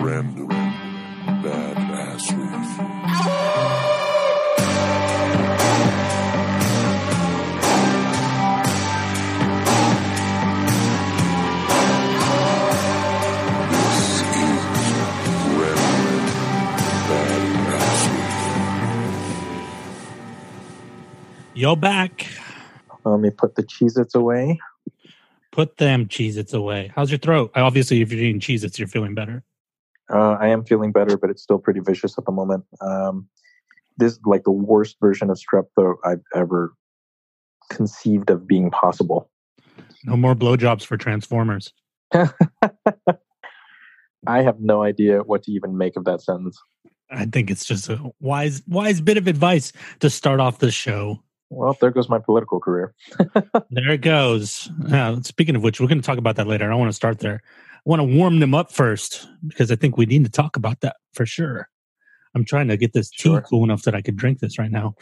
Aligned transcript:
Random 0.00 0.48
Badassery. 1.42 2.52
This 13.70 14.22
is 14.36 14.62
Random 15.58 16.24
Badassery. 17.08 18.22
Yo 21.54 21.74
back. 21.74 22.26
Uh, 23.04 23.10
let 23.10 23.20
me 23.20 23.30
put 23.30 23.56
the 23.56 23.64
Cheez 23.64 23.98
Its 23.98 24.14
away. 24.14 24.60
Put 25.50 25.78
them 25.78 26.06
Cheez-Its 26.06 26.52
away. 26.52 26.92
How's 26.94 27.10
your 27.10 27.18
throat? 27.18 27.50
Obviously, 27.56 28.00
if 28.00 28.12
you're 28.12 28.22
eating 28.22 28.38
Cheez-Its, 28.38 28.78
you're 28.78 28.86
feeling 28.86 29.16
better. 29.16 29.42
Uh, 30.12 30.36
I 30.40 30.48
am 30.48 30.64
feeling 30.64 30.92
better, 30.92 31.16
but 31.16 31.30
it's 31.30 31.42
still 31.42 31.58
pretty 31.58 31.80
vicious 31.80 32.16
at 32.18 32.24
the 32.24 32.32
moment. 32.32 32.64
Um, 32.80 33.28
this 33.98 34.12
is 34.12 34.20
like 34.24 34.44
the 34.44 34.52
worst 34.52 34.96
version 35.00 35.30
of 35.30 35.38
strep 35.38 35.64
throat 35.74 35.98
I've 36.04 36.22
ever 36.34 36.74
conceived 37.68 38.30
of 38.30 38.46
being 38.46 38.70
possible. 38.70 39.30
No 40.04 40.16
more 40.16 40.34
blowjobs 40.34 40.84
for 40.84 40.96
Transformers. 40.96 41.72
I 44.26 44.42
have 44.42 44.60
no 44.60 44.82
idea 44.82 45.20
what 45.20 45.42
to 45.44 45.52
even 45.52 45.76
make 45.76 45.96
of 45.96 46.04
that 46.04 46.22
sentence. 46.22 46.58
I 47.10 47.26
think 47.26 47.50
it's 47.50 47.64
just 47.64 47.88
a 47.88 48.12
wise, 48.20 48.62
wise 48.66 49.00
bit 49.00 49.16
of 49.16 49.26
advice 49.26 49.72
to 50.00 50.10
start 50.10 50.40
off 50.40 50.58
the 50.58 50.70
show. 50.70 51.22
Well, 51.50 51.76
there 51.80 51.90
goes 51.90 52.08
my 52.08 52.18
political 52.18 52.60
career. 52.60 52.94
There 53.70 53.90
it 53.90 54.00
goes. 54.00 54.70
Uh, 54.90 55.20
speaking 55.22 55.54
of 55.56 55.62
which, 55.62 55.80
we're 55.80 55.86
going 55.88 56.00
to 56.00 56.06
talk 56.06 56.18
about 56.18 56.36
that 56.36 56.46
later. 56.46 56.64
I 56.64 56.68
don't 56.68 56.78
want 56.78 56.90
to 56.90 56.96
start 56.96 57.18
there. 57.20 57.42
I 57.78 57.80
want 57.84 58.00
to 58.00 58.16
warm 58.16 58.40
them 58.40 58.54
up 58.54 58.72
first 58.72 59.28
because 59.46 59.70
I 59.70 59.76
think 59.76 59.96
we 59.96 60.06
need 60.06 60.24
to 60.24 60.30
talk 60.30 60.56
about 60.56 60.80
that 60.80 60.96
for 61.14 61.24
sure. 61.24 61.68
I'm 62.34 62.44
trying 62.44 62.68
to 62.68 62.76
get 62.76 62.92
this 62.92 63.10
tea 63.10 63.30
Sure. 63.30 63.40
cool 63.40 63.64
enough 63.64 63.82
that 63.82 63.94
I 63.94 64.02
could 64.02 64.16
drink 64.16 64.40
this 64.40 64.58
right 64.58 64.70
now. 64.70 64.94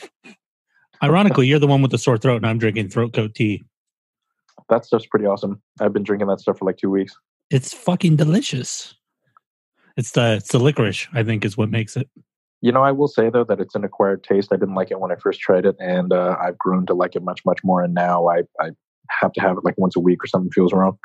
Ironically, 1.02 1.46
you're 1.46 1.58
the 1.58 1.66
one 1.66 1.82
with 1.82 1.90
the 1.90 1.98
sore 1.98 2.16
throat, 2.16 2.36
and 2.36 2.46
I'm 2.46 2.58
drinking 2.58 2.88
throat 2.90 3.12
coat 3.12 3.34
tea. 3.34 3.64
That 4.68 4.84
stuff's 4.84 5.06
pretty 5.06 5.26
awesome. 5.26 5.60
I've 5.80 5.92
been 5.92 6.02
drinking 6.02 6.28
that 6.28 6.40
stuff 6.40 6.58
for 6.58 6.64
like 6.64 6.78
two 6.78 6.90
weeks. 6.90 7.14
It's 7.50 7.72
fucking 7.74 8.16
delicious. 8.16 8.94
It's 9.96 10.12
the 10.12 10.34
it's 10.34 10.52
the 10.52 10.58
licorice, 10.58 11.08
I 11.12 11.22
think, 11.22 11.44
is 11.44 11.56
what 11.56 11.70
makes 11.70 11.96
it. 11.96 12.08
You 12.62 12.72
know, 12.72 12.82
I 12.82 12.92
will 12.92 13.08
say 13.08 13.30
though 13.30 13.44
that 13.44 13.60
it's 13.60 13.74
an 13.74 13.84
acquired 13.84 14.24
taste. 14.24 14.52
I 14.52 14.56
didn't 14.56 14.74
like 14.74 14.90
it 14.90 15.00
when 15.00 15.12
I 15.12 15.16
first 15.16 15.40
tried 15.40 15.66
it, 15.66 15.76
and 15.78 16.12
uh, 16.12 16.36
I've 16.40 16.58
grown 16.58 16.86
to 16.86 16.94
like 16.94 17.14
it 17.16 17.22
much, 17.22 17.44
much 17.44 17.60
more. 17.62 17.82
And 17.82 17.94
now 17.94 18.26
I, 18.28 18.42
I 18.60 18.70
have 19.10 19.32
to 19.34 19.40
have 19.40 19.58
it 19.58 19.64
like 19.64 19.74
once 19.76 19.96
a 19.96 20.00
week 20.00 20.22
or 20.24 20.26
something 20.26 20.50
feels 20.50 20.72
wrong. 20.72 20.98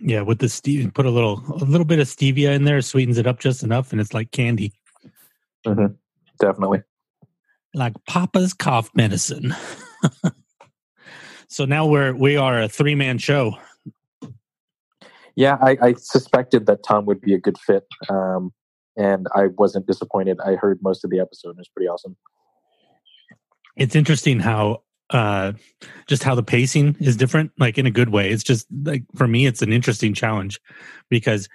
Yeah, 0.00 0.22
with 0.22 0.38
the 0.38 0.46
stevia, 0.46 0.92
put 0.94 1.06
a 1.06 1.10
little 1.10 1.42
a 1.48 1.64
little 1.64 1.84
bit 1.84 1.98
of 1.98 2.06
stevia 2.06 2.54
in 2.54 2.64
there, 2.64 2.80
sweetens 2.80 3.18
it 3.18 3.26
up 3.26 3.40
just 3.40 3.62
enough, 3.62 3.92
and 3.92 4.00
it's 4.00 4.14
like 4.14 4.30
candy, 4.30 4.72
hmm 5.66 5.86
Definitely. 6.38 6.82
like 7.74 7.92
Papa's 8.08 8.54
cough 8.54 8.88
medicine. 8.94 9.54
so 11.48 11.64
now 11.64 11.86
we're 11.86 12.14
we 12.14 12.36
are 12.36 12.60
a 12.60 12.68
three 12.68 12.94
man 12.94 13.18
show. 13.18 13.56
Yeah, 15.36 15.58
I, 15.60 15.76
I 15.80 15.94
suspected 15.94 16.66
that 16.66 16.82
Tom 16.82 17.06
would 17.06 17.20
be 17.20 17.34
a 17.34 17.38
good 17.38 17.58
fit, 17.58 17.84
um, 18.08 18.52
and 18.96 19.26
I 19.34 19.46
wasn't 19.58 19.86
disappointed. 19.86 20.38
I 20.44 20.54
heard 20.54 20.78
most 20.82 21.04
of 21.04 21.10
the 21.10 21.20
episode; 21.20 21.50
and 21.50 21.58
it 21.58 21.60
was 21.60 21.70
pretty 21.74 21.88
awesome. 21.88 22.16
It's 23.76 23.94
interesting 23.94 24.40
how 24.40 24.82
uh 25.10 25.52
just 26.06 26.22
how 26.22 26.34
the 26.34 26.42
pacing 26.42 26.96
is 27.00 27.16
different, 27.16 27.52
like 27.58 27.78
in 27.78 27.86
a 27.86 27.90
good 27.90 28.10
way. 28.10 28.30
It's 28.30 28.42
just 28.42 28.66
like 28.84 29.04
for 29.14 29.26
me, 29.26 29.46
it's 29.46 29.62
an 29.62 29.72
interesting 29.72 30.14
challenge 30.14 30.60
because 31.08 31.48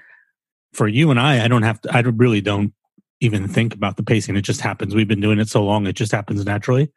for 0.73 0.87
you 0.87 1.09
and 1.09 1.19
I, 1.19 1.43
I 1.43 1.47
don't 1.47 1.63
have 1.63 1.81
to. 1.81 1.95
I 1.95 2.01
really 2.01 2.41
don't 2.41 2.73
even 3.21 3.47
think 3.47 3.73
about 3.73 3.97
the 3.97 4.03
pacing. 4.03 4.35
It 4.35 4.41
just 4.41 4.61
happens. 4.61 4.93
We've 4.93 5.07
been 5.07 5.21
doing 5.21 5.39
it 5.39 5.49
so 5.49 5.63
long; 5.63 5.87
it 5.87 5.93
just 5.93 6.11
happens 6.11 6.45
naturally. 6.45 6.91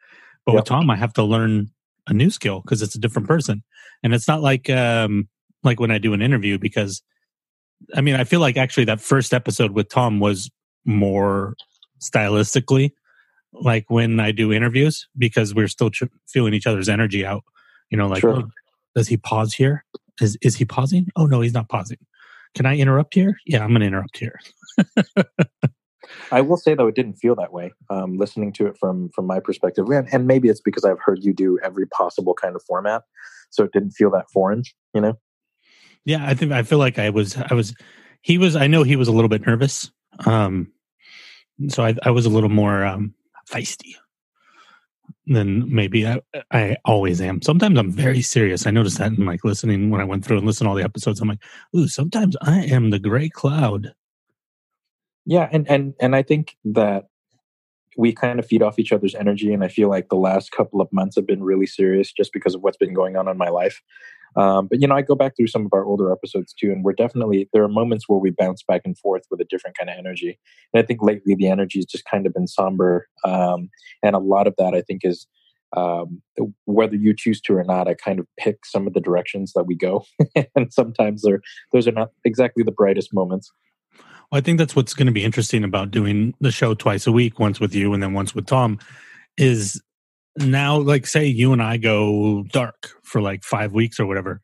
But 0.45 0.55
with 0.55 0.65
Tom, 0.65 0.89
I 0.89 0.95
have 0.95 1.13
to 1.13 1.23
learn 1.23 1.69
a 2.07 2.13
new 2.13 2.29
skill 2.29 2.61
because 2.61 2.81
it's 2.81 2.95
a 2.95 2.99
different 2.99 3.27
person, 3.27 3.63
and 4.03 4.13
it's 4.13 4.27
not 4.27 4.41
like 4.41 4.69
um 4.69 5.29
like 5.63 5.79
when 5.79 5.91
I 5.91 5.97
do 5.97 6.13
an 6.13 6.21
interview 6.21 6.57
because 6.57 7.01
I 7.95 8.01
mean 8.01 8.15
I 8.15 8.23
feel 8.23 8.39
like 8.39 8.57
actually 8.57 8.85
that 8.85 9.01
first 9.01 9.33
episode 9.33 9.71
with 9.71 9.89
Tom 9.89 10.19
was 10.19 10.49
more 10.85 11.55
stylistically 12.01 12.91
like 13.53 13.85
when 13.89 14.19
I 14.19 14.31
do 14.31 14.51
interviews 14.53 15.07
because 15.17 15.53
we're 15.55 15.67
still 15.67 15.89
ch- 15.89 16.03
feeling 16.27 16.53
each 16.53 16.67
other's 16.67 16.89
energy 16.89 17.25
out. 17.25 17.43
You 17.89 17.97
know, 17.97 18.07
like 18.07 18.21
Sure. 18.21 18.37
oh, 18.37 18.49
does 18.95 19.07
he 19.07 19.17
pause 19.17 19.53
here? 19.53 19.85
Is 20.21 20.37
is 20.41 20.55
he 20.55 20.65
pausing? 20.65 21.07
Oh 21.15 21.25
no, 21.25 21.41
he's 21.41 21.53
not 21.53 21.69
pausing. 21.69 21.97
Can 22.55 22.65
I 22.65 22.77
interrupt 22.77 23.13
here? 23.13 23.37
Yeah, 23.45 23.63
I'm 23.63 23.69
going 23.69 23.81
to 23.81 23.87
interrupt 23.87 24.17
here. 24.17 24.39
I 26.31 26.41
will 26.41 26.57
say 26.57 26.73
though, 26.73 26.87
it 26.87 26.95
didn't 26.95 27.15
feel 27.15 27.35
that 27.35 27.53
way. 27.53 27.71
Um, 27.89 28.17
listening 28.17 28.51
to 28.53 28.67
it 28.67 28.77
from 28.77 29.09
from 29.09 29.25
my 29.25 29.39
perspective, 29.39 29.85
and, 29.89 30.07
and 30.11 30.27
maybe 30.27 30.49
it's 30.49 30.61
because 30.61 30.83
I've 30.83 30.99
heard 30.99 31.23
you 31.23 31.33
do 31.33 31.59
every 31.63 31.85
possible 31.87 32.33
kind 32.33 32.55
of 32.55 32.63
format, 32.63 33.03
so 33.49 33.63
it 33.63 33.71
didn't 33.71 33.91
feel 33.91 34.09
that 34.11 34.29
foreign. 34.31 34.63
You 34.93 35.01
know? 35.01 35.19
Yeah, 36.05 36.25
I 36.25 36.33
think 36.33 36.51
I 36.51 36.63
feel 36.63 36.79
like 36.79 36.97
I 36.97 37.09
was 37.09 37.37
I 37.37 37.53
was 37.53 37.75
he 38.21 38.37
was 38.37 38.55
I 38.55 38.67
know 38.67 38.83
he 38.83 38.95
was 38.95 39.07
a 39.07 39.11
little 39.11 39.29
bit 39.29 39.45
nervous. 39.45 39.91
Um 40.25 40.71
so 41.67 41.83
I 41.83 41.95
I 42.03 42.11
was 42.11 42.25
a 42.25 42.29
little 42.29 42.49
more 42.49 42.85
um 42.85 43.13
feisty 43.49 43.95
than 45.27 45.73
maybe 45.73 46.07
I 46.07 46.21
I 46.51 46.77
always 46.85 47.21
am. 47.21 47.41
Sometimes 47.41 47.77
I'm 47.77 47.91
very 47.91 48.21
serious. 48.21 48.65
I 48.65 48.71
noticed 48.71 48.97
that 48.97 49.11
in 49.11 49.25
like 49.25 49.43
listening 49.43 49.89
when 49.89 50.01
I 50.01 50.05
went 50.05 50.25
through 50.25 50.37
and 50.37 50.45
listened 50.45 50.65
to 50.65 50.69
all 50.69 50.75
the 50.75 50.83
episodes. 50.83 51.21
I'm 51.21 51.29
like, 51.29 51.43
ooh, 51.75 51.87
sometimes 51.87 52.35
I 52.41 52.63
am 52.65 52.89
the 52.89 52.99
gray 52.99 53.29
cloud. 53.29 53.93
Yeah, 55.25 55.47
and 55.51 55.69
and 55.69 55.93
and 55.99 56.15
I 56.15 56.23
think 56.23 56.57
that 56.65 57.05
we 57.97 58.13
kind 58.13 58.39
of 58.39 58.45
feed 58.45 58.63
off 58.63 58.79
each 58.79 58.91
other's 58.91 59.15
energy, 59.15 59.53
and 59.53 59.63
I 59.63 59.67
feel 59.67 59.89
like 59.89 60.09
the 60.09 60.15
last 60.15 60.51
couple 60.51 60.81
of 60.81 60.91
months 60.91 61.15
have 61.15 61.27
been 61.27 61.43
really 61.43 61.67
serious 61.67 62.11
just 62.11 62.33
because 62.33 62.55
of 62.55 62.61
what's 62.61 62.77
been 62.77 62.93
going 62.93 63.15
on 63.15 63.27
in 63.27 63.37
my 63.37 63.49
life. 63.49 63.81
Um, 64.35 64.67
but 64.67 64.81
you 64.81 64.87
know, 64.87 64.95
I 64.95 65.01
go 65.01 65.15
back 65.15 65.35
through 65.35 65.47
some 65.47 65.65
of 65.65 65.73
our 65.73 65.83
older 65.83 66.11
episodes 66.11 66.53
too, 66.53 66.71
and 66.71 66.83
we're 66.83 66.93
definitely 66.93 67.49
there 67.53 67.63
are 67.63 67.69
moments 67.69 68.05
where 68.07 68.19
we 68.19 68.31
bounce 68.31 68.63
back 68.63 68.81
and 68.85 68.97
forth 68.97 69.23
with 69.29 69.41
a 69.41 69.45
different 69.45 69.77
kind 69.77 69.89
of 69.89 69.97
energy. 69.97 70.39
And 70.73 70.81
I 70.81 70.85
think 70.85 71.01
lately 71.01 71.35
the 71.35 71.47
energy 71.47 71.79
has 71.79 71.85
just 71.85 72.05
kind 72.05 72.25
of 72.25 72.33
been 72.33 72.47
somber, 72.47 73.07
um, 73.23 73.69
and 74.03 74.15
a 74.15 74.19
lot 74.19 74.47
of 74.47 74.55
that 74.57 74.73
I 74.73 74.81
think 74.81 75.01
is 75.03 75.27
um, 75.75 76.21
whether 76.65 76.95
you 76.95 77.13
choose 77.15 77.41
to 77.41 77.55
or 77.55 77.63
not. 77.63 77.87
I 77.87 77.93
kind 77.93 78.19
of 78.19 78.27
pick 78.37 78.65
some 78.65 78.87
of 78.87 78.93
the 78.93 79.01
directions 79.01 79.53
that 79.53 79.65
we 79.65 79.75
go, 79.75 80.05
and 80.55 80.71
sometimes 80.71 81.23
they're 81.23 81.41
those 81.71 81.87
are 81.87 81.93
not 81.93 82.09
exactly 82.25 82.63
the 82.63 82.71
brightest 82.71 83.13
moments. 83.13 83.51
Well, 84.31 84.37
I 84.37 84.41
think 84.41 84.59
that's 84.59 84.75
what's 84.75 84.93
going 84.93 85.07
to 85.07 85.11
be 85.11 85.23
interesting 85.23 85.63
about 85.63 85.89
doing 85.89 86.35
the 86.39 86.51
show 86.51 86.75
twice 86.75 87.07
a 87.07 87.11
week, 87.11 87.39
once 87.39 87.59
with 87.59 87.73
you 87.73 87.93
and 87.93 88.03
then 88.03 88.13
once 88.13 88.35
with 88.35 88.45
Tom, 88.45 88.77
is 89.37 89.81
now 90.39 90.77
like 90.77 91.07
say 91.07 91.25
you 91.25 91.53
and 91.53 91.61
I 91.61 91.77
go 91.77 92.43
dark 92.51 92.91
for 93.03 93.21
like 93.21 93.43
five 93.43 93.73
weeks 93.73 93.99
or 93.99 94.05
whatever. 94.05 94.41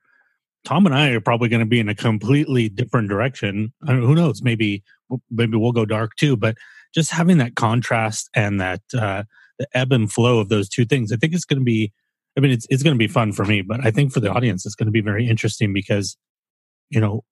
Tom 0.66 0.86
and 0.86 0.96
I 0.96 1.10
are 1.10 1.22
probably 1.22 1.48
going 1.48 1.60
to 1.60 1.66
be 1.66 1.80
in 1.80 1.90
a 1.90 1.96
completely 1.96 2.70
different 2.70 3.08
direction. 3.08 3.72
I 3.88 3.94
don't, 3.94 4.02
who 4.02 4.16
knows? 4.16 4.42
Maybe 4.42 4.84
maybe 5.30 5.58
we'll 5.58 5.72
go 5.72 5.86
dark 5.86 6.16
too. 6.16 6.36
But 6.36 6.58
just 6.94 7.12
having 7.12 7.38
that 7.38 7.56
contrast 7.56 8.30
and 8.34 8.60
that 8.60 8.82
uh, 8.98 9.24
the 9.60 9.68
ebb 9.74 9.92
and 9.92 10.12
flow 10.12 10.40
of 10.40 10.50
those 10.50 10.68
two 10.68 10.86
things, 10.86 11.12
I 11.12 11.18
think 11.18 11.34
it's 11.34 11.46
going 11.46 11.60
to 11.60 11.66
be. 11.66 11.94
I 12.38 12.42
mean, 12.42 12.52
it's 12.52 12.68
it's 12.70 12.84
going 12.84 12.96
to 12.96 13.00
be 13.00 13.08
fun 13.08 13.32
for 13.32 13.46
me, 13.46 13.62
but 13.62 13.86
I 13.86 13.92
think 13.92 14.12
for 14.12 14.20
the 14.20 14.30
audience, 14.30 14.66
it's 14.66 14.76
going 14.76 14.88
to 14.88 14.92
be 14.92 15.02
very 15.02 15.30
interesting 15.30 15.72
because, 15.72 16.18
you 16.90 17.00
know, 17.00 17.24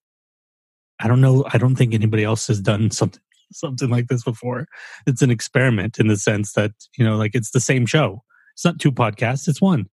I 1.00 1.09
don't 1.09 1.19
know. 1.19 1.44
I 1.51 1.57
don't 1.57 1.75
think 1.75 1.94
anybody 1.94 2.24
else 2.24 2.47
has 2.47 2.62
done 2.62 2.91
something 2.91 3.22
something 3.51 3.90
like 3.90 4.07
this 4.07 4.24
before. 4.24 4.68
It's 5.06 5.22
an 5.22 5.31
experiment 5.31 6.00
in 6.00 6.07
the 6.07 6.18
sense 6.18 6.53
that 6.53 6.72
you 6.97 7.03
know, 7.03 7.18
like 7.18 7.35
it's 7.35 7.51
the 7.51 7.59
same 7.59 7.85
show. 7.85 8.24
It's 8.53 8.66
not 8.66 8.80
two 8.80 8.91
podcasts; 8.91 9.47
it's 9.47 9.62
one. 9.62 9.88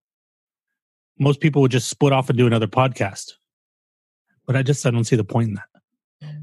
Most 1.19 1.39
people 1.39 1.61
would 1.61 1.71
just 1.71 1.89
split 1.89 2.13
off 2.13 2.29
and 2.29 2.37
do 2.37 2.47
another 2.47 2.67
podcast, 2.67 3.33
but 4.45 4.55
I 4.55 4.63
just 4.63 4.85
I 4.85 4.91
don't 4.91 5.03
see 5.03 5.15
the 5.15 5.23
point 5.23 5.49
in 5.49 5.55
that. 5.55 5.65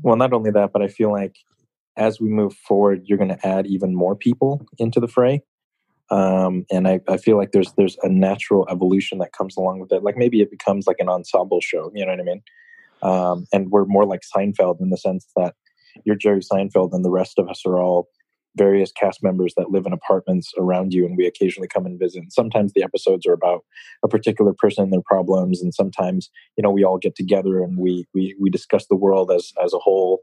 Well, 0.03 0.17
not 0.17 0.33
only 0.33 0.51
that, 0.51 0.73
but 0.73 0.83
I 0.83 0.89
feel 0.89 1.13
like 1.13 1.37
as 1.97 2.21
we 2.21 2.29
move 2.29 2.55
forward, 2.55 3.03
you're 3.05 3.19
going 3.19 3.31
to 3.31 3.47
add 3.47 3.67
even 3.67 3.95
more 3.95 4.15
people 4.15 4.65
into 4.79 5.01
the 5.01 5.09
fray. 5.09 5.43
Um, 6.11 6.65
and 6.71 6.89
I, 6.89 7.01
I 7.09 7.19
feel 7.19 7.37
like 7.37 7.53
there's 7.53 7.73
there's 7.77 7.99
a 8.03 8.09
natural 8.09 8.67
evolution 8.71 9.19
that 9.19 9.33
comes 9.33 9.57
along 9.57 9.81
with 9.81 9.93
it. 9.93 10.03
Like 10.03 10.17
maybe 10.17 10.41
it 10.41 10.51
becomes 10.51 10.87
like 10.87 10.97
an 11.01 11.09
ensemble 11.09 11.61
show. 11.61 11.91
You 11.95 12.07
know 12.07 12.13
what 12.13 12.21
I 12.21 12.25
mean? 12.25 12.43
Um, 13.03 13.47
and 13.53 13.71
we're 13.71 13.85
more 13.85 14.07
like 14.07 14.23
Seinfeld 14.23 14.81
in 14.81 14.91
the 14.91 14.97
sense 14.97 15.27
that 15.37 15.55
you're 16.05 16.17
Jerry 16.17 16.41
Seinfeld, 16.41 16.95
and 16.95 17.05
the 17.05 17.11
rest 17.11 17.39
of 17.39 17.49
us 17.49 17.63
are 17.67 17.79
all 17.79 18.09
various 18.59 18.93
cast 18.93 19.23
members 19.23 19.55
that 19.57 19.71
live 19.71 19.87
in 19.87 19.93
apartments 19.93 20.53
around 20.59 20.93
you, 20.93 21.07
and 21.07 21.17
we 21.17 21.27
occasionally 21.27 21.69
come 21.69 21.87
and 21.87 21.99
visit. 21.99 22.23
And 22.23 22.33
sometimes 22.33 22.73
the 22.73 22.83
episodes 22.83 23.27
are 23.27 23.33
about 23.33 23.65
a 24.05 24.09
particular 24.09 24.53
person 24.53 24.85
and 24.85 24.93
their 24.93 25.03
problems, 25.03 25.63
and 25.63 25.73
sometimes 25.73 26.31
you 26.57 26.63
know 26.63 26.71
we 26.71 26.85
all 26.85 26.99
get 26.99 27.15
together 27.15 27.63
and 27.63 27.79
we 27.79 28.07
we 28.15 28.35
we 28.41 28.51
discuss 28.51 28.87
the 28.87 28.97
world 28.97 29.31
as 29.31 29.53
as 29.63 29.73
a 29.73 29.79
whole. 29.79 30.21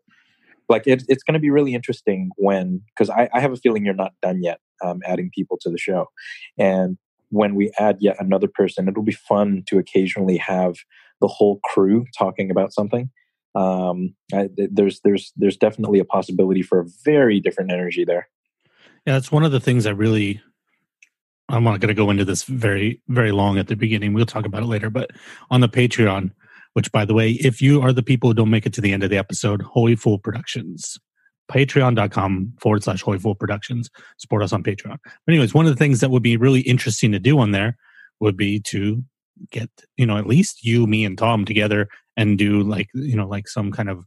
Like 0.68 0.88
it, 0.88 1.04
it's 1.08 1.24
going 1.24 1.36
to 1.36 1.40
be 1.40 1.52
really 1.52 1.74
interesting 1.74 2.32
when 2.38 2.82
because 2.90 3.10
I, 3.10 3.30
I 3.34 3.40
have 3.40 3.54
a 3.54 3.58
feeling 3.58 3.86
you're 3.86 3.94
not 3.94 4.14
done 4.22 4.42
yet 4.44 4.60
um, 4.84 5.00
adding 5.06 5.32
people 5.34 5.58
to 5.62 5.70
the 5.70 5.78
show, 5.78 6.10
and 6.58 6.98
when 7.30 7.56
we 7.56 7.72
add 7.80 7.98
yet 8.00 8.16
another 8.20 8.48
person, 8.48 8.88
it'll 8.88 9.04
be 9.04 9.12
fun 9.12 9.64
to 9.68 9.78
occasionally 9.78 10.38
have 10.38 10.76
the 11.22 11.28
whole 11.28 11.60
crew 11.64 12.06
talking 12.18 12.52
about 12.52 12.74
something. 12.74 13.10
Um, 13.56 14.14
I, 14.34 14.50
there's 14.56 15.00
there's 15.02 15.32
there's 15.38 15.58
definitely 15.58 16.00
a 16.00 16.06
possibility 16.06 16.62
for 16.62 16.80
a 16.80 16.86
very 17.04 17.40
different 17.40 17.72
energy 17.72 18.04
there. 18.04 18.28
Yeah, 19.06 19.14
that's 19.14 19.32
one 19.32 19.44
of 19.44 19.52
the 19.52 19.60
things 19.60 19.86
I 19.86 19.92
really. 19.92 20.42
I'm 21.48 21.64
not 21.64 21.80
going 21.80 21.90
to 21.90 21.94
go 21.94 22.10
into 22.10 22.26
this 22.26 22.44
very 22.44 23.02
very 23.08 23.32
long 23.32 23.58
at 23.58 23.68
the 23.68 23.76
beginning. 23.76 24.14
We'll 24.14 24.26
talk 24.26 24.46
about 24.46 24.64
it 24.64 24.68
later. 24.68 24.90
But 24.90 25.12
on 25.50 25.62
the 25.62 25.70
Patreon, 25.70 26.32
which 26.74 26.92
by 26.92 27.06
the 27.06 27.14
way, 27.14 27.32
if 27.32 27.62
you 27.62 27.82
are 27.82 27.94
the 27.94 28.04
people 28.04 28.30
who 28.30 28.34
don't 28.34 28.50
make 28.50 28.66
it 28.66 28.74
to 28.74 28.82
the 28.82 28.92
end 28.92 29.04
of 29.04 29.10
the 29.10 29.18
episode, 29.18 29.62
Holy 29.62 29.96
Fool 29.96 30.20
Productions, 30.20 30.98
patreon.com 31.50 32.54
forward 32.60 32.84
slash 32.84 33.04
Holy 33.04 33.20
Fool 33.20 33.36
Productions, 33.36 33.90
support 34.18 34.44
us 34.44 34.54
on 34.54 34.64
Patreon. 34.64 34.98
But 35.04 35.32
anyways, 35.32 35.54
one 35.54 35.68
of 35.68 35.72
the 35.72 35.78
things 35.78 36.02
that 36.02 36.10
would 36.10 36.24
be 36.24 36.36
really 36.36 36.62
interesting 36.62 37.12
to 37.12 37.20
do 37.20 37.40
on 37.40 37.52
there 37.52 37.78
would 38.20 38.36
be 38.36 38.60
to 38.62 39.04
get 39.52 39.70
you 39.98 40.06
know 40.06 40.18
at 40.18 40.28
least 40.28 40.66
you, 40.66 40.88
me, 40.88 41.06
and 41.06 41.18
Tom 41.18 41.46
together 41.46 41.88
and 42.18 42.38
do 42.38 42.62
like 42.64 42.88
you 42.94 43.16
know 43.16 43.28
like 43.28 43.48
some 43.48 43.72
kind 43.72 43.90
of 43.90 44.06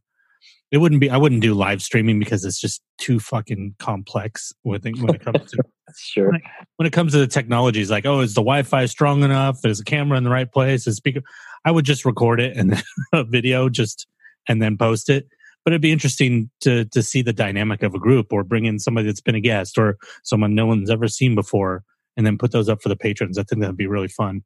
it 0.70 0.78
wouldn't 0.78 1.00
be 1.00 1.10
I 1.10 1.16
wouldn't 1.16 1.40
do 1.40 1.54
live 1.54 1.82
streaming 1.82 2.18
because 2.18 2.44
it's 2.44 2.60
just 2.60 2.82
too 2.98 3.18
fucking 3.18 3.76
complex 3.78 4.52
when 4.62 4.80
it, 4.84 5.00
when 5.00 5.14
it 5.14 5.24
comes 5.24 5.50
to 5.52 5.62
Sure. 5.96 6.30
when 6.76 6.86
it 6.86 6.92
comes 6.92 7.12
to 7.12 7.18
the 7.18 7.26
technologies 7.26 7.90
like 7.90 8.04
oh 8.04 8.20
is 8.20 8.34
the 8.34 8.42
Wi-Fi 8.42 8.86
strong 8.86 9.22
enough? 9.22 9.64
Is 9.64 9.78
the 9.78 9.84
camera 9.84 10.18
in 10.18 10.24
the 10.24 10.30
right 10.30 10.50
place? 10.50 10.86
Is 10.86 10.96
speaker 10.96 11.22
I 11.64 11.70
would 11.70 11.84
just 11.84 12.04
record 12.04 12.40
it 12.40 12.56
and 12.56 12.82
a 13.12 13.24
video 13.24 13.68
just 13.68 14.06
and 14.48 14.62
then 14.62 14.76
post 14.76 15.08
it. 15.08 15.28
But 15.64 15.72
it'd 15.72 15.82
be 15.82 15.92
interesting 15.92 16.50
to 16.60 16.84
to 16.86 17.02
see 17.02 17.22
the 17.22 17.32
dynamic 17.32 17.82
of 17.82 17.94
a 17.94 17.98
group 17.98 18.32
or 18.32 18.44
bring 18.44 18.66
in 18.66 18.78
somebody 18.78 19.06
that's 19.06 19.20
been 19.22 19.34
a 19.34 19.40
guest 19.40 19.78
or 19.78 19.96
someone 20.24 20.54
no 20.54 20.66
one's 20.66 20.90
ever 20.90 21.08
seen 21.08 21.34
before 21.34 21.84
and 22.16 22.26
then 22.26 22.36
put 22.36 22.52
those 22.52 22.68
up 22.68 22.82
for 22.82 22.88
the 22.90 22.96
patrons. 22.96 23.38
I 23.38 23.42
think 23.44 23.62
that'd 23.62 23.76
be 23.76 23.86
really 23.86 24.08
fun 24.08 24.42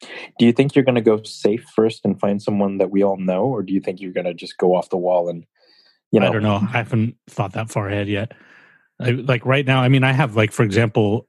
Do 0.00 0.44
you 0.44 0.52
think 0.52 0.74
you're 0.74 0.84
going 0.84 0.96
to 0.96 1.00
go 1.00 1.22
safe 1.22 1.64
first 1.74 2.04
and 2.04 2.20
find 2.20 2.42
someone 2.42 2.78
that 2.78 2.90
we 2.90 3.02
all 3.02 3.16
know, 3.16 3.44
or 3.44 3.62
do 3.62 3.72
you 3.72 3.80
think 3.80 4.00
you're 4.00 4.12
going 4.12 4.26
to 4.26 4.34
just 4.34 4.58
go 4.58 4.74
off 4.74 4.90
the 4.90 4.96
wall 4.96 5.28
and, 5.28 5.46
you 6.12 6.20
know, 6.20 6.28
I 6.28 6.32
don't 6.32 6.42
know. 6.42 6.56
I 6.56 6.78
haven't 6.78 7.16
thought 7.28 7.52
that 7.54 7.70
far 7.70 7.88
ahead 7.88 8.08
yet. 8.08 8.32
I, 9.00 9.10
like 9.10 9.44
right 9.44 9.66
now, 9.66 9.80
I 9.80 9.88
mean, 9.88 10.04
I 10.04 10.12
have 10.12 10.36
like, 10.36 10.52
for 10.52 10.62
example, 10.62 11.26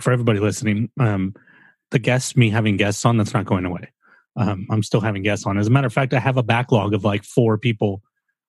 for 0.00 0.12
everybody 0.12 0.38
listening, 0.38 0.90
um, 0.98 1.34
the 1.90 1.98
guests, 1.98 2.36
me 2.36 2.50
having 2.50 2.76
guests 2.76 3.04
on, 3.04 3.16
that's 3.16 3.34
not 3.34 3.44
going 3.44 3.64
away. 3.64 3.92
Um, 4.36 4.66
I'm 4.70 4.82
still 4.82 5.00
having 5.00 5.22
guests 5.22 5.46
on. 5.46 5.58
As 5.58 5.66
a 5.66 5.70
matter 5.70 5.86
of 5.86 5.92
fact, 5.92 6.14
I 6.14 6.18
have 6.18 6.36
a 6.36 6.42
backlog 6.42 6.94
of 6.94 7.04
like 7.04 7.24
four 7.24 7.58
people 7.58 8.02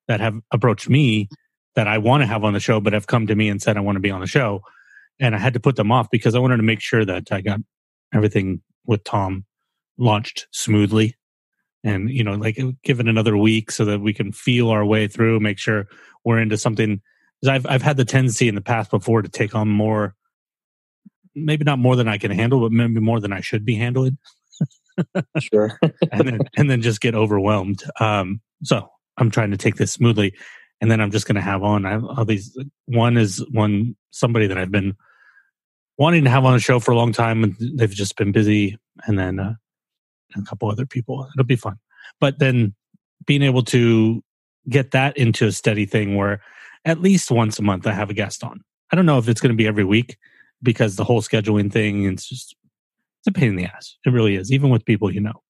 that 0.08 0.20
have 0.20 0.36
approached 0.52 0.90
me 0.90 1.30
that 1.76 1.88
I 1.88 1.98
want 1.98 2.22
to 2.22 2.28
have 2.28 2.44
on 2.44 2.54
the 2.54 2.60
show, 2.60 2.80
but 2.80 2.94
have 2.94 3.08
come 3.08 3.28
to 3.28 3.36
me 3.36 3.50
and 3.50 3.62
said 3.62 3.78
I 3.78 3.82
want 3.82 3.98
to 3.98 4.00
be 4.00 4.12
on 4.12 4.22
the 4.22 4.28
show, 4.28 4.62
and 5.20 5.36
I 5.36 5.38
had 5.38 5.54
to 5.54 5.60
put 5.60 5.76
them 5.76 5.92
off 5.92 6.10
because 6.10 6.34
I 6.34 6.40
wanted 6.40 6.58
to 6.58 6.64
make 6.64 6.82
sure 6.82 7.06
that 7.06 7.32
I 7.32 7.42
got 7.42 7.60
everything 8.14 8.62
with 8.86 9.04
Tom 9.04 9.46
launched 9.98 10.48
smoothly 10.52 11.16
and 11.84 12.10
you 12.10 12.24
know 12.24 12.34
like 12.34 12.60
give 12.84 13.00
it 13.00 13.08
another 13.08 13.38
week 13.38 13.72
so 13.72 13.86
that 13.86 14.02
we 14.02 14.14
can 14.14 14.32
feel 14.32 14.70
our 14.70 14.86
way 14.86 15.08
through 15.08 15.40
make 15.40 15.58
sure 15.58 15.88
we're 16.24 16.40
into 16.40 16.58
something. 16.58 17.02
I've 17.48 17.66
i've 17.68 17.84
had 17.84 17.98
the 17.98 18.06
tendency 18.06 18.48
in 18.48 18.56
the 18.56 18.62
past 18.62 18.90
before 18.90 19.22
to 19.22 19.30
take 19.30 19.54
on 19.54 19.68
more 19.68 20.16
maybe 21.36 21.64
not 21.64 21.78
more 21.78 21.96
than 21.96 22.08
i 22.08 22.18
can 22.18 22.32
handle 22.32 22.60
but 22.60 22.72
maybe 22.72 23.00
more 23.00 23.20
than 23.20 23.32
i 23.34 23.42
should 23.42 23.66
be 23.66 23.76
handling. 23.76 24.18
Sure. 25.40 25.78
and 26.12 26.28
then 26.28 26.40
and 26.58 26.72
then 26.72 26.82
just 26.82 27.02
get 27.02 27.14
overwhelmed. 27.14 27.84
Um 28.00 28.42
so 28.64 28.90
i'm 29.18 29.30
trying 29.30 29.52
to 29.52 29.58
take 29.58 29.76
this 29.76 29.92
smoothly 29.92 30.34
and 30.82 30.90
then 30.90 31.00
i'm 31.02 31.12
just 31.12 31.28
going 31.28 31.36
to 31.36 31.42
have 31.42 31.62
on. 31.62 31.86
I 31.86 31.92
have 31.92 32.04
all 32.04 32.26
these 32.26 32.58
one 32.86 33.18
is 33.18 33.46
one 33.52 33.96
somebody 34.10 34.48
that 34.48 34.58
i've 34.58 34.72
been 34.72 34.96
wanting 35.98 36.24
to 36.24 36.30
have 36.30 36.46
on 36.46 36.56
a 36.56 36.60
show 36.60 36.80
for 36.80 36.92
a 36.92 36.98
long 36.98 37.12
time 37.12 37.44
and 37.44 37.56
they've 37.76 37.90
just 37.92 38.18
been 38.18 38.32
busy. 38.32 38.78
And 39.06 39.18
then 39.18 39.40
uh, 39.40 39.54
a 40.42 40.46
couple 40.46 40.70
other 40.70 40.86
people. 40.86 41.28
It'll 41.34 41.46
be 41.46 41.56
fun. 41.56 41.78
But 42.20 42.40
then 42.40 42.74
being 43.26 43.42
able 43.42 43.64
to 43.64 44.24
get 44.70 44.92
that 44.92 45.18
into 45.18 45.48
a 45.48 45.52
steady 45.52 45.86
thing 45.86 46.16
where 46.16 46.42
at 46.86 47.02
least 47.02 47.32
once 47.32 47.60
a 47.60 47.62
month 47.62 47.86
i 47.86 47.94
have 47.94 48.10
a 48.10 48.14
guest 48.14 48.44
on. 48.44 48.62
I 48.92 48.96
don't 48.96 49.06
know 49.06 49.18
if 49.18 49.28
it's 49.28 49.42
going 49.42 49.52
to 49.52 49.58
be 49.58 49.68
every 49.68 49.84
week 49.84 50.18
because 50.62 50.96
the 50.96 51.04
whole 51.04 51.22
scheduling 51.22 51.72
thing 51.72 52.06
it's 52.06 52.28
just 52.28 52.56
it's 53.20 53.28
a 53.28 53.32
pain 53.32 53.50
in 53.50 53.56
the 53.56 53.66
ass. 53.66 53.98
It 54.06 54.12
really 54.12 54.36
is 54.36 54.52
even 54.52 54.70
with 54.70 54.86
people 54.86 55.14
you 55.14 55.22
know. 55.22 55.42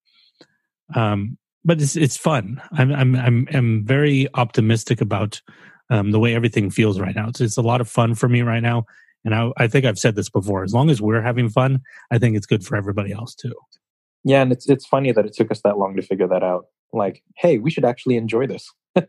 Um 0.93 1.37
but 1.63 1.81
it's 1.81 1.95
it's 1.95 2.17
fun. 2.17 2.61
I'm 2.71 2.93
i'm 2.93 3.15
i'm, 3.15 3.47
I'm 3.53 3.85
very 3.85 4.27
optimistic 4.33 5.01
about 5.01 5.41
um, 5.91 6.09
the 6.09 6.19
way 6.19 6.33
everything 6.33 6.71
feels 6.71 6.99
right 6.99 7.15
now. 7.15 7.29
It's, 7.29 7.39
it's 7.39 7.57
a 7.57 7.61
lot 7.61 7.79
of 7.79 7.87
fun 7.87 8.15
for 8.15 8.27
me 8.27 8.41
right 8.41 8.63
now 8.63 8.85
and 9.25 9.33
I, 9.33 9.51
I 9.57 9.67
think 9.67 9.85
i've 9.85 9.99
said 9.99 10.15
this 10.15 10.29
before 10.29 10.63
as 10.63 10.73
long 10.73 10.89
as 10.89 11.01
we're 11.01 11.21
having 11.21 11.49
fun 11.49 11.81
i 12.11 12.17
think 12.17 12.37
it's 12.37 12.45
good 12.45 12.63
for 12.63 12.77
everybody 12.77 13.11
else 13.11 13.35
too 13.35 13.53
Yeah, 14.25 14.41
and 14.41 14.51
it's 14.51 14.67
it's 14.67 14.85
funny 14.85 15.11
that 15.11 15.25
it 15.25 15.33
took 15.33 15.51
us 15.51 15.61
that 15.61 15.77
long 15.77 15.95
to 15.95 16.01
figure 16.01 16.27
that 16.27 16.43
out. 16.43 16.65
Like, 16.91 17.21
hey, 17.37 17.59
we 17.59 17.71
should 17.71 17.85
actually 17.85 18.17
enjoy 18.17 18.47
this. 18.47 18.69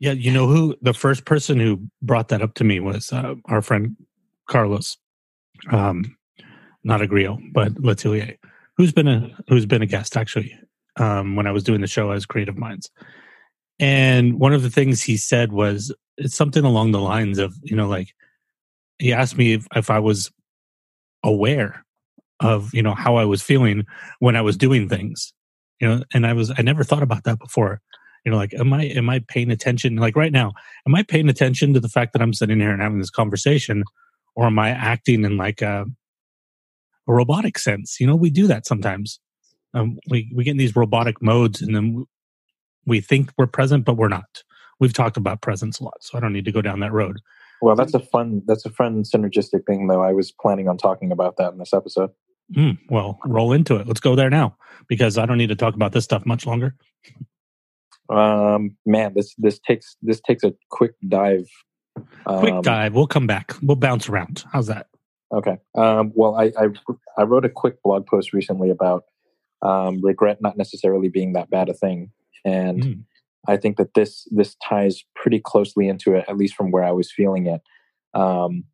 Yeah, 0.00 0.12
you 0.12 0.30
know 0.30 0.46
who 0.46 0.76
the 0.80 0.94
first 0.94 1.24
person 1.24 1.58
who 1.58 1.82
brought 2.02 2.28
that 2.28 2.40
up 2.40 2.54
to 2.54 2.64
me 2.64 2.78
was 2.78 3.12
uh, 3.12 3.34
our 3.46 3.60
friend 3.60 3.96
Carlos, 4.48 4.96
um, 5.72 6.16
not 6.84 7.02
a 7.02 7.06
griot, 7.08 7.40
but 7.52 7.74
Letelier, 7.74 8.36
who's 8.76 8.92
been 8.92 9.08
a 9.08 9.36
who's 9.48 9.66
been 9.66 9.82
a 9.82 9.86
guest 9.86 10.16
actually 10.16 10.56
um, 10.98 11.34
when 11.34 11.48
I 11.48 11.52
was 11.52 11.64
doing 11.64 11.80
the 11.80 11.88
show 11.88 12.12
as 12.12 12.26
Creative 12.26 12.56
Minds. 12.56 12.90
And 13.80 14.38
one 14.38 14.52
of 14.52 14.62
the 14.62 14.70
things 14.70 15.02
he 15.02 15.16
said 15.16 15.52
was 15.52 15.92
it's 16.16 16.36
something 16.36 16.64
along 16.64 16.92
the 16.92 17.00
lines 17.00 17.38
of 17.38 17.54
you 17.62 17.74
know 17.74 17.88
like 17.88 18.14
he 19.00 19.12
asked 19.12 19.36
me 19.36 19.54
if, 19.54 19.66
if 19.74 19.90
I 19.90 19.98
was 19.98 20.30
aware 21.24 21.84
of 22.40 22.72
you 22.72 22.82
know 22.82 22.94
how 22.94 23.16
I 23.16 23.24
was 23.24 23.42
feeling 23.42 23.84
when 24.20 24.36
I 24.36 24.40
was 24.40 24.56
doing 24.56 24.88
things, 24.88 25.32
you 25.80 25.88
know, 25.88 26.02
and 26.14 26.26
I 26.26 26.32
was 26.32 26.52
I 26.56 26.62
never 26.62 26.84
thought 26.84 27.02
about 27.02 27.24
that 27.24 27.38
before. 27.38 27.80
You 28.24 28.32
know 28.32 28.36
like 28.36 28.52
am 28.52 28.72
i 28.72 28.82
am 28.82 29.08
i 29.08 29.20
paying 29.20 29.50
attention 29.50 29.96
like 29.96 30.16
right 30.16 30.32
now 30.32 30.52
am 30.86 30.94
i 30.94 31.02
paying 31.02 31.28
attention 31.28 31.72
to 31.72 31.80
the 31.80 31.88
fact 31.88 32.12
that 32.12 32.20
i'm 32.20 32.34
sitting 32.34 32.58
here 32.58 32.72
and 32.72 32.82
having 32.82 32.98
this 32.98 33.10
conversation 33.10 33.84
or 34.34 34.46
am 34.46 34.58
i 34.58 34.70
acting 34.70 35.24
in 35.24 35.36
like 35.38 35.62
a, 35.62 35.86
a 37.08 37.12
robotic 37.12 37.58
sense? 37.58 37.98
You 38.00 38.06
know 38.06 38.16
we 38.16 38.28
do 38.28 38.46
that 38.48 38.66
sometimes. 38.66 39.20
Um, 39.72 39.98
we 40.10 40.30
we 40.34 40.44
get 40.44 40.50
in 40.50 40.56
these 40.56 40.76
robotic 40.76 41.22
modes 41.22 41.62
and 41.62 41.74
then 41.74 42.06
we 42.84 43.00
think 43.00 43.30
we're 43.38 43.46
present 43.46 43.84
but 43.84 43.96
we're 43.96 44.08
not. 44.08 44.42
We've 44.80 44.92
talked 44.92 45.16
about 45.16 45.40
presence 45.40 45.78
a 45.80 45.84
lot 45.84 46.02
so 46.02 46.18
i 46.18 46.20
don't 46.20 46.32
need 46.32 46.44
to 46.44 46.52
go 46.52 46.60
down 46.60 46.80
that 46.80 46.92
road. 46.92 47.20
Well, 47.60 47.76
that's 47.76 47.94
a 47.94 48.00
fun 48.00 48.42
that's 48.46 48.64
a 48.64 48.70
fun 48.70 49.02
synergistic 49.02 49.66
thing, 49.66 49.88
though. 49.88 50.02
I 50.02 50.12
was 50.12 50.32
planning 50.32 50.68
on 50.68 50.76
talking 50.76 51.10
about 51.10 51.36
that 51.38 51.52
in 51.52 51.58
this 51.58 51.72
episode. 51.72 52.10
Hmm, 52.54 52.70
well 52.88 53.18
roll 53.26 53.52
into 53.52 53.76
it 53.76 53.86
let's 53.86 54.00
go 54.00 54.14
there 54.16 54.30
now 54.30 54.56
because 54.88 55.18
i 55.18 55.26
don't 55.26 55.38
need 55.38 55.48
to 55.50 55.56
talk 55.56 55.74
about 55.74 55.92
this 55.92 56.04
stuff 56.04 56.24
much 56.26 56.46
longer 56.46 56.74
Um, 58.08 58.76
man, 58.86 59.12
this 59.14 59.34
this 59.36 59.58
takes 59.58 59.96
this 60.00 60.20
takes 60.20 60.42
a 60.42 60.54
quick 60.70 60.92
dive. 61.06 61.46
quick 62.26 62.54
Um, 62.54 62.62
dive 62.62 62.94
we'll 62.94 63.06
come 63.06 63.26
back 63.26 63.54
we'll 63.62 63.76
bounce 63.76 64.08
around 64.08 64.44
how's 64.52 64.66
that 64.68 64.86
Okay. 65.30 65.58
Um, 65.76 66.10
well, 66.14 66.36
I, 66.36 66.52
I 66.58 66.68
I 67.18 67.22
wrote 67.24 67.44
a 67.44 67.50
quick 67.50 67.82
blog 67.82 68.06
post 68.06 68.32
recently 68.32 68.70
about 68.70 69.04
um, 69.60 70.00
regret 70.02 70.38
not 70.40 70.56
necessarily 70.56 71.10
being 71.10 71.34
that 71.34 71.50
bad 71.50 71.68
a 71.68 71.74
thing, 71.74 72.12
and 72.46 72.82
Mm. 72.82 73.04
I 73.46 73.56
think 73.58 73.76
that 73.76 73.92
this 73.94 74.26
this 74.30 74.56
ties 74.66 75.04
pretty 75.14 75.38
closely 75.40 75.86
into 75.86 76.14
it, 76.14 76.24
at 76.28 76.38
least 76.38 76.54
from 76.54 76.70
where 76.70 76.84
I 76.84 76.92
was 76.92 77.12
feeling 77.12 77.46
it. 77.46 77.60
Um, 78.14 78.64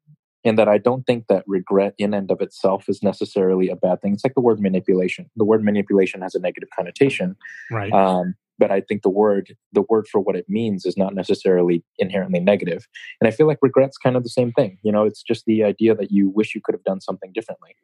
in 0.44 0.56
that 0.56 0.68
I 0.68 0.78
don't 0.78 1.04
think 1.04 1.26
that 1.28 1.44
regret 1.46 1.94
in 1.98 2.14
and 2.14 2.30
of 2.30 2.40
itself 2.40 2.88
is 2.88 3.02
necessarily 3.02 3.68
a 3.68 3.76
bad 3.76 4.02
thing. 4.02 4.12
It's 4.12 4.24
like 4.24 4.34
the 4.34 4.40
word 4.40 4.60
manipulation. 4.60 5.30
The 5.36 5.44
word 5.44 5.64
manipulation 5.64 6.20
has 6.22 6.34
a 6.34 6.40
negative 6.40 6.68
connotation, 6.76 7.36
right 7.70 7.92
um, 7.92 8.34
but 8.58 8.70
I 8.70 8.80
think 8.80 9.02
the 9.02 9.10
word 9.10 9.56
the 9.72 9.84
word 9.88 10.06
for 10.06 10.20
what 10.20 10.36
it 10.36 10.46
means 10.48 10.86
is 10.86 10.96
not 10.96 11.14
necessarily 11.14 11.82
inherently 11.98 12.40
negative. 12.40 12.86
And 13.20 13.28
I 13.28 13.30
feel 13.30 13.46
like 13.46 13.58
regret's 13.62 13.98
kind 13.98 14.16
of 14.16 14.22
the 14.22 14.28
same 14.28 14.52
thing. 14.52 14.78
You 14.82 14.92
know, 14.92 15.04
it's 15.04 15.22
just 15.22 15.44
the 15.46 15.64
idea 15.64 15.94
that 15.94 16.10
you 16.10 16.30
wish 16.30 16.54
you 16.54 16.60
could 16.62 16.74
have 16.74 16.84
done 16.84 17.00
something 17.00 17.32
differently. 17.32 17.76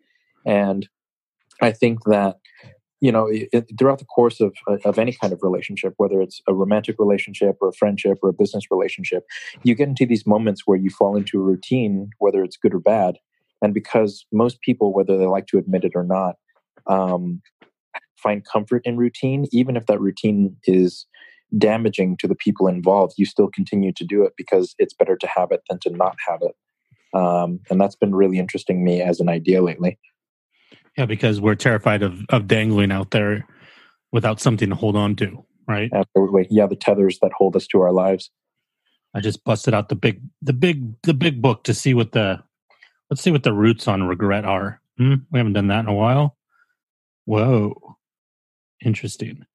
And 0.46 0.88
I 1.60 1.72
think 1.72 2.04
that 2.04 2.36
you 3.00 3.10
know 3.10 3.26
it, 3.30 3.66
throughout 3.78 3.98
the 3.98 4.04
course 4.04 4.40
of 4.40 4.54
of 4.84 4.98
any 4.98 5.12
kind 5.12 5.32
of 5.32 5.42
relationship, 5.42 5.94
whether 5.96 6.20
it's 6.20 6.40
a 6.46 6.54
romantic 6.54 6.96
relationship 6.98 7.56
or 7.60 7.68
a 7.68 7.72
friendship 7.72 8.18
or 8.22 8.28
a 8.28 8.34
business 8.34 8.64
relationship, 8.70 9.24
you 9.62 9.74
get 9.74 9.88
into 9.88 10.06
these 10.06 10.26
moments 10.26 10.62
where 10.66 10.78
you 10.78 10.90
fall 10.90 11.16
into 11.16 11.38
a 11.38 11.42
routine, 11.42 12.10
whether 12.18 12.42
it's 12.44 12.56
good 12.56 12.74
or 12.74 12.80
bad. 12.80 13.16
And 13.62 13.74
because 13.74 14.26
most 14.32 14.60
people, 14.62 14.92
whether 14.92 15.18
they 15.18 15.26
like 15.26 15.46
to 15.48 15.58
admit 15.58 15.84
it 15.84 15.92
or 15.94 16.04
not, 16.04 16.36
um, 16.86 17.42
find 18.16 18.44
comfort 18.44 18.82
in 18.84 18.96
routine, 18.96 19.46
even 19.52 19.76
if 19.76 19.86
that 19.86 20.00
routine 20.00 20.56
is 20.64 21.06
damaging 21.58 22.16
to 22.18 22.28
the 22.28 22.34
people 22.34 22.68
involved, 22.68 23.14
you 23.16 23.26
still 23.26 23.48
continue 23.48 23.92
to 23.92 24.04
do 24.04 24.22
it 24.22 24.34
because 24.36 24.74
it's 24.78 24.94
better 24.94 25.16
to 25.16 25.26
have 25.26 25.50
it 25.50 25.62
than 25.68 25.78
to 25.80 25.90
not 25.90 26.16
have 26.28 26.40
it. 26.42 26.56
Um, 27.12 27.60
and 27.70 27.80
that's 27.80 27.96
been 27.96 28.14
really 28.14 28.38
interesting 28.38 28.84
me 28.84 29.02
as 29.02 29.20
an 29.20 29.28
idea 29.28 29.62
lately. 29.62 29.98
Yeah, 31.00 31.06
because 31.06 31.40
we're 31.40 31.54
terrified 31.54 32.02
of 32.02 32.26
of 32.28 32.46
dangling 32.46 32.92
out 32.92 33.10
there 33.10 33.46
without 34.12 34.38
something 34.38 34.68
to 34.68 34.76
hold 34.76 34.96
on 34.96 35.16
to, 35.16 35.46
right? 35.66 35.90
Absolutely. 35.94 36.46
Yeah, 36.50 36.66
the 36.66 36.76
tethers 36.76 37.18
that 37.20 37.32
hold 37.34 37.56
us 37.56 37.66
to 37.68 37.80
our 37.80 37.90
lives. 37.90 38.30
I 39.14 39.20
just 39.20 39.42
busted 39.42 39.72
out 39.72 39.88
the 39.88 39.94
big 39.94 40.20
the 40.42 40.52
big 40.52 41.00
the 41.04 41.14
big 41.14 41.40
book 41.40 41.64
to 41.64 41.72
see 41.72 41.94
what 41.94 42.12
the 42.12 42.42
let's 43.08 43.22
see 43.22 43.30
what 43.30 43.44
the 43.44 43.54
roots 43.54 43.88
on 43.88 44.02
regret 44.02 44.44
are. 44.44 44.82
Hmm? 44.98 45.14
We 45.32 45.38
haven't 45.38 45.54
done 45.54 45.68
that 45.68 45.80
in 45.80 45.88
a 45.88 45.94
while. 45.94 46.36
Whoa. 47.24 47.96
Interesting. 48.84 49.46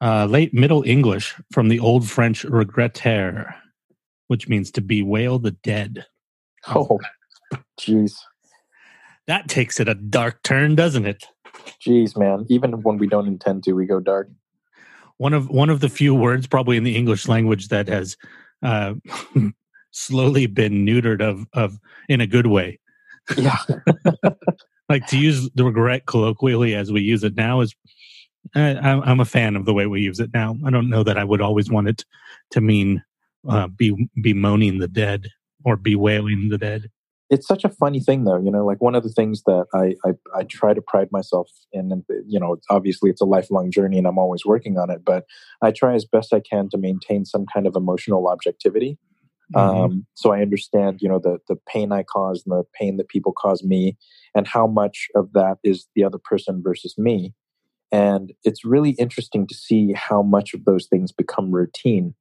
Uh, 0.00 0.26
late 0.26 0.54
Middle 0.54 0.84
English 0.84 1.34
from 1.50 1.66
the 1.66 1.80
Old 1.80 2.08
French 2.08 2.44
regretter, 2.44 3.52
which 4.28 4.48
means 4.48 4.70
to 4.70 4.80
bewail 4.80 5.40
the 5.40 5.50
dead. 5.50 6.06
Oh, 6.68 7.00
jeez, 7.80 8.12
That 9.26 9.48
takes 9.48 9.80
it 9.80 9.88
a 9.88 9.94
dark 9.94 10.42
turn, 10.42 10.74
doesn't 10.74 11.06
it? 11.06 11.24
jeez, 11.80 12.16
man. 12.16 12.46
Even 12.48 12.82
when 12.82 12.98
we 12.98 13.06
don't 13.06 13.26
intend 13.26 13.64
to, 13.64 13.72
we 13.72 13.86
go 13.86 14.00
dark. 14.00 14.28
One 15.18 15.32
of 15.32 15.48
one 15.48 15.70
of 15.70 15.80
the 15.80 15.88
few 15.88 16.14
words, 16.14 16.46
probably 16.46 16.76
in 16.76 16.84
the 16.84 16.96
English 16.96 17.26
language, 17.26 17.68
that 17.68 17.88
has 17.88 18.16
uh, 18.62 18.94
slowly 19.90 20.46
been 20.46 20.84
neutered 20.84 21.22
of 21.22 21.46
of 21.52 21.78
in 22.08 22.20
a 22.20 22.26
good 22.26 22.46
way. 22.46 22.78
Yeah, 23.36 23.56
Like 24.88 25.06
to 25.08 25.18
use 25.18 25.50
the 25.54 25.64
regret 25.64 26.06
colloquially 26.06 26.74
as 26.74 26.92
we 26.92 27.00
use 27.00 27.24
it 27.24 27.36
now 27.36 27.60
is. 27.60 27.74
I, 28.54 28.76
I'm 28.76 29.02
I'm 29.02 29.20
a 29.20 29.24
fan 29.24 29.56
of 29.56 29.64
the 29.64 29.74
way 29.74 29.86
we 29.86 30.00
use 30.00 30.20
it 30.20 30.30
now. 30.32 30.56
I 30.64 30.70
don't 30.70 30.88
know 30.88 31.02
that 31.02 31.18
I 31.18 31.24
would 31.24 31.40
always 31.40 31.70
want 31.70 31.88
it 31.88 32.04
to 32.52 32.60
mean 32.60 33.02
uh, 33.48 33.66
be 33.66 34.08
bemoaning 34.22 34.78
the 34.78 34.86
dead 34.86 35.28
or 35.64 35.76
bewailing 35.76 36.48
the 36.50 36.58
dead. 36.58 36.90
It's 37.28 37.46
such 37.46 37.64
a 37.64 37.68
funny 37.68 38.00
thing, 38.00 38.24
though. 38.24 38.40
You 38.40 38.50
know, 38.50 38.64
like 38.64 38.80
one 38.80 38.94
of 38.94 39.02
the 39.02 39.10
things 39.10 39.42
that 39.44 39.66
I 39.74 39.94
I, 40.08 40.12
I 40.34 40.42
try 40.44 40.74
to 40.74 40.82
pride 40.82 41.08
myself 41.10 41.48
in, 41.72 41.90
and 41.92 42.04
you 42.26 42.38
know, 42.38 42.56
obviously 42.70 43.10
it's 43.10 43.20
a 43.20 43.26
lifelong 43.26 43.70
journey, 43.70 43.98
and 43.98 44.06
I'm 44.06 44.18
always 44.18 44.44
working 44.44 44.78
on 44.78 44.90
it. 44.90 45.04
But 45.04 45.24
I 45.62 45.70
try 45.72 45.94
as 45.94 46.04
best 46.04 46.32
I 46.32 46.40
can 46.40 46.68
to 46.70 46.78
maintain 46.78 47.24
some 47.24 47.46
kind 47.52 47.66
of 47.66 47.74
emotional 47.76 48.28
objectivity. 48.28 48.98
Mm-hmm. 49.54 49.80
um, 49.80 50.06
so 50.14 50.32
i 50.32 50.42
understand 50.42 50.98
you 51.00 51.08
know 51.08 51.20
the 51.20 51.38
the 51.46 51.54
pain 51.68 51.92
i 51.92 52.02
cause 52.02 52.42
and 52.44 52.58
the 52.58 52.64
pain 52.74 52.96
that 52.96 53.06
people 53.06 53.32
cause 53.32 53.62
me 53.62 53.96
and 54.34 54.44
how 54.44 54.66
much 54.66 55.06
of 55.14 55.34
that 55.34 55.58
is 55.62 55.86
the 55.94 56.02
other 56.02 56.18
person 56.18 56.60
versus 56.64 56.96
me 56.98 57.32
and 57.92 58.32
it's 58.42 58.64
really 58.64 58.96
interesting 58.98 59.46
to 59.46 59.54
see 59.54 59.92
how 59.92 60.20
much 60.20 60.52
of 60.52 60.64
those 60.64 60.88
things 60.88 61.12
become 61.12 61.52
routine 61.52 62.12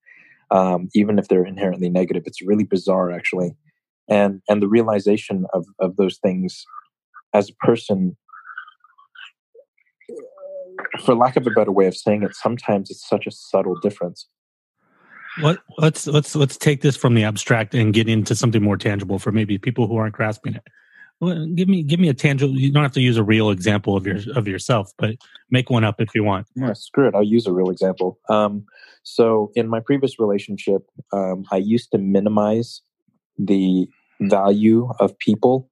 um, 0.51 0.87
even 0.93 1.17
if 1.17 1.27
they're 1.27 1.47
inherently 1.47 1.89
negative 1.89 2.21
it's 2.27 2.43
really 2.43 2.63
bizarre 2.63 3.09
actually 3.09 3.55
and 4.07 4.41
and 4.47 4.61
the 4.61 4.67
realization 4.67 5.45
of 5.53 5.65
of 5.79 5.95
those 5.97 6.17
things 6.17 6.65
as 7.33 7.49
a 7.49 7.53
person 7.65 8.15
for 11.03 11.15
lack 11.15 11.35
of 11.35 11.47
a 11.47 11.51
better 11.51 11.71
way 11.71 11.87
of 11.87 11.95
saying 11.95 12.23
it 12.23 12.35
sometimes 12.35 12.89
it's 12.89 13.07
such 13.07 13.25
a 13.27 13.31
subtle 13.31 13.75
difference 13.79 14.27
What 15.41 15.59
let's 15.77 16.07
let's 16.07 16.35
let's 16.35 16.57
take 16.57 16.81
this 16.81 16.95
from 16.95 17.13
the 17.13 17.23
abstract 17.23 17.75
and 17.75 17.93
get 17.93 18.07
into 18.07 18.35
something 18.35 18.63
more 18.63 18.77
tangible 18.77 19.19
for 19.19 19.31
maybe 19.31 19.57
people 19.57 19.87
who 19.87 19.97
aren't 19.97 20.15
grasping 20.15 20.55
it. 20.55 20.63
Well, 21.21 21.45
give 21.47 21.67
me 21.67 21.83
give 21.83 21.99
me 21.99 22.09
a 22.09 22.13
tangible. 22.13 22.57
You 22.57 22.71
don't 22.71 22.83
have 22.83 22.93
to 22.93 23.01
use 23.01 23.17
a 23.17 23.23
real 23.23 23.49
example 23.49 23.95
of 23.95 24.05
your 24.05 24.17
of 24.35 24.47
yourself, 24.47 24.91
but 24.97 25.15
make 25.49 25.69
one 25.69 25.83
up 25.83 26.01
if 26.01 26.13
you 26.13 26.23
want. 26.23 26.47
Yeah, 26.55 26.73
screw 26.73 27.07
it. 27.07 27.15
I'll 27.15 27.23
use 27.23 27.47
a 27.47 27.53
real 27.53 27.69
example. 27.69 28.19
Um, 28.29 28.65
so, 29.03 29.51
in 29.55 29.67
my 29.67 29.79
previous 29.79 30.19
relationship, 30.19 30.83
um, 31.13 31.45
I 31.51 31.57
used 31.57 31.91
to 31.91 31.97
minimize 31.97 32.81
the 33.37 33.87
value 34.21 34.89
of 34.99 35.17
people 35.19 35.69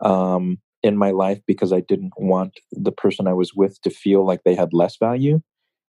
um, 0.00 0.58
in 0.82 0.96
my 0.96 1.10
life 1.10 1.40
because 1.46 1.72
I 1.72 1.80
didn't 1.80 2.12
want 2.16 2.58
the 2.72 2.92
person 2.92 3.26
I 3.26 3.32
was 3.32 3.52
with 3.54 3.80
to 3.82 3.90
feel 3.90 4.24
like 4.26 4.42
they 4.44 4.54
had 4.54 4.72
less 4.72 4.96
value. 4.96 5.40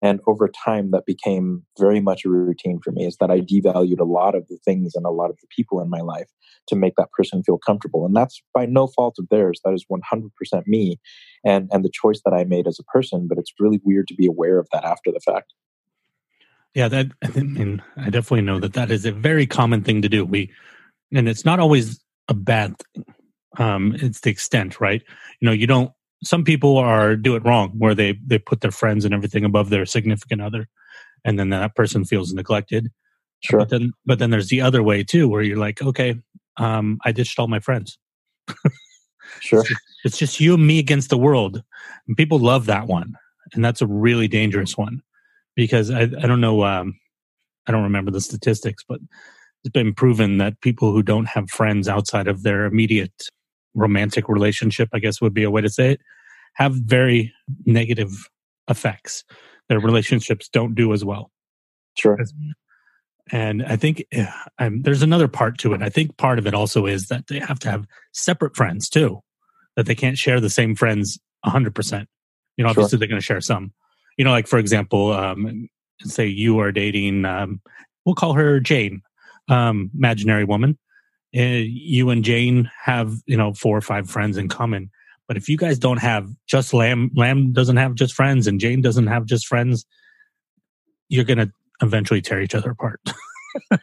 And 0.03 0.21
over 0.27 0.49
time, 0.49 0.91
that 0.91 1.07
became 1.07 1.65
very 1.79 2.01
much 2.01 2.25
a 2.25 2.29
routine 2.29 2.81
for 2.85 2.93
me 2.93 3.07
is 3.07 3.17
that 3.17 3.31
I 3.31 3.41
devalued 3.41 3.99
a 3.99 4.05
lot 4.05 4.35
of 4.35 4.47
the 4.49 4.59
things 4.65 4.95
and 4.95 5.07
a 5.07 5.11
lot 5.11 5.31
of 5.31 5.39
the 5.41 5.47
people 5.57 5.81
in 5.81 5.89
my 5.89 6.01
life 6.01 6.29
to 6.69 6.77
make 6.77 6.95
that 6.97 7.11
person 7.13 7.43
feel 7.43 7.59
comfortable. 7.59 8.05
And 8.05 8.15
that's 8.15 8.43
by 8.53 8.67
no 8.67 8.89
fault 8.89 9.17
of 9.19 9.29
theirs. 9.31 9.61
That 9.65 9.73
is 9.73 9.87
100% 9.91 10.31
me 10.67 11.01
and, 11.45 11.69
and 11.73 11.85
the 11.85 11.91
choice 11.93 12.21
that 12.25 12.35
I 12.35 12.45
made 12.45 12.67
as 12.67 12.79
a 12.79 12.85
person. 12.85 13.27
But 13.27 13.39
it's 13.39 13.53
really 13.59 13.81
weird 13.85 14.07
to 14.09 14.15
be 14.15 14.27
aware 14.27 14.59
of 14.59 14.69
that 14.73 14.85
after 14.85 15.11
the 15.11 15.21
fact. 15.21 15.55
Yeah, 16.75 16.89
that 16.89 17.07
I 17.23 17.41
mean, 17.41 17.83
I 17.97 18.11
definitely 18.11 18.43
know 18.43 18.61
that 18.61 18.75
that 18.75 18.91
is 18.91 19.07
a 19.07 19.13
very 19.13 19.47
common 19.47 19.83
thing 19.83 20.03
to 20.03 20.11
do. 20.11 20.27
We, 20.27 20.53
and 21.15 21.29
it's 21.29 21.45
not 21.45 21.61
always 21.61 22.01
a 22.29 22.35
bad 22.35 22.75
thing. 22.95 23.05
Um, 23.59 23.97
it's 24.01 24.21
the 24.21 24.31
extent, 24.31 24.81
right? 24.81 25.03
You 25.41 25.47
know, 25.47 25.53
you 25.53 25.67
don't. 25.67 25.91
Some 26.23 26.45
people 26.45 26.79
are 26.79 27.17
do 27.17 27.37
it 27.37 27.45
wrong, 27.45 27.71
where 27.79 27.95
they 27.95 28.19
they 28.25 28.39
put 28.39 28.61
their 28.61 28.71
friends 28.71 29.05
and 29.05 29.15
everything 29.15 29.45
above 29.45 29.71
their 29.71 29.87
significant 29.87 30.43
other, 30.43 30.69
and 31.25 31.39
then 31.39 31.51
that 31.51 31.75
person 31.75 32.05
feels 32.05 32.33
neglected. 32.33 32.91
Sure. 33.41 33.61
But 33.61 33.69
then, 33.69 33.93
but 34.05 34.19
then 34.19 34.31
there's 34.31 34.49
the 34.49 34.61
other 34.61 34.83
way 34.83 35.05
too, 35.05 35.29
where 35.29 35.43
you're 35.43 35.59
like, 35.59 35.83
okay, 35.83 36.17
um, 36.57 36.99
I 37.05 37.13
ditched 37.13 37.39
all 37.39 37.49
my 37.49 37.61
friends. 37.61 37.99
Sure. 39.41 39.65
It's 40.05 40.19
just 40.19 40.41
you 40.41 40.55
and 40.55 40.67
me 40.67 40.79
against 40.79 41.11
the 41.11 41.19
world. 41.19 41.63
And 42.07 42.17
people 42.17 42.39
love 42.39 42.67
that 42.67 42.87
one. 42.87 43.15
And 43.53 43.65
that's 43.65 43.83
a 43.83 43.87
really 43.87 44.29
dangerous 44.29 44.77
one 44.77 45.03
because 45.55 45.91
I, 45.91 46.03
I 46.03 46.07
don't 46.07 46.41
know, 46.41 46.65
um, 46.65 46.99
I 47.67 47.73
don't 47.73 47.83
remember 47.83 48.11
the 48.11 48.21
statistics, 48.21 48.85
but 48.89 49.01
it's 49.67 49.73
been 49.73 49.93
proven 49.93 50.39
that 50.39 50.61
people 50.61 50.93
who 50.93 51.03
don't 51.03 51.27
have 51.27 51.51
friends 51.51 51.89
outside 51.89 52.29
of 52.29 52.45
their 52.45 52.67
immediate 52.67 53.25
romantic 53.75 54.29
relationship, 54.29 54.89
I 54.93 55.01
guess 55.01 55.21
would 55.21 55.35
be 55.35 55.43
a 55.43 55.51
way 55.51 55.61
to 55.61 55.69
say 55.69 55.91
it, 55.91 56.01
have 56.55 56.75
very 56.75 57.33
negative 57.65 58.29
effects. 58.69 59.25
Their 59.69 59.81
relationships 59.81 60.49
don't 60.49 60.77
do 60.77 60.93
as 60.93 61.05
well. 61.05 61.33
Sure. 61.99 62.17
And 63.33 63.65
I 63.65 63.75
think 63.75 64.05
eh, 64.13 64.31
um, 64.61 64.83
there's 64.83 65.03
another 65.03 65.27
part 65.27 65.59
to 65.59 65.73
it. 65.75 65.83
I 65.83 65.89
think 65.89 66.17
part 66.17 66.39
of 66.39 66.47
it 66.47 66.55
also 66.55 66.87
is 66.87 67.09
that 67.09 67.27
they 67.27 67.41
have 67.41 67.59
to 67.61 67.71
have 67.71 67.87
separate 68.13 68.55
friends 68.55 68.89
too, 68.89 69.21
that 69.75 69.87
they 69.87 69.97
can't 69.97 70.17
share 70.17 70.41
the 70.41 70.49
same 70.49 70.77
friends 70.77 71.19
100%. 71.45 72.07
You 72.57 72.63
know, 72.63 72.69
Sure. 72.69 72.85
obviously 72.85 72.99
they're 72.99 73.09
going 73.09 73.21
to 73.21 73.25
share 73.27 73.41
some. 73.41 73.73
You 74.17 74.25
know, 74.25 74.31
like 74.31 74.47
for 74.47 74.61
example, 74.61 75.11
um, 75.11 75.69
say 76.05 76.25
you 76.25 76.61
are 76.61 76.71
dating, 76.71 77.25
um, 77.25 77.61
we'll 78.05 78.15
call 78.15 78.35
her 78.35 78.61
Jane, 78.61 79.03
um, 79.49 79.91
imaginary 79.97 80.45
woman. 80.45 80.79
Uh, 81.37 81.63
you 81.65 82.11
and 82.11 82.25
Jane 82.25 82.71
have, 82.85 83.15
you 83.27 83.37
know, 83.37 83.53
four 83.53 83.77
or 83.77 83.83
five 83.83 84.09
friends 84.09 84.37
in 84.37 84.49
common. 84.49 84.91
But 85.29 85.37
if 85.37 85.49
you 85.49 85.57
guys 85.57 85.79
don't 85.79 85.99
have 85.99 86.29
just 86.47 86.73
Lam, 86.73 87.11
Lam 87.15 87.53
doesn't 87.53 87.77
have 87.77 87.95
just 87.95 88.15
friends 88.15 88.47
and 88.47 88.61
Jane 88.61 88.81
doesn't 88.81 89.09
have 89.09 89.27
just 89.27 89.47
friends, 89.47 89.85
you're 91.09 91.25
going 91.25 91.39
to 91.39 91.51
eventually 91.83 92.23
tear 92.23 92.41
each 92.41 92.55
other 92.55 92.71
apart. 92.71 93.01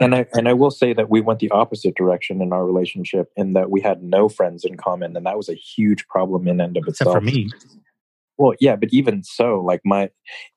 and 0.00 0.14
I 0.14 0.26
and 0.34 0.48
I 0.48 0.52
will 0.52 0.70
say 0.70 0.92
that 0.92 1.10
we 1.10 1.20
went 1.20 1.40
the 1.40 1.50
opposite 1.50 1.96
direction 1.96 2.40
in 2.40 2.52
our 2.52 2.64
relationship 2.64 3.30
in 3.36 3.54
that 3.54 3.70
we 3.70 3.80
had 3.80 4.02
no 4.02 4.28
friends 4.28 4.64
in 4.64 4.76
common, 4.76 5.16
and 5.16 5.26
that 5.26 5.36
was 5.36 5.48
a 5.48 5.54
huge 5.54 6.06
problem 6.08 6.46
in 6.46 6.60
and 6.60 6.76
of 6.76 6.84
Except 6.86 7.08
itself. 7.08 7.14
for 7.16 7.20
me. 7.20 7.48
Well, 8.38 8.54
yeah, 8.60 8.76
but 8.76 8.88
even 8.92 9.22
so, 9.22 9.60
like 9.60 9.80
my, 9.84 10.10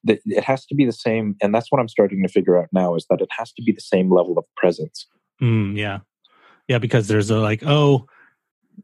the, 0.04 0.20
it 0.26 0.44
has 0.44 0.66
to 0.68 0.76
be 0.76 0.86
the 0.86 0.94
same, 0.94 1.36
and 1.42 1.54
that's 1.54 1.72
what 1.72 1.80
I'm 1.80 1.88
starting 1.88 2.22
to 2.24 2.30
figure 2.30 2.58
out 2.58 2.70
now 2.72 2.96
is 2.96 3.06
that 3.10 3.22
it 3.22 3.30
has 3.38 3.52
to 3.54 3.64
be 3.64 3.72
the 3.72 3.82
same 3.82 4.12
level 4.12 4.38
of 4.38 4.46
presence. 4.56 5.08
Mm, 5.42 5.78
yeah. 5.78 6.00
Yeah, 6.68 6.80
because 6.80 7.08
there's 7.08 7.30
a 7.30 7.38
like, 7.38 7.64
oh, 7.66 8.08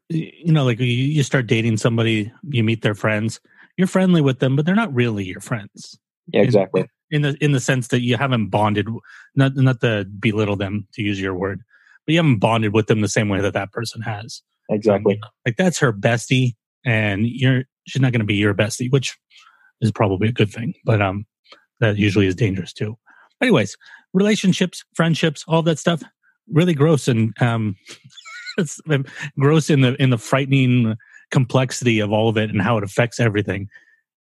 you 0.09 0.51
know, 0.51 0.63
like 0.63 0.79
you, 0.79 0.85
you 0.85 1.23
start 1.23 1.47
dating 1.47 1.77
somebody, 1.77 2.31
you 2.49 2.63
meet 2.63 2.81
their 2.81 2.95
friends, 2.95 3.39
you're 3.77 3.87
friendly 3.87 4.21
with 4.21 4.39
them, 4.39 4.55
but 4.55 4.65
they're 4.65 4.75
not 4.75 4.93
really 4.93 5.25
your 5.25 5.41
friends. 5.41 5.97
Yeah, 6.27 6.41
exactly. 6.41 6.85
In 7.09 7.23
the 7.23 7.35
in 7.41 7.51
the 7.51 7.59
sense 7.59 7.89
that 7.89 8.01
you 8.01 8.15
haven't 8.17 8.49
bonded, 8.49 8.87
not 9.35 9.55
not 9.55 9.81
to 9.81 10.05
belittle 10.19 10.55
them, 10.55 10.87
to 10.93 11.01
use 11.01 11.19
your 11.19 11.35
word, 11.35 11.61
but 12.05 12.13
you 12.13 12.19
haven't 12.19 12.39
bonded 12.39 12.73
with 12.73 12.87
them 12.87 13.01
the 13.01 13.07
same 13.07 13.27
way 13.27 13.41
that 13.41 13.53
that 13.53 13.71
person 13.71 14.01
has. 14.01 14.41
Exactly. 14.69 15.19
Like 15.45 15.57
that's 15.57 15.79
her 15.79 15.91
bestie, 15.91 16.55
and 16.85 17.25
you're 17.27 17.63
she's 17.87 18.01
not 18.01 18.11
going 18.11 18.21
to 18.21 18.25
be 18.25 18.35
your 18.35 18.53
bestie, 18.53 18.91
which 18.91 19.17
is 19.81 19.91
probably 19.91 20.29
a 20.29 20.33
good 20.33 20.51
thing. 20.51 20.73
But 20.85 21.01
um, 21.01 21.25
that 21.79 21.97
usually 21.97 22.27
is 22.27 22.35
dangerous 22.35 22.73
too. 22.73 22.97
Anyways, 23.41 23.75
relationships, 24.13 24.83
friendships, 24.93 25.43
all 25.47 25.61
that 25.63 25.79
stuff, 25.79 26.03
really 26.49 26.73
gross 26.73 27.07
and 27.07 27.33
um, 27.41 27.75
it's 28.57 28.79
um, 28.89 29.05
gross 29.39 29.69
in 29.69 29.81
the 29.81 30.01
in 30.01 30.09
the 30.09 30.17
frightening 30.17 30.95
complexity 31.31 31.99
of 31.99 32.11
all 32.11 32.29
of 32.29 32.37
it 32.37 32.49
and 32.49 32.61
how 32.61 32.77
it 32.77 32.83
affects 32.83 33.19
everything. 33.19 33.67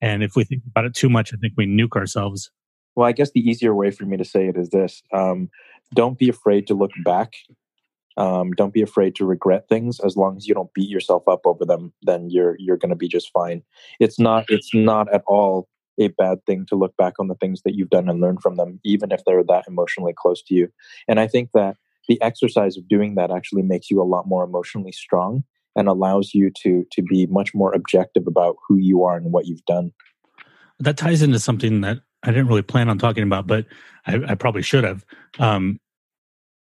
And 0.01 0.23
if 0.23 0.35
we 0.35 0.43
think 0.43 0.63
about 0.67 0.85
it 0.85 0.93
too 0.93 1.09
much, 1.09 1.33
I 1.33 1.37
think 1.37 1.53
we 1.57 1.67
nuke 1.67 1.97
ourselves. 1.97 2.49
Well, 2.95 3.07
I 3.07 3.11
guess 3.11 3.31
the 3.31 3.41
easier 3.41 3.75
way 3.75 3.91
for 3.91 4.05
me 4.05 4.17
to 4.17 4.25
say 4.25 4.47
it 4.47 4.57
is 4.57 4.69
this: 4.69 5.01
um, 5.13 5.49
don't 5.93 6.17
be 6.17 6.29
afraid 6.29 6.67
to 6.67 6.73
look 6.73 6.91
back. 7.03 7.33
Um, 8.17 8.51
don't 8.51 8.73
be 8.73 8.81
afraid 8.81 9.15
to 9.15 9.25
regret 9.25 9.69
things. 9.69 9.99
As 9.99 10.17
long 10.17 10.35
as 10.35 10.47
you 10.47 10.53
don't 10.53 10.73
beat 10.73 10.89
yourself 10.89 11.27
up 11.27 11.41
over 11.45 11.65
them, 11.65 11.93
then 12.01 12.29
you're 12.29 12.55
you're 12.59 12.77
going 12.77 12.89
to 12.89 12.95
be 12.95 13.07
just 13.07 13.31
fine. 13.31 13.63
It's 13.99 14.19
not 14.19 14.45
it's 14.49 14.73
not 14.73 15.11
at 15.13 15.23
all 15.27 15.69
a 15.99 16.07
bad 16.09 16.45
thing 16.45 16.65
to 16.67 16.75
look 16.75 16.95
back 16.97 17.13
on 17.19 17.27
the 17.27 17.35
things 17.35 17.61
that 17.63 17.75
you've 17.75 17.89
done 17.89 18.09
and 18.09 18.21
learn 18.21 18.37
from 18.37 18.55
them, 18.55 18.79
even 18.83 19.11
if 19.11 19.21
they're 19.25 19.43
that 19.43 19.65
emotionally 19.67 20.13
close 20.15 20.41
to 20.43 20.55
you. 20.55 20.69
And 21.07 21.19
I 21.19 21.27
think 21.27 21.49
that 21.53 21.75
the 22.07 22.21
exercise 22.21 22.77
of 22.77 22.87
doing 22.87 23.15
that 23.15 23.31
actually 23.31 23.61
makes 23.61 23.91
you 23.91 24.01
a 24.01 24.03
lot 24.03 24.27
more 24.27 24.43
emotionally 24.43 24.91
strong 24.91 25.43
and 25.75 25.87
allows 25.87 26.33
you 26.33 26.51
to 26.61 26.85
to 26.91 27.01
be 27.03 27.27
much 27.27 27.53
more 27.53 27.73
objective 27.73 28.27
about 28.27 28.57
who 28.67 28.77
you 28.77 29.03
are 29.03 29.15
and 29.15 29.31
what 29.31 29.45
you've 29.45 29.65
done. 29.65 29.91
That 30.79 30.97
ties 30.97 31.21
into 31.21 31.39
something 31.39 31.81
that 31.81 31.99
I 32.23 32.31
didn't 32.31 32.47
really 32.47 32.61
plan 32.61 32.89
on 32.89 32.97
talking 32.97 33.23
about, 33.23 33.47
but 33.47 33.65
I, 34.07 34.19
I 34.29 34.35
probably 34.35 34.61
should 34.61 34.83
have. 34.83 35.05
Um, 35.37 35.79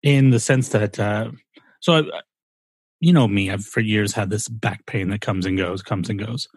in 0.03 0.29
the 0.29 0.39
sense 0.39 0.69
that, 0.69 0.99
uh, 0.99 1.31
so 1.79 1.93
I, 1.93 2.03
you 2.99 3.13
know 3.13 3.27
me, 3.27 3.49
I've 3.49 3.65
for 3.65 3.79
years 3.79 4.13
had 4.13 4.29
this 4.29 4.47
back 4.47 4.85
pain 4.85 5.09
that 5.09 5.21
comes 5.21 5.45
and 5.45 5.57
goes, 5.57 5.81
comes 5.81 6.09
and 6.09 6.19
goes. 6.19 6.47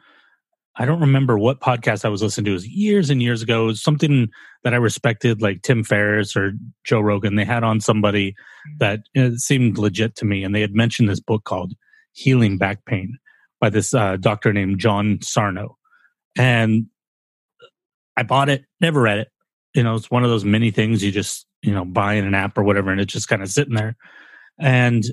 I 0.77 0.87
don't 0.87 1.01
remember 1.01 1.39
what 1.39 1.61
podcast 1.61 2.05
I 2.05 2.09
was 2.09 2.23
listening 2.23 2.47
to. 2.47 2.51
It 2.53 2.55
was 2.55 2.69
years 2.69 3.11
and 3.11 3.23
years 3.23 3.43
ago. 3.43 3.65
It 3.65 3.67
was 3.67 3.83
something 3.83 4.29
that 4.65 4.73
I 4.73 4.79
respected, 4.79 5.43
like 5.43 5.63
Tim 5.63 5.85
Ferriss 5.85 6.35
or 6.35 6.53
Joe 6.83 7.01
Rogan. 7.01 7.37
They 7.37 7.45
had 7.45 7.63
on 7.63 7.81
somebody 7.81 8.35
that 8.79 9.01
it 9.13 9.39
seemed 9.39 9.77
legit 9.77 10.17
to 10.17 10.25
me, 10.25 10.43
and 10.45 10.55
they 10.55 10.63
had 10.63 10.75
mentioned 10.75 11.11
this 11.11 11.21
book 11.21 11.45
called 11.45 11.75
Healing 12.13 12.57
Back 12.57 12.87
Pain 12.87 13.19
by 13.61 13.69
this 13.69 13.93
uh, 13.93 14.17
doctor 14.17 14.53
named 14.53 14.81
John 14.81 15.19
Sarno. 15.21 15.77
And 16.39 16.87
I 18.17 18.23
bought 18.23 18.49
it, 18.49 18.65
never 18.81 19.03
read 19.03 19.19
it. 19.19 19.29
You 19.75 19.83
know, 19.83 19.95
it's 19.95 20.11
one 20.11 20.25
of 20.25 20.31
those 20.31 20.45
many 20.45 20.71
things 20.71 21.05
you 21.05 21.13
just, 21.13 21.47
you 21.62 21.73
know, 21.73 21.85
buying 21.85 22.26
an 22.26 22.35
app 22.35 22.59
or 22.59 22.62
whatever, 22.62 22.90
and 22.90 23.00
it's 23.00 23.12
just 23.12 23.28
kind 23.28 23.42
of 23.42 23.50
sitting 23.50 23.75
there. 23.75 23.97
And 24.59 25.04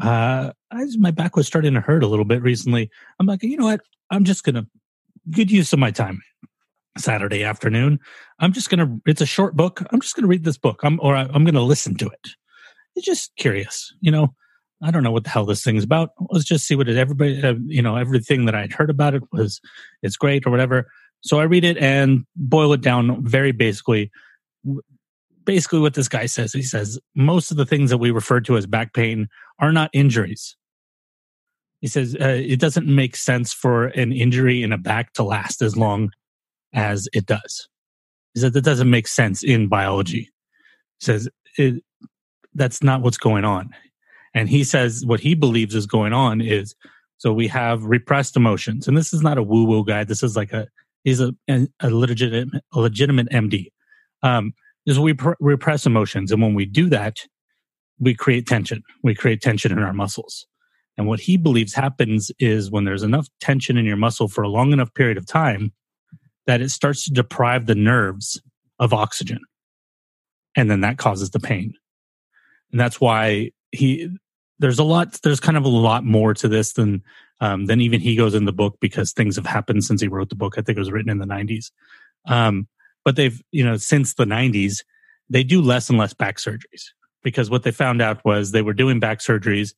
uh, 0.00 0.52
I, 0.70 0.84
my 0.98 1.10
back 1.10 1.36
was 1.36 1.46
starting 1.46 1.74
to 1.74 1.80
hurt 1.80 2.02
a 2.02 2.06
little 2.06 2.24
bit 2.24 2.42
recently. 2.42 2.90
I'm 3.18 3.26
like, 3.26 3.42
you 3.42 3.56
know 3.56 3.66
what? 3.66 3.80
I'm 4.10 4.24
just 4.24 4.44
gonna 4.44 4.66
good 5.30 5.50
use 5.50 5.72
of 5.72 5.78
my 5.78 5.90
time. 5.90 6.22
Saturday 6.98 7.44
afternoon, 7.44 8.00
I'm 8.40 8.52
just 8.52 8.68
gonna. 8.68 8.98
It's 9.06 9.20
a 9.20 9.26
short 9.26 9.56
book. 9.56 9.82
I'm 9.90 10.00
just 10.00 10.16
gonna 10.16 10.26
read 10.28 10.44
this 10.44 10.58
book. 10.58 10.80
I'm 10.82 10.98
or 11.00 11.14
I, 11.14 11.22
I'm 11.32 11.44
gonna 11.44 11.62
listen 11.62 11.96
to 11.96 12.06
it. 12.08 12.30
It's 12.96 13.06
just 13.06 13.34
curious, 13.36 13.94
you 14.00 14.10
know. 14.10 14.34
I 14.82 14.90
don't 14.90 15.02
know 15.02 15.12
what 15.12 15.24
the 15.24 15.30
hell 15.30 15.44
this 15.44 15.62
thing's 15.62 15.84
about. 15.84 16.10
Let's 16.30 16.46
just 16.46 16.66
see 16.66 16.74
what 16.74 16.88
it. 16.88 16.96
Everybody, 16.96 17.42
uh, 17.42 17.54
you 17.66 17.82
know, 17.82 17.96
everything 17.96 18.46
that 18.46 18.54
I'd 18.54 18.72
heard 18.72 18.88
about 18.88 19.14
it 19.14 19.22
was 19.30 19.60
it's 20.02 20.16
great 20.16 20.46
or 20.46 20.50
whatever. 20.50 20.90
So 21.20 21.38
I 21.38 21.44
read 21.44 21.64
it 21.64 21.76
and 21.76 22.24
boil 22.34 22.72
it 22.72 22.80
down 22.80 23.24
very 23.24 23.52
basically. 23.52 24.10
Basically, 25.44 25.78
what 25.78 25.94
this 25.94 26.08
guy 26.08 26.26
says, 26.26 26.52
he 26.52 26.62
says 26.62 26.98
most 27.14 27.50
of 27.50 27.56
the 27.56 27.66
things 27.66 27.90
that 27.90 27.98
we 27.98 28.10
refer 28.10 28.40
to 28.40 28.56
as 28.56 28.66
back 28.66 28.92
pain 28.92 29.28
are 29.58 29.72
not 29.72 29.90
injuries. 29.92 30.56
He 31.80 31.88
says 31.88 32.14
uh, 32.20 32.26
it 32.28 32.60
doesn't 32.60 32.86
make 32.86 33.16
sense 33.16 33.52
for 33.52 33.86
an 33.86 34.12
injury 34.12 34.62
in 34.62 34.72
a 34.72 34.78
back 34.78 35.14
to 35.14 35.22
last 35.22 35.62
as 35.62 35.76
long 35.76 36.10
as 36.74 37.08
it 37.12 37.26
does. 37.26 37.68
He 38.34 38.40
said 38.40 38.52
that 38.52 38.64
doesn't 38.64 38.90
make 38.90 39.08
sense 39.08 39.42
in 39.42 39.68
biology. 39.68 40.28
He 40.98 41.04
says 41.04 41.28
it, 41.56 41.82
that's 42.54 42.82
not 42.82 43.00
what's 43.00 43.18
going 43.18 43.44
on. 43.44 43.70
And 44.34 44.48
he 44.48 44.62
says 44.62 45.04
what 45.06 45.20
he 45.20 45.34
believes 45.34 45.74
is 45.74 45.86
going 45.86 46.12
on 46.12 46.40
is 46.40 46.74
so 47.20 47.32
we 47.32 47.48
have 47.48 47.84
repressed 47.84 48.36
emotions. 48.36 48.88
And 48.88 48.96
this 48.96 49.12
is 49.12 49.20
not 49.20 49.36
a 49.36 49.42
woo 49.42 49.64
woo 49.64 49.84
guy. 49.84 50.04
This 50.04 50.22
is 50.22 50.36
like 50.36 50.52
a, 50.52 50.68
he's 51.04 51.20
a, 51.20 51.34
a 51.48 51.90
legitimate, 51.90 52.62
a 52.72 52.80
legitimate 52.80 53.28
MD. 53.28 53.72
Um, 54.22 54.54
is 54.90 54.98
we 54.98 55.14
pr- 55.14 55.32
repress 55.40 55.86
emotions. 55.86 56.32
And 56.32 56.42
when 56.42 56.54
we 56.54 56.66
do 56.66 56.88
that, 56.88 57.18
we 57.98 58.14
create 58.14 58.46
tension. 58.46 58.82
We 59.02 59.14
create 59.14 59.40
tension 59.40 59.72
in 59.72 59.78
our 59.78 59.92
muscles. 59.92 60.46
And 60.98 61.06
what 61.06 61.20
he 61.20 61.36
believes 61.36 61.74
happens 61.74 62.30
is 62.38 62.70
when 62.70 62.84
there's 62.84 63.02
enough 63.02 63.28
tension 63.40 63.76
in 63.76 63.86
your 63.86 63.96
muscle 63.96 64.28
for 64.28 64.42
a 64.42 64.48
long 64.48 64.72
enough 64.72 64.92
period 64.94 65.16
of 65.16 65.26
time 65.26 65.72
that 66.46 66.60
it 66.60 66.70
starts 66.70 67.04
to 67.04 67.10
deprive 67.12 67.66
the 67.66 67.74
nerves 67.74 68.40
of 68.78 68.92
oxygen. 68.92 69.40
And 70.56 70.70
then 70.70 70.80
that 70.80 70.98
causes 70.98 71.30
the 71.30 71.40
pain. 71.40 71.74
And 72.72 72.80
that's 72.80 73.00
why 73.00 73.52
he, 73.70 74.10
there's 74.58 74.78
a 74.78 74.84
lot, 74.84 75.20
there's 75.22 75.40
kind 75.40 75.56
of 75.56 75.64
a 75.64 75.68
lot 75.68 76.04
more 76.04 76.34
to 76.34 76.48
this 76.48 76.72
than, 76.72 77.02
um, 77.40 77.66
than 77.66 77.80
even 77.80 78.00
he 78.00 78.16
goes 78.16 78.34
in 78.34 78.44
the 78.44 78.52
book 78.52 78.76
because 78.80 79.12
things 79.12 79.36
have 79.36 79.46
happened 79.46 79.84
since 79.84 80.00
he 80.00 80.08
wrote 80.08 80.28
the 80.28 80.34
book. 80.34 80.54
I 80.58 80.62
think 80.62 80.76
it 80.76 80.80
was 80.80 80.90
written 80.90 81.10
in 81.10 81.18
the 81.18 81.26
90s. 81.26 81.70
Um, 82.26 82.66
but 83.04 83.16
they've, 83.16 83.40
you 83.50 83.64
know, 83.64 83.76
since 83.76 84.14
the 84.14 84.24
90s, 84.24 84.78
they 85.28 85.42
do 85.42 85.60
less 85.60 85.88
and 85.88 85.98
less 85.98 86.12
back 86.12 86.38
surgeries 86.38 86.84
because 87.22 87.50
what 87.50 87.62
they 87.62 87.70
found 87.70 88.02
out 88.02 88.24
was 88.24 88.52
they 88.52 88.62
were 88.62 88.74
doing 88.74 89.00
back 89.00 89.18
surgeries 89.18 89.72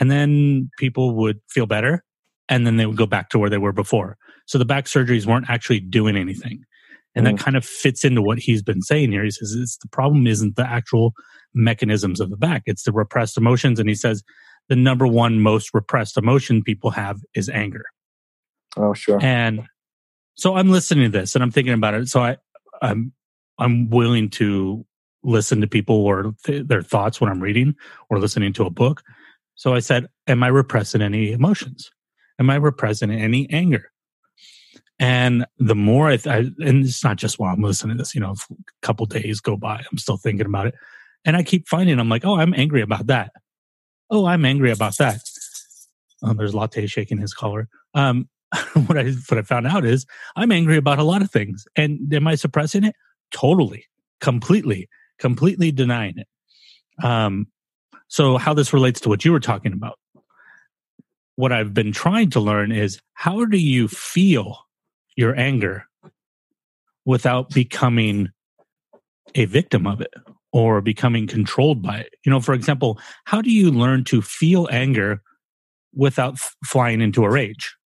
and 0.00 0.10
then 0.10 0.70
people 0.78 1.14
would 1.16 1.40
feel 1.48 1.66
better 1.66 2.04
and 2.48 2.66
then 2.66 2.76
they 2.76 2.86
would 2.86 2.96
go 2.96 3.06
back 3.06 3.30
to 3.30 3.38
where 3.38 3.50
they 3.50 3.58
were 3.58 3.72
before. 3.72 4.16
So 4.46 4.58
the 4.58 4.64
back 4.64 4.86
surgeries 4.86 5.26
weren't 5.26 5.50
actually 5.50 5.80
doing 5.80 6.16
anything. 6.16 6.64
And 7.14 7.26
mm. 7.26 7.30
that 7.30 7.42
kind 7.42 7.56
of 7.56 7.64
fits 7.64 8.04
into 8.04 8.22
what 8.22 8.38
he's 8.38 8.62
been 8.62 8.82
saying 8.82 9.12
here. 9.12 9.24
He 9.24 9.30
says 9.30 9.54
it's 9.54 9.76
the 9.78 9.88
problem 9.88 10.26
isn't 10.26 10.56
the 10.56 10.66
actual 10.66 11.12
mechanisms 11.54 12.20
of 12.20 12.30
the 12.30 12.36
back, 12.36 12.62
it's 12.66 12.84
the 12.84 12.92
repressed 12.92 13.36
emotions. 13.36 13.80
And 13.80 13.88
he 13.88 13.94
says 13.94 14.22
the 14.68 14.76
number 14.76 15.06
one 15.06 15.40
most 15.40 15.72
repressed 15.74 16.16
emotion 16.16 16.62
people 16.62 16.90
have 16.90 17.20
is 17.34 17.48
anger. 17.48 17.84
Oh, 18.76 18.94
sure. 18.94 19.18
And 19.20 19.66
so 20.34 20.54
I'm 20.54 20.70
listening 20.70 21.10
to 21.10 21.18
this 21.18 21.34
and 21.34 21.42
I'm 21.42 21.50
thinking 21.50 21.72
about 21.72 21.94
it. 21.94 22.08
So 22.08 22.20
I, 22.20 22.36
I'm, 22.82 23.12
I'm 23.58 23.90
willing 23.90 24.30
to 24.30 24.84
listen 25.22 25.60
to 25.60 25.66
people 25.66 25.96
or 25.96 26.34
th- 26.44 26.66
their 26.66 26.82
thoughts 26.82 27.20
when 27.20 27.30
I'm 27.30 27.40
reading 27.40 27.74
or 28.08 28.18
listening 28.18 28.52
to 28.54 28.64
a 28.64 28.70
book. 28.70 29.02
So 29.54 29.74
I 29.74 29.80
said, 29.80 30.06
Am 30.26 30.42
I 30.42 30.48
repressing 30.48 31.02
any 31.02 31.32
emotions? 31.32 31.90
Am 32.38 32.50
I 32.50 32.56
repressing 32.56 33.10
any 33.10 33.48
anger? 33.50 33.90
And 35.00 35.46
the 35.58 35.74
more 35.74 36.08
I, 36.08 36.16
th- 36.16 36.26
I, 36.26 36.38
and 36.66 36.84
it's 36.84 37.04
not 37.04 37.16
just 37.16 37.38
while 37.38 37.52
I'm 37.52 37.62
listening 37.62 37.96
to 37.96 38.02
this, 38.02 38.14
you 38.14 38.20
know, 38.20 38.32
a 38.32 38.54
couple 38.82 39.06
days 39.06 39.40
go 39.40 39.56
by, 39.56 39.84
I'm 39.90 39.98
still 39.98 40.16
thinking 40.16 40.46
about 40.46 40.66
it. 40.66 40.74
And 41.24 41.36
I 41.36 41.42
keep 41.42 41.68
finding, 41.68 41.98
I'm 41.98 42.08
like, 42.08 42.24
oh, 42.24 42.36
I'm 42.36 42.54
angry 42.54 42.82
about 42.82 43.06
that. 43.06 43.32
Oh, 44.10 44.26
I'm 44.26 44.44
angry 44.44 44.70
about 44.70 44.96
that. 44.98 45.20
Oh, 46.22 46.32
there's 46.34 46.54
Latte 46.54 46.86
shaking 46.86 47.18
his 47.18 47.34
collar. 47.34 47.68
Um, 47.94 48.28
what 48.86 48.96
I 48.96 49.10
what 49.28 49.38
I 49.38 49.42
found 49.42 49.66
out 49.66 49.84
is 49.84 50.06
I'm 50.36 50.52
angry 50.52 50.76
about 50.76 50.98
a 50.98 51.04
lot 51.04 51.22
of 51.22 51.30
things. 51.30 51.66
And 51.76 52.12
am 52.12 52.26
I 52.26 52.34
suppressing 52.34 52.84
it? 52.84 52.94
Totally, 53.30 53.84
completely, 54.20 54.88
completely 55.18 55.70
denying 55.70 56.14
it. 56.18 56.28
Um, 57.04 57.48
so, 58.08 58.38
how 58.38 58.54
this 58.54 58.72
relates 58.72 59.00
to 59.00 59.08
what 59.08 59.24
you 59.24 59.32
were 59.32 59.40
talking 59.40 59.72
about. 59.72 59.98
What 61.36 61.52
I've 61.52 61.74
been 61.74 61.92
trying 61.92 62.30
to 62.30 62.40
learn 62.40 62.72
is 62.72 63.00
how 63.14 63.44
do 63.44 63.58
you 63.58 63.86
feel 63.86 64.58
your 65.16 65.38
anger 65.38 65.84
without 67.04 67.50
becoming 67.50 68.30
a 69.34 69.44
victim 69.44 69.86
of 69.86 70.00
it 70.00 70.12
or 70.52 70.80
becoming 70.80 71.26
controlled 71.26 71.82
by 71.82 71.98
it? 71.98 72.14
You 72.24 72.30
know, 72.30 72.40
for 72.40 72.54
example, 72.54 72.98
how 73.24 73.40
do 73.40 73.50
you 73.50 73.70
learn 73.70 74.04
to 74.04 74.22
feel 74.22 74.68
anger 74.72 75.22
without 75.94 76.34
f- 76.34 76.56
flying 76.64 77.00
into 77.00 77.24
a 77.24 77.30
rage? 77.30 77.77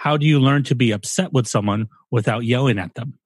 How 0.00 0.16
do 0.16 0.24
you 0.24 0.40
learn 0.40 0.62
to 0.64 0.74
be 0.74 0.92
upset 0.92 1.30
with 1.30 1.46
someone 1.46 1.86
without 2.10 2.46
yelling 2.46 2.78
at 2.78 2.94
them? 2.94 3.18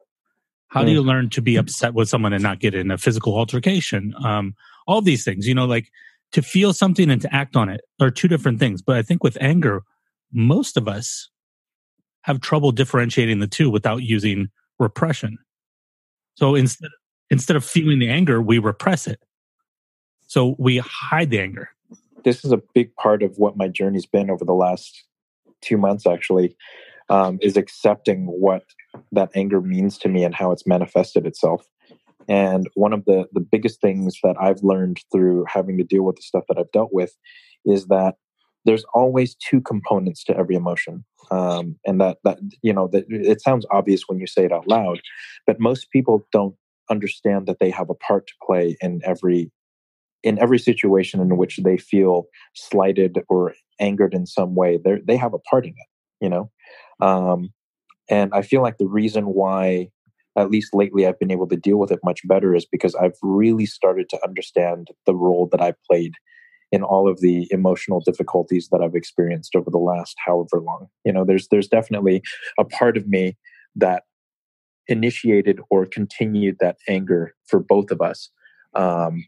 How 0.66 0.82
do 0.82 0.90
you 0.90 1.02
learn 1.02 1.30
to 1.30 1.40
be 1.40 1.54
upset 1.54 1.94
with 1.94 2.08
someone 2.08 2.32
and 2.32 2.42
not 2.42 2.58
get 2.58 2.74
in 2.74 2.90
a 2.90 2.98
physical 2.98 3.38
altercation? 3.38 4.12
Um, 4.24 4.56
all 4.88 5.00
these 5.00 5.22
things, 5.22 5.46
you 5.46 5.54
know, 5.54 5.66
like 5.66 5.92
to 6.32 6.42
feel 6.42 6.72
something 6.72 7.12
and 7.12 7.22
to 7.22 7.32
act 7.32 7.54
on 7.54 7.68
it 7.68 7.82
are 8.00 8.10
two 8.10 8.26
different 8.26 8.58
things. 8.58 8.82
But 8.82 8.96
I 8.96 9.02
think 9.02 9.22
with 9.22 9.38
anger, 9.40 9.84
most 10.32 10.76
of 10.76 10.88
us 10.88 11.30
have 12.22 12.40
trouble 12.40 12.72
differentiating 12.72 13.38
the 13.38 13.46
two 13.46 13.70
without 13.70 14.02
using 14.02 14.48
repression. 14.80 15.38
So 16.34 16.56
instead, 16.56 16.90
instead 17.30 17.56
of 17.56 17.64
feeling 17.64 18.00
the 18.00 18.10
anger, 18.10 18.42
we 18.42 18.58
repress 18.58 19.06
it. 19.06 19.22
So 20.26 20.56
we 20.58 20.78
hide 20.78 21.30
the 21.30 21.38
anger. 21.38 21.68
This 22.24 22.44
is 22.44 22.50
a 22.50 22.60
big 22.74 22.96
part 22.96 23.22
of 23.22 23.38
what 23.38 23.56
my 23.56 23.68
journey's 23.68 24.06
been 24.06 24.28
over 24.28 24.44
the 24.44 24.54
last 24.54 25.04
two 25.64 25.78
months, 25.78 26.06
actually, 26.06 26.56
um, 27.08 27.38
is 27.42 27.56
accepting 27.56 28.26
what 28.26 28.62
that 29.12 29.30
anger 29.34 29.60
means 29.60 29.98
to 29.98 30.08
me 30.08 30.24
and 30.24 30.34
how 30.34 30.52
it's 30.52 30.66
manifested 30.66 31.26
itself. 31.26 31.66
And 32.28 32.68
one 32.74 32.92
of 32.92 33.04
the, 33.04 33.26
the 33.32 33.40
biggest 33.40 33.80
things 33.80 34.18
that 34.22 34.36
I've 34.40 34.62
learned 34.62 35.00
through 35.12 35.44
having 35.48 35.76
to 35.78 35.84
deal 35.84 36.04
with 36.04 36.16
the 36.16 36.22
stuff 36.22 36.44
that 36.48 36.58
I've 36.58 36.72
dealt 36.72 36.90
with 36.92 37.16
is 37.66 37.86
that 37.86 38.14
there's 38.64 38.84
always 38.94 39.34
two 39.34 39.60
components 39.60 40.24
to 40.24 40.36
every 40.36 40.54
emotion. 40.54 41.04
Um, 41.30 41.76
and 41.86 42.00
that, 42.00 42.18
that, 42.24 42.38
you 42.62 42.72
know, 42.72 42.88
that 42.92 43.04
it 43.08 43.42
sounds 43.42 43.66
obvious 43.70 44.04
when 44.06 44.18
you 44.18 44.26
say 44.26 44.44
it 44.44 44.52
out 44.52 44.68
loud, 44.68 45.00
but 45.46 45.60
most 45.60 45.90
people 45.90 46.26
don't 46.32 46.54
understand 46.90 47.46
that 47.46 47.58
they 47.60 47.70
have 47.70 47.90
a 47.90 47.94
part 47.94 48.26
to 48.26 48.34
play 48.46 48.76
in 48.80 49.00
every 49.04 49.50
in 50.24 50.38
every 50.40 50.58
situation 50.58 51.20
in 51.20 51.36
which 51.36 51.58
they 51.58 51.76
feel 51.76 52.26
slighted 52.54 53.18
or 53.28 53.54
angered 53.80 54.14
in 54.14 54.26
some 54.26 54.54
way 54.54 54.78
they 54.84 54.96
they 55.06 55.16
have 55.16 55.34
a 55.34 55.38
part 55.38 55.64
in 55.64 55.70
it 55.72 55.88
you 56.20 56.28
know 56.28 56.50
um, 57.00 57.52
and 58.08 58.32
i 58.34 58.42
feel 58.42 58.62
like 58.62 58.78
the 58.78 58.86
reason 58.86 59.26
why 59.26 59.88
at 60.36 60.50
least 60.50 60.74
lately 60.74 61.06
I've 61.06 61.18
been 61.18 61.30
able 61.30 61.48
to 61.48 61.56
deal 61.56 61.78
with 61.78 61.92
it 61.92 62.00
much 62.02 62.26
better 62.26 62.54
is 62.54 62.66
because 62.66 62.94
I've 62.96 63.16
really 63.22 63.66
started 63.66 64.08
to 64.10 64.24
understand 64.24 64.88
the 65.06 65.14
role 65.14 65.48
that 65.52 65.60
I 65.60 65.74
played 65.88 66.14
in 66.72 66.82
all 66.82 67.08
of 67.08 67.20
the 67.20 67.46
emotional 67.50 68.00
difficulties 68.00 68.68
that 68.72 68.80
I've 68.82 68.96
experienced 68.96 69.54
over 69.54 69.70
the 69.70 69.78
last 69.78 70.16
however 70.24 70.60
long. 70.60 70.88
You 71.04 71.12
know, 71.12 71.24
there's 71.24 71.48
there's 71.48 71.68
definitely 71.68 72.22
a 72.58 72.64
part 72.64 72.96
of 72.96 73.06
me 73.06 73.36
that 73.76 74.02
initiated 74.88 75.60
or 75.70 75.86
continued 75.86 76.56
that 76.60 76.76
anger 76.88 77.34
for 77.46 77.60
both 77.60 77.90
of 77.90 78.00
us, 78.00 78.28
um, 78.74 79.24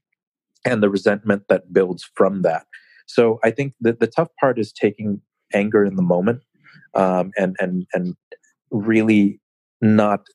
and 0.67 0.83
the 0.83 0.91
resentment 0.91 1.45
that 1.49 1.73
builds 1.73 2.09
from 2.15 2.43
that. 2.43 2.67
So 3.07 3.39
I 3.45 3.51
think 3.53 3.75
that 3.81 4.01
the 4.01 4.07
tough 4.09 4.29
part 4.39 4.59
is 4.59 4.73
taking 4.73 5.23
anger 5.55 5.85
in 5.85 5.97
the 5.97 6.03
moment 6.03 6.43
um, 6.95 7.31
and 7.39 7.57
and 7.61 7.87
and 7.95 8.17
really 8.71 9.41
not 9.81 10.27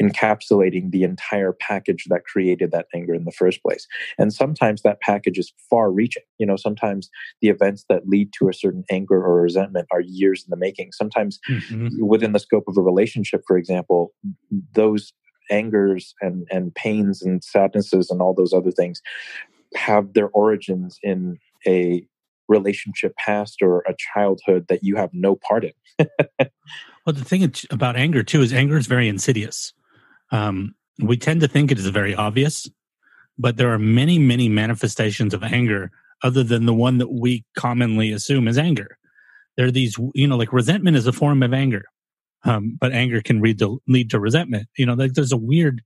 encapsulating 0.00 0.92
the 0.92 1.02
entire 1.02 1.52
package 1.52 2.04
that 2.08 2.24
created 2.24 2.70
that 2.70 2.86
anger 2.94 3.14
in 3.14 3.24
the 3.24 3.32
first 3.32 3.60
place. 3.64 3.84
And 4.16 4.32
sometimes 4.32 4.82
that 4.82 5.00
package 5.00 5.38
is 5.38 5.52
far 5.68 5.90
reaching. 5.90 6.22
You 6.38 6.46
know, 6.46 6.54
sometimes 6.54 7.10
the 7.40 7.48
events 7.48 7.84
that 7.88 8.06
lead 8.06 8.32
to 8.38 8.48
a 8.48 8.54
certain 8.54 8.84
anger 8.90 9.16
or 9.16 9.42
resentment 9.42 9.88
are 9.90 10.00
years 10.00 10.44
in 10.44 10.50
the 10.50 10.56
making. 10.56 10.92
Sometimes 10.92 11.40
Mhm. 11.48 11.98
within 12.00 12.32
the 12.32 12.38
scope 12.38 12.68
of 12.68 12.76
a 12.76 12.82
relationship, 12.82 13.42
for 13.44 13.56
example, 13.56 14.14
those 14.74 15.12
angers 15.50 16.14
and, 16.20 16.46
and 16.50 16.74
pains 16.74 17.22
and 17.22 17.42
sadnesses 17.42 18.10
and 18.10 18.20
all 18.20 18.34
those 18.34 18.52
other 18.52 18.70
things 18.70 19.02
have 19.74 20.14
their 20.14 20.28
origins 20.28 20.98
in 21.02 21.38
a 21.66 22.06
relationship 22.48 23.14
past 23.16 23.60
or 23.60 23.80
a 23.80 23.94
childhood 24.14 24.66
that 24.68 24.82
you 24.82 24.96
have 24.96 25.10
no 25.12 25.36
part 25.36 25.64
in. 25.64 26.06
Well, 27.06 27.14
the 27.14 27.24
thing 27.24 27.50
about 27.70 27.96
anger 27.96 28.22
too 28.22 28.42
is 28.42 28.52
anger 28.52 28.76
is 28.76 28.86
very 28.86 29.08
insidious. 29.08 29.72
Um, 30.30 30.74
we 31.02 31.16
tend 31.16 31.40
to 31.40 31.48
think 31.48 31.72
it 31.72 31.78
is 31.78 31.86
very 31.86 32.14
obvious, 32.14 32.68
but 33.38 33.56
there 33.56 33.72
are 33.72 33.78
many, 33.78 34.18
many 34.18 34.50
manifestations 34.50 35.32
of 35.32 35.42
anger 35.42 35.90
other 36.22 36.44
than 36.44 36.66
the 36.66 36.74
one 36.74 36.98
that 36.98 37.10
we 37.10 37.46
commonly 37.56 38.12
assume 38.12 38.46
is 38.46 38.58
anger. 38.58 38.98
There 39.56 39.64
are 39.64 39.70
these, 39.70 39.96
you 40.14 40.26
know, 40.26 40.36
like 40.36 40.52
resentment 40.52 40.98
is 40.98 41.06
a 41.06 41.12
form 41.14 41.42
of 41.42 41.54
anger, 41.54 41.84
um, 42.44 42.76
but 42.78 42.92
anger 42.92 43.22
can 43.22 43.40
lead 43.40 43.58
to 43.60 43.80
lead 43.88 44.10
to 44.10 44.20
resentment. 44.20 44.68
You 44.76 44.84
know, 44.84 44.92
like 44.92 45.14
there's 45.14 45.32
a 45.32 45.38
weird 45.38 45.80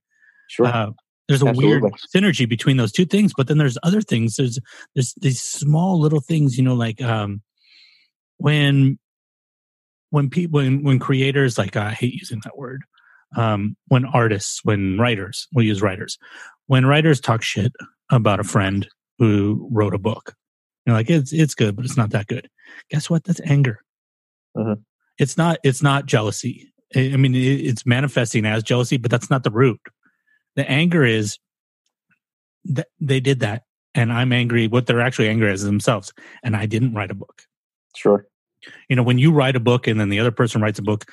Sure. 0.48 0.66
uh, 0.66 0.90
there's 1.28 1.42
a 1.42 1.52
weird 1.52 1.82
synergy 2.14 2.48
between 2.48 2.76
those 2.76 2.92
two 2.92 3.04
things 3.04 3.32
but 3.36 3.46
then 3.48 3.58
there's 3.58 3.78
other 3.82 4.00
things. 4.00 4.36
There's 4.36 4.58
there's 4.94 5.14
these 5.20 5.40
small 5.40 5.98
little 6.00 6.20
things 6.20 6.56
you 6.58 6.64
know 6.64 6.74
like 6.74 7.00
um 7.02 7.42
when 8.38 8.98
when 10.10 10.28
people 10.28 10.60
when 10.60 10.82
when 10.82 10.98
creators 10.98 11.56
like 11.56 11.76
i 11.76 11.92
hate 11.92 12.12
using 12.14 12.40
that 12.44 12.58
word 12.58 12.82
um 13.36 13.76
when 13.88 14.04
artists 14.04 14.60
when 14.64 14.98
writers 14.98 15.48
we'll 15.54 15.64
use 15.64 15.80
writers. 15.82 16.18
When 16.66 16.86
writers 16.86 17.20
talk 17.20 17.42
shit 17.42 17.72
about 18.10 18.40
a 18.40 18.44
friend 18.44 18.86
who 19.18 19.68
wrote 19.72 19.94
a 19.94 19.98
book 19.98 20.34
you 20.84 20.92
know 20.92 20.98
like 20.98 21.08
it's 21.10 21.32
it's 21.32 21.54
good 21.54 21.76
but 21.76 21.84
it's 21.84 21.96
not 21.96 22.10
that 22.10 22.26
good. 22.26 22.48
Guess 22.90 23.08
what? 23.08 23.24
That's 23.24 23.40
anger. 23.44 23.80
Mhm. 24.56 24.82
it's 25.18 25.36
not 25.38 25.58
it's 25.64 25.82
not 25.82 26.06
jealousy. 26.06 26.72
I 26.94 27.12
I 27.14 27.16
mean 27.16 27.34
it, 27.34 27.38
it's 27.38 27.86
manifesting 27.86 28.44
as 28.44 28.62
jealousy 28.62 28.96
but 28.98 29.10
that's 29.10 29.30
not 29.30 29.44
the 29.44 29.50
root 29.50 29.80
the 30.56 30.68
anger 30.70 31.04
is 31.04 31.38
that 32.64 32.88
they 33.00 33.20
did 33.20 33.40
that 33.40 33.64
and 33.94 34.12
i'm 34.12 34.32
angry 34.32 34.68
what 34.68 34.86
they're 34.86 35.00
actually 35.00 35.28
angry 35.28 35.48
at 35.48 35.54
is 35.54 35.62
themselves 35.62 36.12
and 36.42 36.56
i 36.56 36.66
didn't 36.66 36.94
write 36.94 37.10
a 37.10 37.14
book 37.14 37.42
sure. 37.96 38.26
you 38.88 38.96
know 38.96 39.02
when 39.02 39.18
you 39.18 39.32
write 39.32 39.56
a 39.56 39.60
book 39.60 39.86
and 39.86 39.98
then 39.98 40.08
the 40.08 40.20
other 40.20 40.30
person 40.30 40.60
writes 40.60 40.78
a 40.78 40.82
book 40.82 41.04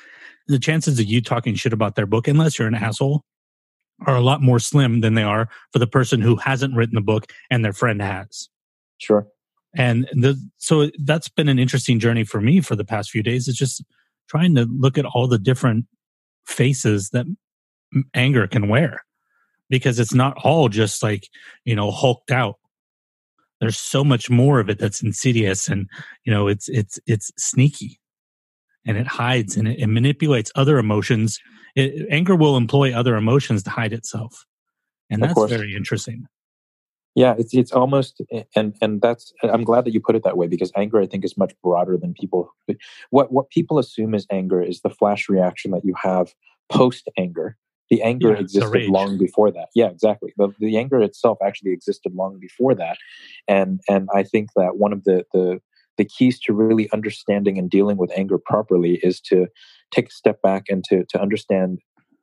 the 0.46 0.58
chances 0.58 0.98
of 0.98 1.06
you 1.06 1.20
talking 1.20 1.54
shit 1.54 1.72
about 1.72 1.94
their 1.94 2.06
book 2.06 2.28
unless 2.28 2.58
you're 2.58 2.68
an 2.68 2.74
asshole 2.74 3.22
are 4.06 4.16
a 4.16 4.20
lot 4.22 4.40
more 4.40 4.58
slim 4.58 5.00
than 5.00 5.14
they 5.14 5.22
are 5.22 5.48
for 5.72 5.78
the 5.78 5.86
person 5.86 6.20
who 6.22 6.36
hasn't 6.36 6.74
written 6.74 6.94
the 6.94 7.00
book 7.00 7.26
and 7.50 7.64
their 7.64 7.72
friend 7.72 8.00
has 8.00 8.48
Sure. 8.98 9.26
and 9.74 10.06
the, 10.12 10.36
so 10.58 10.90
that's 11.04 11.28
been 11.28 11.48
an 11.48 11.58
interesting 11.58 11.98
journey 11.98 12.24
for 12.24 12.40
me 12.40 12.60
for 12.60 12.76
the 12.76 12.84
past 12.84 13.10
few 13.10 13.22
days 13.22 13.48
is 13.48 13.56
just 13.56 13.82
trying 14.28 14.54
to 14.54 14.66
look 14.70 14.96
at 14.98 15.04
all 15.04 15.26
the 15.26 15.38
different 15.38 15.86
faces 16.46 17.10
that 17.10 17.26
anger 18.14 18.46
can 18.46 18.68
wear 18.68 19.04
because 19.70 19.98
it's 19.98 20.12
not 20.12 20.36
all 20.44 20.68
just 20.68 21.02
like 21.02 21.28
you 21.64 21.74
know 21.74 21.90
hulked 21.90 22.30
out. 22.30 22.56
There's 23.60 23.78
so 23.78 24.04
much 24.04 24.28
more 24.28 24.60
of 24.60 24.68
it 24.68 24.78
that's 24.78 25.02
insidious 25.02 25.68
and 25.68 25.88
you 26.24 26.32
know 26.32 26.48
it's 26.48 26.68
it's 26.68 26.98
it's 27.06 27.30
sneaky. 27.38 27.98
And 28.86 28.96
it 28.96 29.06
hides 29.06 29.56
and 29.58 29.68
it, 29.68 29.78
it 29.78 29.88
manipulates 29.88 30.50
other 30.54 30.78
emotions. 30.78 31.38
It, 31.76 32.06
anger 32.10 32.34
will 32.34 32.56
employ 32.56 32.94
other 32.94 33.14
emotions 33.14 33.62
to 33.64 33.70
hide 33.70 33.92
itself. 33.92 34.46
And 35.10 35.22
that's 35.22 35.44
very 35.48 35.74
interesting. 35.76 36.26
Yeah, 37.14 37.34
it's 37.38 37.52
it's 37.52 37.72
almost 37.72 38.22
and 38.54 38.74
and 38.80 39.02
that's 39.02 39.32
I'm 39.42 39.64
glad 39.64 39.84
that 39.84 39.92
you 39.92 40.00
put 40.00 40.14
it 40.14 40.22
that 40.22 40.36
way 40.36 40.46
because 40.46 40.70
anger 40.76 41.00
I 41.00 41.06
think 41.06 41.24
is 41.24 41.36
much 41.36 41.52
broader 41.62 41.96
than 41.96 42.14
people 42.14 42.54
what 43.10 43.32
what 43.32 43.50
people 43.50 43.78
assume 43.78 44.14
is 44.14 44.26
anger 44.30 44.62
is 44.62 44.80
the 44.80 44.90
flash 44.90 45.28
reaction 45.28 45.72
that 45.72 45.84
you 45.84 45.94
have 46.00 46.32
post 46.70 47.08
anger. 47.18 47.56
The 47.90 48.02
anger 48.02 48.32
Yeah, 48.32 48.40
existed 48.40 48.88
long 48.88 49.18
before 49.18 49.50
that. 49.50 49.68
Yeah, 49.74 49.88
exactly. 49.88 50.32
The 50.36 50.48
the 50.58 50.76
anger 50.76 51.00
itself 51.00 51.38
actually 51.44 51.72
existed 51.72 52.14
long 52.14 52.38
before 52.40 52.74
that. 52.74 52.98
And 53.48 53.80
and 53.88 54.08
I 54.14 54.22
think 54.22 54.50
that 54.56 54.76
one 54.76 54.92
of 54.92 55.04
the 55.04 55.24
the 55.32 55.60
the 55.98 56.04
keys 56.04 56.40
to 56.40 56.52
really 56.52 56.88
understanding 56.92 57.58
and 57.58 57.68
dealing 57.68 57.96
with 57.96 58.12
anger 58.16 58.38
properly 58.38 59.00
is 59.02 59.20
to 59.20 59.48
take 59.90 60.08
a 60.08 60.12
step 60.12 60.40
back 60.40 60.64
and 60.68 60.84
to 60.84 61.04
to 61.08 61.20
understand 61.20 61.80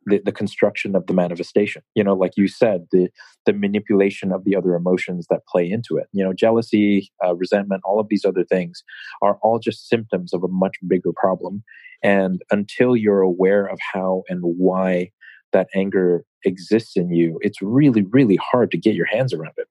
the, 0.08 0.20
the 0.24 0.32
construction 0.32 0.96
of 0.96 1.06
the 1.06 1.14
manifestation. 1.14 1.84
You 1.94 2.04
know, 2.04 2.16
like 2.16 2.32
you 2.38 2.48
said, 2.48 2.88
the 2.92 3.10
the 3.46 3.54
manipulation 3.54 4.32
of 4.32 4.46
the 4.46 4.56
other 4.56 4.74
emotions 4.74 5.28
that 5.30 5.46
play 5.48 5.70
into 5.70 5.98
it. 5.98 6.08
You 6.14 6.24
know, 6.24 6.34
jealousy, 6.34 7.12
uh, 7.24 7.36
resentment, 7.36 7.82
all 7.86 8.00
of 8.00 8.08
these 8.10 8.26
other 8.26 8.44
things 8.44 8.84
are 9.22 9.38
all 9.42 9.60
just 9.60 9.88
symptoms 9.88 10.34
of 10.34 10.44
a 10.44 10.48
much 10.48 10.78
bigger 10.88 11.12
problem. 11.16 11.64
And 12.02 12.42
until 12.52 12.96
you're 12.96 13.22
aware 13.22 13.66
of 13.66 13.80
how 13.94 14.24
and 14.30 14.42
why 14.42 15.12
that 15.58 15.68
anger 15.74 16.24
exists 16.46 16.96
in 16.96 17.10
you, 17.10 17.40
it's 17.42 17.62
really, 17.62 18.04
really 18.04 18.36
hard 18.36 18.70
to 18.72 18.78
get 18.78 18.94
your 18.94 19.08
hands 19.08 19.34
around 19.34 19.54
it. 19.58 19.68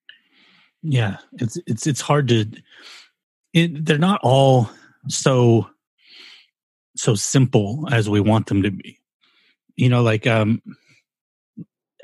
yeah 0.82 1.16
it's 1.34 1.56
it's 1.66 1.86
it's 1.86 2.00
hard 2.00 2.28
to 2.28 2.44
it, 3.52 3.84
they're 3.84 3.98
not 3.98 4.20
all 4.22 4.68
so 5.08 5.68
so 6.96 7.14
simple 7.14 7.86
as 7.92 8.08
we 8.08 8.20
want 8.20 8.46
them 8.46 8.62
to 8.62 8.70
be. 8.70 8.98
You 9.76 9.88
know 9.88 10.02
like 10.02 10.26
um 10.26 10.60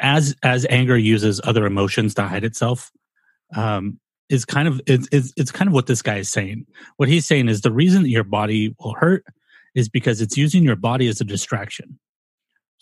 as 0.00 0.34
as 0.42 0.66
anger 0.70 0.96
uses 0.96 1.40
other 1.44 1.66
emotions 1.66 2.14
to 2.14 2.22
hide 2.22 2.44
itself 2.44 2.90
um 3.56 3.98
is 4.28 4.44
kind 4.44 4.68
of 4.68 4.80
it's, 4.86 5.08
it's 5.12 5.32
it's 5.36 5.52
kind 5.52 5.68
of 5.68 5.74
what 5.74 5.86
this 5.86 6.02
guy 6.02 6.18
is 6.18 6.30
saying. 6.30 6.66
What 6.98 7.08
he's 7.08 7.26
saying 7.26 7.48
is 7.48 7.60
the 7.60 7.72
reason 7.72 8.02
that 8.02 8.08
your 8.08 8.24
body 8.24 8.74
will 8.78 8.94
hurt 8.94 9.24
is 9.74 9.88
because 9.88 10.20
it's 10.20 10.36
using 10.36 10.62
your 10.62 10.76
body 10.76 11.08
as 11.08 11.20
a 11.20 11.24
distraction 11.24 11.98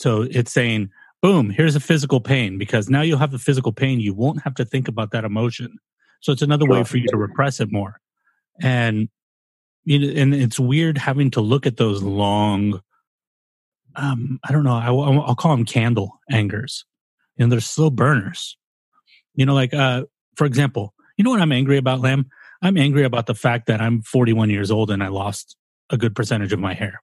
so 0.01 0.23
it's 0.31 0.51
saying 0.51 0.89
boom 1.21 1.51
here's 1.51 1.77
a 1.77 1.81
physical 1.81 2.21
pain 2.21 2.57
because 2.57 2.89
now 2.89 3.03
you'll 3.03 3.19
have 3.19 3.33
the 3.33 3.39
physical 3.39 3.71
pain 3.71 4.01
you 4.01 4.15
won't 4.15 4.43
have 4.43 4.55
to 4.55 4.65
think 4.65 4.89
about 4.89 5.11
that 5.13 5.25
emotion. 5.25 5.79
So 6.21 6.33
it's 6.33 6.43
another 6.43 6.67
way 6.67 6.85
for 6.85 6.97
you 6.97 7.07
to 7.09 7.17
repress 7.17 7.61
it 7.61 7.71
more. 7.71 8.01
And 8.61 9.09
you 9.85 9.99
know, 9.99 10.21
and 10.21 10.35
it's 10.35 10.59
weird 10.59 10.99
having 10.99 11.31
to 11.33 11.41
look 11.41 11.67
at 11.67 11.77
those 11.77 12.03
long 12.03 12.81
um 13.97 14.39
i 14.45 14.53
don't 14.53 14.65
know 14.65 14.77
I, 14.77 14.91
will 14.91 15.23
i'll 15.23 15.35
call 15.35 15.55
them 15.55 15.67
candle 15.67 16.19
angers. 16.31 16.85
And 17.39 17.53
they're 17.53 17.61
slow 17.61 17.91
burners. 17.91 18.57
You 19.35 19.45
know 19.45 19.55
like 19.55 19.75
uh 19.75 20.05
for 20.35 20.47
example 20.47 20.95
you 21.17 21.25
know 21.25 21.31
what 21.31 21.43
i'm 21.43 21.53
angry 21.53 21.77
about 21.77 22.01
Lam 22.01 22.27
i'm 22.63 22.79
angry 22.79 23.05
about 23.05 23.27
the 23.27 23.35
fact 23.35 23.67
that 23.67 23.81
i'm 23.83 24.01
41 24.03 24.49
years 24.49 24.71
old 24.71 24.91
and 24.91 25.03
i 25.03 25.09
lost 25.09 25.57
a 25.91 25.99
good 25.99 26.15
percentage 26.15 26.53
of 26.53 26.59
my 26.59 26.73
hair 26.73 27.03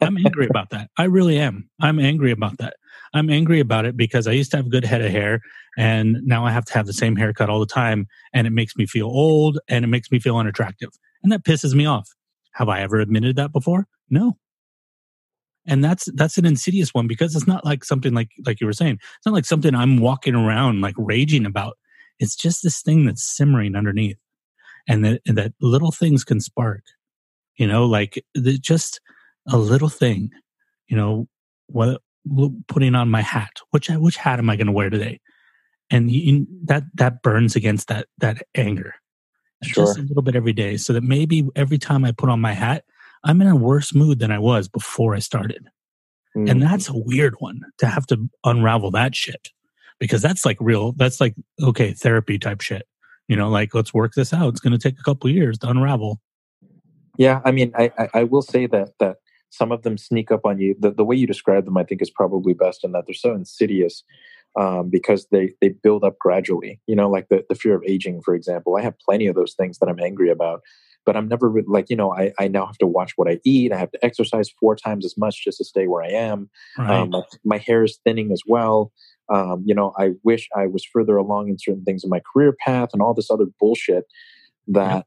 i'm 0.00 0.16
angry 0.18 0.46
about 0.46 0.70
that. 0.70 0.90
I 0.96 1.04
really 1.04 1.38
am. 1.38 1.68
I'm 1.80 1.98
angry 1.98 2.30
about 2.30 2.58
that. 2.58 2.76
I'm 3.14 3.30
angry 3.30 3.60
about 3.60 3.86
it 3.86 3.96
because 3.96 4.26
i 4.26 4.32
used 4.32 4.50
to 4.52 4.56
have 4.58 4.66
a 4.66 4.70
good 4.70 4.84
head 4.84 5.02
of 5.02 5.10
hair 5.10 5.40
and 5.78 6.18
now 6.22 6.44
i 6.44 6.50
have 6.50 6.64
to 6.66 6.74
have 6.74 6.86
the 6.86 6.92
same 6.92 7.16
haircut 7.16 7.50
all 7.50 7.60
the 7.60 7.66
time 7.66 8.06
and 8.32 8.46
it 8.46 8.50
makes 8.50 8.76
me 8.76 8.86
feel 8.86 9.06
old 9.06 9.58
and 9.68 9.84
it 9.84 9.88
makes 9.88 10.10
me 10.10 10.18
feel 10.18 10.36
unattractive 10.36 10.90
and 11.22 11.32
that 11.32 11.44
pisses 11.44 11.74
me 11.74 11.86
off. 11.86 12.10
Have 12.54 12.68
i 12.68 12.80
ever 12.80 12.98
admitted 13.00 13.36
that 13.36 13.52
before? 13.52 13.86
No. 14.10 14.38
And 15.68 15.82
that's 15.82 16.08
that's 16.14 16.38
an 16.38 16.46
insidious 16.46 16.94
one 16.94 17.08
because 17.08 17.34
it's 17.34 17.46
not 17.46 17.64
like 17.64 17.84
something 17.84 18.14
like 18.14 18.30
like 18.44 18.60
you 18.60 18.66
were 18.66 18.72
saying. 18.72 18.98
It's 19.16 19.26
not 19.26 19.34
like 19.34 19.44
something 19.44 19.74
i'm 19.74 19.98
walking 19.98 20.34
around 20.34 20.80
like 20.80 20.94
raging 20.96 21.44
about. 21.44 21.76
It's 22.18 22.36
just 22.36 22.62
this 22.62 22.80
thing 22.82 23.04
that's 23.04 23.26
simmering 23.36 23.74
underneath 23.74 24.18
and 24.88 25.04
that 25.04 25.20
and 25.26 25.36
that 25.36 25.52
little 25.60 25.90
things 25.92 26.24
can 26.24 26.40
spark 26.40 26.82
you 27.56 27.66
know 27.66 27.84
like 27.84 28.22
the, 28.34 28.58
just 28.58 29.00
a 29.48 29.56
little 29.56 29.88
thing 29.88 30.30
you 30.88 30.96
know 30.96 31.28
what 31.66 32.00
putting 32.68 32.94
on 32.94 33.08
my 33.08 33.22
hat. 33.22 33.60
Which 33.70 33.88
which 33.88 34.16
hat 34.16 34.38
am 34.38 34.50
i 34.50 34.56
going 34.56 34.66
to 34.66 34.72
wear 34.72 34.90
today? 34.90 35.20
And 35.90 36.10
you, 36.10 36.46
that 36.64 36.84
that 36.94 37.22
burns 37.22 37.54
against 37.54 37.88
that 37.88 38.08
that 38.18 38.42
anger. 38.54 38.94
Sure. 39.62 39.86
just 39.86 39.98
a 39.98 40.02
little 40.02 40.22
bit 40.22 40.36
every 40.36 40.52
day 40.52 40.76
so 40.76 40.92
that 40.92 41.02
maybe 41.02 41.48
every 41.56 41.78
time 41.78 42.04
i 42.04 42.12
put 42.12 42.28
on 42.28 42.42
my 42.42 42.52
hat 42.52 42.84
i'm 43.24 43.40
in 43.40 43.46
a 43.46 43.56
worse 43.56 43.94
mood 43.94 44.18
than 44.18 44.30
i 44.30 44.38
was 44.38 44.68
before 44.68 45.14
i 45.14 45.18
started. 45.18 45.66
Mm. 46.36 46.50
and 46.50 46.62
that's 46.62 46.90
a 46.90 46.94
weird 46.94 47.36
one 47.38 47.62
to 47.78 47.86
have 47.86 48.06
to 48.08 48.28
unravel 48.44 48.90
that 48.90 49.16
shit 49.16 49.48
because 49.98 50.20
that's 50.20 50.44
like 50.44 50.58
real 50.60 50.92
that's 50.92 51.22
like 51.22 51.34
okay 51.62 51.92
therapy 51.92 52.38
type 52.38 52.60
shit. 52.60 52.86
You 53.28 53.36
know 53.36 53.48
like 53.48 53.74
let's 53.74 53.94
work 53.94 54.12
this 54.14 54.34
out. 54.34 54.50
It's 54.50 54.60
going 54.60 54.78
to 54.78 54.78
take 54.78 55.00
a 55.00 55.02
couple 55.02 55.30
years 55.30 55.58
to 55.58 55.68
unravel. 55.68 56.20
Yeah, 57.16 57.40
I 57.46 57.50
mean, 57.50 57.72
I, 57.74 57.90
I, 57.98 58.08
I 58.12 58.24
will 58.24 58.42
say 58.42 58.66
that 58.66 58.90
that 59.00 59.16
some 59.50 59.72
of 59.72 59.82
them 59.82 59.96
sneak 59.96 60.30
up 60.30 60.44
on 60.44 60.58
you. 60.58 60.74
The, 60.78 60.90
the 60.90 61.04
way 61.04 61.16
you 61.16 61.26
describe 61.26 61.64
them, 61.64 61.76
I 61.76 61.84
think, 61.84 62.02
is 62.02 62.10
probably 62.10 62.54
best 62.54 62.84
in 62.84 62.92
that 62.92 63.04
they're 63.06 63.14
so 63.14 63.34
insidious 63.34 64.02
um, 64.58 64.90
because 64.90 65.26
they 65.30 65.52
they 65.60 65.68
build 65.68 66.04
up 66.04 66.18
gradually. 66.18 66.80
You 66.86 66.96
know, 66.96 67.10
like 67.10 67.28
the 67.28 67.44
the 67.48 67.54
fear 67.54 67.74
of 67.74 67.82
aging, 67.86 68.22
for 68.22 68.34
example. 68.34 68.76
I 68.76 68.82
have 68.82 68.98
plenty 68.98 69.26
of 69.26 69.34
those 69.34 69.54
things 69.54 69.78
that 69.78 69.88
I'm 69.88 70.00
angry 70.00 70.30
about, 70.30 70.62
but 71.04 71.16
I'm 71.16 71.28
never 71.28 71.52
like, 71.66 71.88
you 71.88 71.96
know, 71.96 72.12
I, 72.12 72.32
I 72.38 72.48
now 72.48 72.66
have 72.66 72.78
to 72.78 72.86
watch 72.86 73.12
what 73.16 73.28
I 73.28 73.38
eat. 73.44 73.72
I 73.72 73.78
have 73.78 73.92
to 73.92 74.04
exercise 74.04 74.50
four 74.60 74.74
times 74.74 75.04
as 75.04 75.16
much 75.16 75.44
just 75.44 75.58
to 75.58 75.64
stay 75.64 75.86
where 75.86 76.02
I 76.02 76.10
am. 76.10 76.50
Right. 76.78 76.90
Um, 76.90 77.10
my, 77.10 77.22
my 77.44 77.58
hair 77.58 77.84
is 77.84 77.98
thinning 78.04 78.32
as 78.32 78.42
well. 78.46 78.92
Um, 79.32 79.62
you 79.66 79.74
know, 79.74 79.92
I 79.98 80.10
wish 80.22 80.48
I 80.56 80.66
was 80.66 80.84
further 80.84 81.16
along 81.16 81.48
in 81.48 81.58
certain 81.58 81.84
things 81.84 82.04
in 82.04 82.10
my 82.10 82.20
career 82.32 82.54
path 82.58 82.90
and 82.92 83.02
all 83.02 83.14
this 83.14 83.30
other 83.30 83.46
bullshit 83.58 84.04
that 84.68 85.06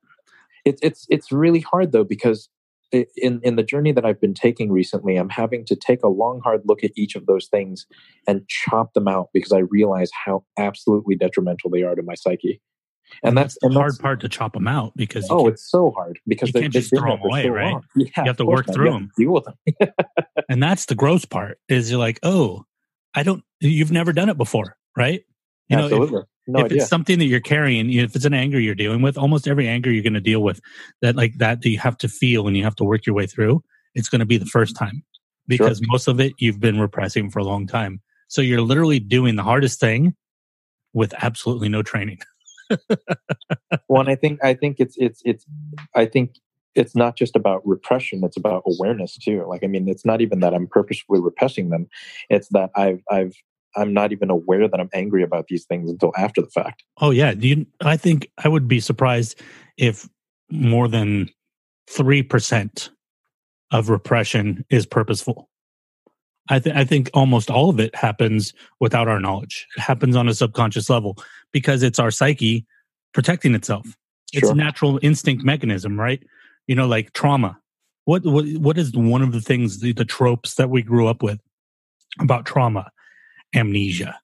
it's 0.65 0.79
it's 0.81 1.05
it's 1.09 1.31
really 1.31 1.59
hard 1.59 1.91
though 1.91 2.03
because 2.03 2.49
in 2.91 3.39
in 3.43 3.55
the 3.55 3.63
journey 3.63 3.91
that 3.91 4.05
I've 4.05 4.19
been 4.21 4.33
taking 4.33 4.71
recently, 4.71 5.15
I'm 5.17 5.29
having 5.29 5.65
to 5.65 5.75
take 5.75 6.03
a 6.03 6.07
long 6.07 6.41
hard 6.43 6.61
look 6.65 6.83
at 6.83 6.91
each 6.95 7.15
of 7.15 7.25
those 7.25 7.47
things 7.47 7.85
and 8.27 8.47
chop 8.47 8.93
them 8.93 9.07
out 9.07 9.29
because 9.33 9.51
I 9.51 9.59
realize 9.59 10.09
how 10.25 10.43
absolutely 10.57 11.15
detrimental 11.15 11.69
they 11.69 11.83
are 11.83 11.95
to 11.95 12.01
my 12.03 12.15
psyche. 12.15 12.61
And 13.23 13.35
that's 13.35 13.55
the 13.55 13.67
and 13.67 13.73
hard 13.75 13.89
that's, 13.93 13.97
part 13.97 14.19
to 14.21 14.29
chop 14.29 14.53
them 14.53 14.67
out 14.67 14.93
because 14.95 15.27
you 15.29 15.35
oh, 15.35 15.43
can't- 15.43 15.53
it's 15.53 15.69
so 15.69 15.91
hard 15.91 16.19
because 16.27 16.49
you 16.49 16.61
can't 16.61 16.73
just 16.73 16.89
throw 16.91 17.01
there 17.01 17.11
'em 17.13 17.19
for 17.19 17.27
away, 17.27 17.43
so 17.43 17.49
right? 17.49 17.75
Yeah, 17.95 18.07
have 18.25 18.37
to 18.37 18.45
work 18.45 18.67
not. 18.67 18.75
through 18.75 18.85
You 18.85 18.91
have 18.91 19.01
'em. 19.01 19.11
to 19.17 19.23
Deal 19.23 19.33
with 19.33 19.45
them. 19.45 19.89
and 20.49 20.61
that's 20.61 20.85
the 20.85 20.95
gross 20.95 21.25
part 21.25 21.57
is 21.67 21.89
you're 21.89 21.99
like, 21.99 22.19
oh, 22.23 22.65
I 23.15 23.23
don't. 23.23 23.43
You've 23.59 23.91
never 23.91 24.13
done 24.13 24.29
it 24.29 24.37
before, 24.37 24.77
right? 24.95 25.23
You 25.69 25.77
know, 25.77 25.85
if, 25.85 25.91
Absolutely, 25.91 26.21
no 26.47 26.59
if 26.59 26.65
idea. 26.65 26.77
it's 26.79 26.89
something 26.89 27.19
that 27.19 27.25
you're 27.25 27.39
carrying, 27.39 27.93
if 27.93 28.15
it's 28.15 28.25
an 28.25 28.33
anger 28.33 28.59
you're 28.59 28.75
dealing 28.75 29.01
with, 29.01 29.17
almost 29.17 29.47
every 29.47 29.67
anger 29.67 29.91
you're 29.91 30.03
going 30.03 30.13
to 30.13 30.19
deal 30.19 30.41
with 30.41 30.59
that 31.01 31.15
like 31.15 31.37
that 31.37 31.61
that 31.61 31.69
you 31.69 31.77
have 31.77 31.97
to 31.99 32.07
feel 32.07 32.47
and 32.47 32.57
you 32.57 32.63
have 32.63 32.75
to 32.77 32.83
work 32.83 33.05
your 33.05 33.15
way 33.15 33.27
through, 33.27 33.63
it's 33.93 34.09
going 34.09 34.19
to 34.19 34.25
be 34.25 34.37
the 34.37 34.45
first 34.45 34.75
time 34.75 35.03
because 35.47 35.79
most 35.83 36.07
of 36.07 36.19
it 36.19 36.33
you've 36.39 36.59
been 36.59 36.79
repressing 36.79 37.29
for 37.29 37.39
a 37.39 37.43
long 37.43 37.67
time. 37.67 38.01
So 38.27 38.41
you're 38.41 38.61
literally 38.61 38.99
doing 38.99 39.35
the 39.35 39.43
hardest 39.43 39.79
thing 39.79 40.15
with 40.93 41.13
absolutely 41.17 41.69
no 41.69 41.81
training. 41.83 42.19
well, 43.87 44.01
and 44.01 44.09
I 44.09 44.15
think 44.15 44.43
I 44.43 44.53
think 44.53 44.77
it's 44.79 44.95
it's 44.97 45.21
it's 45.25 45.45
I 45.95 46.05
think 46.05 46.35
it's 46.75 46.95
not 46.95 47.15
just 47.15 47.35
about 47.35 47.65
repression; 47.65 48.23
it's 48.23 48.37
about 48.37 48.63
awareness 48.65 49.17
too. 49.17 49.43
Like, 49.47 49.63
I 49.63 49.67
mean, 49.67 49.89
it's 49.89 50.05
not 50.05 50.21
even 50.21 50.39
that 50.41 50.53
I'm 50.53 50.67
purposefully 50.67 51.19
repressing 51.19 51.69
them; 51.69 51.87
it's 52.29 52.49
that 52.49 52.69
I've 52.75 53.01
I've 53.09 53.33
I'm 53.75 53.93
not 53.93 54.11
even 54.11 54.29
aware 54.29 54.67
that 54.67 54.79
I'm 54.79 54.89
angry 54.93 55.23
about 55.23 55.47
these 55.47 55.65
things 55.65 55.89
until 55.89 56.11
after 56.17 56.41
the 56.41 56.49
fact. 56.49 56.83
Oh 56.99 57.11
yeah, 57.11 57.33
Do 57.33 57.47
you, 57.47 57.65
I 57.81 57.97
think 57.97 58.29
I 58.43 58.47
would 58.47 58.67
be 58.67 58.79
surprised 58.79 59.39
if 59.77 60.07
more 60.49 60.87
than 60.87 61.29
three 61.87 62.23
percent 62.23 62.89
of 63.71 63.89
repression 63.89 64.65
is 64.69 64.85
purposeful. 64.85 65.49
I 66.49 66.59
think 66.59 66.75
I 66.75 66.83
think 66.83 67.09
almost 67.13 67.51
all 67.51 67.69
of 67.69 67.79
it 67.79 67.95
happens 67.95 68.53
without 68.79 69.07
our 69.07 69.19
knowledge. 69.19 69.67
It 69.77 69.81
happens 69.81 70.15
on 70.15 70.27
a 70.27 70.33
subconscious 70.33 70.89
level 70.89 71.17
because 71.51 71.83
it's 71.83 71.99
our 71.99 72.11
psyche 72.11 72.65
protecting 73.13 73.53
itself. 73.53 73.85
It's 74.33 74.49
a 74.49 74.55
natural 74.55 74.99
instinct 75.01 75.43
mechanism, 75.43 75.99
right? 75.99 76.21
You 76.67 76.75
know, 76.75 76.87
like 76.87 77.13
trauma. 77.13 77.59
What 78.05 78.25
what 78.25 78.45
what 78.57 78.77
is 78.77 78.95
one 78.95 79.21
of 79.21 79.31
the 79.31 79.41
things 79.41 79.79
the, 79.79 79.93
the 79.93 80.05
tropes 80.05 80.55
that 80.55 80.69
we 80.69 80.81
grew 80.81 81.07
up 81.07 81.21
with 81.21 81.39
about 82.19 82.45
trauma? 82.45 82.89
Amnesia, 83.55 84.19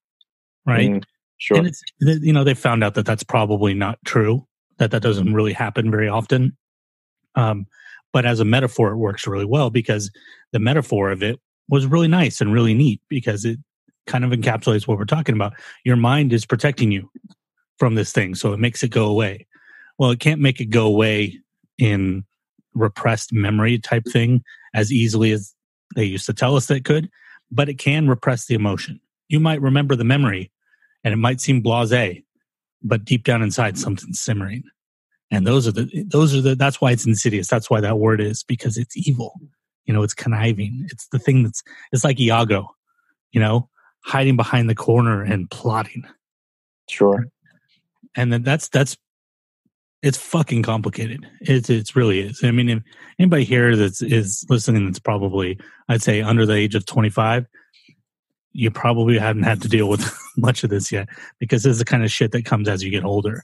right? 0.65 0.89
Mm, 0.89 1.03
sure. 1.37 1.57
And 1.57 1.67
it's 1.67 1.83
you 1.99 2.33
know 2.33 2.43
they 2.43 2.53
found 2.53 2.83
out 2.83 2.93
that 2.95 3.05
that's 3.05 3.23
probably 3.23 3.73
not 3.73 3.99
true. 4.05 4.45
That 4.77 4.91
that 4.91 5.01
doesn't 5.01 5.33
really 5.33 5.53
happen 5.53 5.89
very 5.91 6.09
often. 6.09 6.55
Um, 7.35 7.67
but 8.13 8.25
as 8.25 8.39
a 8.39 8.45
metaphor, 8.45 8.91
it 8.91 8.97
works 8.97 9.27
really 9.27 9.45
well 9.45 9.69
because 9.69 10.09
the 10.51 10.59
metaphor 10.59 11.11
of 11.11 11.21
it 11.21 11.39
was 11.67 11.85
really 11.85 12.07
nice 12.07 12.39
and 12.39 12.53
really 12.53 12.73
neat 12.73 13.01
because 13.09 13.43
it 13.43 13.59
kind 14.07 14.23
of 14.23 14.31
encapsulates 14.31 14.87
what 14.87 14.97
we're 14.97 15.05
talking 15.05 15.35
about. 15.35 15.53
Your 15.83 15.95
mind 15.95 16.31
is 16.31 16.45
protecting 16.45 16.91
you 16.91 17.09
from 17.77 17.95
this 17.95 18.11
thing, 18.11 18.35
so 18.35 18.53
it 18.53 18.59
makes 18.59 18.83
it 18.83 18.89
go 18.89 19.05
away. 19.05 19.47
Well, 19.97 20.11
it 20.11 20.19
can't 20.19 20.41
make 20.41 20.61
it 20.61 20.69
go 20.69 20.85
away 20.85 21.39
in 21.77 22.23
repressed 22.73 23.33
memory 23.33 23.79
type 23.79 24.03
thing 24.05 24.43
as 24.73 24.91
easily 24.91 25.31
as 25.31 25.53
they 25.95 26.03
used 26.03 26.25
to 26.25 26.33
tell 26.33 26.55
us 26.55 26.67
that 26.67 26.75
it 26.75 26.85
could, 26.85 27.09
but 27.51 27.69
it 27.69 27.75
can 27.75 28.07
repress 28.07 28.45
the 28.45 28.55
emotion. 28.55 28.99
You 29.27 29.39
might 29.39 29.61
remember 29.61 29.95
the 29.95 30.03
memory 30.03 30.51
and 31.03 31.13
it 31.13 31.17
might 31.17 31.41
seem 31.41 31.63
blasé, 31.63 32.23
but 32.83 33.05
deep 33.05 33.23
down 33.23 33.41
inside 33.41 33.77
something's 33.77 34.19
simmering. 34.19 34.63
And 35.31 35.45
those 35.45 35.67
are 35.67 35.71
the 35.71 36.03
those 36.07 36.35
are 36.35 36.41
the 36.41 36.55
that's 36.55 36.79
why 36.79 36.91
it's 36.91 37.05
insidious. 37.05 37.47
That's 37.47 37.69
why 37.69 37.81
that 37.81 37.97
word 37.97 38.21
is 38.21 38.43
because 38.43 38.77
it's 38.77 38.95
evil. 38.95 39.33
You 39.85 39.93
know, 39.93 40.03
it's 40.03 40.13
conniving. 40.13 40.87
It's 40.91 41.07
the 41.07 41.19
thing 41.19 41.43
that's 41.43 41.63
it's 41.91 42.03
like 42.03 42.19
Iago, 42.19 42.69
you 43.31 43.39
know, 43.39 43.69
hiding 44.03 44.35
behind 44.35 44.69
the 44.69 44.75
corner 44.75 45.23
and 45.23 45.49
plotting. 45.49 46.05
sure. 46.89 47.27
And 48.15 48.31
then 48.31 48.43
that's 48.43 48.69
that's 48.69 48.97
it's 50.01 50.17
fucking 50.17 50.61
complicated. 50.61 51.27
It 51.41 51.69
it's 51.69 51.95
really 51.95 52.19
is. 52.19 52.43
I 52.43 52.51
mean, 52.51 52.69
if 52.69 52.83
anybody 53.19 53.43
here 53.43 53.75
that's 53.75 54.01
is 54.03 54.45
listening 54.49 54.85
that's 54.85 54.99
probably 54.99 55.59
I'd 55.89 56.03
say 56.03 56.21
under 56.21 56.45
the 56.45 56.53
age 56.53 56.75
of 56.75 56.85
twenty 56.85 57.09
five, 57.09 57.47
you 58.55 58.71
probably 58.71 59.17
haven't 59.17 59.43
had 59.43 59.61
to 59.61 59.67
deal 59.67 59.89
with 59.89 60.17
much 60.37 60.63
of 60.63 60.69
this 60.69 60.91
yet 60.91 61.09
because 61.39 61.63
this 61.63 61.71
is 61.71 61.79
the 61.79 61.85
kind 61.85 62.03
of 62.03 62.11
shit 62.11 62.31
that 62.31 62.45
comes 62.45 62.69
as 62.69 62.83
you 62.83 62.89
get 62.89 63.03
older. 63.03 63.43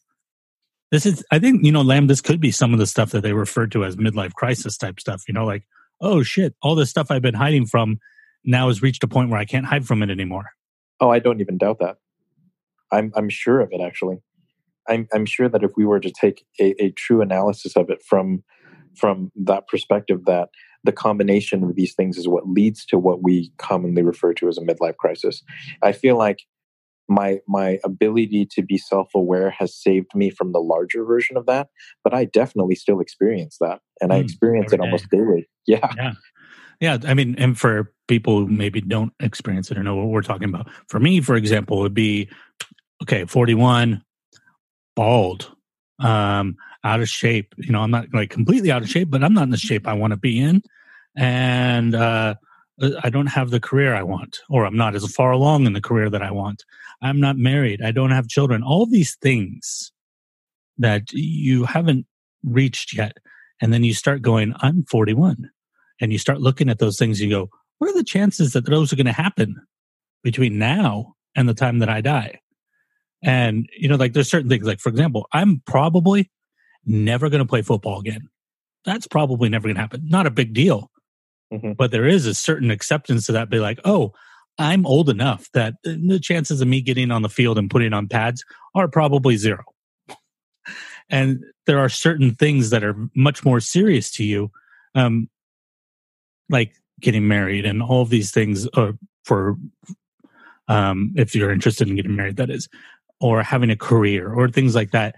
This 0.90 1.06
is, 1.06 1.24
I 1.32 1.40
think, 1.40 1.66
you 1.66 1.72
know, 1.72 1.82
Lam, 1.82 2.08
this 2.08 2.22
could 2.22 2.40
be 2.40 2.52
some 2.52 2.74
of 2.74 2.80
the 2.80 2.88
stuff 2.88 3.12
that 3.12 3.22
they 3.22 3.34
refer 3.34 3.68
to 3.68 3.84
as 3.84 3.98
midlife 3.98 4.34
crisis 4.34 4.78
type 4.78 5.00
stuff. 5.00 5.24
You 5.28 5.34
know, 5.34 5.46
like, 5.46 5.64
oh 6.00 6.24
shit, 6.24 6.56
all 6.62 6.76
this 6.76 6.90
stuff 6.90 7.12
I've 7.12 7.22
been 7.22 7.34
hiding 7.34 7.66
from 7.66 8.00
now 8.46 8.68
has 8.68 8.82
reached 8.82 9.04
a 9.04 9.08
point 9.08 9.30
where 9.30 9.40
I 9.40 9.46
can't 9.46 9.66
hide 9.66 9.86
from 9.86 10.02
it 10.02 10.10
anymore. 10.10 10.52
Oh, 11.00 11.10
I 11.10 11.20
don't 11.20 11.42
even 11.42 11.58
doubt 11.58 11.80
that. 11.80 11.98
I'm 12.92 13.12
I'm 13.16 13.30
sure 13.30 13.60
of 13.60 13.70
it 13.72 13.82
actually. 13.82 14.18
I'm 14.88 15.08
I'm 15.14 15.26
sure 15.26 15.50
that 15.50 15.64
if 15.64 15.72
we 15.78 15.86
were 15.86 16.00
to 16.00 16.12
take 16.12 16.46
a, 16.60 16.74
a 16.82 16.92
true 16.92 17.22
analysis 17.22 17.76
of 17.76 17.90
it 17.90 18.02
from 18.02 18.44
from 18.96 19.32
that 19.36 19.68
perspective, 19.68 20.26
that 20.26 20.50
the 20.84 20.92
combination 20.92 21.64
of 21.64 21.76
these 21.76 21.94
things 21.94 22.18
is 22.18 22.28
what 22.28 22.50
leads 22.50 22.86
to 22.86 22.98
what 22.98 23.24
we 23.24 23.52
commonly 23.58 24.02
refer 24.02 24.34
to 24.34 24.48
as 24.48 24.58
a 24.58 24.62
midlife 24.62 24.98
crisis. 24.98 25.44
I 25.82 25.92
feel 25.92 26.18
like 26.18 26.40
my 27.08 27.40
my 27.48 27.80
ability 27.84 28.46
to 28.46 28.62
be 28.62 28.78
self-aware 28.78 29.50
has 29.52 29.76
saved 29.76 30.16
me 30.16 30.30
from 30.30 30.54
the 30.54 30.60
larger 30.60 31.04
version 31.04 31.38
of 31.38 31.46
that, 31.46 31.68
but 32.04 32.14
I 32.14 32.26
definitely 32.26 32.76
still 32.76 33.00
experience 33.00 33.58
that. 33.60 33.82
And 34.00 34.14
I 34.14 34.18
Mm, 34.18 34.24
experience 34.24 34.74
it 34.74 34.80
almost 34.80 35.10
daily. 35.10 35.50
Yeah. 35.68 35.94
Yeah. 35.96 36.14
Yeah. 36.80 36.98
I 37.06 37.14
mean, 37.14 37.36
and 37.38 37.60
for 37.60 37.94
people 38.08 38.40
who 38.40 38.48
maybe 38.48 38.82
don't 38.82 39.14
experience 39.20 39.70
it 39.72 39.78
or 39.78 39.84
know 39.84 39.96
what 39.96 40.08
we're 40.08 40.22
talking 40.22 40.50
about, 40.50 40.70
for 40.88 41.00
me, 41.00 41.22
for 41.22 41.36
example, 41.36 41.80
would 41.80 41.94
be 41.94 42.30
okay, 43.04 43.26
41, 43.26 44.04
bald, 44.96 45.52
um, 46.00 46.56
out 46.84 47.02
of 47.02 47.10
shape. 47.10 47.54
You 47.58 47.72
know, 47.72 47.82
I'm 47.82 47.92
not 47.92 48.08
like 48.14 48.30
completely 48.30 48.72
out 48.72 48.82
of 48.82 48.90
shape, 48.90 49.10
but 49.10 49.24
I'm 49.24 49.34
not 49.34 49.44
in 49.44 49.50
the 49.50 49.58
shape 49.58 49.88
I 49.88 49.94
want 49.94 50.12
to 50.12 50.18
be 50.18 50.40
in. 50.40 50.62
And 51.16 51.96
uh, 51.96 52.36
I 53.04 53.10
don't 53.10 53.28
have 53.28 53.50
the 53.50 53.60
career 53.60 53.94
I 53.94 54.04
want, 54.04 54.40
or 54.50 54.66
I'm 54.66 54.78
not 54.78 54.96
as 54.96 55.06
far 55.14 55.32
along 55.32 55.66
in 55.66 55.74
the 55.74 55.82
career 55.82 56.10
that 56.10 56.22
I 56.22 56.32
want. 56.32 56.64
I'm 57.02 57.20
not 57.20 57.38
married. 57.38 57.82
I 57.82 57.92
don't 57.92 58.12
have 58.12 58.28
children. 58.28 58.64
All 58.64 58.86
these 58.86 59.16
things 59.16 59.92
that 60.78 61.12
you 61.12 61.66
haven't 61.66 62.06
reached 62.44 62.96
yet. 62.96 63.18
And 63.62 63.74
then 63.74 63.84
you 63.84 63.94
start 63.94 64.22
going, 64.22 64.54
I'm 64.62 64.84
41 64.86 65.50
and 66.00 66.12
you 66.12 66.18
start 66.18 66.42
looking 66.42 66.70
at 66.70 66.80
those 66.80 66.98
things, 66.98 67.22
you 67.22 67.30
go, 67.30 67.50
what 67.78 67.90
are 67.90 67.94
the 67.94 68.04
chances 68.04 68.54
that 68.54 68.66
those 68.66 68.92
are 68.92 68.96
going 68.96 69.06
to 69.06 69.12
happen 69.12 69.56
between 70.24 70.58
now 70.58 71.16
and 71.36 71.48
the 71.48 71.54
time 71.54 71.80
that 71.80 71.90
I 71.90 72.02
die? 72.02 72.40
And, 73.24 73.70
you 73.78 73.88
know, 73.88 73.96
like 73.96 74.14
there's 74.14 74.30
certain 74.30 74.50
things, 74.50 74.66
like 74.66 74.80
for 74.80 74.90
example, 74.90 75.28
I'm 75.32 75.62
probably 75.68 76.32
never 76.86 77.30
going 77.30 77.44
to 77.44 77.48
play 77.48 77.62
football 77.62 78.00
again. 78.00 78.30
That's 78.86 79.08
probably 79.08 79.50
never 79.50 79.68
going 79.68 79.76
to 79.76 79.82
happen. 79.82 80.08
Not 80.08 80.26
a 80.28 80.32
big 80.32 80.54
deal. 80.54 80.90
Mhm. 81.54 81.76
But 81.78 81.92
there 81.92 82.08
is 82.08 82.26
a 82.26 82.34
certain 82.34 82.72
acceptance 82.72 83.26
to 83.26 83.34
that. 83.34 83.50
Be 83.50 83.60
like, 83.60 83.80
oh, 83.86 84.14
I'm 84.58 84.86
old 84.86 85.10
enough 85.10 85.50
that 85.54 85.76
the 85.84 86.20
chances 86.20 86.62
of 86.62 86.68
me 86.68 86.82
getting 86.82 87.12
on 87.12 87.22
the 87.22 87.30
field 87.30 87.58
and 87.58 87.70
putting 87.70 87.94
on 87.94 88.08
pads 88.08 88.44
are 88.76 88.88
probably 88.88 89.38
zero. 89.38 89.64
And 91.10 91.44
there 91.66 91.80
are 91.80 91.90
certain 91.90 92.36
things 92.36 92.70
that 92.70 92.86
are 92.86 92.96
much 93.16 93.44
more 93.44 93.60
serious 93.60 94.10
to 94.12 94.24
you, 94.24 94.50
um, 94.96 95.30
like 96.50 96.74
getting 97.02 97.28
married 97.28 97.66
and 97.66 97.84
all 97.84 98.02
of 98.02 98.10
these 98.10 98.32
things 98.32 98.66
uh, 98.76 98.94
for 99.26 99.58
um, 100.70 101.14
if 101.18 101.36
you're 101.36 101.52
interested 101.52 101.90
in 101.90 101.98
getting 101.98 102.16
married, 102.16 102.38
that 102.38 102.50
is, 102.50 102.70
or 103.20 103.44
having 103.44 103.70
a 103.70 103.76
career 103.76 104.34
or 104.34 104.48
things 104.48 104.74
like 104.74 104.92
that. 104.92 105.16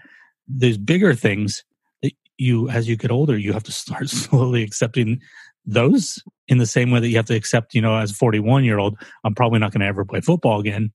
There's 0.47 0.77
bigger 0.77 1.13
things 1.13 1.63
that 2.01 2.11
you, 2.37 2.69
as 2.69 2.87
you 2.87 2.95
get 2.95 3.11
older, 3.11 3.37
you 3.37 3.53
have 3.53 3.63
to 3.63 3.71
start 3.71 4.09
slowly 4.09 4.63
accepting 4.63 5.21
those 5.65 6.21
in 6.47 6.57
the 6.57 6.65
same 6.65 6.91
way 6.91 6.99
that 6.99 7.07
you 7.07 7.15
have 7.15 7.25
to 7.25 7.35
accept, 7.35 7.73
you 7.73 7.81
know, 7.81 7.95
as 7.95 8.11
a 8.11 8.15
41 8.15 8.65
year 8.65 8.79
old, 8.79 8.97
I'm 9.23 9.33
probably 9.33 9.59
not 9.59 9.71
going 9.71 9.81
to 9.81 9.87
ever 9.87 10.03
play 10.03 10.19
football 10.19 10.59
again. 10.59 10.91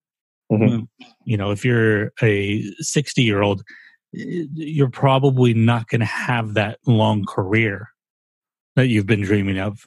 Mhm. 0.53 0.89
You 1.25 1.37
know, 1.37 1.51
if 1.51 1.65
you're 1.65 2.13
a 2.23 2.63
60 2.79 3.23
year 3.23 3.43
old, 3.43 3.63
you're 4.13 4.91
probably 4.91 5.55
not 5.55 5.89
going 5.89 6.01
to 6.01 6.07
have 6.07 6.55
that 6.55 6.79
long 6.87 7.25
career 7.27 7.89
that 8.77 8.89
you've 8.89 9.07
been 9.07 9.23
dreaming 9.23 9.59
of. 9.59 9.87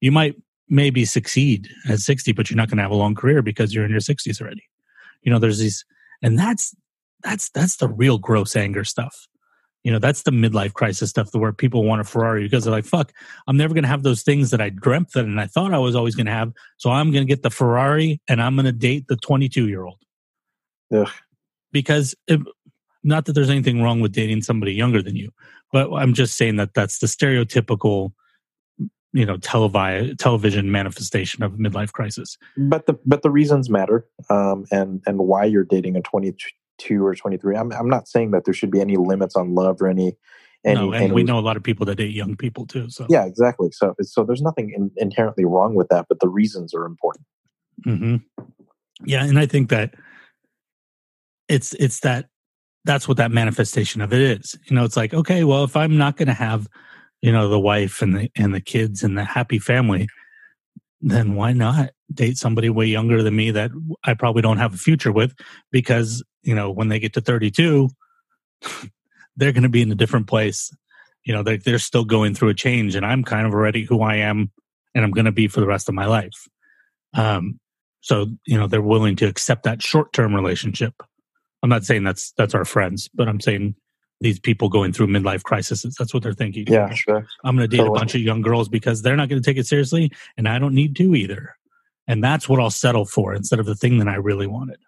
You 0.00 0.12
might 0.12 0.36
maybe 0.68 1.04
succeed 1.04 1.68
at 1.88 1.98
60, 1.98 2.32
but 2.32 2.50
you're 2.50 2.56
not 2.56 2.68
going 2.68 2.76
to 2.76 2.82
have 2.82 2.90
a 2.90 2.96
long 2.96 3.14
career 3.14 3.42
because 3.42 3.74
you're 3.74 3.84
in 3.84 3.90
your 3.90 4.00
60s 4.00 4.40
already. 4.40 4.62
You 5.22 5.32
know, 5.32 5.38
there's 5.38 5.58
these, 5.58 5.84
and 6.22 6.38
that's, 6.38 6.74
that's, 7.22 7.50
that's 7.50 7.76
the 7.76 7.88
real 7.88 8.18
gross 8.18 8.56
anger 8.56 8.84
stuff. 8.84 9.26
You 9.84 9.92
know, 9.92 9.98
that's 9.98 10.22
the 10.22 10.32
midlife 10.32 10.74
crisis 10.74 11.10
stuff 11.10 11.32
where 11.32 11.52
people 11.52 11.84
want 11.84 12.00
a 12.00 12.04
Ferrari 12.04 12.42
because 12.42 12.64
they're 12.64 12.72
like, 12.72 12.84
fuck, 12.84 13.12
I'm 13.46 13.56
never 13.56 13.74
going 13.74 13.84
to 13.84 13.88
have 13.88 14.02
those 14.02 14.22
things 14.22 14.50
that 14.50 14.60
I 14.60 14.70
dreamt 14.70 15.12
that 15.12 15.24
and 15.24 15.40
I 15.40 15.46
thought 15.46 15.72
I 15.72 15.78
was 15.78 15.94
always 15.94 16.14
going 16.14 16.26
to 16.26 16.32
have. 16.32 16.52
So 16.76 16.90
I'm 16.90 17.10
going 17.12 17.26
to 17.26 17.28
get 17.28 17.42
the 17.42 17.50
Ferrari 17.50 18.20
and 18.28 18.42
I'm 18.42 18.56
going 18.56 18.66
to 18.66 18.72
date 18.72 19.06
the 19.08 19.16
22 19.16 19.68
year 19.68 19.84
old. 19.84 19.98
Ugh. 20.92 21.08
Because 21.72 22.14
it, 22.26 22.40
not 23.04 23.24
that 23.26 23.32
there's 23.32 23.50
anything 23.50 23.82
wrong 23.82 24.00
with 24.00 24.12
dating 24.12 24.42
somebody 24.42 24.72
younger 24.72 25.02
than 25.02 25.16
you, 25.16 25.30
but 25.72 25.92
I'm 25.92 26.12
just 26.12 26.36
saying 26.36 26.56
that 26.56 26.74
that's 26.74 26.98
the 26.98 27.06
stereotypical, 27.06 28.12
you 29.12 29.24
know, 29.24 29.36
televi- 29.38 30.16
television 30.18 30.70
manifestation 30.70 31.42
of 31.42 31.52
midlife 31.52 31.92
crisis. 31.92 32.36
but 32.56 32.86
the 32.86 32.98
but 33.06 33.22
the 33.22 33.30
reasons 33.30 33.70
matter 33.70 34.06
um 34.28 34.64
and 34.70 35.02
and 35.06 35.18
why 35.18 35.44
you're 35.44 35.64
dating 35.64 35.96
a 35.96 36.02
22 36.78 37.04
or 37.04 37.14
23 37.14 37.56
i'm 37.56 37.72
i'm 37.72 37.88
not 37.88 38.08
saying 38.08 38.30
that 38.30 38.44
there 38.44 38.54
should 38.54 38.70
be 38.70 38.80
any 38.80 38.96
limits 38.96 39.36
on 39.36 39.54
love 39.54 39.80
or 39.80 39.88
any 39.88 40.16
any, 40.64 40.74
no, 40.74 40.92
and 40.92 41.04
any 41.04 41.12
we 41.12 41.22
know 41.22 41.38
a 41.38 41.40
lot 41.40 41.56
of 41.56 41.62
people 41.62 41.86
that 41.86 41.94
date 41.94 42.12
young 42.12 42.36
people 42.36 42.66
too. 42.66 42.90
So 42.90 43.06
yeah 43.08 43.24
exactly 43.24 43.70
so 43.70 43.94
so 44.02 44.24
there's 44.24 44.42
nothing 44.42 44.72
in, 44.74 44.90
inherently 44.96 45.44
wrong 45.44 45.74
with 45.74 45.88
that 45.88 46.06
but 46.08 46.20
the 46.20 46.28
reasons 46.28 46.74
are 46.74 46.84
important 46.84 47.24
hmm 47.84 48.16
Yeah, 49.04 49.24
and 49.24 49.38
I 49.38 49.46
think 49.46 49.70
that 49.70 49.94
it's 51.48 51.72
it's 51.74 52.00
that 52.00 52.26
that's 52.84 53.08
what 53.08 53.16
that 53.16 53.30
manifestation 53.30 54.00
of 54.00 54.12
it 54.12 54.20
is. 54.20 54.56
You 54.66 54.76
know, 54.76 54.84
it's 54.84 54.96
like 54.96 55.14
okay, 55.14 55.44
well, 55.44 55.64
if 55.64 55.76
I'm 55.76 55.96
not 55.96 56.16
going 56.16 56.28
to 56.28 56.34
have 56.34 56.68
you 57.22 57.32
know 57.32 57.48
the 57.48 57.60
wife 57.60 58.02
and 58.02 58.16
the 58.16 58.30
and 58.36 58.54
the 58.54 58.60
kids 58.60 59.02
and 59.02 59.16
the 59.16 59.24
happy 59.24 59.58
family, 59.58 60.08
then 61.00 61.34
why 61.34 61.52
not 61.52 61.90
date 62.12 62.38
somebody 62.38 62.70
way 62.70 62.86
younger 62.86 63.22
than 63.22 63.36
me 63.36 63.50
that 63.50 63.70
I 64.04 64.14
probably 64.14 64.42
don't 64.42 64.58
have 64.58 64.74
a 64.74 64.78
future 64.78 65.12
with? 65.12 65.34
Because 65.70 66.22
you 66.48 66.54
know, 66.54 66.70
when 66.70 66.88
they 66.88 66.98
get 66.98 67.12
to 67.12 67.20
32, 67.20 67.90
they're 69.36 69.52
going 69.52 69.64
to 69.64 69.68
be 69.68 69.82
in 69.82 69.92
a 69.92 69.94
different 69.94 70.28
place. 70.28 70.74
You 71.22 71.34
know, 71.34 71.42
they're 71.42 71.58
they're 71.58 71.78
still 71.78 72.06
going 72.06 72.34
through 72.34 72.48
a 72.48 72.54
change, 72.54 72.94
and 72.94 73.04
I'm 73.04 73.22
kind 73.22 73.46
of 73.46 73.52
already 73.52 73.84
who 73.84 74.00
I 74.00 74.16
am, 74.16 74.50
and 74.94 75.04
I'm 75.04 75.10
going 75.10 75.26
to 75.26 75.32
be 75.32 75.46
for 75.46 75.60
the 75.60 75.66
rest 75.66 75.90
of 75.90 75.94
my 75.94 76.06
life. 76.06 76.48
Um, 77.12 77.60
so 78.00 78.28
you 78.46 78.58
know 78.58 78.66
they're 78.66 78.80
willing 78.80 79.14
to 79.16 79.26
accept 79.26 79.64
that 79.64 79.82
short 79.82 80.14
term 80.14 80.34
relationship. 80.34 80.94
I'm 81.62 81.68
not 81.68 81.84
saying 81.84 82.04
that's 82.04 82.32
that's 82.32 82.54
our 82.54 82.64
friends, 82.64 83.10
but 83.12 83.28
I'm 83.28 83.40
saying 83.40 83.74
these 84.22 84.40
people 84.40 84.70
going 84.70 84.94
through 84.94 85.08
midlife 85.08 85.42
crises. 85.42 85.82
That's 85.98 86.14
what 86.14 86.22
they're 86.22 86.32
thinking. 86.32 86.66
yeah 86.66 86.94
sure 86.94 87.26
I'm 87.44 87.56
going 87.56 87.68
to 87.68 87.76
date 87.76 87.86
a 87.86 87.90
bunch 87.90 88.14
of 88.14 88.22
young 88.22 88.40
girls 88.40 88.70
because 88.70 89.02
they're 89.02 89.16
not 89.16 89.28
going 89.28 89.42
to 89.42 89.46
take 89.46 89.58
it 89.58 89.66
seriously, 89.66 90.12
and 90.38 90.48
I 90.48 90.58
don't 90.58 90.74
need 90.74 90.96
to 90.96 91.14
either. 91.14 91.56
And 92.06 92.24
that's 92.24 92.48
what 92.48 92.58
I'll 92.58 92.70
settle 92.70 93.04
for 93.04 93.34
instead 93.34 93.60
of 93.60 93.66
the 93.66 93.74
thing 93.74 93.98
that 93.98 94.08
I 94.08 94.14
really 94.14 94.46
wanted. 94.46 94.78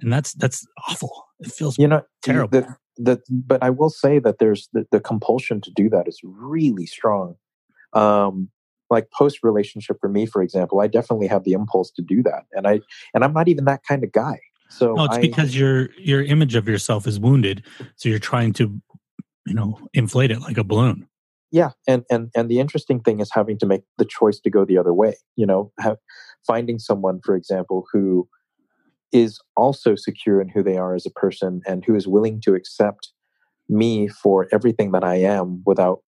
And 0.00 0.12
that's 0.12 0.32
that's 0.34 0.66
awful. 0.88 1.24
It 1.40 1.52
feels 1.52 1.78
you 1.78 1.88
know 1.88 2.02
Terrible. 2.22 2.60
the, 2.60 2.76
the, 2.96 3.22
but 3.30 3.62
i 3.62 3.70
will 3.70 3.88
say 3.88 4.18
that 4.18 4.38
there's 4.38 4.68
the, 4.74 4.86
the 4.90 5.00
compulsion 5.00 5.60
to 5.62 5.70
do 5.70 5.88
that 5.88 6.06
is 6.06 6.20
really 6.22 6.84
strong 6.84 7.34
um 7.94 8.50
like 8.90 9.10
post 9.10 9.38
relationship 9.42 9.96
for 10.00 10.10
me 10.10 10.26
for 10.26 10.42
example 10.42 10.80
i 10.80 10.86
definitely 10.86 11.26
have 11.26 11.44
the 11.44 11.52
impulse 11.52 11.90
to 11.90 12.02
do 12.02 12.22
that 12.22 12.44
and 12.52 12.66
i 12.68 12.78
and 13.14 13.24
i'm 13.24 13.32
not 13.32 13.48
even 13.48 13.64
that 13.64 13.80
kind 13.88 14.04
of 14.04 14.12
guy 14.12 14.38
so 14.70 14.94
no, 14.94 15.04
it's 15.04 15.16
I, 15.16 15.20
because 15.20 15.56
your 15.56 15.90
your 15.98 16.22
image 16.22 16.54
of 16.54 16.68
yourself 16.68 17.06
is 17.06 17.18
wounded, 17.18 17.64
so 17.96 18.08
you're 18.08 18.20
trying 18.20 18.52
to, 18.54 18.80
you 19.44 19.54
know, 19.54 19.78
inflate 19.94 20.30
it 20.30 20.40
like 20.40 20.58
a 20.58 20.64
balloon. 20.64 21.08
yeah 21.50 21.70
and 21.88 22.04
and 22.08 22.30
and 22.36 22.48
the 22.48 22.60
interesting 22.60 23.00
thing 23.00 23.18
is 23.18 23.30
having 23.32 23.58
to 23.58 23.66
make 23.66 23.82
the 23.98 24.04
choice 24.04 24.38
to 24.38 24.50
go 24.50 24.64
the 24.64 24.78
other 24.78 24.94
way 24.94 25.14
you 25.34 25.44
know 25.44 25.72
have, 25.80 25.96
finding 26.46 26.78
someone 26.78 27.20
for 27.24 27.34
example 27.34 27.84
who 27.92 28.28
is 29.12 29.40
also 29.56 29.94
secure 29.94 30.40
in 30.40 30.48
who 30.48 30.62
they 30.62 30.76
are 30.76 30.94
as 30.94 31.06
a 31.06 31.10
person 31.10 31.60
and 31.66 31.84
who 31.84 31.94
is 31.94 32.06
willing 32.06 32.40
to 32.42 32.54
accept 32.54 33.12
me 33.68 34.08
for 34.08 34.48
everything 34.52 34.92
that 34.92 35.04
i 35.04 35.16
am 35.16 35.62
without 35.64 36.00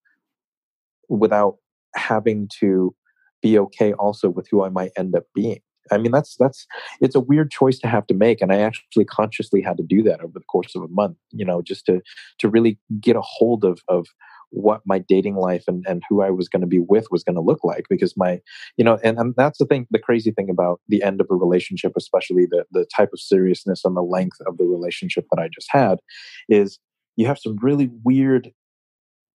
without 1.09 1.57
having 1.95 2.49
to 2.61 2.95
be 3.43 3.59
okay 3.59 3.93
also 3.95 4.29
with 4.29 4.47
who 4.51 4.65
i 4.65 4.69
might 4.69 4.93
end 4.97 5.15
up 5.15 5.25
being. 5.35 5.61
I 5.91 5.99
mean 5.99 6.12
that's 6.12 6.37
that's 6.38 6.67
it's 7.01 7.15
a 7.15 7.21
weird 7.21 7.51
choice 7.51 7.79
to 7.81 7.88
have 7.88 8.07
to 8.07 8.15
make 8.15 8.41
and 8.41 8.53
i 8.53 8.59
actually 8.59 9.05
consciously 9.05 9.61
had 9.61 9.77
to 9.77 9.83
do 9.83 10.03
that 10.05 10.21
over 10.21 10.33
the 10.35 10.45
course 10.45 10.75
of 10.75 10.83
a 10.83 10.88
month 10.88 11.17
you 11.31 11.45
know 11.45 11.61
just 11.61 11.87
to 11.87 12.01
to 12.38 12.49
really 12.49 12.79
get 13.01 13.17
a 13.17 13.21
hold 13.21 13.65
of 13.65 13.81
of 13.88 14.07
what 14.53 14.83
my 14.85 14.99
dating 14.99 15.37
life 15.37 15.65
and, 15.67 15.85
and 15.88 16.03
who 16.09 16.23
I 16.23 16.31
was 16.31 16.49
going 16.49 16.61
to 16.61 16.67
be 16.67 16.79
with 16.79 17.07
was 17.11 17.25
going 17.25 17.37
to 17.37 17.41
look 17.43 17.65
like 17.65 17.87
because 17.88 18.15
my 18.17 18.38
you 18.77 18.85
know 18.85 18.99
and, 19.03 19.19
and 19.19 19.35
that's 19.37 19.59
the 19.59 19.65
thing 19.65 19.87
the 19.91 19.99
crazy 19.99 20.31
thing 20.31 20.51
about 20.51 20.81
the 20.88 21.03
end 21.03 21.21
of 21.21 21.27
a 21.31 21.35
relationship 21.35 21.93
especially 21.97 22.47
the 22.51 22.65
the 22.71 22.87
type 22.95 23.11
of 23.12 23.21
seriousness 23.21 23.85
and 23.85 23.97
the 23.97 24.03
length 24.03 24.37
of 24.47 24.59
the 24.59 24.65
relationship 24.65 25.27
that 25.31 25.41
I 25.41 25.49
just 25.49 25.69
had 25.71 25.99
is 26.49 26.79
you 27.17 27.27
have 27.27 27.38
some 27.38 27.57
really 27.62 27.91
weird 28.05 28.53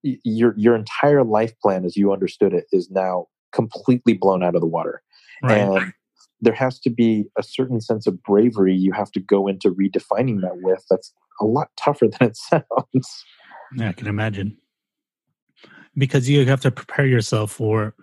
your 0.03 0.55
your 0.57 0.74
entire 0.74 1.24
life 1.24 1.53
plan 1.61 1.85
as 1.85 1.96
you 1.96 2.12
understood 2.12 2.53
it 2.53 2.66
is 2.72 2.90
now 2.90 3.27
completely 3.53 4.14
blown 4.14 4.42
out 4.42 4.55
of 4.55 4.61
the 4.61 4.66
water 4.66 5.03
Right. 5.42 5.61
and 5.61 5.92
there 6.40 6.55
has 6.55 6.79
to 6.81 6.90
be 6.90 7.24
a 7.38 7.42
certain 7.42 7.81
sense 7.81 8.07
of 8.07 8.20
bravery 8.22 8.74
you 8.74 8.92
have 8.92 9.12
to 9.12 9.20
go 9.20 9.46
into 9.46 9.70
redefining 9.70 10.40
that 10.40 10.59
with 10.62 10.85
that's 10.90 11.12
a 11.40 11.44
lot 11.44 11.68
tougher 11.77 12.09
than 12.09 12.31
it 12.31 12.37
sounds 12.50 13.24
Yeah, 13.77 13.88
I 13.88 13.92
can 13.92 14.07
imagine. 14.07 14.57
Because 15.96 16.28
you 16.28 16.44
have 16.46 16.61
to 16.62 16.70
prepare 16.70 17.07
yourself 17.07 17.52
for 17.52 17.94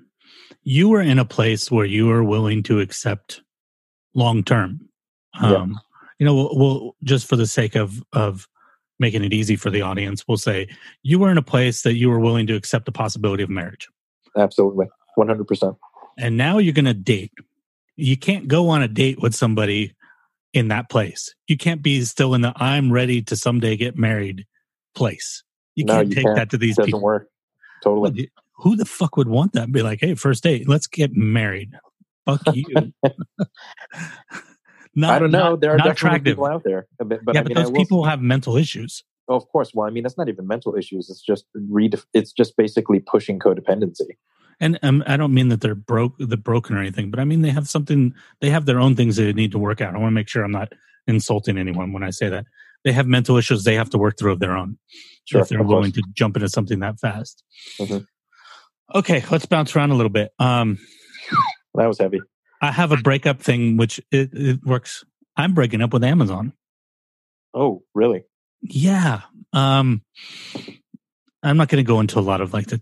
you 0.63 0.89
were 0.89 1.01
in 1.01 1.19
a 1.19 1.25
place 1.25 1.71
where 1.71 1.85
you 1.85 2.07
were 2.07 2.23
willing 2.23 2.63
to 2.63 2.79
accept 2.79 3.41
long 4.13 4.43
term. 4.43 4.79
Yeah. 5.41 5.55
Um, 5.55 5.79
you 6.19 6.25
know, 6.25 6.35
we'll, 6.35 6.49
we'll 6.57 6.95
just 7.03 7.27
for 7.27 7.35
the 7.35 7.47
sake 7.47 7.75
of 7.75 8.03
of 8.13 8.47
making 8.99 9.23
it 9.23 9.33
easy 9.33 9.55
for 9.55 9.71
the 9.71 9.81
audience, 9.81 10.23
we'll 10.27 10.37
say 10.37 10.67
you 11.01 11.17
were 11.17 11.31
in 11.31 11.37
a 11.37 11.41
place 11.41 11.81
that 11.81 11.95
you 11.95 12.07
were 12.09 12.19
willing 12.19 12.45
to 12.45 12.55
accept 12.55 12.85
the 12.85 12.91
possibility 12.91 13.41
of 13.41 13.49
marriage. 13.49 13.87
absolutely 14.37 14.85
100% 15.17 15.75
And 16.19 16.37
now 16.37 16.59
you're 16.59 16.73
going 16.73 16.85
to 16.85 16.93
date. 16.93 17.31
You 17.95 18.15
can't 18.15 18.47
go 18.47 18.69
on 18.69 18.83
a 18.83 18.87
date 18.87 19.19
with 19.19 19.33
somebody 19.33 19.95
in 20.53 20.67
that 20.67 20.87
place. 20.89 21.33
You 21.47 21.57
can't 21.57 21.81
be 21.81 22.03
still 22.03 22.35
in 22.35 22.41
the 22.41 22.53
I'm 22.55 22.91
ready 22.91 23.23
to 23.23 23.35
someday 23.35 23.75
get 23.75 23.97
married 23.97 24.45
place. 24.93 25.43
You 25.75 25.85
No, 25.85 25.95
can't 25.95 26.09
you 26.09 26.15
take 26.15 26.25
can't. 26.25 26.35
that 26.35 26.49
to 26.51 26.57
these 26.59 26.75
doesn't 26.75 26.85
people. 26.85 27.01
work 27.01 27.27
totally 27.83 28.11
Well, 28.11 28.25
who 28.61 28.75
the 28.75 28.85
fuck 28.85 29.17
would 29.17 29.27
want 29.27 29.53
that? 29.53 29.71
Be 29.71 29.81
like, 29.81 29.99
hey, 30.01 30.15
first 30.15 30.43
date, 30.43 30.67
let's 30.69 30.87
get 30.87 31.13
married. 31.13 31.71
Fuck 32.25 32.41
you. 32.53 32.65
not, 34.95 35.13
I 35.13 35.19
don't 35.19 35.31
know. 35.31 35.51
Not, 35.51 35.61
there 35.61 35.71
are 35.71 35.77
not 35.77 35.87
definitely 35.87 36.17
attractive. 36.17 36.31
people 36.33 36.45
out 36.45 36.63
there, 36.63 36.87
but, 36.99 37.25
but 37.25 37.35
yeah, 37.35 37.41
I 37.41 37.43
mean, 37.43 37.53
but 37.55 37.63
those 37.63 37.71
people 37.71 38.03
say- 38.03 38.09
have 38.09 38.21
mental 38.21 38.57
issues. 38.57 39.03
oh, 39.27 39.35
of 39.35 39.47
course. 39.47 39.71
Well, 39.73 39.87
I 39.87 39.91
mean, 39.91 40.05
it's 40.05 40.17
not 40.17 40.29
even 40.29 40.47
mental 40.47 40.75
issues. 40.75 41.09
It's 41.09 41.21
just 41.21 41.45
redef- 41.55 42.05
It's 42.13 42.31
just 42.31 42.55
basically 42.55 42.99
pushing 42.99 43.39
codependency. 43.39 44.17
And 44.59 44.77
um, 44.83 45.03
I 45.07 45.17
don't 45.17 45.33
mean 45.33 45.49
that 45.49 45.61
they're 45.61 45.73
broke, 45.73 46.13
the 46.19 46.37
broken 46.37 46.77
or 46.77 46.79
anything, 46.79 47.09
but 47.09 47.19
I 47.19 47.23
mean 47.25 47.41
they 47.41 47.49
have 47.49 47.67
something. 47.67 48.13
They 48.41 48.51
have 48.51 48.67
their 48.67 48.79
own 48.79 48.95
things 48.95 49.15
they 49.15 49.33
need 49.33 49.51
to 49.53 49.57
work 49.57 49.81
out. 49.81 49.95
I 49.95 49.97
want 49.97 50.11
to 50.11 50.15
make 50.15 50.29
sure 50.29 50.43
I'm 50.43 50.51
not 50.51 50.71
insulting 51.07 51.57
anyone 51.57 51.93
when 51.93 52.03
I 52.03 52.11
say 52.11 52.29
that. 52.29 52.45
They 52.83 52.91
have 52.91 53.07
mental 53.07 53.37
issues 53.37 53.63
they 53.63 53.75
have 53.75 53.89
to 53.91 53.97
work 53.97 54.17
through 54.17 54.31
of 54.31 54.39
their 54.39 54.55
own. 54.57 54.77
Sure, 55.25 55.41
if 55.41 55.49
they're 55.49 55.61
willing 55.63 55.91
to 55.91 56.03
jump 56.13 56.35
into 56.35 56.49
something 56.49 56.79
that 56.79 56.99
fast. 56.99 57.43
Mhm. 57.79 58.05
Okay, 58.95 59.23
let's 59.31 59.45
bounce 59.45 59.75
around 59.75 59.91
a 59.91 59.95
little 59.95 60.09
bit. 60.09 60.31
Um, 60.39 60.79
That 61.75 61.87
was 61.87 61.99
heavy. 61.99 62.19
I 62.61 62.71
have 62.71 62.91
a 62.91 62.97
breakup 62.97 63.39
thing, 63.39 63.77
which 63.77 63.99
it, 64.11 64.29
it 64.33 64.59
works. 64.65 65.03
I'm 65.37 65.53
breaking 65.53 65.81
up 65.81 65.93
with 65.93 66.03
Amazon. 66.03 66.53
Oh, 67.53 67.83
really? 67.95 68.23
Yeah. 68.61 69.21
Um, 69.53 70.01
I'm 71.43 71.57
not 71.57 71.69
going 71.69 71.83
to 71.83 71.87
go 71.87 71.99
into 71.99 72.19
a 72.19 72.21
lot 72.21 72.41
of 72.41 72.53
like 72.53 72.67
the 72.67 72.81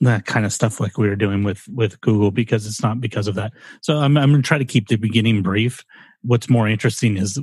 that 0.00 0.26
kind 0.26 0.46
of 0.46 0.52
stuff 0.52 0.78
like 0.78 0.96
we 0.96 1.08
were 1.08 1.16
doing 1.16 1.42
with 1.42 1.64
with 1.68 2.00
Google 2.00 2.30
because 2.30 2.66
it's 2.66 2.82
not 2.82 3.00
because 3.00 3.26
of 3.28 3.34
that. 3.34 3.52
So 3.82 3.98
I'm 3.98 4.16
I'm 4.16 4.30
going 4.30 4.42
to 4.42 4.46
try 4.46 4.58
to 4.58 4.64
keep 4.64 4.88
the 4.88 4.96
beginning 4.96 5.42
brief. 5.42 5.84
What's 6.22 6.48
more 6.48 6.68
interesting 6.68 7.16
is 7.16 7.38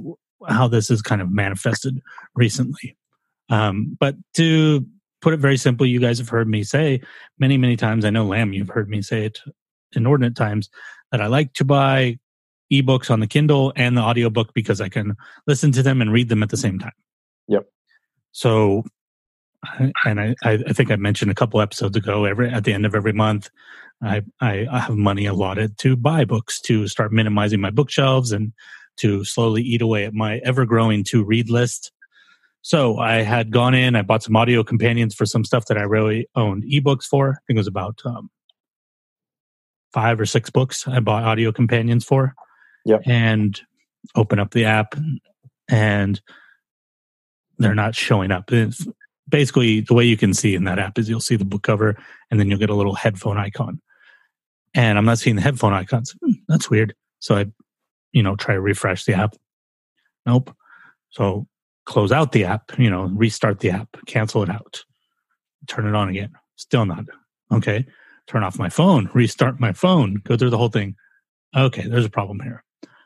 how 0.48 0.68
this 0.68 0.90
is 0.90 1.02
kind 1.02 1.22
of 1.22 1.32
manifested 1.32 2.02
recently. 2.36 2.96
Um, 3.50 3.96
but 4.00 4.16
to 4.36 4.86
put 5.22 5.34
it 5.34 5.40
very 5.40 5.58
simply, 5.58 5.90
you 5.90 6.00
guys 6.00 6.18
have 6.18 6.30
heard 6.30 6.48
me 6.48 6.64
say 6.64 7.02
many 7.40 7.58
many 7.58 7.76
times. 7.76 8.06
I 8.06 8.10
know 8.10 8.26
Lam, 8.26 8.54
you've 8.54 8.70
heard 8.70 8.90
me 8.90 9.02
say 9.02 9.26
it 9.26 9.40
inordinate 9.94 10.36
times 10.36 10.70
that 11.12 11.22
I 11.22 11.28
like 11.28 11.54
to 11.54 11.66
buy 11.66 12.20
ebooks 12.72 13.12
on 13.12 13.20
the 13.20 13.28
Kindle 13.28 13.72
and 13.76 13.96
the 13.96 14.02
audiobook 14.02 14.54
because 14.54 14.82
I 14.82 14.90
can 14.90 15.16
listen 15.48 15.72
to 15.74 15.84
them 15.84 16.02
and 16.02 16.12
read 16.12 16.30
them 16.30 16.44
at 16.44 16.50
the 16.50 16.58
same 16.58 16.80
time. 16.80 16.92
Yep. 17.48 17.66
So, 18.32 18.84
and 20.04 20.20
I, 20.20 20.36
I 20.44 20.60
I 20.68 20.74
think 20.74 20.92
I 20.92 20.96
mentioned 20.96 21.32
a 21.32 21.36
couple 21.36 21.62
episodes 21.62 21.96
ago. 21.96 22.26
Every 22.26 22.50
at 22.50 22.64
the 22.64 22.74
end 22.74 22.86
of 22.86 22.96
every 22.96 23.14
month, 23.14 23.50
I 24.02 24.24
I 24.42 24.68
have 24.72 24.96
money 24.96 25.26
allotted 25.26 25.78
to 25.80 25.96
buy 25.96 26.26
books 26.26 26.60
to 26.62 26.88
start 26.88 27.12
minimizing 27.12 27.62
my 27.62 27.70
bookshelves 27.70 28.32
and 28.32 28.52
to 28.98 29.24
slowly 29.24 29.62
eat 29.62 29.82
away 29.82 30.06
at 30.06 30.14
my 30.14 30.40
ever 30.44 30.66
growing 30.66 31.04
to 31.06 31.24
read 31.24 31.50
list. 31.50 31.92
So 32.62 32.98
I 32.98 33.22
had 33.22 33.52
gone 33.52 33.76
in, 33.76 33.96
I 33.96 34.02
bought 34.02 34.24
some 34.24 34.36
audio 34.36 34.64
companions 34.64 35.14
for 35.14 35.26
some 35.26 35.44
stuff 35.44 35.66
that 35.68 35.78
I 35.78 35.84
really 35.84 36.28
owned 36.36 36.64
ebooks 36.64 37.04
for. 37.04 37.30
I 37.30 37.40
think 37.46 37.58
it 37.58 37.60
was 37.60 37.68
about 37.68 38.02
um, 38.06 38.30
five 39.94 40.20
or 40.20 40.26
six 40.26 40.50
books 40.50 40.88
I 40.88 41.00
bought 41.00 41.24
audio 41.24 41.52
companions 41.52 42.04
for. 42.04 42.34
Yep. 42.86 43.04
And 43.06 43.60
open 44.16 44.40
up 44.40 44.52
the 44.52 44.66
app 44.66 44.96
and 45.70 46.22
they're 47.58 47.76
not 47.76 47.96
showing 47.96 48.32
up. 48.32 48.52
It's 48.52 48.86
basically 49.30 49.82
the 49.82 49.94
way 49.94 50.06
you 50.06 50.18
can 50.18 50.34
see 50.34 50.56
in 50.56 50.66
that 50.66 50.80
app 50.80 51.00
is 51.00 51.10
you'll 51.10 51.20
see 51.20 51.36
the 51.36 51.46
book 51.46 51.64
cover 51.64 51.98
and 52.30 52.40
then 52.40 52.50
you'll 52.50 52.60
get 52.60 52.70
a 52.70 52.76
little 52.76 52.96
headphone 52.96 53.38
icon. 53.38 53.82
And 54.74 54.98
I'm 54.98 55.06
not 55.06 55.20
seeing 55.20 55.36
the 55.36 55.42
headphone 55.42 55.74
icons. 55.74 56.16
Hmm, 56.22 56.34
that's 56.48 56.70
weird. 56.70 56.94
So 57.20 57.36
I, 57.36 57.46
you 58.16 58.24
know, 58.24 58.36
try 58.38 58.56
to 58.56 58.62
refresh 58.62 59.04
the 59.04 59.14
app. 59.14 59.36
Nope. 60.26 60.56
So 61.10 61.48
close 61.86 62.14
out 62.14 62.32
the 62.32 62.46
app, 62.46 62.72
you 62.80 62.90
know, 62.90 63.04
restart 63.14 63.60
the 63.60 63.72
app, 63.72 63.90
cancel 64.08 64.42
it 64.42 64.50
out, 64.50 64.84
turn 65.68 65.86
it 65.86 65.94
on 65.94 66.08
again. 66.10 66.32
Still 66.56 66.86
not. 66.86 67.06
Okay. 67.52 67.86
Turn 68.28 68.44
off 68.44 68.58
my 68.58 68.70
phone, 68.70 69.10
restart 69.14 69.60
my 69.60 69.74
phone, 69.74 70.16
go 70.24 70.38
through 70.38 70.50
the 70.50 70.58
whole 70.58 70.70
thing. 70.70 70.96
Okay, 71.56 71.88
there's 71.88 72.06
a 72.06 72.10
problem 72.10 72.40
here. 72.40 72.64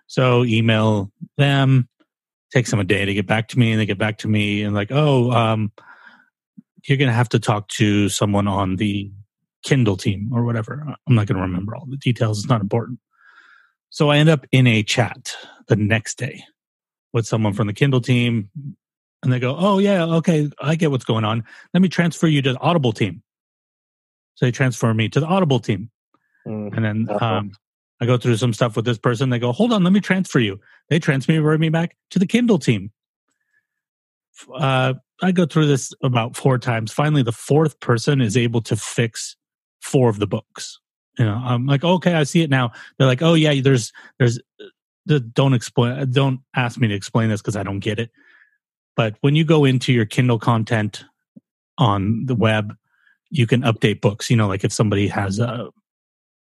So 0.07 0.45
email 0.45 1.12
them, 1.38 1.89
takes 2.53 2.70
them 2.70 2.80
a 2.80 2.86
day 2.86 3.03
to 3.03 3.14
get 3.14 3.28
back 3.28 3.49
to 3.49 3.60
me, 3.60 3.72
and 3.72 3.82
they 3.82 3.86
get 3.86 3.97
back 3.97 4.20
to 4.20 4.28
me 4.28 4.62
and 4.62 4.74
like, 4.74 4.91
oh, 4.91 5.32
um, 5.32 5.72
you're 6.86 6.97
gonna 6.97 7.12
have 7.12 7.30
to 7.30 7.39
talk 7.39 7.68
to 7.70 8.07
someone 8.10 8.47
on 8.47 8.78
the 8.78 9.12
Kindle 9.64 9.97
team 9.97 10.32
or 10.34 10.45
whatever. 10.45 10.95
I'm 11.07 11.16
not 11.16 11.28
gonna 11.28 11.41
remember 11.41 11.76
all 11.76 11.86
the 11.86 11.97
details, 11.97 12.39
it's 12.39 12.49
not 12.49 12.62
important. 12.62 12.99
So 13.89 14.09
I 14.09 14.17
end 14.17 14.29
up 14.29 14.45
in 14.51 14.67
a 14.67 14.83
chat 14.83 15.35
the 15.67 15.75
next 15.75 16.17
day 16.17 16.43
with 17.13 17.25
someone 17.25 17.53
from 17.53 17.67
the 17.67 17.73
Kindle 17.73 18.01
team, 18.01 18.49
and 19.23 19.33
they 19.33 19.39
go, 19.39 19.55
"Oh 19.57 19.79
yeah, 19.79 20.05
okay, 20.05 20.49
I 20.61 20.75
get 20.75 20.91
what's 20.91 21.05
going 21.05 21.25
on. 21.25 21.43
Let 21.73 21.81
me 21.81 21.89
transfer 21.89 22.27
you 22.27 22.41
to 22.43 22.53
the 22.53 22.59
Audible 22.59 22.93
team." 22.93 23.23
So 24.35 24.45
they 24.45 24.51
transfer 24.51 24.93
me 24.93 25.09
to 25.09 25.19
the 25.19 25.25
Audible 25.25 25.59
team, 25.59 25.89
Mm. 26.47 26.75
and 26.75 26.85
then 26.85 27.07
Uh-oh. 27.09 27.25
um, 27.25 27.51
I 27.99 28.05
go 28.05 28.17
through 28.17 28.37
some 28.37 28.53
stuff 28.53 28.75
with 28.75 28.85
this 28.85 28.97
person. 28.97 29.29
They 29.29 29.39
go, 29.39 29.51
"Hold 29.51 29.73
on, 29.73 29.83
let 29.83 29.91
me 29.91 29.99
transfer 29.99 30.39
you." 30.39 30.59
They 30.89 30.99
transfer 30.99 31.57
me 31.57 31.69
back 31.69 31.97
to 32.11 32.19
the 32.19 32.27
Kindle 32.27 32.59
team. 32.59 32.91
Uh, 34.53 34.93
I 35.21 35.31
go 35.33 35.45
through 35.45 35.65
this 35.67 35.91
about 36.01 36.37
four 36.37 36.57
times. 36.57 36.93
Finally, 36.93 37.23
the 37.23 37.33
fourth 37.33 37.79
person 37.81 38.21
is 38.21 38.37
able 38.37 38.61
to 38.61 38.75
fix 38.77 39.35
four 39.81 40.09
of 40.09 40.19
the 40.19 40.27
books. 40.27 40.79
You 41.20 41.26
know, 41.26 41.36
I'm 41.36 41.65
like, 41.65 41.84
okay, 41.84 42.13
I 42.13 42.24
see 42.24 42.41
it 42.41 42.49
now. 42.49 42.72
They're 42.97 43.07
like, 43.07 43.22
oh 43.22 43.34
yeah, 43.34 43.59
there's 43.61 43.91
there's 44.17 44.39
the, 45.05 45.20
don't 45.20 45.53
explain 45.53 46.09
don't 46.11 46.39
ask 46.55 46.80
me 46.80 46.88
to 46.88 46.93
explain 46.93 47.30
this 47.30 47.41
because 47.41 47.57
i 47.57 47.63
don't 47.63 47.80
get 47.80 47.99
it. 47.99 48.09
But 48.95 49.15
when 49.22 49.36
you 49.36 49.43
go 49.43 49.65
into 49.65 49.91
your 49.91 50.05
kindle 50.05 50.39
content 50.39 51.03
on 51.78 52.26
the 52.26 52.36
web 52.36 52.76
you 53.32 53.45
can 53.45 53.61
update 53.61 54.01
books. 54.01 54.30
You 54.30 54.38
know 54.38 54.47
like 54.47 54.63
if 54.63 54.72
somebody 54.72 55.07
has 55.09 55.39
a 55.39 55.70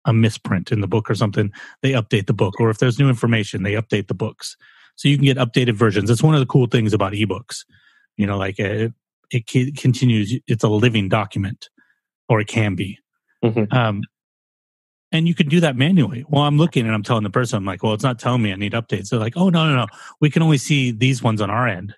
a 0.04 0.12
misprint 0.12 0.72
in 0.72 0.80
the 0.80 0.88
book 0.88 1.10
or 1.10 1.14
something 1.14 1.52
they 1.82 1.92
update 1.92 2.26
the 2.26 2.34
book. 2.34 2.60
Or 2.60 2.68
if 2.68 2.78
there's 2.78 2.98
new 2.98 3.08
information 3.08 3.62
they 3.62 3.74
update 3.74 4.08
the 4.08 4.14
books. 4.14 4.56
So 4.96 5.08
you 5.08 5.16
can 5.16 5.24
get 5.24 5.38
updated 5.38 5.74
versions. 5.74 6.10
It's 6.10 6.22
one 6.22 6.34
of 6.34 6.40
the 6.40 6.46
cool 6.46 6.66
things 6.66 6.92
about 6.92 7.14
ebooks. 7.14 7.64
You 8.18 8.26
know 8.26 8.36
like 8.36 8.58
it, 8.58 8.92
it 9.30 9.46
continues 9.46 10.38
it's 10.46 10.64
a 10.64 10.68
living 10.68 11.08
document 11.08 11.70
or 12.28 12.40
it 12.40 12.48
can 12.48 12.74
be. 12.74 12.98
Mhm. 13.42 13.72
um, 13.72 14.02
and 15.12 15.26
you 15.26 15.34
can 15.34 15.48
do 15.48 15.60
that 15.60 15.76
manually. 15.76 16.24
Well, 16.28 16.42
I'm 16.42 16.56
looking 16.56 16.86
and 16.86 16.94
I'm 16.94 17.02
telling 17.02 17.24
the 17.24 17.30
person, 17.30 17.56
I'm 17.56 17.64
like, 17.64 17.82
well, 17.82 17.94
it's 17.94 18.04
not 18.04 18.18
telling 18.18 18.42
me 18.42 18.52
I 18.52 18.56
need 18.56 18.72
updates. 18.72 19.08
They're 19.08 19.18
like, 19.18 19.36
oh, 19.36 19.48
no, 19.48 19.68
no, 19.68 19.76
no. 19.76 19.86
We 20.20 20.30
can 20.30 20.42
only 20.42 20.58
see 20.58 20.90
these 20.92 21.22
ones 21.22 21.40
on 21.40 21.50
our 21.50 21.66
end. 21.66 21.94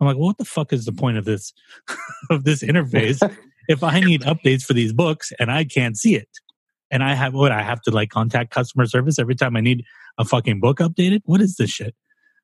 I'm 0.00 0.06
like, 0.06 0.16
well, 0.16 0.26
what 0.26 0.38
the 0.38 0.44
fuck 0.44 0.72
is 0.72 0.84
the 0.84 0.92
point 0.92 1.16
of 1.16 1.24
this, 1.24 1.52
of 2.30 2.44
this 2.44 2.62
interface 2.62 3.20
if 3.68 3.82
I 3.82 4.00
need 4.00 4.22
updates 4.22 4.64
for 4.64 4.74
these 4.74 4.92
books 4.92 5.32
and 5.38 5.50
I 5.50 5.64
can't 5.64 5.96
see 5.96 6.14
it? 6.14 6.28
And 6.90 7.02
I 7.02 7.14
have 7.14 7.34
what? 7.34 7.52
I 7.52 7.62
have 7.62 7.80
to 7.82 7.90
like 7.90 8.10
contact 8.10 8.50
customer 8.50 8.86
service 8.86 9.18
every 9.18 9.34
time 9.34 9.56
I 9.56 9.60
need 9.60 9.84
a 10.18 10.24
fucking 10.24 10.60
book 10.60 10.78
updated? 10.78 11.22
What 11.24 11.40
is 11.40 11.56
this 11.56 11.70
shit? 11.70 11.94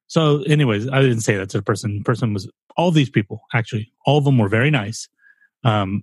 So, 0.06 0.42
anyways, 0.44 0.88
I 0.88 1.02
didn't 1.02 1.20
say 1.20 1.36
that 1.36 1.50
to 1.50 1.58
the 1.58 1.62
person. 1.62 1.98
The 1.98 2.04
person 2.04 2.32
was 2.32 2.50
all 2.76 2.90
these 2.90 3.10
people, 3.10 3.42
actually, 3.52 3.92
all 4.06 4.18
of 4.18 4.24
them 4.24 4.38
were 4.38 4.48
very 4.48 4.70
nice. 4.70 5.08
Um, 5.64 6.02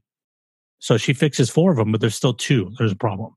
so 0.79 0.97
she 0.97 1.13
fixes 1.13 1.49
four 1.49 1.71
of 1.71 1.77
them, 1.77 1.91
but 1.91 2.01
there's 2.01 2.15
still 2.15 2.33
two. 2.33 2.71
There's 2.77 2.91
a 2.91 2.97
problem. 2.97 3.35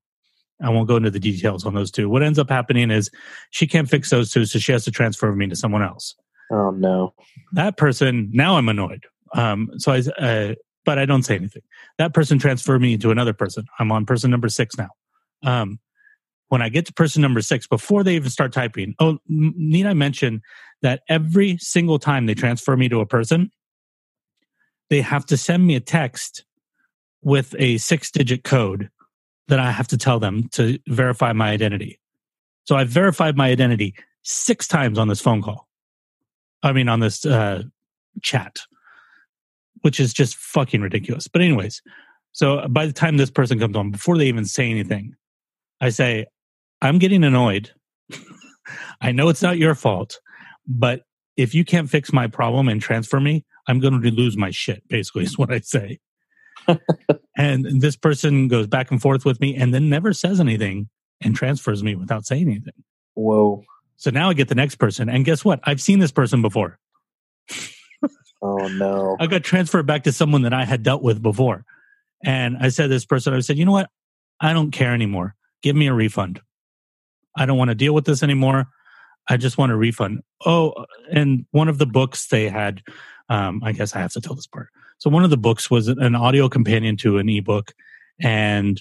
I 0.63 0.71
won't 0.71 0.89
go 0.89 0.97
into 0.97 1.11
the 1.11 1.21
details 1.21 1.65
on 1.65 1.75
those 1.75 1.91
two. 1.91 2.09
What 2.09 2.23
ends 2.23 2.39
up 2.39 2.51
happening 2.51 2.91
is 2.91 3.11
she 3.51 3.67
can't 3.67 3.89
fix 3.89 4.11
those 4.11 4.31
two, 4.33 4.45
so 4.45 4.59
she 4.59 4.73
has 4.73 4.85
to 4.85 4.91
transfer 4.91 5.35
me 5.35 5.47
to 5.49 5.57
someone 5.57 5.83
else. 5.83 6.15
Oh 6.51 6.71
no. 6.71 7.15
That 7.53 7.77
person, 7.77 8.31
now 8.33 8.57
I'm 8.57 8.69
annoyed. 8.69 9.07
Um, 9.35 9.71
so 9.77 9.93
I, 9.93 9.99
uh, 10.21 10.55
but 10.85 10.99
I 10.99 11.05
don't 11.05 11.23
say 11.23 11.37
anything. 11.37 11.63
That 11.99 12.15
person 12.15 12.39
transferred 12.39 12.81
me 12.81 12.97
to 12.97 13.11
another 13.11 13.35
person. 13.35 13.67
I'm 13.79 13.93
on 13.93 14.07
person 14.07 14.31
number 14.31 14.49
six 14.49 14.77
now. 14.77 14.89
Um, 15.45 15.79
when 16.49 16.63
I 16.63 16.71
get 16.71 16.87
to 16.87 16.95
person 16.95 17.21
number 17.21 17.43
six, 17.43 17.67
before 17.67 18.03
they 18.03 18.17
even 18.17 18.31
start 18.31 18.53
typing, 18.53 18.95
oh, 18.99 19.19
need 19.29 19.87
I 19.87 19.93
mention 19.93 20.41
that 20.81 21.03
every 21.09 21.59
single 21.59 21.99
time 21.99 22.27
they 22.27 22.35
transfer 22.35 22.77
me 22.77 22.89
to 22.89 23.01
a 23.01 23.07
person, 23.07 23.51
they 24.89 25.03
have 25.03 25.27
to 25.27 25.37
send 25.37 25.67
me 25.67 25.77
a 25.77 25.81
text 25.81 26.45
with 27.23 27.55
a 27.59 27.77
six 27.79 28.11
digit 28.11 28.45
code 28.45 28.89
that 29.49 29.59
I 29.59 29.71
have 29.71 29.89
to 29.89 29.99
tell 29.99 30.19
them 30.19 30.49
to 30.53 30.79
verify 30.87 31.33
my 31.33 31.51
identity. 31.51 31.99
So 32.65 32.77
I've 32.77 32.89
verified 32.89 33.37
my 33.37 33.49
identity 33.49 33.95
six 34.23 34.69
times 34.69 34.99
on 34.99 35.09
this 35.09 35.21
phone 35.21 35.43
call. 35.43 35.69
I 36.63 36.73
mean, 36.73 36.89
on 36.89 37.01
this 37.01 37.25
uh, 37.25 37.63
chat, 38.23 38.61
which 39.83 40.01
is 40.01 40.13
just 40.13 40.37
fucking 40.37 40.83
ridiculous. 40.83 41.29
But, 41.29 41.43
anyways, 41.43 41.83
so 42.33 42.67
by 42.69 42.87
the 42.87 42.93
time 42.93 43.17
this 43.17 43.31
person 43.31 43.59
comes 43.59 43.77
on, 43.77 43.91
before 43.91 44.19
they 44.19 44.27
even 44.27 44.45
say 44.45 44.71
anything, 44.71 45.15
I 45.81 45.89
say, 45.91 46.27
I'm 46.83 46.99
getting 46.99 47.25
annoyed. 47.25 47.71
I 49.01 49.13
know 49.13 49.29
it's 49.29 49.43
not 49.43 49.59
your 49.59 49.75
fault, 49.75 50.21
but 50.67 51.03
if 51.37 51.55
you 51.55 51.65
can't 51.65 51.89
fix 51.89 52.13
my 52.13 52.27
problem 52.27 52.69
and 52.69 52.83
transfer 52.83 53.21
me, 53.21 53.45
I'm 53.67 53.81
going 53.81 54.01
to 54.01 54.11
lose 54.11 54.37
my 54.37 54.51
shit, 54.51 54.87
basically, 54.89 55.25
is 55.25 55.39
what 55.39 55.53
I 55.53 55.61
say. 55.61 56.01
and 57.39 57.81
this 57.81 57.97
person 57.97 58.49
goes 58.49 58.67
back 58.67 58.91
and 58.91 59.01
forth 59.01 59.25
with 59.25 59.41
me 59.41 59.55
and 59.55 59.73
then 59.73 59.89
never 59.89 60.13
says 60.13 60.41
anything 60.41 60.89
and 61.21 61.37
transfers 61.37 61.85
me 61.85 61.95
without 61.95 62.27
saying 62.27 62.43
anything. 62.43 62.75
Whoa. 63.15 63.63
So 63.97 64.11
now 64.11 64.29
I 64.29 64.35
get 64.35 64.49
the 64.49 64.55
next 64.57 64.77
person. 64.77 65.09
And 65.09 65.25
guess 65.25 65.45
what? 65.45 65.61
I've 65.63 65.81
seen 65.81 66.01
this 66.01 66.11
person 66.11 66.43
before. 66.43 66.79
Oh 68.43 68.69
no. 68.69 69.17
I 69.21 69.29
got 69.29 69.45
transferred 69.45 69.87
back 69.87 70.05
to 70.05 70.13
someone 70.13 70.43
that 70.43 70.53
I 70.53 70.65
had 70.65 70.83
dealt 70.83 71.03
with 71.03 71.23
before. 71.23 71.65
And 72.25 72.57
I 72.61 72.69
said 72.71 72.85
to 72.85 72.89
this 72.89 73.07
person, 73.07 73.33
I 73.33 73.41
said, 73.41 73.57
you 73.57 73.65
know 73.65 73.73
what? 73.73 73.89
I 74.41 74.53
don't 74.53 74.73
care 74.73 74.93
anymore. 74.93 75.37
Give 75.63 75.77
me 75.77 75.87
a 75.87 75.95
refund. 75.95 76.41
I 77.37 77.47
don't 77.47 77.59
want 77.59 77.69
to 77.71 77.77
deal 77.77 77.95
with 77.95 78.05
this 78.05 78.25
anymore. 78.25 78.67
I 79.29 79.37
just 79.37 79.59
want 79.59 79.71
a 79.71 79.77
refund. 79.77 80.23
Oh, 80.45 80.87
and 81.13 81.47
one 81.53 81.69
of 81.69 81.79
the 81.79 81.87
books 81.87 82.27
they 82.29 82.49
had, 82.49 82.83
um, 83.29 83.63
I 83.63 83.73
guess 83.73 83.95
I 83.95 84.01
have 84.01 84.13
to 84.13 84.21
tell 84.21 84.35
this 84.35 84.47
part. 84.47 84.69
So 84.99 85.11
one 85.11 85.25
of 85.25 85.31
the 85.31 85.37
books 85.37 85.71
was 85.71 85.89
an 85.89 86.15
audio 86.15 86.49
companion 86.49 86.97
to 86.99 87.19
an 87.19 87.29
ebook, 87.29 87.73
and 88.21 88.81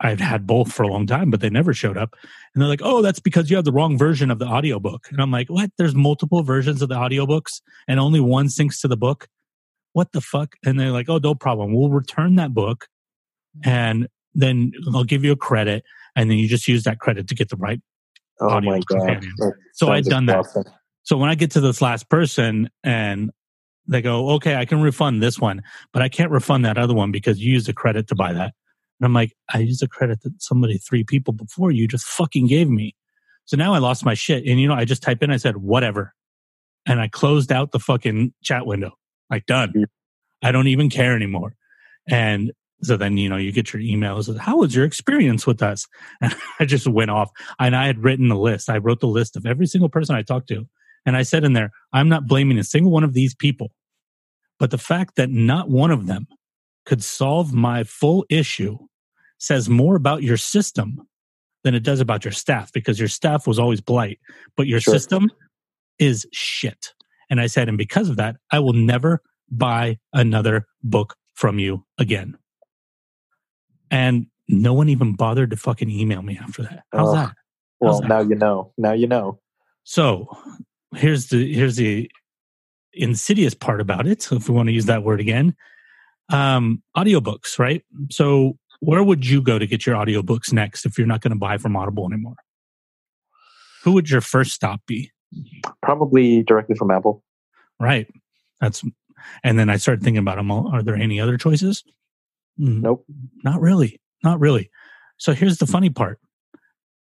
I've 0.00 0.20
had 0.20 0.46
both 0.46 0.72
for 0.72 0.82
a 0.82 0.88
long 0.88 1.06
time, 1.06 1.30
but 1.30 1.40
they 1.40 1.50
never 1.50 1.74
showed 1.74 1.98
up. 1.98 2.14
And 2.54 2.62
they're 2.62 2.68
like, 2.68 2.80
"Oh, 2.82 3.02
that's 3.02 3.20
because 3.20 3.50
you 3.50 3.56
have 3.56 3.66
the 3.66 3.72
wrong 3.72 3.98
version 3.98 4.30
of 4.30 4.38
the 4.38 4.46
audiobook." 4.46 5.08
And 5.10 5.20
I'm 5.20 5.30
like, 5.30 5.48
"What? 5.48 5.70
There's 5.76 5.94
multiple 5.94 6.42
versions 6.42 6.80
of 6.80 6.88
the 6.88 6.94
audiobooks 6.94 7.60
and 7.86 8.00
only 8.00 8.20
one 8.20 8.46
syncs 8.46 8.80
to 8.80 8.88
the 8.88 8.96
book? 8.96 9.28
What 9.92 10.12
the 10.12 10.22
fuck?" 10.22 10.56
And 10.64 10.80
they're 10.80 10.90
like, 10.90 11.10
"Oh, 11.10 11.18
no 11.18 11.34
problem. 11.34 11.74
We'll 11.74 11.90
return 11.90 12.36
that 12.36 12.54
book 12.54 12.86
and 13.64 14.08
then 14.34 14.72
I'll 14.94 15.04
give 15.04 15.24
you 15.24 15.32
a 15.32 15.36
credit 15.36 15.84
and 16.16 16.30
then 16.30 16.38
you 16.38 16.48
just 16.48 16.68
use 16.68 16.84
that 16.84 16.98
credit 16.98 17.28
to 17.28 17.34
get 17.34 17.48
the 17.48 17.56
right 17.56 17.80
Oh 18.40 18.48
audio 18.48 18.72
my 18.72 18.80
god. 18.86 18.88
companion. 18.88 19.32
So 19.74 19.88
I'd 19.88 20.04
sounds 20.04 20.08
done 20.08 20.26
that. 20.26 20.64
So 21.02 21.16
when 21.16 21.30
I 21.30 21.34
get 21.34 21.50
to 21.52 21.60
this 21.60 21.82
last 21.82 22.08
person 22.08 22.70
and 22.84 23.30
they 23.90 24.00
go, 24.00 24.30
okay, 24.30 24.54
I 24.54 24.64
can 24.64 24.80
refund 24.80 25.20
this 25.20 25.38
one, 25.38 25.62
but 25.92 26.00
I 26.00 26.08
can't 26.08 26.30
refund 26.30 26.64
that 26.64 26.78
other 26.78 26.94
one 26.94 27.10
because 27.10 27.40
you 27.40 27.52
used 27.52 27.68
a 27.68 27.72
credit 27.72 28.06
to 28.08 28.14
buy 28.14 28.32
that. 28.32 28.54
And 29.00 29.06
I'm 29.06 29.12
like, 29.12 29.32
I 29.52 29.58
used 29.58 29.82
a 29.82 29.88
credit 29.88 30.22
that 30.22 30.40
somebody 30.40 30.78
three 30.78 31.02
people 31.02 31.32
before 31.32 31.72
you 31.72 31.88
just 31.88 32.04
fucking 32.04 32.46
gave 32.46 32.68
me. 32.68 32.94
So 33.46 33.56
now 33.56 33.74
I 33.74 33.78
lost 33.78 34.04
my 34.04 34.14
shit. 34.14 34.46
And 34.46 34.60
you 34.60 34.68
know, 34.68 34.74
I 34.74 34.84
just 34.84 35.02
type 35.02 35.22
in, 35.22 35.32
I 35.32 35.38
said, 35.38 35.56
whatever. 35.56 36.14
And 36.86 37.00
I 37.00 37.08
closed 37.08 37.50
out 37.50 37.72
the 37.72 37.80
fucking 37.80 38.32
chat 38.44 38.64
window. 38.64 38.92
Like 39.28 39.46
done. 39.46 39.72
I 40.42 40.52
don't 40.52 40.68
even 40.68 40.88
care 40.88 41.16
anymore. 41.16 41.54
And 42.08 42.52
so 42.82 42.96
then, 42.96 43.16
you 43.16 43.28
know, 43.28 43.36
you 43.36 43.50
get 43.50 43.72
your 43.72 43.82
emails. 43.82 44.36
How 44.38 44.58
was 44.58 44.74
your 44.74 44.84
experience 44.84 45.46
with 45.46 45.62
us? 45.62 45.86
And 46.20 46.34
I 46.60 46.64
just 46.64 46.86
went 46.86 47.10
off 47.10 47.30
and 47.58 47.74
I 47.74 47.86
had 47.86 48.04
written 48.04 48.30
a 48.30 48.40
list. 48.40 48.70
I 48.70 48.78
wrote 48.78 49.00
the 49.00 49.06
list 49.06 49.36
of 49.36 49.46
every 49.46 49.66
single 49.66 49.88
person 49.88 50.14
I 50.14 50.22
talked 50.22 50.48
to. 50.48 50.66
And 51.04 51.16
I 51.16 51.22
said 51.22 51.44
in 51.44 51.54
there, 51.54 51.70
I'm 51.92 52.08
not 52.08 52.26
blaming 52.26 52.58
a 52.58 52.64
single 52.64 52.92
one 52.92 53.04
of 53.04 53.14
these 53.14 53.34
people. 53.34 53.72
But 54.60 54.70
the 54.70 54.78
fact 54.78 55.16
that 55.16 55.30
not 55.30 55.68
one 55.70 55.90
of 55.90 56.06
them 56.06 56.28
could 56.86 57.02
solve 57.02 57.52
my 57.52 57.82
full 57.82 58.24
issue 58.30 58.78
says 59.38 59.68
more 59.68 59.96
about 59.96 60.22
your 60.22 60.36
system 60.36 61.08
than 61.64 61.74
it 61.74 61.82
does 61.82 61.98
about 62.00 62.24
your 62.24 62.32
staff 62.32 62.72
because 62.72 62.98
your 62.98 63.08
staff 63.08 63.46
was 63.46 63.58
always 63.58 63.80
blight, 63.80 64.20
but 64.56 64.66
your 64.68 64.80
Sure. 64.80 64.94
system 64.94 65.30
is 65.98 66.26
shit. 66.32 66.92
And 67.30 67.40
I 67.40 67.46
said, 67.48 67.68
and 67.68 67.76
because 67.78 68.08
of 68.08 68.16
that, 68.16 68.36
I 68.52 68.58
will 68.60 68.72
never 68.74 69.22
buy 69.50 69.98
another 70.12 70.66
book 70.82 71.16
from 71.34 71.58
you 71.58 71.84
again. 71.98 72.36
And 73.90 74.26
no 74.48 74.72
one 74.74 74.88
even 74.88 75.14
bothered 75.16 75.50
to 75.50 75.56
fucking 75.56 75.90
email 75.90 76.22
me 76.22 76.38
after 76.40 76.62
that. 76.62 76.84
How's 76.92 77.08
Oh. 77.08 77.14
that? 77.14 77.36
Well, 77.80 78.00
that? 78.00 78.08
now 78.08 78.20
you 78.20 78.34
know. 78.34 78.72
Now 78.76 78.92
you 78.92 79.06
know. 79.06 79.40
So 79.84 80.28
here's 80.94 81.28
the 81.28 81.52
here's 81.52 81.76
the 81.76 82.10
insidious 82.92 83.54
part 83.54 83.80
about 83.80 84.06
it, 84.06 84.30
if 84.32 84.48
we 84.48 84.54
want 84.54 84.68
to 84.68 84.72
use 84.72 84.86
that 84.86 85.02
word 85.02 85.20
again, 85.20 85.54
um, 86.30 86.82
audiobooks, 86.96 87.58
right? 87.58 87.82
So, 88.10 88.56
where 88.80 89.02
would 89.02 89.26
you 89.26 89.42
go 89.42 89.58
to 89.58 89.66
get 89.66 89.84
your 89.84 89.96
audiobooks 89.96 90.52
next 90.52 90.86
if 90.86 90.96
you're 90.96 91.06
not 91.06 91.20
going 91.20 91.32
to 91.32 91.38
buy 91.38 91.58
from 91.58 91.76
Audible 91.76 92.06
anymore? 92.06 92.36
Who 93.82 93.92
would 93.92 94.08
your 94.08 94.20
first 94.20 94.52
stop 94.52 94.80
be? 94.86 95.10
Probably 95.82 96.42
directly 96.42 96.76
from 96.76 96.90
Apple. 96.90 97.22
Right. 97.78 98.08
That's, 98.60 98.82
and 99.42 99.58
then 99.58 99.68
I 99.70 99.76
started 99.76 100.02
thinking 100.02 100.18
about 100.18 100.36
them. 100.36 100.50
All. 100.50 100.68
Are 100.74 100.82
there 100.82 100.96
any 100.96 101.20
other 101.20 101.36
choices? 101.36 101.84
Mm, 102.58 102.82
Nope. 102.82 103.04
Not 103.44 103.60
really. 103.60 104.00
Not 104.22 104.40
really. 104.40 104.70
So 105.16 105.32
here's 105.32 105.58
the 105.58 105.66
funny 105.66 105.90
part 105.90 106.18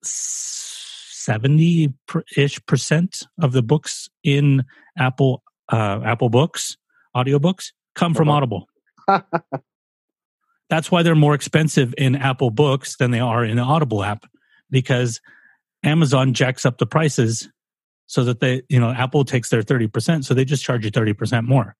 70 0.03 1.93
ish 2.37 2.65
percent 2.67 3.23
of 3.41 3.53
the 3.53 3.63
books 3.63 4.09
in 4.23 4.65
Apple, 4.99 5.43
uh, 5.71 6.01
Apple 6.05 6.29
books, 6.29 6.77
audiobooks 7.17 7.73
come 7.95 8.15
from. 8.15 8.29
Audible. 8.29 8.69
That's 10.69 10.91
why 10.91 11.03
they're 11.03 11.15
more 11.15 11.35
expensive 11.35 11.95
in 11.97 12.17
Apple 12.17 12.51
books 12.51 12.97
than 12.97 13.11
they 13.11 13.21
are 13.21 13.45
in 13.45 13.57
the 13.57 13.63
Audible 13.63 14.03
app 14.03 14.27
because 14.71 15.21
Amazon 15.85 16.35
jacks 16.35 16.67
up 16.67 16.79
the 16.79 16.87
prices 16.87 17.49
so 18.07 18.25
that 18.25 18.41
they, 18.41 18.63
you 18.69 18.81
know, 18.81 18.91
Apple 18.91 19.25
takes 19.25 19.49
their 19.49 19.63
30%. 19.63 20.25
So 20.25 20.35
they 20.35 20.45
just 20.45 20.65
charge 20.65 20.85
you 20.85 20.91
30% 20.91 21.47
more. 21.47 21.77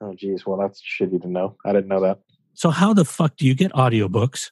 Oh, 0.00 0.14
geez. 0.14 0.44
Well, 0.44 0.58
that's 0.58 0.82
shitty 0.82 1.22
to 1.22 1.28
know. 1.28 1.56
I 1.64 1.72
didn't 1.72 1.88
know 1.88 2.00
that. 2.00 2.18
So 2.54 2.70
how 2.70 2.92
the 2.92 3.04
fuck 3.04 3.36
do 3.36 3.46
you 3.46 3.54
get 3.54 3.72
audiobooks? 3.72 4.50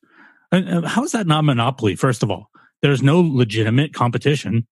How 0.53 1.03
is 1.05 1.13
that 1.13 1.27
not 1.27 1.45
monopoly? 1.45 1.97
First 1.97 2.23
of 2.23 2.31
all, 2.31 2.51
there's 2.83 3.03
no 3.03 3.21
legitimate 3.21 3.95
competition. 3.95 4.67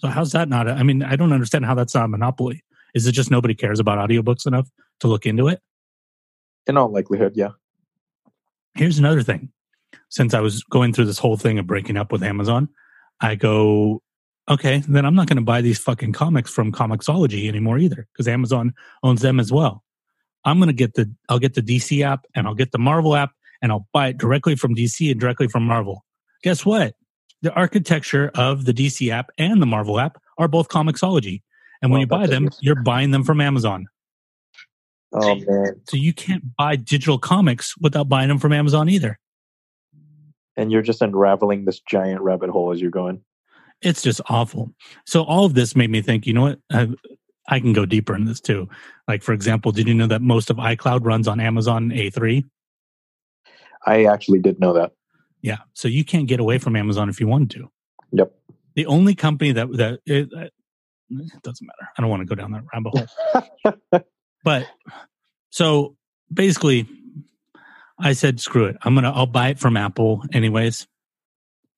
So 0.00 0.08
how's 0.08 0.32
that 0.32 0.48
not? 0.48 0.68
I 0.68 0.82
mean, 0.82 1.02
I 1.02 1.16
don't 1.16 1.32
understand 1.32 1.64
how 1.64 1.74
that's 1.74 1.94
not 1.94 2.04
a 2.04 2.08
monopoly. 2.08 2.62
Is 2.94 3.06
it 3.06 3.12
just 3.12 3.30
nobody 3.30 3.54
cares 3.54 3.80
about 3.80 3.98
audiobooks 3.98 4.46
enough 4.46 4.68
to 5.00 5.08
look 5.08 5.26
into 5.26 5.48
it? 5.48 5.60
In 6.66 6.76
all 6.76 6.90
likelihood, 6.90 7.32
yeah. 7.34 7.50
Here's 8.74 8.98
another 8.98 9.22
thing. 9.22 9.50
Since 10.08 10.34
I 10.34 10.40
was 10.40 10.62
going 10.64 10.92
through 10.92 11.06
this 11.06 11.18
whole 11.18 11.36
thing 11.36 11.58
of 11.58 11.66
breaking 11.66 11.96
up 11.96 12.12
with 12.12 12.22
Amazon, 12.22 12.68
I 13.20 13.34
go, 13.34 14.02
okay, 14.48 14.82
then 14.88 15.04
I'm 15.04 15.14
not 15.14 15.26
going 15.26 15.36
to 15.36 15.42
buy 15.42 15.60
these 15.60 15.78
fucking 15.78 16.12
comics 16.12 16.50
from 16.50 16.72
Comixology 16.72 17.48
anymore 17.48 17.78
either 17.78 18.06
because 18.12 18.28
Amazon 18.28 18.74
owns 19.02 19.22
them 19.22 19.40
as 19.40 19.52
well. 19.52 19.82
I'm 20.44 20.58
going 20.58 20.68
to 20.68 20.72
get 20.72 20.94
the, 20.94 21.12
I'll 21.28 21.38
get 21.38 21.54
the 21.54 21.62
DC 21.62 22.02
app 22.04 22.24
and 22.34 22.46
I'll 22.46 22.54
get 22.54 22.72
the 22.72 22.78
Marvel 22.78 23.16
app 23.16 23.32
and 23.60 23.72
I'll 23.72 23.88
buy 23.92 24.08
it 24.08 24.18
directly 24.18 24.54
from 24.54 24.74
DC 24.74 25.10
and 25.10 25.20
directly 25.20 25.48
from 25.48 25.64
Marvel. 25.64 26.04
Guess 26.42 26.64
what? 26.64 26.94
The 27.42 27.52
architecture 27.52 28.30
of 28.34 28.64
the 28.64 28.72
DC 28.74 29.10
app 29.10 29.30
and 29.38 29.62
the 29.62 29.66
Marvel 29.66 30.00
app 30.00 30.20
are 30.38 30.48
both 30.48 30.68
Comixology. 30.68 31.42
And 31.80 31.90
when 31.92 31.98
Well, 31.98 32.00
you 32.00 32.06
buy 32.06 32.26
them, 32.26 32.44
interesting. 32.44 32.66
you're 32.66 32.82
buying 32.82 33.10
them 33.12 33.22
from 33.24 33.40
Amazon. 33.40 33.86
Oh, 35.12 35.36
man. 35.36 35.80
So 35.88 35.96
you 35.96 36.12
can't 36.12 36.56
buy 36.56 36.76
digital 36.76 37.18
comics 37.18 37.76
without 37.78 38.08
buying 38.08 38.28
them 38.28 38.38
from 38.38 38.52
Amazon 38.52 38.88
either. 38.88 39.18
And 40.56 40.72
you're 40.72 40.82
just 40.82 41.00
unraveling 41.00 41.64
this 41.64 41.80
giant 41.80 42.20
rabbit 42.20 42.50
hole 42.50 42.72
as 42.72 42.80
you're 42.80 42.90
going. 42.90 43.22
it's 43.80 44.02
just 44.02 44.20
awful. 44.28 44.74
So 45.06 45.22
all 45.22 45.44
of 45.44 45.54
this 45.54 45.76
made 45.76 45.88
me 45.90 46.02
think, 46.02 46.26
you 46.26 46.32
know 46.32 46.42
what? 46.42 46.58
I, 46.72 46.88
I 47.48 47.60
can 47.60 47.72
go 47.72 47.86
deeper 47.86 48.16
in 48.16 48.24
this 48.24 48.40
too. 48.40 48.68
Like 49.06 49.22
for 49.22 49.32
example, 49.32 49.70
did 49.70 49.86
you 49.86 49.94
know 49.94 50.08
that 50.08 50.20
most 50.20 50.50
of 50.50 50.56
iCloud 50.56 51.04
runs 51.06 51.28
on 51.28 51.38
Amazon 51.38 51.90
A3? 51.90 52.44
I 53.86 54.04
actually 54.06 54.40
did 54.40 54.58
know 54.58 54.72
that. 54.74 54.92
Yeah. 55.42 55.58
So 55.74 55.88
you 55.88 56.04
can't 56.04 56.26
get 56.26 56.40
away 56.40 56.58
from 56.58 56.76
Amazon 56.76 57.08
if 57.08 57.20
you 57.20 57.28
wanted 57.28 57.50
to. 57.50 57.70
Yep. 58.12 58.32
The 58.74 58.86
only 58.86 59.14
company 59.14 59.52
that 59.52 59.72
that 59.76 60.00
it, 60.06 60.30
uh, 60.36 60.48
it 61.10 61.42
doesn't 61.42 61.66
matter. 61.66 61.90
I 61.96 62.02
don't 62.02 62.10
want 62.10 62.20
to 62.20 62.26
go 62.26 62.34
down 62.34 62.52
that 62.52 62.64
rabbit 62.72 63.08
hole. 63.62 64.02
but 64.44 64.66
so 65.50 65.96
basically, 66.32 66.86
I 67.98 68.12
said, 68.12 68.40
screw 68.40 68.66
it. 68.66 68.76
I'm 68.82 68.94
gonna 68.94 69.10
I'll 69.10 69.26
buy 69.26 69.48
it 69.48 69.58
from 69.58 69.76
Apple 69.76 70.22
anyways, 70.32 70.86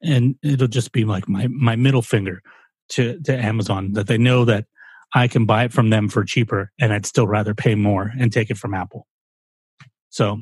and 0.02 0.36
it'll 0.42 0.68
just 0.68 0.92
be 0.92 1.04
like 1.04 1.28
my 1.28 1.46
my 1.48 1.76
middle 1.76 2.02
finger 2.02 2.42
to 2.90 3.20
to 3.20 3.36
Amazon 3.36 3.92
that 3.92 4.06
they 4.06 4.18
know 4.18 4.44
that 4.44 4.66
I 5.14 5.28
can 5.28 5.46
buy 5.46 5.64
it 5.64 5.72
from 5.72 5.90
them 5.90 6.08
for 6.08 6.24
cheaper, 6.24 6.70
and 6.78 6.92
I'd 6.92 7.06
still 7.06 7.26
rather 7.26 7.54
pay 7.54 7.74
more 7.74 8.12
and 8.18 8.32
take 8.32 8.50
it 8.50 8.58
from 8.58 8.74
Apple. 8.74 9.06
So 10.11 10.38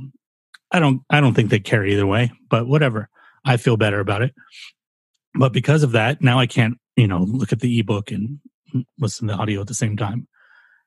I 0.71 0.81
don't 0.81 1.03
I 1.11 1.21
don't 1.21 1.35
think 1.35 1.51
they 1.51 1.61
care 1.61 1.85
either 1.85 2.07
way, 2.07 2.33
but 2.49 2.67
whatever. 2.67 3.09
I 3.45 3.57
feel 3.57 3.77
better 3.77 4.01
about 4.01 4.23
it. 4.23 4.35
But 5.35 5.53
because 5.53 5.83
of 5.83 5.93
that, 5.93 6.21
now 6.23 6.39
I 6.39 6.47
can't 6.47 6.79
you 6.97 7.07
know 7.07 7.21
look 7.21 7.53
at 7.53 7.61
the 7.61 7.79
ebook 7.79 8.11
and 8.11 8.39
listen 8.99 9.29
to 9.29 9.35
audio 9.35 9.61
at 9.61 9.67
the 9.67 9.75
same 9.75 9.97
time. 9.97 10.27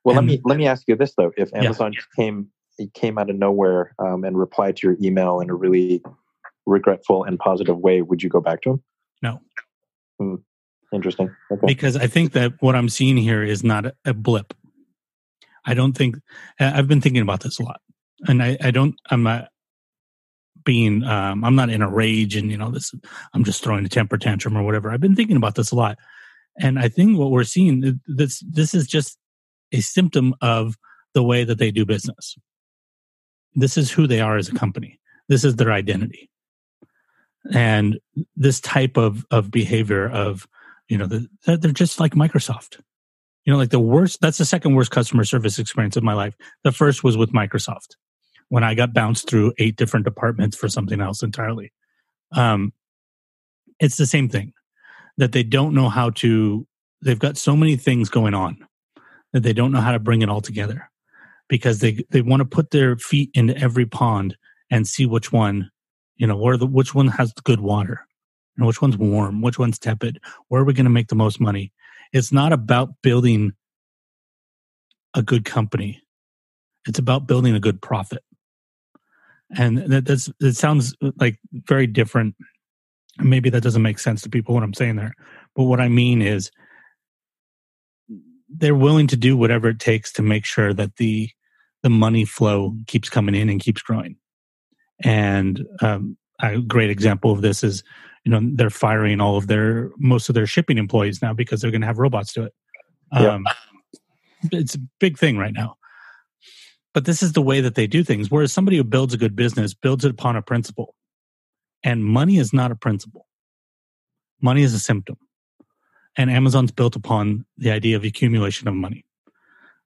Well, 0.03 0.17
And- 0.17 0.27
let 0.27 0.35
me 0.37 0.41
let 0.45 0.57
me 0.57 0.67
ask 0.67 0.87
you 0.87 0.95
this 0.95 1.13
though: 1.15 1.31
If 1.37 1.49
Yeah. 1.53 1.63
Amazon 1.63 1.93
came 2.15 2.49
it 2.77 2.93
came 2.93 3.17
out 3.17 3.29
of 3.29 3.35
nowhere 3.35 3.93
um, 3.99 4.23
and 4.23 4.37
replied 4.37 4.77
to 4.77 4.87
your 4.87 4.97
email 5.01 5.39
in 5.39 5.49
a 5.49 5.53
really 5.55 6.01
regretful 6.65 7.23
and 7.23 7.37
positive 7.37 7.77
way, 7.77 8.01
would 8.01 8.23
you 8.23 8.29
go 8.29 8.39
back 8.41 8.61
to 8.63 8.69
them? 8.71 8.83
No. 9.21 9.39
Hmm. 10.19 10.35
Interesting. 10.93 11.33
Okay. 11.51 11.67
because 11.67 11.95
I 11.95 12.07
think 12.07 12.33
that 12.33 12.53
what 12.59 12.75
I'm 12.75 12.89
seeing 12.89 13.15
here 13.17 13.43
is 13.43 13.63
not 13.63 13.85
a- 14.03 14.13
blip. 14.13 14.53
I 15.63 15.73
don't 15.73 15.93
think 15.93 16.17
I've 16.59 16.87
been 16.87 17.01
thinking 17.01 17.21
about 17.21 17.41
this 17.41 17.59
a 17.59 17.63
lot, 17.63 17.79
and 18.27 18.41
I, 18.41 18.57
I 18.61 18.71
don't. 18.71 18.95
I'm 19.09 19.23
not 19.23 19.49
being. 20.63 21.03
Um, 21.03 21.43
I'm 21.43 21.55
not 21.55 21.69
in 21.69 21.81
a 21.81 21.89
rage, 21.89 22.35
and 22.35 22.51
you 22.51 22.57
know 22.57 22.71
this. 22.71 22.93
I'm 23.33 23.43
just 23.43 23.63
throwing 23.63 23.85
a 23.85 23.89
temper 23.89 24.17
tantrum 24.17 24.57
or 24.57 24.63
whatever. 24.63 24.91
I've 24.91 25.01
been 25.01 25.15
thinking 25.15 25.37
about 25.37 25.55
this 25.55 25.71
a 25.71 25.75
lot, 25.75 25.97
and 26.57 26.79
I 26.79 26.87
think 26.87 27.17
what 27.17 27.31
we're 27.31 27.43
seeing 27.43 27.81
th- 27.81 27.95
this 28.07 28.43
this 28.47 28.73
is 28.73 28.87
just 28.87 29.17
a 29.71 29.81
symptom 29.81 30.33
of 30.41 30.77
the 31.13 31.23
way 31.23 31.43
that 31.43 31.57
they 31.57 31.71
do 31.71 31.85
business. 31.85 32.37
This 33.55 33.77
is 33.77 33.91
who 33.91 34.07
they 34.07 34.21
are 34.21 34.37
as 34.37 34.49
a 34.49 34.53
company. 34.53 34.99
This 35.27 35.43
is 35.43 35.55
their 35.55 35.71
identity, 35.71 36.29
and 37.53 37.99
this 38.35 38.59
type 38.59 38.97
of 38.97 39.25
of 39.31 39.51
behavior 39.51 40.09
of 40.09 40.47
you 40.87 40.97
know 40.97 41.05
the, 41.05 41.27
they're 41.45 41.71
just 41.71 41.99
like 41.99 42.13
microsoft 42.13 42.79
you 43.45 43.51
know 43.51 43.57
like 43.57 43.69
the 43.69 43.79
worst 43.79 44.19
that's 44.21 44.37
the 44.37 44.45
second 44.45 44.75
worst 44.75 44.91
customer 44.91 45.23
service 45.23 45.57
experience 45.59 45.95
of 45.95 46.03
my 46.03 46.13
life 46.13 46.35
the 46.63 46.71
first 46.71 47.03
was 47.03 47.17
with 47.17 47.31
microsoft 47.31 47.95
when 48.51 48.65
i 48.65 48.73
got 48.73 48.93
bounced 48.93 49.29
through 49.29 49.53
eight 49.59 49.77
different 49.77 50.03
departments 50.03 50.57
for 50.57 50.67
something 50.67 50.99
else 50.99 51.23
entirely. 51.23 51.71
Um 52.33 52.73
it's 53.79 53.95
the 53.95 54.05
same 54.05 54.27
thing 54.27 54.51
that 55.17 55.31
they 55.31 55.41
don't 55.41 55.73
know 55.73 55.87
how 55.87 56.09
to 56.09 56.67
they've 57.01 57.17
got 57.17 57.37
so 57.37 57.55
many 57.55 57.77
things 57.77 58.09
going 58.09 58.33
on 58.33 58.57
that 59.31 59.43
they 59.43 59.53
don't 59.53 59.71
know 59.71 59.79
how 59.79 59.93
to 59.93 59.99
bring 59.99 60.21
it 60.21 60.29
all 60.29 60.41
together 60.41 60.89
because 61.47 61.79
they 61.79 62.03
they 62.09 62.21
want 62.21 62.41
to 62.41 62.45
put 62.45 62.71
their 62.71 62.97
feet 62.97 63.31
into 63.33 63.57
every 63.57 63.85
pond 63.85 64.35
and 64.69 64.85
see 64.85 65.05
which 65.05 65.31
one 65.31 65.71
you 66.17 66.27
know 66.27 66.35
where 66.35 66.57
the 66.57 66.67
which 66.67 66.93
one 66.93 67.07
has 67.07 67.31
good 67.45 67.61
water 67.61 68.05
and 68.57 68.67
which 68.67 68.81
one's 68.81 68.97
warm 68.97 69.41
which 69.41 69.57
one's 69.57 69.79
tepid 69.79 70.19
where 70.49 70.61
are 70.61 70.65
we 70.65 70.73
going 70.73 70.83
to 70.83 70.89
make 70.89 71.07
the 71.07 71.15
most 71.15 71.39
money? 71.39 71.71
It's 72.11 72.33
not 72.33 72.51
about 72.51 73.01
building 73.01 73.53
a 75.13 75.23
good 75.23 75.45
company. 75.45 76.01
It's 76.85 76.99
about 76.99 77.27
building 77.27 77.55
a 77.55 77.59
good 77.61 77.81
profit 77.81 78.23
and 79.57 79.77
that, 79.91 80.05
that's 80.05 80.29
it 80.39 80.55
sounds 80.55 80.95
like 81.19 81.37
very 81.67 81.87
different. 81.87 82.35
Maybe 83.19 83.49
that 83.49 83.63
doesn't 83.63 83.81
make 83.81 83.99
sense 83.99 84.21
to 84.21 84.29
people 84.29 84.55
what 84.55 84.63
i'm 84.63 84.73
saying 84.73 84.95
there 84.95 85.13
but 85.53 85.65
what 85.65 85.81
i 85.81 85.89
mean 85.89 86.21
is 86.21 86.49
they're 88.57 88.75
willing 88.75 89.07
to 89.07 89.17
do 89.17 89.37
whatever 89.37 89.69
it 89.69 89.79
takes 89.79 90.11
to 90.13 90.21
make 90.21 90.45
sure 90.45 90.73
that 90.73 90.97
the 90.97 91.29
the 91.83 91.89
money 91.89 92.25
flow 92.25 92.75
keeps 92.87 93.09
coming 93.09 93.33
in 93.33 93.49
and 93.49 93.59
keeps 93.59 93.81
growing. 93.81 94.15
And 95.03 95.65
um, 95.81 96.17
a 96.39 96.59
great 96.59 96.91
example 96.91 97.31
of 97.31 97.41
this 97.41 97.63
is 97.63 97.83
you 98.23 98.31
know 98.31 98.41
they're 98.53 98.69
firing 98.69 99.19
all 99.19 99.37
of 99.37 99.47
their 99.47 99.89
most 99.97 100.29
of 100.29 100.35
their 100.35 100.45
shipping 100.45 100.77
employees 100.77 101.21
now 101.21 101.33
because 101.33 101.61
they're 101.61 101.71
going 101.71 101.81
to 101.81 101.87
have 101.87 101.97
robots 101.97 102.33
do 102.33 102.43
it. 102.43 102.53
Yeah. 103.13 103.35
um, 103.35 103.45
it's 104.51 104.75
a 104.75 104.79
big 104.99 105.17
thing 105.17 105.37
right 105.37 105.53
now 105.53 105.75
but 106.93 107.05
this 107.05 107.23
is 107.23 107.33
the 107.33 107.41
way 107.41 107.61
that 107.61 107.75
they 107.75 107.87
do 107.87 108.03
things. 108.03 108.29
Whereas 108.29 108.51
somebody 108.51 108.77
who 108.77 108.83
builds 108.83 109.13
a 109.13 109.17
good 109.17 109.35
business 109.35 109.73
builds 109.73 110.05
it 110.05 110.11
upon 110.11 110.35
a 110.35 110.41
principle. 110.41 110.95
And 111.83 112.03
money 112.03 112.37
is 112.37 112.53
not 112.53 112.71
a 112.71 112.75
principle. 112.75 113.27
Money 114.41 114.63
is 114.63 114.73
a 114.73 114.79
symptom. 114.79 115.17
And 116.17 116.29
amazon's 116.29 116.71
built 116.71 116.95
upon 116.95 117.45
the 117.57 117.71
idea 117.71 117.95
of 117.95 118.03
accumulation 118.03 118.67
of 118.67 118.73
money. 118.73 119.05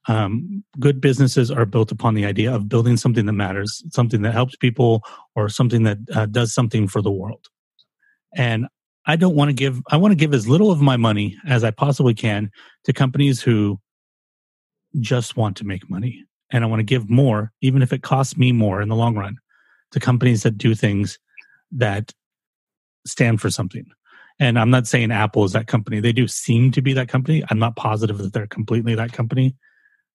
Um, 0.08 0.64
good 0.80 1.02
businesses 1.02 1.50
are 1.50 1.66
built 1.66 1.92
upon 1.92 2.14
the 2.14 2.26
idea 2.26 2.54
of 2.54 2.70
building 2.70 2.98
something 2.98 3.26
that 3.26 3.34
matters 3.34 3.84
something 3.92 4.22
that 4.22 4.34
helps 4.34 4.56
people 4.56 5.04
or 5.36 5.50
something 5.50 5.84
that 5.84 5.98
uh, 6.14 6.26
does 6.28 6.54
something 6.54 6.88
for 6.88 7.02
the 7.02 7.12
world. 7.12 7.48
And 8.36 8.68
i 9.06 9.16
don't 9.16 9.36
want 9.36 9.50
to 9.50 9.54
give 9.54 9.82
i 9.92 9.98
want 9.98 10.12
to 10.12 10.16
give 10.16 10.34
as 10.34 10.48
little 10.48 10.72
of 10.72 10.82
my 10.82 10.98
money 10.98 11.38
as 11.48 11.64
i 11.64 11.72
possibly 11.72 12.14
can 12.14 12.50
to 12.84 12.94
companies 12.94 13.42
who 13.42 13.80
just 15.00 15.38
want 15.38 15.56
to 15.58 15.64
make 15.64 15.90
money 15.90 16.24
and 16.56 16.64
i 16.64 16.68
want 16.68 16.80
to 16.80 16.84
give 16.84 17.10
more 17.10 17.52
even 17.62 17.82
if 17.82 17.92
it 17.92 18.02
costs 18.02 18.38
me 18.38 18.52
more 18.52 18.82
in 18.82 18.90
the 18.90 18.96
long 18.96 19.16
run 19.16 19.38
to 19.92 20.00
companies 20.00 20.44
that 20.44 20.58
do 20.58 20.74
things 20.74 21.20
that 21.72 22.14
stand 23.06 23.42
for 23.42 23.50
something 23.50 23.86
And 24.40 24.60
I'm 24.60 24.70
not 24.70 24.88
saying 24.88 25.12
Apple 25.12 25.46
is 25.46 25.54
that 25.54 25.68
company. 25.68 26.00
They 26.02 26.12
do 26.12 26.28
seem 26.28 26.72
to 26.72 26.82
be 26.82 26.94
that 26.94 27.08
company. 27.08 27.44
I'm 27.50 27.60
not 27.60 27.76
positive 27.76 28.18
that 28.18 28.34
they're 28.34 28.48
completely 28.48 28.96
that 28.96 29.14
company, 29.14 29.56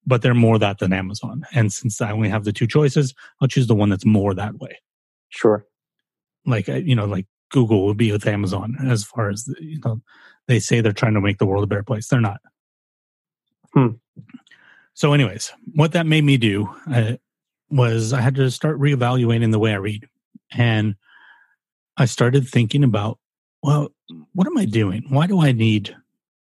but 0.07 0.21
they're 0.21 0.35
more 0.35 0.59
that 0.59 0.79
than 0.79 0.93
Amazon. 0.93 1.45
And 1.55 1.73
since 1.73 2.01
I 2.01 2.13
only 2.13 2.29
have 2.29 2.45
the 2.45 2.53
two 2.53 2.67
choices, 2.67 3.15
I'll 3.41 3.49
choose 3.49 3.67
the 3.67 3.75
one 3.75 3.89
that's 3.89 4.05
more 4.05 4.35
that 4.35 4.59
way. 4.59 4.79
Sure. 5.31 5.65
Like, 6.45 6.69
uh, 6.69 6.75
you 6.75 6.95
know, 6.95 7.07
like 7.07 7.27
Google 7.51 7.87
would 7.87 7.97
be 7.97 8.13
with 8.13 8.27
Amazon 8.27 8.77
as 8.87 9.05
far 9.05 9.31
as, 9.31 9.49
you 9.59 9.81
know, 9.85 10.03
they 10.49 10.61
say 10.61 10.81
they're 10.81 10.93
trying 10.93 11.15
to 11.15 11.21
make 11.21 11.39
the 11.39 11.47
world 11.47 11.65
a 11.65 11.67
better 11.67 11.83
place. 11.83 12.09
They're 12.09 12.21
not. 12.21 12.41
Hmm. 13.73 13.89
So, 15.01 15.15
anyways, 15.15 15.51
what 15.77 15.93
that 15.93 16.05
made 16.05 16.25
me 16.25 16.37
do 16.37 16.69
uh, 16.93 17.13
was 17.71 18.13
I 18.13 18.21
had 18.21 18.35
to 18.35 18.51
start 18.51 18.79
reevaluating 18.79 19.51
the 19.51 19.59
way 19.59 19.73
I 19.73 19.77
read. 19.77 20.07
And 20.53 20.95
I 21.97 22.05
started 22.05 22.47
thinking 22.47 22.85
about, 22.85 23.19
well, 23.63 23.89
what 24.35 24.47
am 24.47 24.59
I 24.59 24.67
doing? 24.67 25.05
Why 25.09 25.27
do 25.27 25.41
I 25.41 25.53
need 25.53 25.97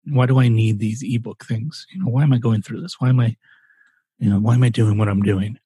why 0.07 0.25
do 0.25 0.41
I 0.41 0.49
need 0.49 0.79
these 0.79 1.03
ebook 1.05 1.45
things? 1.45 1.87
You 1.93 2.03
know, 2.03 2.09
why 2.11 2.23
am 2.23 2.33
I 2.33 2.39
going 2.39 2.63
through 2.63 2.81
this? 2.81 2.95
Why 2.99 3.11
am 3.11 3.21
I, 3.21 3.37
you 4.19 4.31
know, 4.31 4.41
why 4.41 4.55
am 4.55 4.63
I 4.63 4.71
doing 4.71 4.97
what 4.97 5.09
I'm 5.09 5.21
doing? 5.21 5.59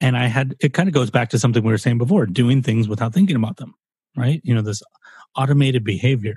And 0.00 0.16
I 0.16 0.26
had 0.28 0.54
it 0.60 0.74
kind 0.74 0.88
of 0.88 0.94
goes 0.94 1.10
back 1.10 1.28
to 1.30 1.40
something 1.40 1.64
we 1.64 1.72
were 1.72 1.76
saying 1.76 1.98
before, 1.98 2.26
doing 2.26 2.62
things 2.62 2.86
without 2.86 3.12
thinking 3.12 3.34
about 3.34 3.56
them, 3.56 3.74
right? 4.16 4.40
You 4.44 4.54
know, 4.54 4.62
this 4.62 4.80
automated 5.36 5.82
behavior. 5.82 6.36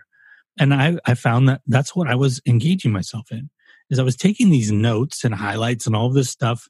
And 0.57 0.73
I, 0.73 0.97
I 1.05 1.13
found 1.13 1.47
that 1.47 1.61
that's 1.67 1.95
what 1.95 2.07
I 2.07 2.15
was 2.15 2.41
engaging 2.47 2.91
myself 2.91 3.31
in 3.31 3.51
is 3.89 3.99
I 3.99 4.03
was 4.03 4.15
taking 4.15 4.49
these 4.49 4.71
notes 4.71 5.23
and 5.23 5.33
highlights 5.33 5.85
and 5.85 5.95
all 5.95 6.09
this 6.09 6.29
stuff. 6.29 6.67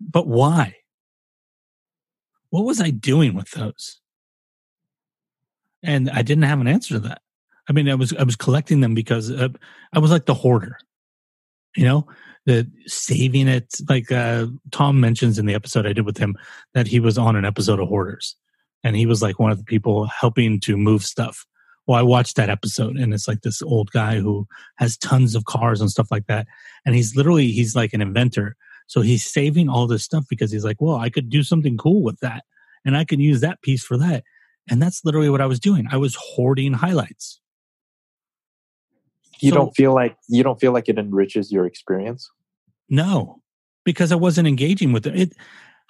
But 0.00 0.26
why? 0.26 0.76
What 2.50 2.64
was 2.64 2.80
I 2.80 2.90
doing 2.90 3.34
with 3.34 3.50
those? 3.52 4.00
And 5.82 6.10
I 6.10 6.22
didn't 6.22 6.44
have 6.44 6.60
an 6.60 6.68
answer 6.68 6.94
to 6.94 7.00
that. 7.00 7.20
I 7.68 7.72
mean, 7.72 7.88
I 7.88 7.94
was 7.94 8.12
I 8.14 8.22
was 8.22 8.36
collecting 8.36 8.80
them 8.80 8.94
because 8.94 9.30
uh, 9.30 9.48
I 9.92 9.98
was 9.98 10.10
like 10.10 10.26
the 10.26 10.34
hoarder, 10.34 10.78
you 11.76 11.84
know, 11.84 12.06
the 12.46 12.70
saving 12.86 13.48
it. 13.48 13.74
Like 13.88 14.12
uh, 14.12 14.46
Tom 14.70 15.00
mentions 15.00 15.38
in 15.38 15.46
the 15.46 15.54
episode 15.54 15.86
I 15.86 15.92
did 15.92 16.04
with 16.04 16.18
him 16.18 16.36
that 16.74 16.86
he 16.86 17.00
was 17.00 17.16
on 17.18 17.36
an 17.36 17.44
episode 17.44 17.80
of 17.80 17.88
Hoarders, 17.88 18.36
and 18.82 18.96
he 18.96 19.06
was 19.06 19.22
like 19.22 19.38
one 19.38 19.50
of 19.50 19.58
the 19.58 19.64
people 19.64 20.06
helping 20.06 20.60
to 20.60 20.76
move 20.76 21.04
stuff. 21.04 21.46
Well, 21.86 21.98
I 21.98 22.02
watched 22.02 22.36
that 22.36 22.48
episode, 22.50 22.96
and 22.96 23.12
it's 23.12 23.28
like 23.28 23.42
this 23.42 23.60
old 23.62 23.90
guy 23.90 24.16
who 24.20 24.46
has 24.76 24.96
tons 24.96 25.34
of 25.34 25.44
cars 25.44 25.80
and 25.80 25.90
stuff 25.90 26.10
like 26.10 26.26
that, 26.26 26.46
and 26.86 26.94
he's 26.94 27.14
literally 27.16 27.48
he's 27.52 27.76
like 27.76 27.92
an 27.92 28.00
inventor. 28.00 28.56
So 28.86 29.00
he's 29.00 29.24
saving 29.24 29.68
all 29.68 29.86
this 29.86 30.04
stuff 30.04 30.24
because 30.28 30.50
he's 30.52 30.64
like, 30.64 30.80
well, 30.80 30.96
I 30.96 31.08
could 31.10 31.28
do 31.30 31.42
something 31.42 31.76
cool 31.76 32.02
with 32.02 32.20
that, 32.20 32.44
and 32.84 32.96
I 32.96 33.04
could 33.04 33.20
use 33.20 33.40
that 33.42 33.60
piece 33.62 33.84
for 33.84 33.96
that. 33.98 34.24
And 34.70 34.80
that's 34.80 35.04
literally 35.04 35.28
what 35.30 35.40
I 35.42 35.46
was 35.46 35.60
doing. 35.60 35.86
I 35.90 35.96
was 35.98 36.14
hoarding 36.18 36.72
highlights 36.72 37.40
you 39.40 39.50
So- 39.50 39.56
don't 39.56 39.76
feel 39.76 39.94
like 39.94 40.16
you 40.28 40.42
don't 40.42 40.60
feel 40.60 40.72
like 40.72 40.88
it 40.88 40.98
enriches 40.98 41.52
your 41.52 41.66
experience 41.66 42.30
No, 42.88 43.42
because 43.84 44.12
I 44.12 44.16
wasn't 44.16 44.48
engaging 44.48 44.92
with 44.92 45.06
it. 45.06 45.16
it. 45.18 45.32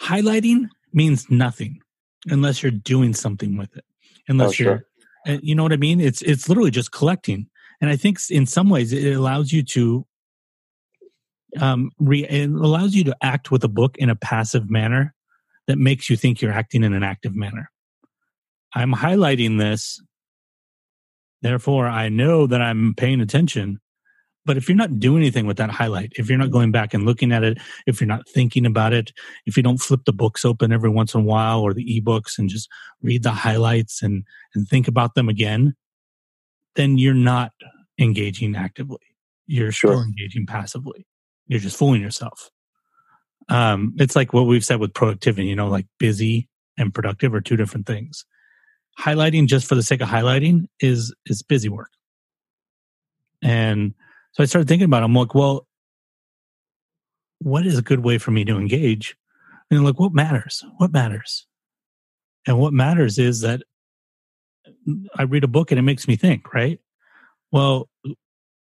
Highlighting 0.00 0.68
means 0.92 1.30
nothing 1.30 1.80
unless 2.26 2.62
you're 2.62 2.72
doing 2.72 3.14
something 3.14 3.56
with 3.56 3.76
it. 3.76 3.84
Unless 4.28 4.48
Oh, 4.48 4.52
sure. 4.52 4.66
you're, 4.66 4.86
uh, 5.26 5.38
you 5.42 5.54
know 5.54 5.62
what 5.62 5.72
I 5.72 5.76
mean? 5.76 6.00
It's 6.00 6.22
it's 6.22 6.48
literally 6.48 6.70
just 6.70 6.92
collecting. 6.92 7.48
And 7.80 7.90
I 7.90 7.96
think 7.96 8.18
in 8.30 8.46
some 8.46 8.70
ways 8.70 8.92
it 8.92 9.14
allows 9.14 9.52
you 9.52 9.62
to, 9.62 10.06
um, 11.60 11.90
re, 11.98 12.24
it 12.24 12.48
allows 12.48 12.94
you 12.94 13.04
to 13.04 13.16
act 13.20 13.50
with 13.50 13.64
a 13.64 13.68
book 13.68 13.96
in 13.98 14.08
a 14.08 14.16
passive 14.16 14.70
manner 14.70 15.14
that 15.66 15.76
makes 15.76 16.08
you 16.08 16.16
think 16.16 16.40
you're 16.40 16.52
acting 16.52 16.84
in 16.84 16.92
an 16.92 17.02
active 17.02 17.34
manner. 17.34 17.70
I'm 18.74 18.92
highlighting 18.92 19.58
this, 19.58 20.00
therefore 21.42 21.88
I 21.88 22.08
know 22.08 22.46
that 22.46 22.62
I'm 22.62 22.94
paying 22.94 23.20
attention. 23.20 23.80
But 24.46 24.56
if 24.56 24.68
you're 24.68 24.76
not 24.76 25.00
doing 25.00 25.22
anything 25.22 25.46
with 25.46 25.56
that 25.56 25.70
highlight, 25.70 26.12
if 26.16 26.28
you're 26.28 26.38
not 26.38 26.50
going 26.50 26.70
back 26.70 26.92
and 26.92 27.06
looking 27.06 27.32
at 27.32 27.42
it, 27.42 27.58
if 27.86 28.00
you're 28.00 28.08
not 28.08 28.28
thinking 28.28 28.66
about 28.66 28.92
it, 28.92 29.12
if 29.46 29.56
you 29.56 29.62
don't 29.62 29.78
flip 29.78 30.00
the 30.04 30.12
books 30.12 30.44
open 30.44 30.70
every 30.72 30.90
once 30.90 31.14
in 31.14 31.20
a 31.22 31.24
while 31.24 31.60
or 31.62 31.72
the 31.72 31.84
ebooks 32.00 32.38
and 32.38 32.50
just 32.50 32.68
read 33.02 33.22
the 33.22 33.30
highlights 33.30 34.02
and, 34.02 34.24
and 34.54 34.68
think 34.68 34.86
about 34.86 35.14
them 35.14 35.28
again, 35.28 35.74
then 36.76 36.98
you're 36.98 37.14
not 37.14 37.52
engaging 37.98 38.54
actively. 38.54 38.98
You're 39.46 39.72
still 39.72 39.92
Sure. 39.92 40.02
engaging 40.04 40.46
passively. 40.46 41.06
You're 41.46 41.60
just 41.60 41.78
fooling 41.78 42.02
yourself. 42.02 42.50
Um, 43.48 43.94
it's 43.98 44.16
like 44.16 44.32
what 44.32 44.46
we've 44.46 44.64
said 44.64 44.80
with 44.80 44.94
productivity, 44.94 45.48
you 45.48 45.56
know, 45.56 45.68
like 45.68 45.86
busy 45.98 46.48
and 46.78 46.92
productive 46.92 47.34
are 47.34 47.40
two 47.40 47.56
different 47.56 47.86
things. 47.86 48.24
Highlighting 48.98 49.46
just 49.46 49.66
for 49.68 49.74
the 49.74 49.82
sake 49.82 50.00
of 50.00 50.08
highlighting 50.08 50.66
is 50.80 51.14
is 51.26 51.42
busy 51.42 51.68
work. 51.68 51.90
And 53.42 53.94
so 54.34 54.42
I 54.42 54.46
started 54.46 54.68
thinking 54.68 54.86
about 54.86 55.02
it. 55.02 55.06
I'm 55.06 55.14
like, 55.14 55.34
well, 55.34 55.66
what 57.38 57.64
is 57.64 57.78
a 57.78 57.82
good 57.82 58.00
way 58.00 58.18
for 58.18 58.32
me 58.32 58.44
to 58.44 58.56
engage? 58.56 59.16
And 59.70 59.78
I'm 59.78 59.84
like, 59.84 60.00
what 60.00 60.12
matters? 60.12 60.64
What 60.78 60.92
matters? 60.92 61.46
And 62.46 62.58
what 62.58 62.72
matters 62.72 63.18
is 63.18 63.40
that 63.42 63.62
mm, 64.88 65.06
I 65.16 65.22
read 65.22 65.44
a 65.44 65.48
book 65.48 65.70
and 65.70 65.78
it 65.78 65.82
makes 65.82 66.08
me 66.08 66.16
think, 66.16 66.52
right? 66.52 66.80
Well, 67.52 67.88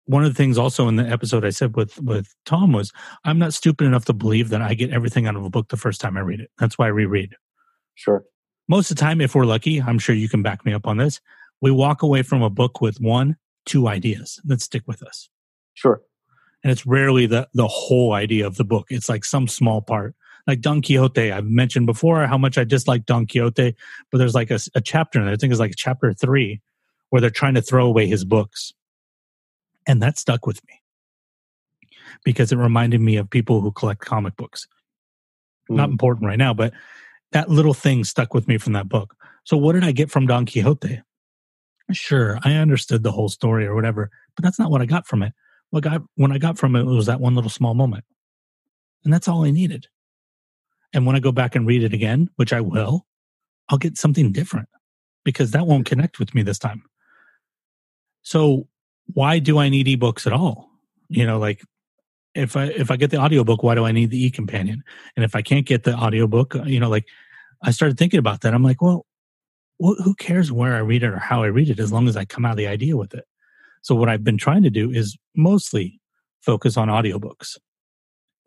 one 0.05 0.25
of 0.25 0.31
the 0.31 0.37
things 0.37 0.59
also 0.59 0.89
in 0.89 0.97
the 0.97 1.09
episode 1.09 1.45
I 1.45 1.51
said 1.51 1.75
with 1.75 2.01
with 2.03 2.33
Tom 2.45 2.73
was 2.73 2.93
I'm 3.25 3.39
not 3.39 3.55
stupid 3.55 3.87
enough 3.87 4.05
to 4.05 4.13
believe 4.13 4.51
that 4.51 4.61
I 4.61 4.75
get 4.75 4.91
everything 4.91 5.27
out 5.27 5.37
of 5.37 5.45
a 5.45 5.51
book 5.51 5.69
the 5.69 5.77
first 5.79 6.03
time 6.03 6.19
I 6.19 6.21
read 6.21 6.41
it. 6.41 6.51
That's 6.59 6.77
why 6.77 6.87
I 6.87 6.91
reread. 6.91 7.35
sure 7.95 8.25
Most 8.69 8.91
of 8.91 8.99
the 8.99 9.01
time, 9.01 9.23
if 9.23 9.35
we're 9.35 9.47
lucky, 9.47 9.81
I'm 9.81 9.99
sure 9.99 10.15
you 10.15 10.29
can 10.29 10.43
back 10.43 10.67
me 10.67 10.75
up 10.75 10.87
on 10.87 10.99
this. 10.99 11.21
We 11.63 11.71
walk 11.71 12.03
away 12.03 12.23
from 12.23 12.43
a 12.43 12.51
book 12.51 12.83
with 12.83 13.01
one, 13.01 13.37
two 13.65 13.89
ideas 13.89 14.39
that 14.45 14.61
stick 14.61 14.83
with 14.87 15.03
us 15.03 15.31
sure 15.77 16.03
and 16.67 16.73
it's 16.73 16.85
rarely 16.85 17.27
the 17.27 17.49
the 17.55 17.69
whole 17.69 18.13
idea 18.13 18.45
of 18.45 18.57
the 18.57 18.65
book. 18.65 18.89
It's 18.91 19.09
like 19.09 19.25
some 19.25 19.47
small 19.47 19.81
part. 19.81 20.17
Like 20.49 20.61
Don 20.61 20.83
Quixote, 20.83 21.31
I've 21.31 21.47
mentioned 21.47 21.87
before 21.87 22.27
how 22.27 22.39
much 22.39 22.59
I 22.59 22.65
dislike 22.65 23.07
Don 23.07 23.25
Quixote, 23.25 23.77
but 24.11 24.19
there's 24.19 24.35
like 24.35 24.51
a, 24.51 24.59
a 24.75 24.81
chapter 24.81 25.21
in 25.21 25.27
there. 25.27 25.35
I 25.35 25.37
think 25.37 25.53
it's 25.53 25.61
like 25.61 25.75
chapter 25.77 26.13
three, 26.13 26.61
where 27.11 27.21
they're 27.21 27.31
trying 27.31 27.55
to 27.55 27.63
throw 27.63 27.87
away 27.87 28.09
his 28.09 28.25
books, 28.25 28.73
and 29.87 30.03
that 30.03 30.19
stuck 30.19 30.45
with 30.45 30.61
me 30.67 30.83
because 32.25 32.51
it 32.51 32.57
reminded 32.57 33.01
me 33.01 33.17
of 33.17 33.31
people 33.31 33.61
who 33.61 33.71
collect 33.71 34.01
comic 34.01 34.35
books. 34.37 34.67
Not 35.69 35.89
Mm. 35.89 35.93
important 35.93 36.27
right 36.27 36.39
now, 36.39 36.53
but 36.53 36.73
that 37.31 37.49
little 37.49 37.75
thing 37.75 38.03
stuck 38.03 38.35
with 38.35 38.49
me 38.49 38.59
from 38.59 38.73
that 38.73 38.89
book. 38.89 39.15
So, 39.45 39.57
what 39.57 39.75
did 39.75 39.85
I 39.85 39.93
get 39.93 40.11
from 40.11 40.27
Don 40.27 40.47
Quixote? 40.47 41.01
Sure, 41.93 42.41
I 42.43 42.55
understood 42.55 43.05
the 43.05 43.13
whole 43.13 43.29
story 43.29 43.67
or 43.67 43.77
whatever, 43.77 44.11
but 44.35 44.43
that's 44.43 44.59
not 44.59 44.73
what 44.73 44.81
I 44.83 44.87
got 44.87 45.07
from 45.07 45.23
it. 45.23 45.33
What 45.71 45.83
got 45.83 46.03
when 46.15 46.33
I 46.33 46.39
got 46.39 46.59
from 46.59 46.77
it 46.77 46.85
was 46.85 47.07
that 47.07 47.21
one 47.21 47.35
little 47.35 47.51
small 47.51 47.75
moment, 47.75 48.05
and 49.05 49.13
that's 49.13 49.29
all 49.29 49.45
I 49.45 49.51
needed. 49.51 49.87
And 50.93 51.07
when 51.07 51.17
I 51.17 51.21
go 51.21 51.33
back 51.33 51.55
and 51.55 51.67
read 51.67 51.83
it 51.83 51.93
again, 51.93 52.31
which 52.37 52.53
I 52.53 52.61
will, 52.61 53.07
I'll 53.69 53.79
get 53.79 53.99
something 53.99 54.33
different 54.33 54.69
because 55.25 55.51
that 55.51 55.67
won't 55.67 55.87
connect 55.87 56.19
with 56.19 56.35
me 56.35 56.43
this 56.43 56.59
time. 56.59 56.83
So, 58.23 58.69
why 59.13 59.39
do 59.39 59.59
I 59.59 59.69
need 59.69 59.87
ebooks 59.87 60.27
at 60.27 60.33
all? 60.33 60.71
You 61.09 61.27
know, 61.27 61.39
like 61.39 61.63
if 62.35 62.57
I 62.57 62.65
if 62.65 62.91
I 62.91 62.97
get 62.97 63.11
the 63.11 63.19
audiobook, 63.19 63.63
why 63.63 63.75
do 63.75 63.85
I 63.85 63.93
need 63.93 64.11
the 64.11 64.25
e 64.25 64.31
companion? 64.31 64.83
And 65.17 65.25
if 65.25 65.35
I 65.35 65.43
can't 65.43 65.67
get 65.67 65.85
the 65.85 65.95
audiobook, 65.95 66.55
uh, 66.55 66.65
you 66.65 66.79
know, 66.79 66.89
like 66.89 67.07
I 67.63 67.71
started 67.71 67.99
thinking 67.99 68.19
about 68.19 68.43
that. 68.43 68.55
I'm 68.55 68.63
like, 68.63 68.83
well, 68.83 69.07
wh- 69.83 70.03
who 70.03 70.15
cares 70.15 70.53
where 70.53 70.75
I 70.75 70.79
read 70.79 71.03
it 71.03 71.11
or 71.11 71.19
how 71.19 71.43
I 71.43 71.47
read 71.47 71.71
it 71.71 71.81
as 71.81 71.93
long 71.93 72.09
as 72.09 72.17
I 72.17 72.25
come 72.25 72.45
out 72.45 72.53
of 72.53 72.57
the 72.57 72.67
idea 72.67 72.97
with 72.97 73.15
it. 73.15 73.25
So 73.87 73.95
what 73.95 74.09
I've 74.09 74.25
been 74.25 74.37
trying 74.37 74.65
to 74.65 74.71
do 74.71 74.91
is 74.91 75.17
mostly 75.37 76.01
focus 76.43 76.77
on 76.77 76.89
audiobooks. 76.89 77.57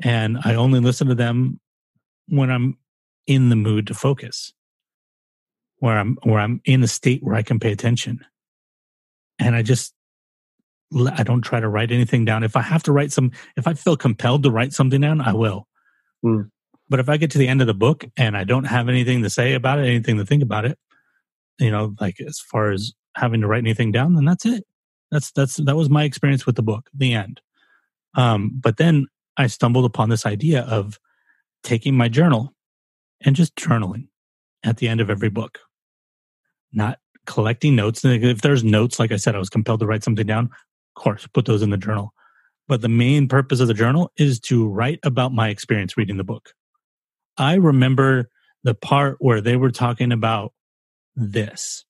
And 0.04 0.38
I 0.44 0.56
only 0.56 0.82
listen 0.82 1.08
to 1.08 1.16
them 1.16 1.62
when 2.28 2.52
I'm 2.52 2.78
in 3.26 3.48
the 3.48 3.56
mood 3.56 3.88
to 3.88 3.94
focus. 3.94 4.52
Where 5.78 5.98
I'm 5.98 6.18
where 6.24 6.40
I'm 6.40 6.60
in 6.66 6.84
a 6.84 6.88
state 6.88 7.24
where 7.24 7.36
I 7.36 7.42
can 7.42 7.58
pay 7.58 7.72
attention. 7.72 8.20
And 9.40 9.56
I 9.56 9.62
just 9.62 9.94
I 10.94 11.24
don't 11.24 11.42
try 11.42 11.62
to 11.62 11.70
write 11.70 11.94
anything 11.94 12.26
down. 12.26 12.44
If 12.44 12.58
I 12.58 12.62
have 12.62 12.84
to 12.84 12.92
write 12.92 13.14
some 13.14 13.32
if 13.56 13.66
I 13.66 13.76
feel 13.76 13.96
compelled 13.96 14.44
to 14.44 14.52
write 14.52 14.74
something 14.74 15.00
down, 15.00 15.22
I 15.22 15.32
will. 15.32 15.70
Hmm. 16.22 16.42
But 16.90 17.00
if 17.00 17.08
I 17.08 17.16
get 17.16 17.32
to 17.32 17.38
the 17.38 17.48
end 17.48 17.62
of 17.62 17.68
the 17.68 17.74
book 17.74 18.04
and 18.18 18.36
I 18.36 18.44
don't 18.44 18.66
have 18.66 18.90
anything 18.90 19.24
to 19.24 19.30
say 19.30 19.54
about 19.54 19.80
it, 19.80 19.84
anything 19.84 20.18
to 20.18 20.26
think 20.26 20.44
about 20.44 20.66
it, 20.66 20.78
you 21.60 21.72
know, 21.72 21.96
like 22.02 22.20
as 22.20 22.42
far 22.42 22.72
as 22.72 22.92
having 23.16 23.40
to 23.40 23.48
write 23.48 23.64
anything 23.64 23.94
down, 23.94 24.16
then 24.16 24.26
that's 24.26 24.46
it. 24.46 24.66
That's 25.12 25.32
that's 25.32 25.56
that 25.58 25.76
was 25.76 25.90
my 25.90 26.04
experience 26.04 26.46
with 26.46 26.56
the 26.56 26.64
book. 26.64 26.90
The 26.94 27.14
end. 27.14 27.42
Um, 28.16 28.52
but 28.54 28.78
then 28.78 29.08
I 29.38 29.48
stumbled 29.48 29.86
upon 29.86 30.10
this 30.10 30.26
idea 30.26 30.62
of 30.64 31.00
taking 31.64 31.96
my 31.96 32.10
journal 32.10 32.54
and 33.22 33.36
just 33.36 33.56
journaling 33.56 34.08
at 34.64 34.78
the 34.78 34.88
end 34.88 35.02
of 35.02 35.10
every 35.10 35.30
book, 35.30 35.60
not 36.74 37.00
collecting 37.26 37.76
notes. 37.76 38.04
If 38.04 38.42
there's 38.42 38.64
notes, 38.64 39.00
like 39.00 39.12
I 39.12 39.18
said, 39.18 39.36
I 39.36 39.40
was 39.40 39.50
compelled 39.50 39.80
to 39.82 39.86
write 39.86 40.04
something 40.04 40.26
down. 40.26 40.46
Of 40.46 41.04
course, 41.04 41.28
put 41.28 41.46
those 41.46 41.62
in 41.62 41.70
the 41.70 41.78
journal. 41.78 42.14
But 42.68 42.82
the 42.82 42.90
main 42.90 43.28
purpose 43.28 43.60
of 43.60 43.68
the 43.68 43.74
journal 43.74 44.12
is 44.18 44.40
to 44.42 44.68
write 44.68 45.00
about 45.04 45.34
my 45.34 45.50
experience 45.50 45.98
reading 45.98 46.18
the 46.18 46.24
book. 46.24 46.54
I 47.38 47.56
remember 47.56 48.30
the 48.64 48.76
part 48.76 49.18
where 49.20 49.42
they 49.42 49.56
were 49.56 49.72
talking 49.72 50.12
about 50.12 50.54
this. 51.16 51.86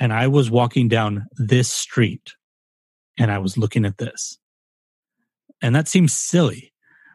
and 0.00 0.12
I 0.12 0.26
was 0.26 0.50
walking 0.50 0.88
down 0.88 1.26
this 1.36 1.68
street 1.68 2.32
and 3.20 3.30
I 3.30 3.38
was 3.38 3.58
looking 3.58 3.84
at 3.84 3.98
this. 3.98 4.38
And 5.62 5.76
that 5.76 5.86
seems 5.86 6.14
silly. 6.14 6.72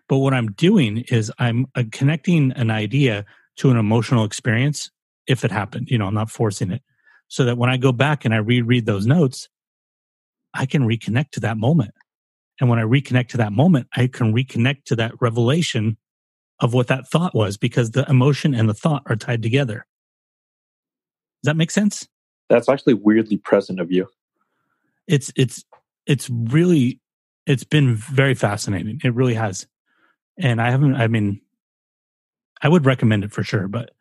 But 0.08 0.20
what 0.20 0.36
I'm 0.36 0.52
doing 0.52 1.00
is 1.10 1.32
I'm 1.40 1.66
uh, 1.74 1.84
connecting 1.92 2.52
an 2.52 2.70
idea 2.70 3.26
to 3.58 3.72
an 3.72 3.78
emotional 3.78 4.24
experience 4.24 4.92
if 5.26 5.44
it 5.44 5.52
happened. 5.52 5.90
You 5.90 5.98
know, 5.98 6.06
I'm 6.06 6.14
not 6.14 6.30
forcing 6.30 6.72
it. 6.72 6.84
So 7.28 7.44
that 7.46 7.58
when 7.58 7.72
I 7.72 7.78
go 7.78 7.92
back 7.92 8.24
and 8.24 8.36
I 8.36 8.38
reread 8.38 8.86
those 8.86 9.08
notes, 9.08 9.50
I 10.54 10.68
can 10.68 10.88
reconnect 10.88 11.32
to 11.32 11.40
that 11.40 11.58
moment. 11.58 11.96
And 12.62 12.70
when 12.70 12.78
I 12.78 12.84
reconnect 12.84 13.30
to 13.30 13.38
that 13.38 13.52
moment, 13.52 13.88
I 13.96 14.06
can 14.06 14.32
reconnect 14.32 14.84
to 14.86 14.96
that 14.98 15.14
revelation 15.20 15.98
of 16.60 16.76
what 16.76 16.88
that 16.88 17.08
thought 17.08 17.34
was 17.34 17.58
because 17.58 17.92
the 17.92 18.08
emotion 18.08 18.54
and 18.54 18.70
the 18.70 18.76
thought 18.76 19.02
are 19.08 19.16
tied 19.16 19.42
together. 19.42 19.88
Does 21.44 21.50
that 21.50 21.58
make 21.58 21.72
sense? 21.72 22.08
That's 22.48 22.70
actually 22.70 22.94
weirdly 22.94 23.38
present 23.38 23.80
of 23.80 23.92
you. 23.92 24.08
It's 25.08 25.32
it's 25.36 25.66
it's 26.06 26.30
really 26.30 27.00
it's 27.46 27.64
been 27.64 27.96
very 27.96 28.34
fascinating. 28.34 29.00
It 29.04 29.14
really 29.14 29.36
has. 29.36 29.68
And 30.38 30.62
I 30.62 30.72
haven't 30.72 30.96
I 30.96 31.08
mean 31.08 31.42
I 32.62 32.70
would 32.70 32.86
recommend 32.86 33.24
it 33.24 33.32
for 33.32 33.44
sure, 33.44 33.68
but 33.68 33.92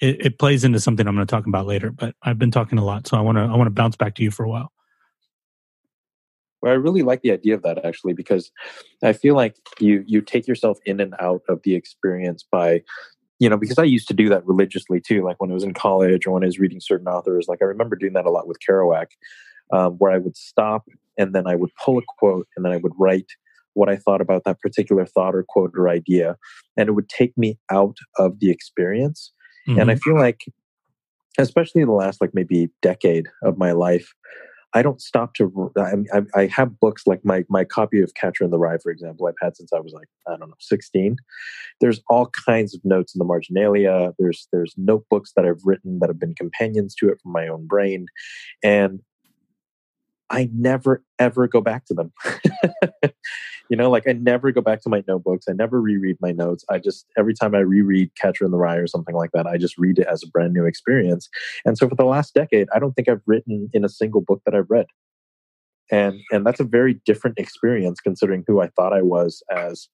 it, 0.00 0.26
it 0.26 0.38
plays 0.38 0.64
into 0.64 0.80
something 0.80 1.06
I'm 1.06 1.14
going 1.14 1.26
to 1.26 1.30
talk 1.30 1.46
about 1.46 1.66
later. 1.66 1.90
But 1.90 2.14
I've 2.22 2.38
been 2.38 2.50
talking 2.50 2.78
a 2.78 2.84
lot, 2.84 3.06
so 3.06 3.16
I 3.16 3.20
want 3.20 3.38
to 3.38 3.42
I 3.42 3.56
want 3.56 3.66
to 3.66 3.70
bounce 3.70 3.96
back 3.96 4.14
to 4.16 4.22
you 4.22 4.30
for 4.30 4.44
a 4.44 4.48
while. 4.48 4.72
Well, 6.62 6.72
I 6.72 6.76
really 6.76 7.02
like 7.02 7.22
the 7.22 7.32
idea 7.32 7.54
of 7.54 7.62
that 7.62 7.84
actually 7.84 8.12
because 8.12 8.50
I 9.02 9.12
feel 9.12 9.34
like 9.34 9.56
you 9.78 10.04
you 10.06 10.20
take 10.20 10.46
yourself 10.46 10.78
in 10.84 11.00
and 11.00 11.14
out 11.18 11.42
of 11.48 11.62
the 11.62 11.74
experience 11.74 12.44
by 12.50 12.82
you 13.38 13.48
know 13.48 13.56
because 13.56 13.78
I 13.78 13.84
used 13.84 14.08
to 14.08 14.14
do 14.14 14.28
that 14.28 14.46
religiously 14.46 15.00
too 15.00 15.22
like 15.24 15.40
when 15.40 15.50
I 15.50 15.54
was 15.54 15.64
in 15.64 15.72
college 15.72 16.26
or 16.26 16.32
when 16.32 16.42
I 16.42 16.46
was 16.46 16.58
reading 16.58 16.80
certain 16.80 17.08
authors 17.08 17.46
like 17.48 17.60
I 17.62 17.64
remember 17.64 17.96
doing 17.96 18.12
that 18.12 18.26
a 18.26 18.30
lot 18.30 18.46
with 18.46 18.58
Kerouac 18.60 19.06
um, 19.72 19.94
where 19.94 20.12
I 20.12 20.18
would 20.18 20.36
stop 20.36 20.86
and 21.18 21.34
then 21.34 21.46
I 21.46 21.54
would 21.54 21.70
pull 21.82 21.98
a 21.98 22.02
quote 22.18 22.46
and 22.56 22.64
then 22.64 22.72
I 22.72 22.78
would 22.78 22.92
write 22.98 23.26
what 23.74 23.88
I 23.88 23.96
thought 23.96 24.20
about 24.20 24.44
that 24.44 24.60
particular 24.60 25.06
thought 25.06 25.34
or 25.34 25.44
quote 25.48 25.72
or 25.76 25.88
idea 25.88 26.36
and 26.76 26.88
it 26.88 26.92
would 26.92 27.08
take 27.08 27.36
me 27.36 27.58
out 27.70 27.96
of 28.18 28.40
the 28.40 28.50
experience 28.50 29.32
mm-hmm. 29.68 29.78
and 29.78 29.90
I 29.90 29.94
feel 29.96 30.16
like 30.16 30.44
especially 31.38 31.82
in 31.82 31.88
the 31.88 31.94
last 31.94 32.20
like 32.20 32.34
maybe 32.34 32.68
decade 32.82 33.28
of 33.42 33.58
my 33.58 33.72
life 33.72 34.12
I 34.72 34.82
don't 34.82 35.00
stop 35.00 35.34
to. 35.34 35.72
I, 35.76 36.22
I, 36.34 36.46
have 36.46 36.78
books 36.78 37.02
like 37.06 37.24
my 37.24 37.44
my 37.48 37.64
copy 37.64 38.00
of 38.00 38.14
Catcher 38.14 38.44
in 38.44 38.50
the 38.50 38.58
Rye, 38.58 38.78
for 38.78 38.92
example. 38.92 39.26
I've 39.26 39.34
had 39.40 39.56
since 39.56 39.72
I 39.72 39.80
was 39.80 39.92
like 39.92 40.06
I 40.28 40.36
don't 40.36 40.48
know 40.48 40.54
sixteen. 40.60 41.16
There's 41.80 42.00
all 42.08 42.30
kinds 42.46 42.74
of 42.74 42.80
notes 42.84 43.14
in 43.14 43.18
the 43.18 43.24
marginalia. 43.24 44.12
There's 44.18 44.46
there's 44.52 44.74
notebooks 44.76 45.32
that 45.34 45.44
I've 45.44 45.64
written 45.64 45.98
that 46.00 46.08
have 46.08 46.20
been 46.20 46.34
companions 46.34 46.94
to 46.96 47.08
it 47.08 47.18
from 47.20 47.32
my 47.32 47.48
own 47.48 47.66
brain, 47.66 48.06
and 48.62 49.00
I 50.30 50.48
never 50.54 51.02
ever 51.18 51.48
go 51.48 51.60
back 51.60 51.84
to 51.86 51.94
them. 51.94 52.12
you 53.68 53.76
know, 53.76 53.90
like 53.90 54.08
I 54.08 54.12
never 54.12 54.52
go 54.52 54.60
back 54.60 54.80
to 54.82 54.88
my 54.88 55.02
notebooks. 55.06 55.46
I 55.48 55.52
never 55.52 55.80
reread 55.80 56.16
my 56.20 56.32
notes. 56.32 56.64
I 56.70 56.78
just 56.78 57.06
every 57.18 57.34
time 57.34 57.54
I 57.54 57.60
reread 57.60 58.10
Catcher 58.14 58.44
in 58.44 58.52
the 58.52 58.58
Rye 58.58 58.76
or 58.76 58.86
something 58.86 59.14
like 59.14 59.30
that, 59.32 59.46
I 59.46 59.58
just 59.58 59.76
read 59.76 59.98
it 59.98 60.06
as 60.06 60.22
a 60.22 60.28
brand 60.28 60.52
new 60.52 60.64
experience. 60.64 61.28
And 61.64 61.76
so 61.76 61.88
for 61.88 61.94
the 61.96 62.04
last 62.04 62.34
decade, 62.34 62.68
I 62.74 62.78
don't 62.78 62.92
think 62.92 63.08
I've 63.08 63.22
written 63.26 63.68
in 63.72 63.84
a 63.84 63.88
single 63.88 64.20
book 64.20 64.42
that 64.46 64.54
I've 64.54 64.70
read. 64.70 64.86
And 65.90 66.20
and 66.30 66.46
that's 66.46 66.60
a 66.60 66.64
very 66.64 67.00
different 67.04 67.38
experience 67.38 68.00
considering 68.00 68.44
who 68.46 68.60
I 68.60 68.68
thought 68.68 68.92
I 68.92 69.02
was 69.02 69.42
as 69.50 69.88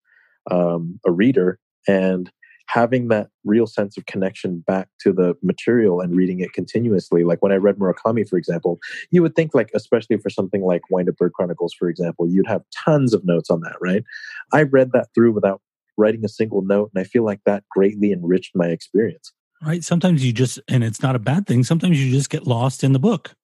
um, 0.51 1.01
a 1.07 1.13
reader. 1.13 1.59
And 1.89 2.31
having 2.69 3.09
that 3.09 3.29
real 3.45 3.67
sense 3.67 3.97
of 3.97 4.07
connection 4.07 4.63
back 4.67 4.89
to 5.01 5.13
the 5.13 5.35
material 5.43 6.01
and 6.01 6.17
reading 6.17 6.41
it 6.41 6.53
continuously. 6.53 7.25
Like 7.25 7.43
when 7.43 7.53
I 7.53 7.57
read 7.57 7.77
Murakami, 7.77 8.29
for 8.29 8.37
example, 8.37 8.79
you 9.11 9.23
would 9.23 9.37
think 9.37 9.55
like, 9.55 9.71
especially 9.75 10.17
for 10.19 10.31
something 10.31 10.63
like 10.63 10.83
Wind 10.91 11.09
Up 11.09 11.17
Bird 11.17 11.33
Chronicles, 11.33 11.75
for 11.79 11.89
example, 11.89 12.29
you'd 12.29 12.47
have 12.47 12.63
tons 12.85 13.15
of 13.15 13.25
notes 13.25 13.51
on 13.51 13.61
that, 13.61 13.77
right? 13.81 14.05
I 14.53 14.63
read 14.63 14.93
that 14.93 15.09
through 15.15 15.33
without 15.33 15.63
writing 15.97 16.25
a 16.25 16.29
single 16.29 16.63
note, 16.63 16.91
and 16.95 17.01
I 17.01 17.05
feel 17.05 17.25
like 17.25 17.41
that 17.47 17.65
greatly 17.71 18.13
enriched 18.13 18.55
my 18.55 18.67
experience. 18.67 19.33
Right. 19.65 19.83
Sometimes 19.83 20.25
you 20.25 20.33
just, 20.33 20.61
and 20.69 20.85
it's 20.85 21.03
not 21.03 21.17
a 21.17 21.21
bad 21.21 21.47
thing. 21.47 21.65
Sometimes 21.65 22.05
you 22.05 22.11
just 22.11 22.29
get 22.29 22.47
lost 22.47 22.85
in 22.85 22.93
the 22.93 22.99
book. 22.99 23.35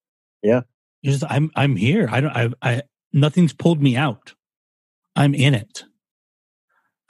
Yeah. 0.42 0.62
You 1.00 1.12
just, 1.12 1.24
I'm, 1.28 1.50
I'm 1.56 1.76
here. 1.76 2.08
I 2.10 2.20
don't, 2.20 2.36
I, 2.36 2.50
I, 2.60 2.82
nothing's 3.12 3.52
pulled 3.52 3.80
me 3.80 3.96
out. 3.96 4.34
I'm 5.16 5.34
in 5.34 5.54
it. 5.54 5.84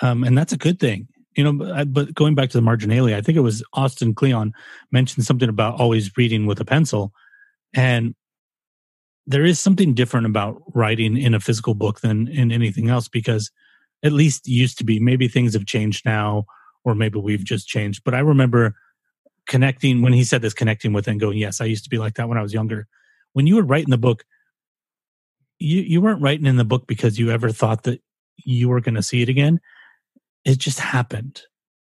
Um, 0.00 0.24
and 0.24 0.36
that's 0.36 0.52
a 0.52 0.56
good 0.56 0.78
thing 0.78 1.08
you 1.35 1.45
know, 1.45 1.85
but, 1.87 2.14
going 2.14 2.35
back 2.35 2.51
to 2.51 2.59
the 2.59 2.62
marginalia, 2.62 3.16
I 3.16 3.20
think 3.20 3.37
it 3.37 3.43
was 3.43 3.64
Austin 3.72 4.14
Kleon 4.14 4.53
mentioned 4.91 5.24
something 5.24 5.49
about 5.49 5.80
always 5.80 6.16
reading 6.16 6.47
with 6.47 6.61
a 6.61 6.64
pencil. 6.64 7.12
And 7.74 8.14
there 9.26 9.45
is 9.45 9.59
something 9.59 9.95
different 9.95 10.26
about 10.26 10.62
writing 10.74 11.16
in 11.16 11.35
a 11.35 11.41
physical 11.41 11.74
book 11.74 12.01
than 12.01 12.28
in 12.28 12.53
anything 12.53 12.91
else 12.91 13.09
because 13.09 13.51
at 14.03 14.12
least 14.12 14.49
used 14.49 14.78
to 14.78 14.85
be. 14.85 14.99
Maybe 14.99 15.28
things 15.28 15.55
have 15.55 15.64
changed 15.64 16.05
now, 16.05 16.45
or 16.85 16.95
maybe 16.95 17.18
we've 17.18 17.45
just 17.45 17.68
changed. 17.68 18.03
But 18.05 18.14
I 18.14 18.18
remember 18.18 18.74
connecting 19.47 20.03
when 20.03 20.12
he 20.12 20.24
said 20.24 20.43
this, 20.43 20.55
connecting 20.55 20.93
with 20.93 21.09
and 21.09 21.20
going, 21.20 21.39
Yes, 21.39 21.61
I 21.61 21.66
used 21.66 21.85
to 21.85 21.91
be 21.91 21.99
like 21.99 22.14
that 22.14 22.28
when 22.28 22.39
I 22.39 22.43
was 22.43 22.53
younger. 22.53 22.89
When 23.33 23.47
you 23.47 23.57
were 23.57 23.62
writing 23.62 23.91
the 23.91 23.99
book, 23.99 24.24
you, 25.59 25.80
you 25.80 26.01
weren't 26.01 26.20
writing 26.20 26.47
in 26.47 26.57
the 26.57 26.64
book 26.64 26.87
because 26.87 27.18
you 27.18 27.30
ever 27.30 27.51
thought 27.51 27.85
that 27.85 28.03
you 28.45 28.68
were 28.68 28.80
going 28.80 28.97
to 28.97 29.03
see 29.03 29.22
it 29.22 29.28
again 29.28 29.61
it 30.45 30.59
just 30.59 30.80
happened. 30.80 31.43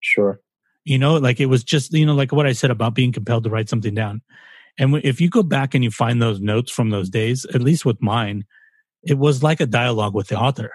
Sure. 0.00 0.40
You 0.84 0.98
know, 0.98 1.16
like 1.16 1.40
it 1.40 1.46
was 1.46 1.62
just, 1.62 1.92
you 1.92 2.06
know, 2.06 2.14
like 2.14 2.32
what 2.32 2.46
I 2.46 2.52
said 2.52 2.70
about 2.70 2.94
being 2.94 3.12
compelled 3.12 3.44
to 3.44 3.50
write 3.50 3.68
something 3.68 3.94
down. 3.94 4.22
And 4.78 4.96
if 5.04 5.20
you 5.20 5.28
go 5.28 5.42
back 5.42 5.74
and 5.74 5.84
you 5.84 5.90
find 5.90 6.22
those 6.22 6.40
notes 6.40 6.70
from 6.72 6.90
those 6.90 7.10
days, 7.10 7.44
at 7.54 7.62
least 7.62 7.84
with 7.84 8.00
mine, 8.00 8.44
it 9.02 9.18
was 9.18 9.42
like 9.42 9.60
a 9.60 9.66
dialogue 9.66 10.14
with 10.14 10.28
the 10.28 10.38
author. 10.38 10.72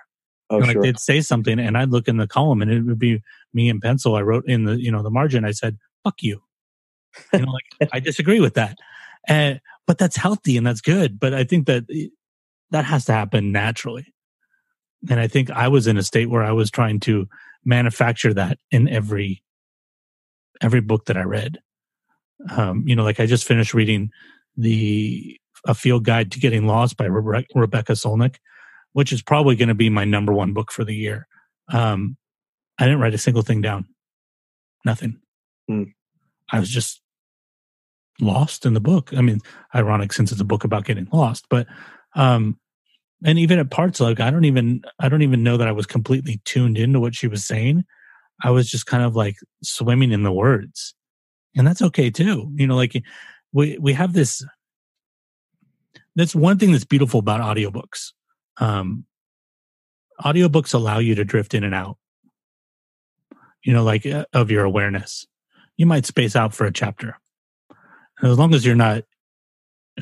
Oh, 0.49 0.55
you 0.55 0.61
know, 0.61 0.67
like 0.67 0.73
sure. 0.76 0.84
they'd 0.84 0.99
say 0.99 1.21
something 1.21 1.59
and 1.59 1.76
I'd 1.76 1.89
look 1.89 2.07
in 2.07 2.17
the 2.17 2.28
column 2.28 2.61
and 2.61 2.69
it 2.69 2.82
would 2.84 2.99
be 2.99 3.21
me 3.53 3.67
in 3.67 3.80
pencil. 3.80 4.15
I 4.15 4.21
wrote 4.21 4.47
in 4.47 4.65
the, 4.65 4.80
you 4.80 4.91
know, 4.91 5.01
the 5.01 5.09
margin, 5.09 5.43
I 5.43 5.51
said, 5.51 5.78
fuck 6.03 6.21
you. 6.21 6.43
You 7.34 7.39
know, 7.39 7.51
like 7.51 7.89
I 7.91 7.99
disagree 8.01 8.39
with 8.39 8.53
that. 8.55 8.78
And, 9.28 9.59
but 9.88 9.97
that's 9.97 10.17
healthy 10.17 10.55
and 10.55 10.67
that's 10.67 10.82
good. 10.82 11.19
But 11.19 11.34
I 11.34 11.43
think 11.43 11.65
that 11.65 11.86
eh, 11.91 12.07
that 12.71 12.86
has 12.86 13.05
to 13.05 13.13
happen 13.13 13.51
naturally. 13.51 14.13
And 15.09 15.19
I 15.19 15.28
think 15.28 15.49
I 15.49 15.67
was 15.67 15.88
in 15.88 15.97
a 15.97 16.03
state 16.03 16.30
where 16.30 16.43
I 16.43 16.51
was 16.51 16.69
trying 16.69 16.99
to 17.01 17.28
manufacture 17.66 18.34
that 18.34 18.59
in 18.72 18.88
every 18.88 19.43
every 20.61 20.82
book 20.82 21.05
that 21.05 21.18
I 21.18 21.24
read. 21.24 21.59
Um, 22.49 22.88
you 22.88 22.95
know, 22.95 23.03
like 23.03 23.20
I 23.20 23.26
just 23.26 23.45
finished 23.45 23.74
reading 23.74 24.11
the 24.55 25.39
A 25.66 25.74
Field 25.74 26.05
Guide 26.05 26.32
to 26.32 26.39
Getting 26.39 26.68
Lost 26.68 26.95
by 26.97 27.07
Rebe- 27.07 27.47
Rebecca 27.53 27.93
Solnit, 27.93 28.38
which 28.93 29.11
is 29.11 29.22
probably 29.22 29.55
going 29.55 29.70
to 29.70 29.76
be 29.76 29.89
my 29.89 30.05
number 30.05 30.32
one 30.32 30.53
book 30.53 30.72
for 30.72 30.86
the 30.86 30.95
year. 30.95 31.28
Um, 31.70 32.18
I 32.78 32.86
didn't 32.86 32.99
write 32.99 33.13
a 33.13 33.20
single 33.20 33.41
thing 33.41 33.61
down, 33.61 33.88
nothing. 34.86 35.20
Mm. 35.70 35.93
I 36.51 36.59
was 36.59 36.70
just 36.70 37.01
lost 38.22 38.66
in 38.66 38.74
the 38.74 38.80
book. 38.80 39.11
I 39.16 39.22
mean, 39.22 39.39
ironic 39.74 40.13
since 40.13 40.32
it's 40.32 40.41
a 40.41 40.45
book 40.45 40.63
about 40.63 40.86
getting 40.86 41.07
lost, 41.11 41.45
but 41.49 41.68
um, 42.16 42.59
and 43.26 43.38
even 43.38 43.59
at 43.59 43.69
parts 43.69 43.99
like 43.99 44.21
i 44.21 44.32
don't 44.32 44.45
even 44.45 44.82
i 44.99 45.09
don't 45.09 45.23
even 45.23 45.43
know 45.43 45.57
that 45.57 45.67
i 45.67 45.73
was 45.73 45.86
completely 45.86 46.39
tuned 46.45 46.78
into 46.78 47.01
what 47.01 47.15
she 47.15 47.28
was 47.28 47.43
saying. 47.43 47.84
I 48.43 48.51
was 48.51 48.69
just 48.69 48.86
kind 48.86 49.03
of 49.03 49.15
like 49.15 49.38
swimming 49.63 50.11
in 50.11 50.23
the 50.23 50.32
words. 50.32 50.93
And 51.55 51.65
that's 51.65 51.82
okay 51.82 52.09
too. 52.09 52.51
You 52.55 52.67
know 52.67 52.76
like 52.76 53.01
we 53.53 53.78
we 53.78 53.93
have 53.93 54.13
this 54.13 54.43
that's 56.15 56.36
one 56.36 56.57
thing 56.57 56.71
that's 56.71 56.86
beautiful 56.86 57.19
about 57.19 57.41
audiobooks. 57.41 58.11
Um 58.57 59.05
audiobooks 60.21 60.73
allow 60.73 60.99
you 60.99 61.15
to 61.15 61.26
drift 61.26 61.53
in 61.53 61.63
and 61.63 61.76
out. 61.76 61.97
You 63.63 63.73
know 63.73 63.84
like 63.84 64.05
uh, 64.05 64.26
of 64.34 64.51
your 64.51 64.65
awareness. 64.65 65.26
You 65.78 65.86
might 65.86 66.05
space 66.05 66.36
out 66.36 66.53
for 66.53 66.65
a 66.65 66.73
chapter. 66.73 67.17
And 68.19 68.32
as 68.32 68.38
long 68.38 68.53
as 68.53 68.65
you're 68.65 68.76
not 68.76 69.03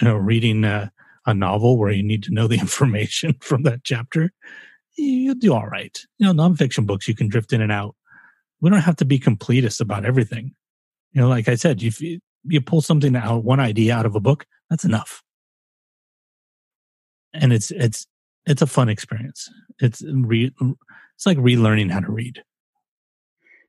you 0.01 0.07
know 0.07 0.15
reading 0.15 0.65
uh, 0.65 0.89
a 1.25 1.33
novel 1.33 1.77
where 1.77 1.91
you 1.91 2.03
need 2.03 2.23
to 2.23 2.33
know 2.33 2.47
the 2.47 2.59
information 2.59 3.35
from 3.41 3.63
that 3.63 3.83
chapter, 3.83 4.31
you'll 4.95 5.35
do 5.35 5.53
all 5.53 5.67
right. 5.67 5.97
You 6.17 6.31
know, 6.31 6.33
nonfiction 6.33 6.85
books, 6.85 7.07
you 7.07 7.15
can 7.15 7.27
drift 7.27 7.53
in 7.53 7.61
and 7.61 7.71
out. 7.71 7.95
We 8.61 8.69
don't 8.69 8.79
have 8.79 8.95
to 8.97 9.05
be 9.05 9.19
completists 9.19 9.81
about 9.81 10.05
everything. 10.05 10.53
You 11.11 11.21
know, 11.21 11.27
like 11.27 11.47
I 11.47 11.55
said, 11.55 11.81
you 11.81 11.91
you 12.45 12.61
pull 12.61 12.81
something 12.81 13.15
out, 13.15 13.43
one 13.43 13.59
idea 13.59 13.95
out 13.95 14.05
of 14.05 14.15
a 14.15 14.19
book, 14.19 14.45
that's 14.69 14.85
enough. 14.85 15.21
And 17.33 17.53
it's 17.53 17.71
it's 17.71 18.07
it's 18.45 18.61
a 18.61 18.67
fun 18.67 18.89
experience. 18.89 19.49
It's 19.79 20.03
re, 20.05 20.51
it's 21.15 21.25
like 21.25 21.37
relearning 21.37 21.91
how 21.91 21.99
to 21.99 22.11
read. 22.11 22.43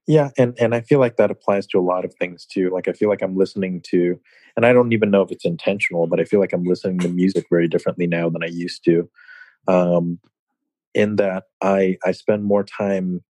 Yeah, 0.07 0.31
and 0.37 0.55
and 0.61 0.75
I 0.75 0.83
feel 0.83 0.99
like 1.01 1.17
that 1.17 1.31
applies 1.31 1.67
to 1.69 1.79
a 1.79 1.81
lot 1.81 2.05
of 2.05 2.15
things 2.15 2.45
too. 2.45 2.71
Like 2.71 2.89
I 2.89 2.93
feel 2.93 3.09
like 3.09 3.23
I'm 3.23 3.37
listening 3.37 3.81
to, 3.91 4.21
and 4.57 4.67
I 4.67 4.73
don't 4.73 4.93
even 4.93 5.11
know 5.11 5.23
if 5.23 5.31
it's 5.31 5.47
intentional, 5.47 6.07
but 6.07 6.21
I 6.21 6.25
feel 6.25 6.41
like 6.41 6.53
I'm 6.53 6.65
listening 6.65 6.99
to 7.01 7.09
music 7.09 7.47
very 7.51 7.69
differently 7.69 8.07
now 8.07 8.29
than 8.29 8.43
I 8.45 8.49
used 8.49 8.85
to. 8.85 9.09
Um, 9.69 10.21
in 10.95 11.17
that 11.17 11.45
I 11.63 11.99
I 12.05 12.13
spend 12.13 12.45
more 12.45 12.65
time, 12.65 13.23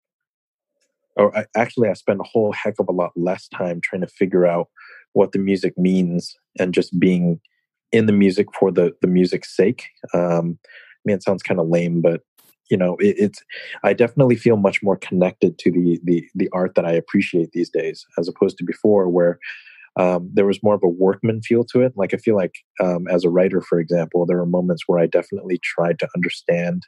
or 1.16 1.36
I, 1.36 1.46
actually 1.56 1.88
I 1.88 1.92
spend 1.94 2.20
a 2.20 2.24
whole 2.24 2.52
heck 2.52 2.74
of 2.78 2.88
a 2.88 2.92
lot 2.92 3.12
less 3.16 3.48
time 3.48 3.80
trying 3.80 4.02
to 4.02 4.06
figure 4.08 4.46
out 4.46 4.68
what 5.12 5.32
the 5.32 5.38
music 5.38 5.74
means 5.78 6.36
and 6.58 6.74
just 6.74 6.98
being 6.98 7.40
in 7.92 8.06
the 8.06 8.12
music 8.12 8.48
for 8.58 8.72
the 8.72 8.92
the 9.00 9.08
music's 9.08 9.54
sake. 9.56 9.86
Um, 10.12 10.58
I 10.64 11.02
mean, 11.04 11.16
it 11.16 11.22
sounds 11.22 11.42
kind 11.42 11.60
of 11.60 11.68
lame, 11.68 12.00
but 12.00 12.22
you 12.70 12.76
know, 12.76 12.96
it, 12.98 13.16
it's. 13.18 13.42
I 13.82 13.92
definitely 13.92 14.36
feel 14.36 14.56
much 14.56 14.82
more 14.82 14.96
connected 14.96 15.58
to 15.58 15.70
the 15.70 16.00
the 16.04 16.26
the 16.34 16.48
art 16.52 16.74
that 16.74 16.86
I 16.86 16.92
appreciate 16.92 17.52
these 17.52 17.70
days, 17.70 18.06
as 18.18 18.28
opposed 18.28 18.58
to 18.58 18.64
before, 18.64 19.08
where 19.08 19.38
um, 19.96 20.30
there 20.32 20.46
was 20.46 20.62
more 20.62 20.74
of 20.74 20.82
a 20.82 20.88
workman 20.88 21.42
feel 21.42 21.64
to 21.66 21.82
it. 21.82 21.92
Like 21.96 22.14
I 22.14 22.16
feel 22.16 22.36
like 22.36 22.54
um, 22.80 23.06
as 23.08 23.24
a 23.24 23.30
writer, 23.30 23.60
for 23.60 23.78
example, 23.78 24.26
there 24.26 24.38
were 24.38 24.46
moments 24.46 24.84
where 24.86 24.98
I 24.98 25.06
definitely 25.06 25.60
tried 25.62 25.98
to 26.00 26.08
understand 26.14 26.82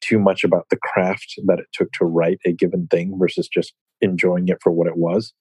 too 0.00 0.18
much 0.18 0.44
about 0.44 0.66
the 0.70 0.78
craft 0.78 1.34
that 1.46 1.58
it 1.58 1.66
took 1.72 1.92
to 1.92 2.04
write 2.04 2.40
a 2.46 2.52
given 2.52 2.86
thing 2.86 3.16
versus 3.18 3.48
just 3.48 3.74
enjoying 4.00 4.48
it 4.48 4.58
for 4.62 4.72
what 4.72 4.86
it 4.86 4.96
was. 4.96 5.32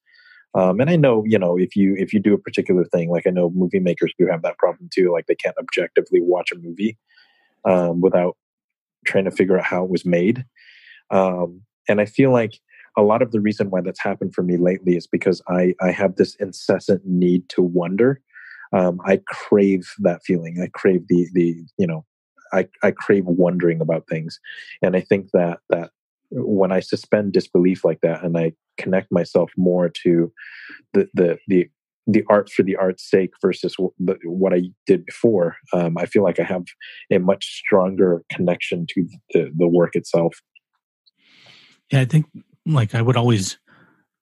Um, 0.55 0.79
and 0.79 0.89
I 0.89 0.95
know, 0.95 1.23
you 1.25 1.39
know, 1.39 1.57
if 1.57 1.75
you 1.75 1.95
if 1.97 2.13
you 2.13 2.19
do 2.19 2.33
a 2.33 2.39
particular 2.39 2.83
thing, 2.85 3.09
like 3.09 3.27
I 3.27 3.29
know 3.29 3.51
movie 3.51 3.79
makers 3.79 4.13
do 4.17 4.27
have 4.27 4.41
that 4.41 4.57
problem 4.57 4.89
too. 4.93 5.11
Like 5.11 5.27
they 5.27 5.35
can't 5.35 5.57
objectively 5.59 6.21
watch 6.21 6.51
a 6.51 6.57
movie 6.57 6.97
um, 7.65 8.01
without 8.01 8.35
trying 9.05 9.25
to 9.25 9.31
figure 9.31 9.57
out 9.57 9.65
how 9.65 9.83
it 9.83 9.89
was 9.89 10.05
made. 10.05 10.45
Um, 11.11 11.61
and 11.87 11.99
I 11.99 12.05
feel 12.05 12.31
like 12.31 12.59
a 12.97 13.01
lot 13.01 13.21
of 13.21 13.31
the 13.31 13.39
reason 13.39 13.69
why 13.69 13.81
that's 13.81 14.01
happened 14.01 14.33
for 14.33 14.43
me 14.43 14.57
lately 14.57 14.95
is 14.95 15.07
because 15.07 15.41
I 15.47 15.73
I 15.81 15.91
have 15.91 16.15
this 16.15 16.35
incessant 16.35 17.01
need 17.05 17.47
to 17.49 17.61
wonder. 17.61 18.21
Um, 18.71 18.99
I 19.05 19.21
crave 19.25 19.91
that 19.99 20.21
feeling. 20.23 20.61
I 20.61 20.67
crave 20.67 21.07
the 21.07 21.27
the 21.33 21.55
you 21.77 21.87
know 21.87 22.05
I, 22.51 22.67
I 22.83 22.91
crave 22.91 23.25
wondering 23.25 23.81
about 23.81 24.07
things 24.07 24.39
and 24.81 24.95
i 24.95 25.01
think 25.01 25.31
that 25.31 25.59
that 25.69 25.91
when 26.31 26.71
i 26.71 26.79
suspend 26.79 27.33
disbelief 27.33 27.83
like 27.83 28.01
that 28.01 28.23
and 28.23 28.37
i 28.37 28.53
connect 28.77 29.11
myself 29.11 29.51
more 29.57 29.89
to 30.03 30.31
the 30.93 31.07
the 31.13 31.37
the 31.47 31.69
the 32.11 32.23
art 32.29 32.49
for 32.49 32.63
the 32.63 32.75
art's 32.75 33.09
sake 33.09 33.31
versus 33.41 33.75
the, 33.99 34.17
what 34.23 34.53
I 34.53 34.63
did 34.85 35.05
before, 35.05 35.57
um, 35.73 35.97
I 35.97 36.05
feel 36.05 36.23
like 36.23 36.39
I 36.39 36.43
have 36.43 36.63
a 37.11 37.19
much 37.19 37.45
stronger 37.45 38.23
connection 38.31 38.85
to 38.95 39.07
the, 39.33 39.51
the 39.55 39.67
work 39.67 39.95
itself. 39.95 40.35
Yeah, 41.91 42.01
I 42.01 42.05
think 42.05 42.25
like 42.65 42.95
I 42.95 43.01
would 43.01 43.17
always 43.17 43.57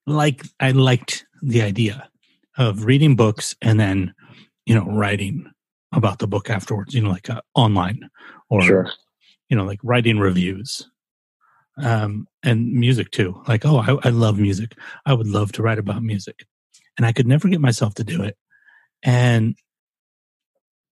like 0.06 0.44
I 0.60 0.70
liked 0.70 1.26
the 1.42 1.62
idea 1.62 2.08
of 2.56 2.84
reading 2.84 3.14
books 3.14 3.54
and 3.62 3.78
then 3.78 4.14
you 4.66 4.74
know 4.74 4.84
writing 4.86 5.50
about 5.92 6.18
the 6.18 6.26
book 6.26 6.50
afterwards, 6.50 6.94
you 6.94 7.02
know, 7.02 7.10
like 7.10 7.30
uh, 7.30 7.40
online 7.54 8.08
or, 8.50 8.62
Sure. 8.62 8.90
you 9.48 9.56
know, 9.56 9.64
like 9.64 9.80
writing 9.82 10.18
reviews 10.18 10.88
um, 11.82 12.26
and 12.42 12.72
music 12.72 13.10
too. 13.10 13.40
Like, 13.48 13.64
oh, 13.64 13.78
I, 13.78 14.08
I 14.08 14.10
love 14.10 14.38
music. 14.38 14.74
I 15.06 15.14
would 15.14 15.26
love 15.26 15.52
to 15.52 15.62
write 15.62 15.78
about 15.78 16.02
music. 16.02 16.44
And 16.98 17.06
I 17.06 17.12
could 17.12 17.26
never 17.26 17.48
get 17.48 17.60
myself 17.60 17.94
to 17.94 18.04
do 18.04 18.22
it. 18.22 18.36
And 19.02 19.56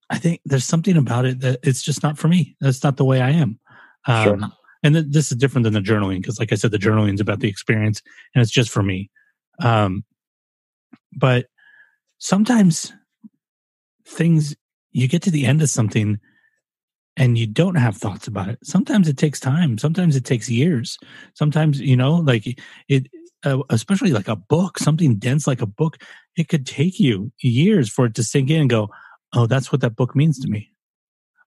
I 0.09 0.19
think 0.19 0.41
there's 0.45 0.65
something 0.65 0.97
about 0.97 1.27
it 1.27 1.41
that 1.41 1.59
it's 1.63 1.83
just 1.83 2.03
not 2.03 2.17
for 2.17 2.29
me. 2.29 2.57
That's 2.61 2.83
not 2.83 2.97
the 2.97 3.05
way 3.05 3.21
I 3.21 3.31
am. 3.31 3.59
Um, 4.07 4.25
Sure. 4.25 4.39
And 4.83 4.95
th- 4.95 5.07
this 5.09 5.33
is 5.33 5.39
different 5.39 5.65
than 5.65 5.73
the 5.73 5.81
journaling 5.81 6.23
because, 6.23 6.39
like 6.39 6.53
I 6.53 6.55
said, 6.55 6.71
the 6.71 6.79
journaling 6.79 7.15
is 7.15 7.21
about 7.21 7.41
the 7.41 7.49
experience 7.49 8.03
and 8.35 8.43
it's 8.43 8.53
just 8.53 8.71
for 8.71 8.83
me. 8.83 9.11
Um, 9.61 10.05
but 11.13 11.47
sometimes 12.19 12.93
things 14.07 14.55
you 14.93 15.09
get 15.09 15.23
to 15.23 15.31
the 15.31 15.45
end 15.45 15.61
of 15.61 15.71
something 15.71 16.21
and 17.17 17.37
you 17.37 17.47
don't 17.47 17.77
have 17.77 17.97
thoughts 17.97 18.29
about 18.29 18.49
it. 18.49 18.59
Sometimes 18.63 19.09
it 19.09 19.17
takes 19.17 19.41
time. 19.41 19.79
Sometimes 19.79 20.15
it 20.15 20.25
takes 20.25 20.49
years. 20.49 20.99
Sometimes, 21.35 21.81
you 21.81 21.97
know, 21.97 22.15
like 22.15 22.47
it, 22.89 23.09
uh, 23.45 23.63
especially 23.71 24.13
like 24.13 24.29
a 24.29 24.37
book, 24.37 24.79
something 24.79 25.17
dense 25.17 25.47
like 25.47 25.63
a 25.63 25.67
book, 25.67 25.99
it 26.37 26.49
could 26.49 26.67
take 26.67 26.99
you 26.99 27.33
years 27.41 27.89
for 27.89 28.07
it 28.07 28.15
to 28.15 28.23
sink 28.23 28.51
in 28.51 28.63
and 28.63 28.71
go, 28.71 28.91
oh, 29.33 29.47
that's 29.47 29.71
what 29.71 29.81
that 29.81 29.97
book 29.97 30.15
means 30.17 30.39
to 30.41 30.49
me. 30.49 30.73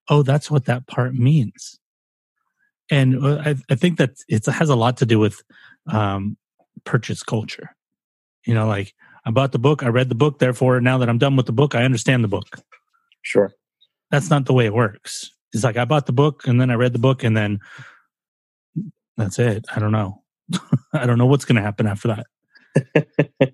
Oh, 0.10 0.24
that's 0.24 0.50
what 0.50 0.66
that 0.66 0.88
part 0.88 1.14
means. 1.14 1.80
And 2.90 3.24
uh, 3.24 3.42
I, 3.46 3.56
I 3.70 3.76
think 3.76 3.98
that 3.98 4.12
it 4.28 4.46
has 4.46 4.70
a 4.70 4.76
lot 4.76 4.98
to 4.98 5.06
do 5.06 5.20
with 5.20 5.42
um, 5.88 6.38
purchase 6.86 7.22
culture. 7.22 7.76
You 8.46 8.54
know, 8.56 8.68
like 8.68 8.94
I 9.26 9.32
bought 9.32 9.52
the 9.52 9.60
book, 9.60 9.84
I 9.84 9.90
read 9.90 10.10
the 10.10 10.16
book, 10.16 10.40
therefore, 10.40 10.82
now 10.82 10.98
that 10.98 11.10
I'm 11.10 11.18
done 11.20 11.36
with 11.36 11.46
the 11.46 11.52
book, 11.52 11.76
I 11.76 11.84
understand 11.84 12.24
the 12.24 12.30
book 12.30 12.48
Sure. 13.22 13.52
that's 14.10 14.30
not 14.30 14.46
the 14.46 14.54
way 14.54 14.66
it 14.66 14.74
works. 14.74 15.32
It's 15.54 15.64
like 15.64 15.78
I 15.78 15.86
bought 15.86 16.06
the 16.06 16.14
book 16.14 16.48
and 16.48 16.60
then 16.60 16.72
I 16.72 16.76
read 16.76 16.94
the 16.94 17.00
book 17.00 17.24
and 17.24 17.36
then 17.36 17.60
that's 19.18 19.38
it. 19.40 19.66
I 19.76 19.80
don't 19.80 19.92
know. 19.92 20.24
I 20.94 21.06
don't 21.06 21.18
know 21.18 21.26
what's 21.26 21.46
going 21.46 21.56
to 21.58 21.62
happen 21.62 21.88
after 21.88 22.24
that. 22.76 23.54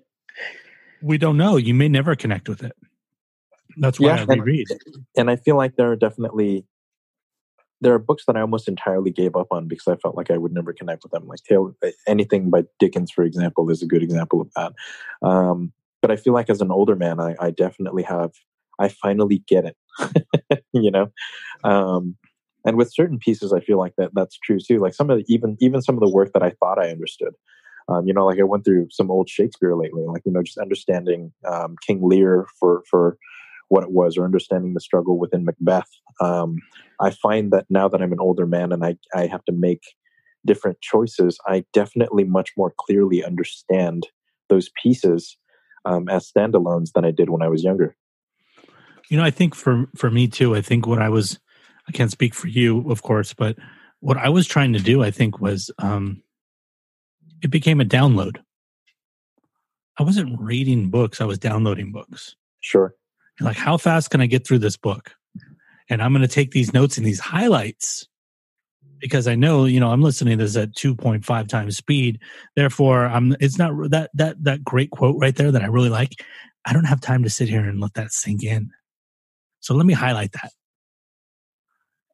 we 1.02 1.18
don't 1.18 1.36
know. 1.36 1.56
You 1.56 1.74
may 1.74 1.88
never 1.88 2.14
connect 2.16 2.48
with 2.48 2.62
it. 2.62 2.72
That's 3.78 4.00
why 4.00 4.08
Yeah, 4.08 4.26
I 4.28 4.32
and- 4.32 4.70
and 5.16 5.30
I 5.30 5.36
feel 5.36 5.56
like 5.56 5.76
there 5.76 5.90
are 5.92 5.96
definitely 5.96 6.66
there 7.82 7.92
are 7.92 7.98
books 7.98 8.24
that 8.26 8.36
I 8.36 8.40
almost 8.40 8.68
entirely 8.68 9.10
gave 9.10 9.36
up 9.36 9.48
on 9.50 9.68
because 9.68 9.86
I 9.86 9.96
felt 9.96 10.16
like 10.16 10.30
I 10.30 10.38
would 10.38 10.52
never 10.52 10.72
connect 10.72 11.02
with 11.02 11.12
them. 11.12 11.26
Like 11.26 11.40
Taylor, 11.46 11.72
anything 12.06 12.48
by 12.48 12.64
Dickens, 12.78 13.10
for 13.10 13.22
example, 13.22 13.70
is 13.70 13.82
a 13.82 13.86
good 13.86 14.02
example 14.02 14.40
of 14.40 14.50
that. 14.56 14.72
Um, 15.20 15.72
but 16.00 16.10
I 16.10 16.16
feel 16.16 16.32
like 16.32 16.48
as 16.48 16.62
an 16.62 16.70
older 16.70 16.96
man, 16.96 17.20
I, 17.20 17.34
I 17.38 17.50
definitely 17.50 18.02
have. 18.04 18.30
I 18.78 18.88
finally 18.88 19.42
get 19.48 19.64
it, 19.64 20.62
you 20.72 20.90
know. 20.90 21.10
Um, 21.64 22.16
and 22.66 22.76
with 22.76 22.92
certain 22.92 23.18
pieces, 23.18 23.52
I 23.52 23.60
feel 23.60 23.78
like 23.78 23.94
that 23.96 24.10
that's 24.12 24.38
true 24.38 24.58
too. 24.58 24.80
Like 24.80 24.94
some 24.94 25.08
of 25.08 25.18
the, 25.18 25.24
even 25.32 25.56
even 25.60 25.80
some 25.80 25.94
of 25.94 26.00
the 26.00 26.10
work 26.10 26.32
that 26.34 26.42
I 26.42 26.50
thought 26.60 26.78
I 26.78 26.90
understood. 26.90 27.32
Um, 27.88 28.04
you 28.06 28.12
know, 28.12 28.26
like 28.26 28.40
I 28.40 28.42
went 28.42 28.64
through 28.64 28.88
some 28.90 29.10
old 29.10 29.28
Shakespeare 29.28 29.76
lately, 29.76 30.02
like 30.02 30.22
you 30.26 30.32
know, 30.32 30.42
just 30.42 30.58
understanding 30.58 31.32
um, 31.48 31.76
King 31.86 32.00
Lear 32.02 32.46
for 32.58 32.82
for 32.90 33.16
what 33.68 33.82
it 33.82 33.90
was 33.90 34.16
or 34.16 34.24
understanding 34.24 34.74
the 34.74 34.80
struggle 34.80 35.18
within 35.18 35.44
Macbeth. 35.44 35.88
Um, 36.20 36.56
I 37.00 37.10
find 37.10 37.52
that 37.52 37.66
now 37.68 37.88
that 37.88 38.02
I'm 38.02 38.12
an 38.12 38.20
older 38.20 38.46
man 38.46 38.72
and 38.72 38.84
I, 38.84 38.96
I 39.14 39.26
have 39.26 39.44
to 39.46 39.52
make 39.52 39.82
different 40.44 40.80
choices, 40.80 41.38
I 41.46 41.64
definitely 41.72 42.24
much 42.24 42.52
more 42.56 42.72
clearly 42.78 43.24
understand 43.24 44.06
those 44.48 44.70
pieces 44.80 45.36
um, 45.84 46.08
as 46.08 46.30
standalones 46.30 46.92
than 46.94 47.04
I 47.04 47.10
did 47.10 47.30
when 47.30 47.42
I 47.42 47.48
was 47.48 47.64
younger. 47.64 47.96
You 49.10 49.16
know, 49.16 49.24
I 49.24 49.30
think 49.30 49.54
for 49.54 49.86
for 49.96 50.10
me 50.10 50.26
too. 50.26 50.54
I 50.54 50.60
think 50.60 50.86
what 50.86 51.00
I 51.00 51.08
was, 51.08 51.38
I 51.88 51.92
can't 51.92 52.10
speak 52.10 52.34
for 52.34 52.48
you, 52.48 52.90
of 52.90 53.02
course, 53.02 53.32
but 53.32 53.56
what 54.00 54.16
I 54.16 54.28
was 54.28 54.46
trying 54.46 54.72
to 54.72 54.78
do, 54.80 55.02
I 55.02 55.10
think, 55.10 55.40
was 55.40 55.70
um, 55.78 56.22
it 57.42 57.50
became 57.50 57.80
a 57.80 57.84
download. 57.84 58.38
I 59.98 60.02
wasn't 60.02 60.40
reading 60.40 60.90
books; 60.90 61.20
I 61.20 61.24
was 61.24 61.38
downloading 61.38 61.92
books. 61.92 62.34
Sure. 62.66 62.94
like 63.40 63.56
how 63.56 63.76
fast 63.76 64.10
can 64.10 64.20
i 64.20 64.26
get 64.26 64.44
through 64.44 64.58
this 64.58 64.76
book 64.76 65.12
and 65.88 66.02
i'm 66.02 66.12
going 66.12 66.22
to 66.22 66.28
take 66.28 66.50
these 66.50 66.72
notes 66.74 66.96
and 66.98 67.06
these 67.06 67.20
highlights 67.20 68.08
because 68.98 69.28
i 69.28 69.36
know 69.36 69.66
you 69.66 69.78
know 69.78 69.92
i'm 69.92 70.02
listening 70.02 70.36
to 70.36 70.44
this 70.44 70.56
at 70.56 70.72
2.5 70.72 71.48
times 71.48 71.76
speed 71.76 72.18
therefore 72.56 73.06
i'm 73.06 73.36
it's 73.38 73.56
not 73.56 73.72
that 73.90 74.10
that 74.14 74.42
that 74.42 74.64
great 74.64 74.90
quote 74.90 75.14
right 75.20 75.36
there 75.36 75.52
that 75.52 75.62
i 75.62 75.66
really 75.66 75.90
like 75.90 76.24
i 76.64 76.72
don't 76.72 76.86
have 76.86 77.00
time 77.00 77.22
to 77.22 77.30
sit 77.30 77.48
here 77.48 77.62
and 77.62 77.80
let 77.80 77.94
that 77.94 78.10
sink 78.10 78.42
in 78.42 78.68
so 79.60 79.72
let 79.72 79.86
me 79.86 79.94
highlight 79.94 80.32
that 80.32 80.50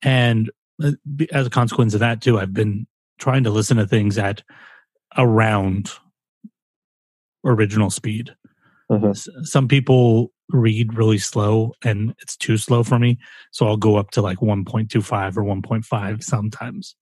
and 0.03 0.51
uh, 0.83 0.93
as 1.33 1.47
a 1.47 1.51
consequence 1.51 1.95
of 1.95 2.01
that 2.01 2.21
too 2.21 2.39
i've 2.39 2.53
been 2.53 2.87
trying 3.19 3.45
to 3.45 3.51
listen 3.51 3.77
to 3.77 3.87
things 3.87 4.19
at 4.19 4.43
around 5.17 5.91
original 7.45 7.91
speed. 7.91 8.35
S- 9.11 9.29
some 9.43 9.69
people 9.69 10.33
read 10.49 10.95
really 10.95 11.19
slow 11.19 11.73
and 11.85 12.15
it's 12.21 12.37
too 12.37 12.59
slow 12.59 12.83
for 12.83 12.99
me 12.99 13.19
so 13.51 13.67
i'll 13.67 13.77
go 13.77 13.97
up 13.97 14.11
to 14.11 14.21
like 14.21 14.39
1.25 14.39 15.37
or 15.37 15.43
1.5 15.43 16.23
sometimes. 16.23 16.95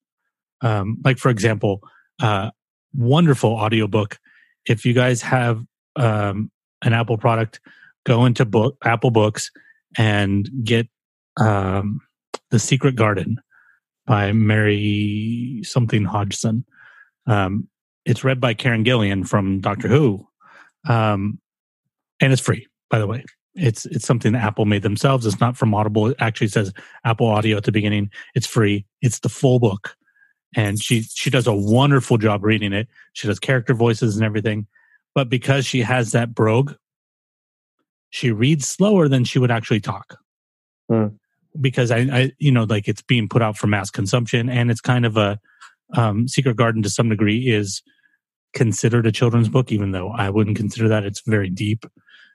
Um, 0.61 0.99
like 1.05 1.19
for 1.19 1.31
example 1.31 1.81
uh, 2.21 2.51
wonderful 2.95 3.51
audiobook. 3.51 4.19
If 4.67 4.85
you 4.85 4.93
guys 4.93 5.23
have 5.23 5.65
um, 5.97 6.51
an 6.83 6.93
apple 6.93 7.17
product 7.17 7.61
go 8.05 8.25
into 8.25 8.45
book 8.45 8.77
apple 8.85 9.11
books 9.11 9.51
and 9.97 10.49
get 10.63 10.87
um, 11.39 12.01
the 12.51 12.59
secret 12.59 12.97
garden 12.97 13.41
by 14.07 14.33
mary 14.33 15.61
something 15.63 16.05
hodgson. 16.05 16.65
Um, 17.27 17.69
it's 18.05 18.25
read 18.25 18.41
by 18.41 18.55
karen 18.55 18.85
gillan 18.85 19.27
from 19.27 19.61
doctor 19.61 19.89
who. 19.89 20.27
Um, 20.89 21.39
and 22.21 22.33
it's 22.33 22.43
free 22.43 22.67
by 22.91 22.99
the 22.99 23.07
way. 23.07 23.25
It's 23.55 23.87
it's 23.87 24.07
something 24.07 24.33
that 24.33 24.43
apple 24.43 24.65
made 24.65 24.83
themselves. 24.83 25.27
It's 25.27 25.41
not 25.41 25.57
from 25.57 25.75
audible. 25.75 26.09
It 26.09 26.17
actually 26.21 26.49
says 26.49 26.73
apple 27.05 27.27
audio 27.27 27.57
at 27.57 27.65
the 27.65 27.73
beginning. 27.73 28.11
It's 28.35 28.47
free. 28.47 28.87
It's 29.03 29.21
the 29.21 29.29
full 29.29 29.59
book. 29.59 29.97
And 30.57 30.83
she 30.83 31.03
she 31.03 31.31
does 31.31 31.47
a 31.47 31.55
wonderful 31.55 32.19
job 32.19 32.45
reading 32.45 32.73
it. 32.73 32.89
She 33.13 33.27
does 33.27 33.39
character 33.39 33.75
voices 33.75 34.17
and 34.17 34.25
everything. 34.25 34.67
But 35.15 35.29
because 35.29 35.67
she 35.67 35.81
has 35.81 36.13
that 36.13 36.35
brogue 36.35 36.73
she 38.11 38.33
reads 38.33 38.67
slower 38.67 39.09
than 39.09 39.25
she 39.25 39.39
would 39.39 39.51
actually 39.51 39.81
talk. 39.81 40.19
Hmm. 40.91 41.07
Because 41.59 41.91
I, 41.91 41.99
I 41.99 42.33
you 42.39 42.53
know 42.53 42.65
like 42.65 42.89
it's 42.89 43.03
being 43.03 43.29
put 43.29 43.43
out 43.43 43.57
for 43.57 43.67
mass 43.67 43.91
consumption 43.91 44.49
and 44.49 44.71
it's 44.71 44.81
kind 44.81 45.07
of 45.07 45.17
a 45.17 45.41
um, 45.95 46.29
secret 46.29 46.57
garden 46.57 46.83
to 46.83 46.91
some 46.91 47.09
degree 47.09 47.49
is 47.49 47.83
considered 48.53 49.07
a 49.07 49.13
children's 49.13 49.49
book 49.49 49.71
even 49.71 49.93
though 49.93 50.11
i 50.11 50.29
wouldn't 50.29 50.57
consider 50.57 50.89
that 50.89 51.05
it's 51.05 51.23
very 51.25 51.49
deep 51.49 51.87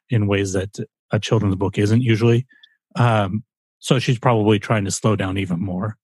in 0.10 0.28
ways 0.28 0.54
that 0.54 0.78
a 1.12 1.20
children's 1.20 1.56
book 1.56 1.78
isn't 1.78 2.02
usually 2.02 2.46
Um, 2.96 3.44
so 3.80 4.00
she's 4.00 4.20
probably 4.20 4.58
trying 4.58 4.86
to 4.86 4.92
slow 4.92 5.16
down 5.16 5.38
even 5.38 5.60
more. 5.60 5.98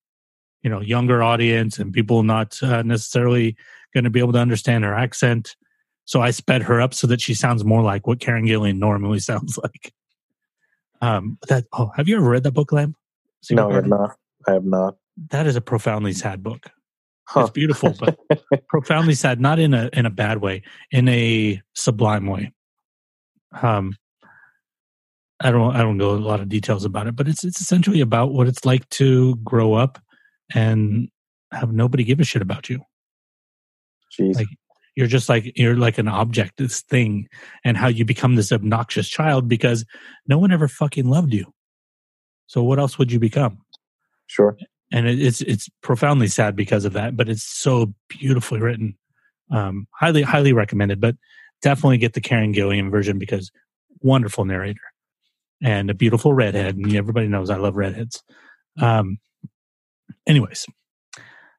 You 0.61 0.69
know, 0.69 0.81
younger 0.81 1.23
audience 1.23 1.79
and 1.79 1.91
people 1.91 2.23
not 2.23 2.61
uh, 2.61 2.83
necessarily 2.83 3.55
going 3.93 4.03
to 4.03 4.09
be 4.09 4.19
able 4.19 4.33
to 4.33 4.39
understand 4.39 4.83
her 4.83 4.93
accent. 4.93 5.55
So 6.05 6.21
I 6.21 6.31
sped 6.31 6.61
her 6.63 6.79
up 6.79 6.93
so 6.93 7.07
that 7.07 7.21
she 7.21 7.33
sounds 7.33 7.65
more 7.65 7.81
like 7.81 8.05
what 8.05 8.19
Karen 8.19 8.45
Gillan 8.45 8.77
normally 8.77 9.19
sounds 9.31 9.57
like. 9.57 9.93
Um, 11.01 11.39
that 11.47 11.65
oh, 11.73 11.91
have 11.95 12.07
you 12.07 12.17
ever 12.17 12.29
read 12.29 12.43
that 12.43 12.51
book, 12.51 12.71
Lam? 12.71 12.95
No, 13.49 13.71
I 13.71 13.75
have 13.75 13.87
not. 13.87 14.17
I 14.47 14.51
have 14.53 14.65
not. 14.65 14.95
That 15.29 15.47
is 15.47 15.55
a 15.55 15.61
profoundly 15.61 16.13
sad 16.13 16.43
book. 16.43 16.69
Huh. 17.27 17.41
It's 17.41 17.49
beautiful, 17.49 17.93
but 17.99 18.19
profoundly 18.67 19.13
sad, 19.13 19.39
not 19.39 19.59
in 19.59 19.73
a 19.73 19.89
in 19.93 20.05
a 20.05 20.09
bad 20.09 20.39
way, 20.41 20.63
in 20.91 21.07
a 21.07 21.61
sublime 21.73 22.27
way. 22.27 22.51
Um, 23.61 23.95
I 25.39 25.51
don't 25.51 25.75
I 25.75 25.79
don't 25.79 25.97
go 25.97 26.11
a 26.11 26.17
lot 26.17 26.39
of 26.39 26.49
details 26.49 26.85
about 26.85 27.07
it, 27.07 27.15
but 27.15 27.27
it's 27.27 27.43
it's 27.43 27.61
essentially 27.61 28.01
about 28.01 28.33
what 28.33 28.47
it's 28.47 28.65
like 28.65 28.87
to 28.89 29.35
grow 29.37 29.73
up 29.73 29.99
and 30.53 31.09
have 31.51 31.73
nobody 31.73 32.03
give 32.03 32.19
a 32.19 32.23
shit 32.23 32.41
about 32.41 32.69
you. 32.69 32.81
Jeez. 34.17 34.35
Like, 34.35 34.47
You're 34.95 35.07
just 35.07 35.29
like 35.29 35.57
you're 35.57 35.77
like 35.77 35.97
an 35.97 36.07
object, 36.07 36.57
this 36.57 36.81
thing, 36.81 37.27
and 37.63 37.77
how 37.77 37.87
you 37.87 38.05
become 38.05 38.35
this 38.35 38.51
obnoxious 38.51 39.07
child 39.07 39.47
because 39.47 39.85
no 40.27 40.37
one 40.37 40.51
ever 40.51 40.67
fucking 40.67 41.09
loved 41.09 41.33
you. 41.33 41.53
So 42.51 42.61
what 42.61 42.79
else 42.79 42.97
would 42.99 43.13
you 43.13 43.19
become? 43.19 43.59
sure. 44.27 44.57
and 44.91 45.07
it, 45.07 45.21
it's 45.21 45.39
it's 45.41 45.69
profoundly 45.81 46.27
sad 46.27 46.55
because 46.55 46.85
of 46.85 46.93
that 46.93 47.17
but 47.17 47.27
it's 47.27 47.43
so 47.43 47.93
beautifully 48.07 48.59
written 48.61 48.97
um 49.51 49.87
highly 49.91 50.21
highly 50.21 50.53
recommended 50.53 51.01
but 51.01 51.15
definitely 51.61 51.97
get 51.97 52.13
the 52.13 52.21
karen 52.21 52.53
gillan 52.53 52.89
version 52.89 53.19
because 53.19 53.51
wonderful 54.01 54.45
narrator 54.45 54.87
and 55.61 55.89
a 55.89 55.93
beautiful 55.93 56.33
redhead 56.33 56.75
and 56.77 56.95
everybody 56.95 57.27
knows 57.27 57.49
i 57.49 57.57
love 57.57 57.75
redheads 57.75 58.23
um 58.81 59.17
anyways 60.27 60.65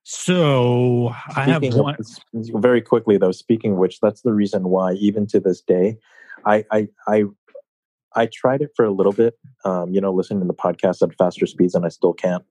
so 0.03 1.09
i 1.37 1.45
have 1.45 1.63
Speaking 1.63 1.79
of- 1.79 1.85
one 1.85 1.97
very 2.35 2.81
quickly 2.81 3.19
though. 3.19 3.33
Speaking 3.33 3.73
of 3.73 3.79
which, 3.79 4.01
that's 4.01 4.23
the 4.23 4.33
reason 4.33 4.69
why 4.69 4.95
even 4.95 5.27
to 5.29 5.41
this 5.41 5.61
day, 5.61 5.99
I 6.47 6.65
I 6.71 6.89
I, 7.07 7.25
I 8.17 8.27
tried 8.33 8.61
it 8.63 8.71
for 8.77 8.85
a 8.85 8.91
little 8.93 9.13
bit. 9.13 9.35
Um, 9.65 9.93
you 9.95 10.01
know, 10.01 10.13
listening 10.13 10.41
to 10.41 10.47
the 10.47 10.55
podcast 10.55 11.03
at 11.03 11.15
faster 11.17 11.47
speeds, 11.47 11.75
and 11.75 11.85
I 11.85 11.89
still 11.89 12.13
can't. 12.13 12.45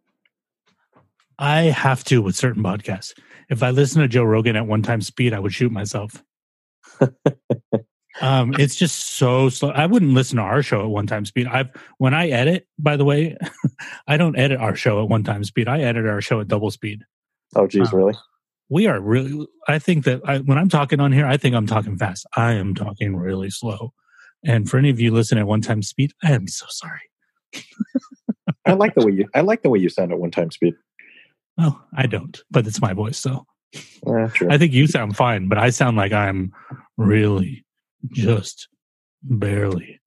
i 1.40 1.62
have 1.64 2.04
to 2.04 2.22
with 2.22 2.36
certain 2.36 2.62
podcasts 2.64 3.14
if 3.50 3.64
i 3.64 3.72
listen 3.72 4.02
to 4.02 4.08
joe 4.08 4.24
rogan 4.24 4.56
at 4.56 4.68
one 4.68 4.84
time 4.84 5.02
speed 5.02 5.34
i 5.34 5.40
would 5.40 5.54
shoot 5.54 5.72
myself 5.72 6.22
um 8.22 8.54
it's 8.60 8.76
just 8.76 9.16
so 9.16 9.50
slow 9.50 9.70
i 9.72 9.86
wouldn't 9.86 10.14
listen 10.14 10.36
to 10.38 10.44
our 10.44 10.62
show 10.62 10.82
at 10.82 10.90
one 10.90 11.08
time 11.08 11.26
speed 11.26 11.48
i've 11.48 11.70
when 11.98 12.14
i 12.14 12.28
edit 12.28 12.68
by 12.78 12.96
the 12.98 13.06
way 13.06 13.36
i 14.08 14.18
don't 14.18 14.38
edit 14.38 14.60
our 14.60 14.76
show 14.76 15.02
at 15.02 15.10
one 15.10 15.24
time 15.24 15.44
speed 15.44 15.68
i 15.68 15.80
edit 15.82 16.06
our 16.06 16.22
show 16.22 16.40
at 16.40 16.48
double 16.48 16.72
speed 16.72 17.04
Oh, 17.56 17.68
geez, 17.68 17.92
Wow. 17.92 17.98
really? 18.00 18.14
we 18.70 18.88
are 18.88 19.00
really 19.02 19.48
i 19.68 19.80
think 19.80 20.04
that 20.06 20.22
I, 20.26 20.40
when 20.40 20.58
i'm 20.58 20.70
talking 20.70 21.00
on 21.00 21.12
here 21.12 21.26
i 21.26 21.38
think 21.38 21.56
i'm 21.56 21.68
talking 21.68 21.98
fast 21.98 22.26
i 22.36 22.54
am 22.54 22.76
talking 22.76 23.16
really 23.16 23.50
slow 23.50 23.94
and 24.46 24.70
for 24.70 24.78
any 24.78 24.90
of 24.90 25.00
you 25.00 25.12
listening 25.12 25.42
at 25.42 25.48
one 25.48 25.62
time 25.62 25.82
speed 25.82 26.12
i 26.24 26.32
am 26.32 26.48
so 26.48 26.66
sorry 26.70 27.02
I 28.66 28.74
like 28.74 28.94
the 28.96 29.06
way 29.06 29.12
you. 29.14 29.28
I 29.34 29.42
like 29.42 29.64
the 29.64 29.70
way 29.70 29.80
you 29.80 29.90
sound 29.90 30.12
at 30.12 30.20
one 30.20 30.32
time 30.32 30.52
speed. 30.52 30.74
well 31.58 31.84
i 31.96 32.06
don't 32.08 32.42
but 32.52 32.66
it's 32.68 32.82
my 32.82 32.94
voice 32.94 33.18
so 33.18 33.46
Yeah, 34.06 34.28
true. 34.34 34.48
i 34.52 34.58
think 34.58 34.74
you 34.74 34.88
sound 34.88 35.16
fine 35.18 35.48
but 35.48 35.58
i 35.58 35.70
sound 35.70 35.98
like 35.98 36.12
i'm 36.14 36.52
really 36.98 37.66
just 38.12 38.68
barely 39.24 40.00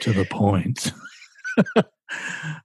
to 0.00 0.12
the 0.12 0.24
point 0.30 0.92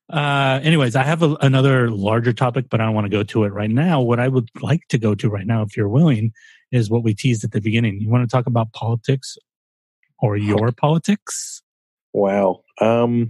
uh 0.09 0.59
anyways 0.61 0.95
i 0.95 1.03
have 1.03 1.23
a, 1.23 1.35
another 1.41 1.89
larger 1.89 2.33
topic 2.33 2.65
but 2.69 2.81
i 2.81 2.85
don't 2.85 2.93
want 2.95 3.05
to 3.05 3.09
go 3.09 3.23
to 3.23 3.43
it 3.45 3.53
right 3.53 3.69
now 3.71 4.01
what 4.01 4.19
i 4.19 4.27
would 4.27 4.49
like 4.61 4.81
to 4.89 4.97
go 4.97 5.15
to 5.15 5.29
right 5.29 5.47
now 5.47 5.61
if 5.61 5.75
you're 5.77 5.87
willing 5.89 6.31
is 6.71 6.89
what 6.89 7.03
we 7.03 7.13
teased 7.13 7.43
at 7.43 7.51
the 7.51 7.61
beginning 7.61 7.99
you 8.01 8.09
want 8.09 8.27
to 8.29 8.33
talk 8.35 8.45
about 8.45 8.71
politics 8.73 9.37
or 10.19 10.37
your 10.37 10.71
politics 10.81 11.61
Wow. 12.13 12.63
Um, 12.81 13.29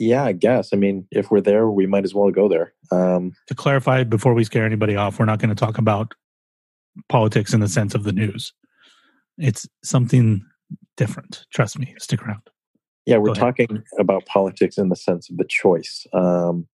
yeah, 0.00 0.24
I 0.24 0.32
guess. 0.32 0.70
I 0.72 0.76
mean, 0.76 1.06
if 1.10 1.30
we're 1.30 1.42
there, 1.42 1.68
we 1.68 1.86
might 1.86 2.04
as 2.04 2.14
well 2.14 2.30
go 2.30 2.48
there. 2.48 2.72
Um, 2.90 3.32
to 3.48 3.54
clarify 3.54 4.04
before 4.04 4.32
we 4.32 4.44
scare 4.44 4.64
anybody 4.64 4.94
off 4.94 5.18
we're 5.18 5.24
not 5.24 5.40
going 5.40 5.48
to 5.48 5.56
talk 5.56 5.76
about 5.76 6.14
politics 7.08 7.52
in 7.52 7.58
the 7.58 7.68
sense 7.68 7.96
of 7.96 8.04
the 8.04 8.12
news 8.12 8.52
it's 9.38 9.66
something 9.82 10.46
different 10.96 11.44
trust 11.52 11.76
me 11.80 11.96
stick 11.98 12.22
around 12.22 12.48
yeah, 13.06 13.18
we're 13.18 13.34
talking 13.34 13.84
about 14.00 14.26
politics 14.26 14.78
in 14.78 14.88
the 14.88 14.96
sense 14.96 15.30
of 15.30 15.36
the 15.36 15.46
choice. 15.48 16.08
Um, 16.12 16.66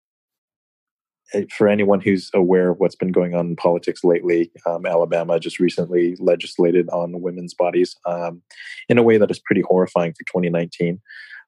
for 1.51 1.67
anyone 1.67 2.01
who's 2.01 2.29
aware 2.33 2.71
of 2.71 2.79
what's 2.79 2.95
been 2.95 3.11
going 3.11 3.35
on 3.35 3.47
in 3.47 3.55
politics 3.55 4.03
lately, 4.03 4.51
um, 4.65 4.85
Alabama 4.85 5.39
just 5.39 5.59
recently 5.59 6.15
legislated 6.19 6.89
on 6.89 7.21
women's 7.21 7.53
bodies 7.53 7.95
um, 8.05 8.41
in 8.89 8.97
a 8.97 9.03
way 9.03 9.17
that 9.17 9.31
is 9.31 9.39
pretty 9.39 9.61
horrifying 9.61 10.13
for 10.13 10.23
2019. 10.25 10.99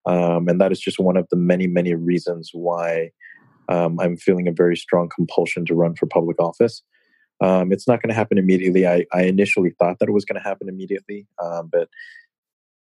Um, 0.05 0.47
and 0.47 0.59
that 0.59 0.71
is 0.71 0.79
just 0.79 0.99
one 0.99 1.17
of 1.17 1.27
the 1.29 1.35
many, 1.35 1.67
many 1.67 1.93
reasons 1.95 2.51
why 2.53 3.11
um, 3.69 3.99
I'm 3.99 4.17
feeling 4.17 4.47
a 4.47 4.53
very 4.53 4.75
strong 4.77 5.09
compulsion 5.13 5.65
to 5.65 5.75
run 5.75 5.95
for 5.95 6.05
public 6.05 6.39
office. 6.39 6.81
Um, 7.41 7.71
it's 7.71 7.87
not 7.87 8.01
going 8.01 8.09
to 8.09 8.15
happen 8.15 8.37
immediately. 8.37 8.87
I, 8.87 9.05
I 9.11 9.23
initially 9.23 9.71
thought 9.79 9.99
that 9.99 10.09
it 10.09 10.13
was 10.13 10.25
going 10.25 10.41
to 10.41 10.47
happen 10.47 10.69
immediately, 10.69 11.27
um, 11.41 11.69
but 11.71 11.89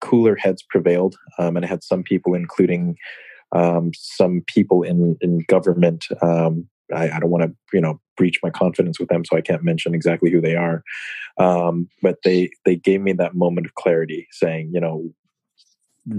cooler 0.02 0.36
heads 0.36 0.64
prevailed, 0.68 1.16
and 1.38 1.64
I 1.64 1.68
had 1.68 1.84
some 1.84 2.04
people, 2.04 2.34
including 2.34 2.98
um, 3.54 3.92
some 3.94 4.44
people 4.48 4.84
in 4.84 5.18
in 5.22 5.40
government. 5.48 6.06
Um, 6.22 6.68
I, 6.94 7.10
I 7.10 7.20
don't 7.20 7.30
want 7.30 7.44
to, 7.44 7.56
you 7.74 7.82
know, 7.82 8.00
breach 8.18 8.40
my 8.44 8.50
confidence 8.50 9.00
with 9.00 9.10
them, 9.10 9.24
so 9.26 9.38
I 9.38 9.42
can't 9.42 9.64
mention 9.64 9.94
exactly 9.94 10.32
who 10.32 10.42
they 10.42 10.56
are. 10.56 10.84
Um, 11.38 11.90
but 12.02 12.18
they 12.24 12.52
they 12.66 12.76
gave 12.76 13.02
me 13.02 13.14
that 13.14 13.36
moment 13.36 13.68
of 13.68 13.76
clarity, 13.76 14.28
saying, 14.32 14.72
you 14.74 14.80
know, 14.80 15.12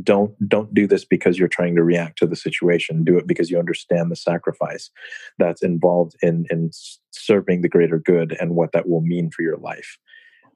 don't 0.03 0.33
don't 0.49 0.73
do 0.73 0.87
this 0.87 1.05
because 1.05 1.39
you're 1.39 1.49
trying 1.49 1.75
to 1.77 1.83
react 1.83 2.19
to 2.19 2.27
the 2.27 2.37
situation. 2.37 3.05
Do 3.05 3.19
it 3.19 3.27
because 3.27 3.51
you 3.51 3.59
understand 3.59 4.11
the 4.11 4.17
sacrifice 4.17 4.91
that's 5.39 5.63
involved 5.63 6.17
in 6.23 6.47
in 6.51 6.71
serving 7.11 7.63
the 7.63 7.69
greater 7.69 7.99
good 7.99 8.37
and 8.41 8.55
what 8.55 8.73
that 8.73 8.89
will 8.89 9.01
mean 9.01 9.31
for 9.31 9.43
your 9.43 9.57
life. 9.57 9.99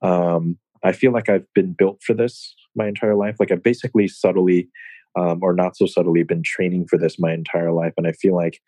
Um, 0.02 0.58
I 0.82 0.92
feel 0.92 1.12
like 1.12 1.28
I've 1.28 1.52
been 1.54 1.72
built 1.72 2.02
for 2.02 2.14
this 2.14 2.54
my 2.76 2.86
entire 2.86 3.14
life. 3.14 3.36
Like 3.40 3.50
I've 3.50 3.62
basically 3.62 4.06
subtly, 4.06 4.68
um, 5.16 5.40
or 5.42 5.54
not 5.54 5.76
so 5.76 5.86
subtly, 5.86 6.22
been 6.22 6.42
training 6.42 6.86
for 6.86 6.98
this 6.98 7.18
my 7.18 7.32
entire 7.32 7.72
life, 7.72 7.94
and 7.96 8.06
I 8.06 8.12
feel 8.12 8.36
like 8.36 8.60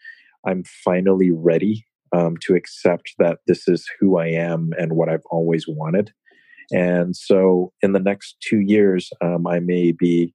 I'm 0.46 0.64
finally 0.84 1.30
ready 1.32 1.84
um, 2.16 2.36
to 2.42 2.54
accept 2.54 3.14
that 3.18 3.38
this 3.46 3.68
is 3.68 3.88
who 3.98 4.18
I 4.18 4.28
am 4.28 4.70
and 4.78 4.92
what 4.92 5.08
I've 5.08 5.26
always 5.30 5.66
wanted. 5.68 6.12
And 6.72 7.14
so, 7.16 7.72
in 7.82 7.92
the 7.92 8.00
next 8.00 8.36
two 8.40 8.60
years, 8.60 9.10
um, 9.20 9.46
I 9.46 9.60
may 9.60 9.92
be 9.92 10.34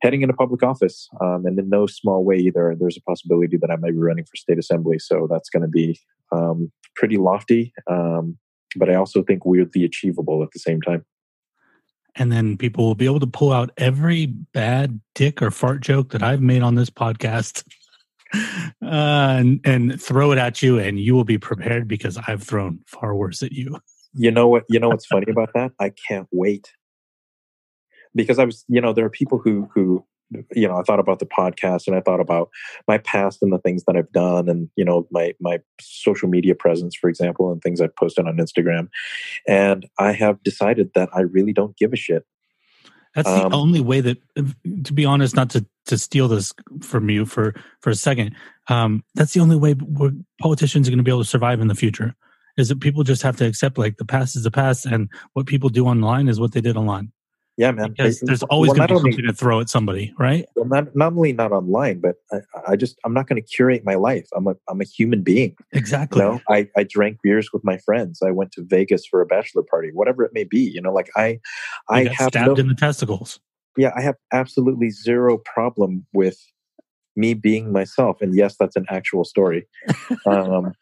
heading 0.00 0.22
into 0.22 0.34
public 0.34 0.62
office, 0.62 1.08
um, 1.20 1.46
and 1.46 1.58
in 1.58 1.68
no 1.68 1.86
small 1.86 2.24
way 2.24 2.36
either. 2.36 2.76
There's 2.78 2.96
a 2.96 3.02
possibility 3.02 3.56
that 3.56 3.70
I 3.70 3.76
might 3.76 3.92
be 3.92 3.98
running 3.98 4.24
for 4.24 4.36
state 4.36 4.58
assembly. 4.58 4.98
So 4.98 5.28
that's 5.30 5.48
going 5.48 5.62
to 5.62 5.68
be 5.68 5.98
um, 6.32 6.70
pretty 6.96 7.16
lofty, 7.16 7.72
um, 7.90 8.36
but 8.76 8.90
I 8.90 8.94
also 8.94 9.22
think 9.22 9.44
weirdly 9.44 9.84
achievable 9.84 10.42
at 10.42 10.50
the 10.52 10.58
same 10.58 10.80
time. 10.80 11.04
and 12.14 12.30
then 12.30 12.56
people 12.58 12.84
will 12.84 12.94
be 12.94 13.06
able 13.06 13.20
to 13.20 13.26
pull 13.26 13.52
out 13.52 13.70
every 13.76 14.26
bad 14.26 15.00
dick 15.14 15.40
or 15.40 15.50
fart 15.50 15.80
joke 15.80 16.10
that 16.10 16.22
I've 16.22 16.42
made 16.42 16.62
on 16.62 16.74
this 16.74 16.90
podcast 16.90 17.64
uh, 18.32 19.36
and, 19.38 19.60
and 19.64 20.00
throw 20.00 20.32
it 20.32 20.38
at 20.38 20.62
you, 20.62 20.78
and 20.78 20.98
you 20.98 21.14
will 21.14 21.24
be 21.24 21.38
prepared 21.38 21.88
because 21.88 22.18
I've 22.26 22.42
thrown 22.42 22.80
far 22.86 23.14
worse 23.14 23.42
at 23.42 23.52
you. 23.52 23.78
You 24.14 24.30
know 24.30 24.46
what? 24.46 24.64
You 24.68 24.78
know 24.78 24.90
what's 24.90 25.06
funny 25.06 25.24
about 25.30 25.54
that? 25.54 25.72
I 25.80 25.88
can't 25.88 26.28
wait 26.30 26.70
because 28.14 28.38
I 28.38 28.44
was, 28.44 28.62
you 28.68 28.78
know, 28.78 28.92
there 28.92 29.06
are 29.06 29.08
people 29.08 29.38
who 29.38 29.70
who 29.74 30.04
you 30.54 30.68
know, 30.68 30.76
I 30.76 30.82
thought 30.82 31.00
about 31.00 31.18
the 31.18 31.26
podcast 31.26 31.86
and 31.86 31.96
I 31.96 32.00
thought 32.00 32.20
about 32.20 32.50
my 32.88 32.98
past 32.98 33.42
and 33.42 33.52
the 33.52 33.58
things 33.58 33.84
that 33.84 33.96
I've 33.96 34.12
done 34.12 34.48
and 34.48 34.68
you 34.76 34.84
know 34.84 35.06
my 35.10 35.34
my 35.40 35.60
social 35.80 36.28
media 36.28 36.54
presence, 36.54 36.94
for 36.94 37.08
example, 37.08 37.50
and 37.52 37.62
things 37.62 37.80
I've 37.80 37.96
posted 37.96 38.26
on 38.26 38.36
Instagram, 38.36 38.88
and 39.46 39.86
I 39.98 40.12
have 40.12 40.42
decided 40.42 40.90
that 40.94 41.08
I 41.14 41.20
really 41.20 41.52
don't 41.52 41.76
give 41.76 41.92
a 41.92 41.96
shit. 41.96 42.24
That's 43.14 43.28
Um, 43.28 43.50
the 43.50 43.56
only 43.56 43.80
way 43.80 44.00
that, 44.00 44.18
to 44.84 44.92
be 44.92 45.04
honest, 45.04 45.36
not 45.36 45.50
to 45.50 45.66
to 45.86 45.98
steal 45.98 46.28
this 46.28 46.52
from 46.80 47.10
you 47.10 47.26
for 47.26 47.54
for 47.80 47.90
a 47.90 47.94
second. 47.94 48.34
Um, 48.68 49.02
that's 49.14 49.34
the 49.34 49.40
only 49.40 49.56
way 49.56 49.74
we're, 49.74 50.12
politicians 50.40 50.86
are 50.86 50.92
going 50.92 50.98
to 50.98 51.04
be 51.04 51.10
able 51.10 51.24
to 51.24 51.28
survive 51.28 51.60
in 51.60 51.68
the 51.68 51.74
future. 51.74 52.14
Is 52.56 52.68
that 52.68 52.80
people 52.80 53.02
just 53.02 53.22
have 53.22 53.36
to 53.38 53.46
accept 53.46 53.78
like 53.78 53.96
the 53.96 54.04
past 54.04 54.36
is 54.36 54.44
the 54.44 54.50
past, 54.50 54.86
and 54.86 55.08
what 55.32 55.46
people 55.46 55.68
do 55.68 55.86
online 55.86 56.28
is 56.28 56.38
what 56.38 56.52
they 56.52 56.60
did 56.60 56.76
online. 56.76 57.12
Yeah, 57.58 57.70
man. 57.72 57.90
Because 57.90 58.20
there's 58.20 58.42
always 58.44 58.70
well, 58.70 58.76
going 58.76 58.88
to 58.88 58.92
be 58.92 58.94
not 58.94 59.00
only- 59.00 59.12
something 59.12 59.26
to 59.26 59.32
throw 59.34 59.60
at 59.60 59.68
somebody, 59.68 60.14
right? 60.18 60.46
well, 60.56 60.64
not 60.64 60.96
not 60.96 61.12
only 61.12 61.32
not 61.32 61.52
online, 61.52 62.00
but 62.00 62.16
I, 62.32 62.38
I 62.68 62.76
just 62.76 62.98
I'm 63.04 63.12
not 63.12 63.26
going 63.26 63.40
to 63.40 63.46
curate 63.46 63.84
my 63.84 63.94
life. 63.94 64.26
I'm 64.34 64.46
a 64.46 64.54
I'm 64.68 64.80
a 64.80 64.84
human 64.84 65.22
being. 65.22 65.56
Exactly. 65.72 66.22
You 66.22 66.28
know, 66.28 66.40
I, 66.48 66.68
I 66.76 66.84
drank 66.84 67.18
beers 67.22 67.52
with 67.52 67.62
my 67.64 67.76
friends. 67.78 68.22
I 68.22 68.30
went 68.30 68.52
to 68.52 68.62
Vegas 68.62 69.06
for 69.06 69.20
a 69.20 69.26
bachelor 69.26 69.62
party, 69.62 69.90
whatever 69.92 70.24
it 70.24 70.32
may 70.32 70.44
be. 70.44 70.60
You 70.60 70.80
know, 70.80 70.92
like 70.92 71.10
I, 71.16 71.40
I 71.90 72.04
have 72.04 72.28
stabbed 72.28 72.46
no, 72.46 72.54
in 72.54 72.68
the 72.68 72.74
testicles. 72.74 73.38
yeah, 73.76 73.90
I 73.96 74.00
have 74.00 74.16
absolutely 74.32 74.90
zero 74.90 75.38
problem 75.38 76.06
with 76.12 76.38
me 77.16 77.34
being 77.34 77.72
myself. 77.72 78.20
And 78.20 78.34
yes, 78.34 78.56
that's 78.58 78.76
an 78.76 78.86
actual 78.88 79.24
story. 79.24 79.66
Um, 80.26 80.72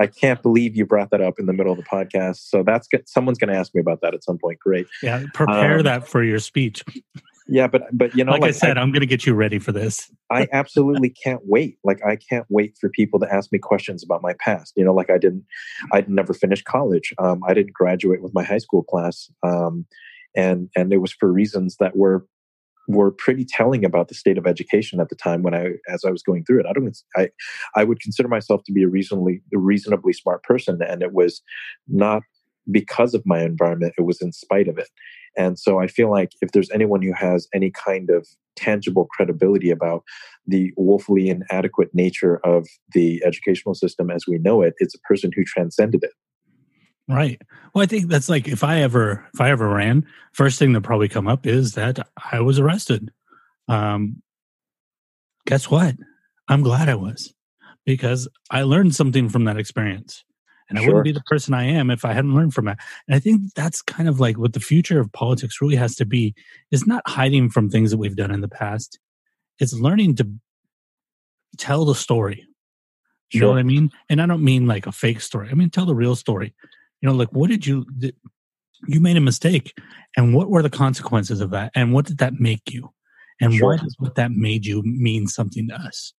I 0.00 0.06
can't 0.06 0.42
believe 0.42 0.76
you 0.76 0.86
brought 0.86 1.10
that 1.10 1.20
up 1.20 1.34
in 1.38 1.46
the 1.46 1.52
middle 1.52 1.72
of 1.72 1.78
the 1.78 1.84
podcast. 1.84 2.48
So 2.48 2.62
that's 2.62 2.86
good. 2.88 3.08
Someone's 3.08 3.38
going 3.38 3.52
to 3.52 3.58
ask 3.58 3.74
me 3.74 3.80
about 3.80 4.00
that 4.02 4.14
at 4.14 4.24
some 4.24 4.38
point. 4.38 4.58
Great. 4.58 4.86
Yeah, 5.02 5.24
prepare 5.34 5.78
Um, 5.78 5.84
that 5.84 6.08
for 6.08 6.22
your 6.22 6.38
speech. 6.38 6.84
Yeah, 7.48 7.66
but 7.66 7.84
but 7.92 8.14
you 8.14 8.24
know, 8.24 8.32
like, 8.32 8.42
I 8.42 8.50
said, 8.50 8.76
I, 8.76 8.82
am 8.82 8.92
going 8.92 9.00
to 9.00 9.06
get 9.06 9.24
you 9.26 9.34
ready 9.34 9.58
for 9.58 9.72
this. 9.72 10.10
I 10.30 10.46
absolutely 10.52 11.08
can't 11.08 11.40
wait. 11.44 11.78
Like 11.82 12.04
I 12.04 12.16
can't 12.16 12.44
wait 12.50 12.76
for 12.78 12.90
people 12.90 13.18
to 13.20 13.34
ask 13.34 13.50
me 13.50 13.58
questions 13.58 14.04
about 14.04 14.20
my 14.22 14.34
past. 14.34 14.74
You 14.76 14.84
know, 14.84 14.92
like 14.92 15.08
I 15.08 15.16
didn't, 15.16 15.44
I'd 15.90 16.10
never 16.10 16.34
finished 16.34 16.66
college. 16.66 17.14
Um, 17.18 17.42
I 17.46 17.54
didn't 17.54 17.72
graduate 17.72 18.22
with 18.22 18.34
my 18.34 18.44
high 18.44 18.58
school 18.58 18.82
class, 18.82 19.30
um, 19.42 19.86
and 20.36 20.68
and 20.76 20.92
it 20.92 20.98
was 20.98 21.12
for 21.12 21.32
reasons 21.32 21.76
that 21.80 21.96
were 21.96 22.26
were 22.88 23.10
pretty 23.10 23.44
telling 23.44 23.84
about 23.84 24.08
the 24.08 24.14
state 24.14 24.38
of 24.38 24.46
education 24.46 24.98
at 24.98 25.10
the 25.10 25.14
time 25.14 25.42
when 25.42 25.54
I 25.54 25.74
as 25.88 26.04
I 26.04 26.10
was 26.10 26.22
going 26.22 26.44
through 26.44 26.60
it. 26.60 26.66
I 26.68 26.72
don't 26.72 26.96
I 27.16 27.28
I 27.76 27.84
would 27.84 28.00
consider 28.00 28.28
myself 28.28 28.64
to 28.64 28.72
be 28.72 28.82
a 28.82 28.88
reasonably 28.88 29.42
reasonably 29.52 30.14
smart 30.14 30.42
person, 30.42 30.80
and 30.82 31.02
it 31.02 31.12
was 31.12 31.42
not 31.86 32.22
because 32.70 33.14
of 33.14 33.22
my 33.26 33.42
environment; 33.42 33.94
it 33.98 34.02
was 34.02 34.20
in 34.20 34.32
spite 34.32 34.68
of 34.68 34.78
it. 34.78 34.88
And 35.36 35.58
so 35.58 35.78
I 35.78 35.86
feel 35.86 36.10
like 36.10 36.32
if 36.40 36.50
there's 36.52 36.70
anyone 36.70 37.02
who 37.02 37.12
has 37.12 37.46
any 37.54 37.70
kind 37.70 38.10
of 38.10 38.26
tangible 38.56 39.06
credibility 39.12 39.70
about 39.70 40.02
the 40.46 40.72
woefully 40.76 41.28
inadequate 41.28 41.90
nature 41.94 42.38
of 42.44 42.66
the 42.92 43.22
educational 43.24 43.74
system 43.74 44.10
as 44.10 44.26
we 44.26 44.38
know 44.38 44.62
it, 44.62 44.74
it's 44.78 44.94
a 44.94 45.00
person 45.00 45.30
who 45.34 45.44
transcended 45.44 46.02
it. 46.02 46.10
Right. 47.08 47.40
Well, 47.74 47.82
I 47.82 47.86
think 47.86 48.08
that's 48.08 48.28
like 48.28 48.46
if 48.48 48.62
I 48.62 48.82
ever 48.82 49.26
if 49.32 49.40
I 49.40 49.50
ever 49.50 49.68
ran, 49.68 50.06
first 50.32 50.58
thing 50.58 50.72
that 50.74 50.82
probably 50.82 51.08
come 51.08 51.26
up 51.26 51.46
is 51.46 51.72
that 51.72 52.06
I 52.32 52.40
was 52.40 52.58
arrested. 52.58 53.10
Um, 53.66 54.22
guess 55.46 55.70
what? 55.70 55.96
I'm 56.48 56.62
glad 56.62 56.88
I 56.88 56.94
was 56.96 57.32
because 57.86 58.28
I 58.50 58.62
learned 58.62 58.94
something 58.94 59.28
from 59.30 59.44
that 59.44 59.56
experience. 59.58 60.24
And 60.68 60.78
I 60.78 60.82
Sure. 60.82 60.88
wouldn't 60.88 61.04
be 61.04 61.12
the 61.12 61.22
person 61.22 61.54
I 61.54 61.64
am 61.64 61.90
if 61.90 62.04
I 62.04 62.12
hadn't 62.12 62.34
learned 62.34 62.52
from 62.52 62.68
it. 62.68 62.76
And 63.06 63.14
I 63.14 63.18
think 63.18 63.54
that's 63.54 63.80
kind 63.80 64.06
of 64.06 64.20
like 64.20 64.36
what 64.36 64.52
the 64.52 64.60
future 64.60 65.00
of 65.00 65.10
politics 65.12 65.62
really 65.62 65.76
has 65.76 65.96
to 65.96 66.04
be 66.04 66.34
is 66.70 66.86
not 66.86 67.02
hiding 67.08 67.48
from 67.48 67.70
things 67.70 67.90
that 67.90 67.96
we've 67.96 68.16
done 68.16 68.30
in 68.30 68.42
the 68.42 68.48
past. 68.48 68.98
It's 69.58 69.72
learning 69.72 70.16
to 70.16 70.28
tell 71.56 71.86
the 71.86 71.94
story. 71.94 72.46
You 73.32 73.40
know 73.40 73.48
what 73.48 73.58
I 73.58 73.62
mean? 73.62 73.90
And 74.10 74.20
I 74.20 74.26
don't 74.26 74.44
mean 74.44 74.66
like 74.66 74.86
a 74.86 74.92
fake 74.92 75.22
story. 75.22 75.48
I 75.50 75.54
mean 75.54 75.70
tell 75.70 75.86
the 75.86 75.94
real 75.94 76.16
story. 76.16 76.54
You 77.00 77.08
know, 77.08 77.14
like 77.14 77.30
what 77.32 77.48
did 77.50 77.66
you 77.66 77.86
did, 77.96 78.14
you 78.86 79.00
made 79.00 79.16
a 79.16 79.20
mistake 79.20 79.76
and 80.16 80.34
what 80.34 80.48
were 80.50 80.62
the 80.62 80.70
consequences 80.70 81.40
of 81.40 81.50
that 81.50 81.72
and 81.74 81.92
what 81.92 82.06
did 82.06 82.18
that 82.18 82.34
make 82.34 82.70
you? 82.72 82.90
And 83.40 83.54
Sure. 83.54 83.70
why 83.70 83.76
does 83.76 83.94
what 83.98 84.16
that 84.16 84.32
made 84.32 84.66
you 84.66 84.82
mean 84.82 85.26
something 85.26 85.68
to 85.68 85.74
us? 85.74 86.12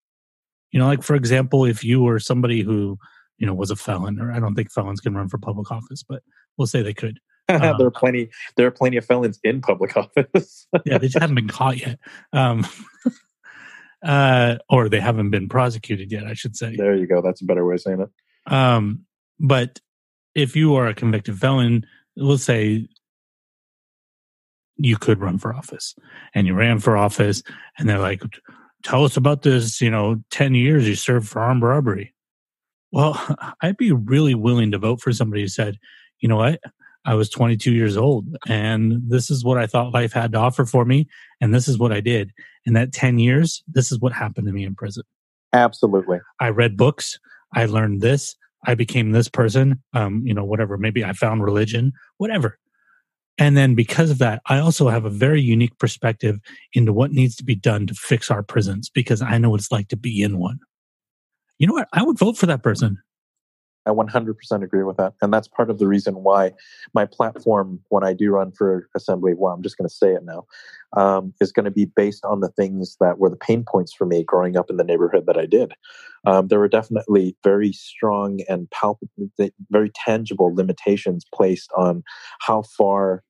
You 0.72 0.78
know, 0.80 0.86
like 0.86 1.02
for 1.02 1.14
example, 1.14 1.64
if 1.64 1.84
you 1.84 2.02
were 2.02 2.18
somebody 2.18 2.62
who, 2.62 2.98
you 3.38 3.46
know, 3.46 3.54
was 3.54 3.70
a 3.70 3.76
felon, 3.76 4.20
or 4.20 4.32
I 4.32 4.38
don't 4.40 4.54
think 4.54 4.70
felons 4.72 5.00
can 5.00 5.14
run 5.14 5.28
for 5.28 5.38
public 5.38 5.70
office, 5.70 6.02
but 6.02 6.22
we'll 6.56 6.66
say 6.66 6.82
they 6.82 6.94
could. 6.94 7.18
there 7.48 7.74
are 7.86 7.90
plenty. 7.90 8.30
There 8.56 8.66
are 8.66 8.70
plenty 8.70 8.96
of 8.96 9.04
felons 9.04 9.40
in 9.42 9.60
public 9.60 9.96
office. 9.96 10.66
Yeah, 10.84 10.98
they 10.98 11.08
just 11.08 11.18
haven't 11.18 11.34
been 11.36 11.48
caught 11.48 11.78
yet. 11.78 11.98
Um, 12.32 12.64
uh, 14.04 14.56
or 14.68 14.88
they 14.88 15.00
haven't 15.00 15.30
been 15.30 15.48
prosecuted 15.48 16.12
yet, 16.12 16.26
I 16.26 16.34
should 16.34 16.56
say. 16.56 16.76
there 16.76 16.94
you 16.94 17.06
go. 17.06 17.20
That's 17.22 17.42
a 17.42 17.44
better 17.44 17.66
way 17.66 17.74
of 17.74 17.80
saying 17.80 18.00
it. 18.00 18.52
Um, 18.52 19.04
but 19.38 19.80
if 20.34 20.56
you 20.56 20.74
are 20.74 20.86
a 20.86 20.94
convicted 20.94 21.38
felon, 21.38 21.84
let's 22.16 22.44
say 22.44 22.88
you 24.76 24.96
could 24.96 25.20
run 25.20 25.38
for 25.38 25.54
office 25.54 25.94
and 26.34 26.46
you 26.46 26.54
ran 26.54 26.78
for 26.78 26.96
office 26.96 27.42
and 27.78 27.88
they're 27.88 27.98
like, 27.98 28.22
tell 28.82 29.04
us 29.04 29.16
about 29.16 29.42
this, 29.42 29.80
you 29.80 29.90
know, 29.90 30.22
10 30.30 30.54
years 30.54 30.88
you 30.88 30.94
served 30.94 31.28
for 31.28 31.40
armed 31.40 31.62
robbery. 31.62 32.14
Well, 32.92 33.20
I'd 33.62 33.76
be 33.76 33.92
really 33.92 34.34
willing 34.34 34.70
to 34.70 34.78
vote 34.78 35.00
for 35.00 35.12
somebody 35.12 35.42
who 35.42 35.48
said, 35.48 35.76
you 36.20 36.28
know 36.28 36.36
what? 36.36 36.60
I 37.04 37.14
was 37.14 37.30
22 37.30 37.72
years 37.72 37.96
old 37.96 38.26
and 38.46 39.00
this 39.08 39.30
is 39.30 39.44
what 39.44 39.58
I 39.58 39.66
thought 39.66 39.94
life 39.94 40.12
had 40.12 40.32
to 40.32 40.38
offer 40.38 40.66
for 40.66 40.84
me. 40.84 41.08
And 41.40 41.54
this 41.54 41.66
is 41.66 41.78
what 41.78 41.92
I 41.92 42.00
did. 42.00 42.30
In 42.66 42.74
that 42.74 42.92
10 42.92 43.18
years, 43.18 43.62
this 43.66 43.90
is 43.90 43.98
what 44.00 44.12
happened 44.12 44.46
to 44.46 44.52
me 44.52 44.64
in 44.64 44.74
prison. 44.74 45.04
Absolutely. 45.52 46.20
I 46.40 46.50
read 46.50 46.76
books. 46.76 47.18
I 47.54 47.64
learned 47.64 48.02
this. 48.02 48.36
I 48.66 48.74
became 48.74 49.10
this 49.10 49.28
person. 49.28 49.82
Um, 49.94 50.22
you 50.24 50.34
know, 50.34 50.44
whatever. 50.44 50.76
Maybe 50.76 51.04
I 51.04 51.12
found 51.12 51.42
religion, 51.42 51.92
whatever. 52.18 52.58
And 53.38 53.56
then 53.56 53.74
because 53.74 54.10
of 54.10 54.18
that, 54.18 54.42
I 54.46 54.58
also 54.58 54.88
have 54.88 55.06
a 55.06 55.10
very 55.10 55.40
unique 55.40 55.78
perspective 55.78 56.38
into 56.74 56.92
what 56.92 57.10
needs 57.10 57.34
to 57.36 57.44
be 57.44 57.54
done 57.54 57.86
to 57.86 57.94
fix 57.94 58.30
our 58.30 58.42
prisons 58.42 58.90
because 58.90 59.22
I 59.22 59.38
know 59.38 59.50
what 59.50 59.60
it's 59.60 59.72
like 59.72 59.88
to 59.88 59.96
be 59.96 60.22
in 60.22 60.38
one. 60.38 60.58
You 61.58 61.66
know 61.66 61.72
what? 61.72 61.88
I 61.92 62.02
would 62.02 62.18
vote 62.18 62.36
for 62.36 62.46
that 62.46 62.62
person. 62.62 62.98
I 63.86 63.90
100% 63.90 64.62
agree 64.62 64.82
with 64.82 64.98
that. 64.98 65.14
And 65.22 65.32
that's 65.32 65.48
part 65.48 65.70
of 65.70 65.78
the 65.78 65.86
reason 65.86 66.22
why 66.22 66.52
my 66.94 67.06
platform, 67.06 67.80
when 67.88 68.04
I 68.04 68.12
do 68.12 68.30
run 68.30 68.52
for 68.52 68.88
assembly, 68.94 69.32
well, 69.34 69.54
I'm 69.54 69.62
just 69.62 69.78
going 69.78 69.88
to 69.88 69.94
say 69.94 70.12
it 70.12 70.22
now, 70.24 70.44
um, 70.96 71.32
is 71.40 71.52
going 71.52 71.64
to 71.64 71.70
be 71.70 71.86
based 71.86 72.24
on 72.24 72.40
the 72.40 72.50
things 72.50 72.96
that 73.00 73.18
were 73.18 73.30
the 73.30 73.36
pain 73.36 73.64
points 73.66 73.94
for 73.94 74.06
me 74.06 74.22
growing 74.22 74.56
up 74.56 74.68
in 74.68 74.76
the 74.76 74.84
neighborhood 74.84 75.24
that 75.26 75.38
I 75.38 75.46
did. 75.46 75.72
Um, 76.26 76.48
there 76.48 76.58
were 76.58 76.68
definitely 76.68 77.36
very 77.42 77.72
strong 77.72 78.40
and 78.48 78.70
palpable, 78.70 79.30
very 79.70 79.90
tangible 79.94 80.54
limitations 80.54 81.24
placed 81.34 81.70
on 81.74 82.02
how 82.40 82.62
far 82.62 83.22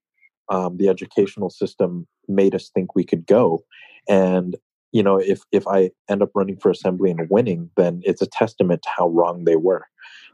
um, 0.48 0.78
the 0.78 0.88
educational 0.88 1.50
system 1.50 2.08
made 2.26 2.56
us 2.56 2.70
think 2.74 2.96
we 2.96 3.04
could 3.04 3.26
go. 3.26 3.64
And 4.08 4.56
you 4.92 5.04
know, 5.04 5.18
if 5.18 5.42
if 5.52 5.68
I 5.68 5.92
end 6.08 6.20
up 6.20 6.30
running 6.34 6.56
for 6.56 6.68
assembly 6.68 7.12
and 7.12 7.30
winning, 7.30 7.70
then 7.76 8.00
it's 8.02 8.22
a 8.22 8.26
testament 8.26 8.82
to 8.82 8.88
how 8.96 9.08
wrong 9.08 9.44
they 9.44 9.54
were 9.54 9.86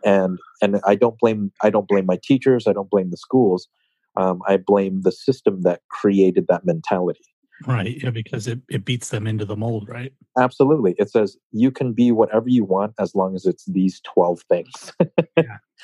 and 0.05 0.39
and 0.63 0.81
I 0.85 0.95
don't 0.95 1.19
blame 1.19 1.53
I 1.63 1.71
don't 1.71 1.89
blame 1.89 2.07
my 2.07 2.19
teachers. 2.23 2.67
I 2.67 2.73
don't 2.73 2.91
blame 2.91 3.11
the 3.11 3.17
schools. 3.17 3.69
Um, 4.17 4.41
I 4.47 4.57
blame 4.57 5.03
the 5.03 5.13
system 5.13 5.63
that 5.63 5.83
created 5.91 6.47
that 6.49 6.65
mentality. 6.65 7.25
Right. 7.67 8.03
Yeah, 8.03 8.11
because 8.11 8.47
it, 8.47 8.61
it 8.69 8.85
beats 8.85 9.09
them 9.09 9.27
into 9.27 9.47
the 9.47 9.57
mold, 9.57 9.89
right? 9.89 10.13
Absolutely, 10.39 10.95
it 10.99 11.11
says 11.11 11.39
you 11.53 11.71
can 11.71 11.95
be 11.95 12.13
whatever 12.13 12.49
you 12.49 12.65
want 12.65 12.93
as 12.99 13.15
long 13.15 13.35
as 13.35 13.47
it's 13.47 13.65
these 13.65 14.01
twelve 14.05 14.43
things. 14.49 14.93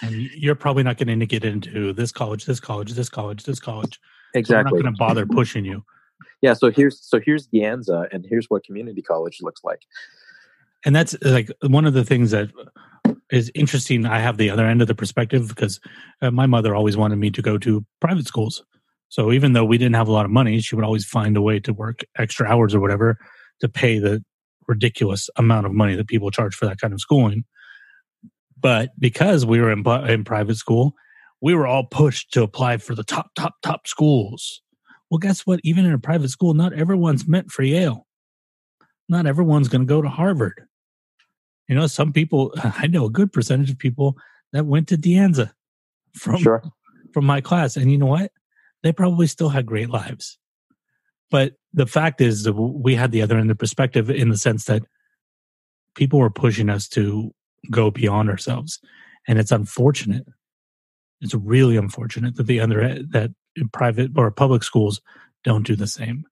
And 0.00 0.14
you're 0.14 0.54
probably 0.54 0.82
not 0.82 0.96
going 0.96 1.18
to 1.18 1.26
get 1.26 1.44
into 1.44 1.92
this 1.92 2.12
college, 2.12 2.46
this 2.46 2.60
college, 2.60 2.94
this 2.94 3.10
college, 3.10 3.44
this 3.44 3.60
college. 3.60 4.00
So 4.32 4.38
exactly. 4.38 4.72
we're 4.72 4.78
not 4.78 4.82
going 4.82 4.94
to 4.94 4.98
bother 4.98 5.26
pushing 5.26 5.64
you. 5.66 5.84
yeah. 6.40 6.54
So 6.54 6.70
here's 6.70 6.98
so 7.00 7.20
here's 7.20 7.46
De 7.46 7.60
Anza, 7.60 8.08
and 8.10 8.26
here's 8.28 8.46
what 8.48 8.64
community 8.64 9.02
college 9.02 9.38
looks 9.42 9.62
like. 9.62 9.82
and 10.84 10.96
that's 10.96 11.14
like 11.22 11.50
one 11.60 11.84
of 11.84 11.92
the 11.92 12.04
things 12.04 12.30
that 12.30 12.50
is 13.32 13.50
interesting 13.54 14.06
i 14.06 14.18
have 14.18 14.36
the 14.36 14.50
other 14.50 14.66
end 14.66 14.80
of 14.80 14.86
the 14.86 14.94
perspective 14.94 15.48
because 15.48 15.80
uh, 16.20 16.30
my 16.30 16.46
mother 16.46 16.74
always 16.74 16.96
wanted 16.96 17.16
me 17.16 17.30
to 17.30 17.42
go 17.42 17.58
to 17.58 17.84
private 18.00 18.26
schools. 18.26 18.62
So 19.08 19.30
even 19.32 19.52
though 19.52 19.64
we 19.64 19.76
didn't 19.76 19.96
have 19.96 20.08
a 20.08 20.12
lot 20.12 20.24
of 20.24 20.30
money 20.30 20.60
she 20.60 20.76
would 20.76 20.84
always 20.84 21.04
find 21.04 21.36
a 21.36 21.42
way 21.42 21.58
to 21.60 21.72
work 21.72 22.00
extra 22.16 22.46
hours 22.46 22.74
or 22.74 22.80
whatever 22.80 23.18
to 23.60 23.68
pay 23.68 23.98
the 23.98 24.22
ridiculous 24.68 25.28
amount 25.36 25.66
of 25.66 25.72
money 25.72 25.96
that 25.96 26.06
people 26.06 26.30
charge 26.30 26.54
for 26.54 26.66
that 26.66 26.80
kind 26.80 26.94
of 26.94 27.00
schooling. 27.00 27.44
But 28.58 28.90
because 28.98 29.44
we 29.44 29.60
were 29.60 29.72
in, 29.72 29.86
in 30.08 30.24
private 30.24 30.56
school 30.56 30.94
we 31.40 31.54
were 31.54 31.66
all 31.66 31.84
pushed 31.84 32.32
to 32.34 32.42
apply 32.42 32.76
for 32.76 32.94
the 32.94 33.02
top 33.02 33.30
top 33.34 33.54
top 33.62 33.86
schools. 33.86 34.62
Well 35.10 35.18
guess 35.18 35.40
what? 35.40 35.60
Even 35.64 35.84
in 35.84 35.92
a 35.92 35.98
private 35.98 36.28
school 36.28 36.54
not 36.54 36.72
everyone's 36.72 37.26
meant 37.26 37.50
for 37.50 37.62
yale. 37.62 38.06
Not 39.08 39.26
everyone's 39.26 39.68
going 39.68 39.82
to 39.82 39.86
go 39.86 40.00
to 40.00 40.08
harvard 40.08 40.66
you 41.68 41.74
know, 41.74 41.86
some 41.86 42.12
people, 42.12 42.52
I 42.62 42.86
know 42.86 43.06
a 43.06 43.10
good 43.10 43.32
percentage 43.32 43.70
of 43.70 43.78
people 43.78 44.16
that 44.52 44.66
went 44.66 44.88
to 44.88 44.96
De 44.96 45.14
Anza 45.14 45.52
from, 46.14 46.40
Sure. 46.42 46.62
from 47.12 47.24
my 47.24 47.40
class. 47.40 47.76
And 47.76 47.90
you 47.90 47.98
know 47.98 48.06
what? 48.06 48.32
They 48.82 48.92
probably 48.92 49.26
still 49.26 49.48
had 49.48 49.66
great 49.66 49.90
lives. 49.90 50.38
But 51.30 51.54
the 51.72 51.86
fact 51.86 52.20
is 52.20 52.42
that 52.42 52.52
we 52.52 52.94
had 52.94 53.12
the 53.12 53.22
other 53.22 53.38
end 53.38 53.50
of 53.50 53.58
perspective 53.58 54.10
in 54.10 54.28
the 54.28 54.36
sense 54.36 54.66
that 54.66 54.82
people 55.94 56.18
were 56.18 56.30
pushing 56.30 56.68
us 56.68 56.88
to 56.88 57.32
go 57.70 57.90
beyond 57.90 58.28
ourselves. 58.28 58.80
And 59.26 59.38
it's 59.38 59.52
unfortunate. 59.52 60.26
It's 61.20 61.34
really 61.34 61.76
unfortunate 61.76 62.34
that 62.36 62.46
the 62.46 62.60
other, 62.60 63.02
that 63.12 63.30
private 63.72 64.10
or 64.16 64.30
public 64.30 64.62
schools 64.62 65.00
don't 65.44 65.66
do 65.66 65.76
the 65.76 65.86
same. 65.86 66.24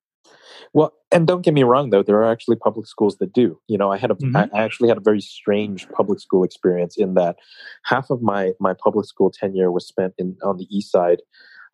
Well, 0.72 0.92
and 1.12 1.26
don't 1.26 1.42
get 1.44 1.54
me 1.54 1.62
wrong, 1.64 1.90
though, 1.90 2.02
there 2.02 2.16
are 2.16 2.30
actually 2.30 2.56
public 2.56 2.86
schools 2.86 3.16
that 3.18 3.32
do. 3.32 3.58
You 3.68 3.78
know, 3.78 3.90
I 3.92 3.98
had 3.98 4.10
a, 4.10 4.14
Mhm. 4.14 4.36
I 4.36 4.58
I 4.58 4.62
actually 4.62 4.88
had 4.88 4.98
a 4.98 5.00
very 5.02 5.20
strange 5.20 5.88
public 5.90 6.20
school 6.20 6.44
experience 6.44 6.96
in 6.96 7.14
that 7.14 7.36
half 7.84 8.10
of 8.10 8.22
my 8.22 8.52
my 8.60 8.74
public 8.74 9.06
school 9.06 9.30
tenure 9.30 9.70
was 9.72 9.86
spent 9.86 10.14
in 10.18 10.36
on 10.42 10.56
the 10.58 10.66
east 10.76 10.90
side, 10.92 11.22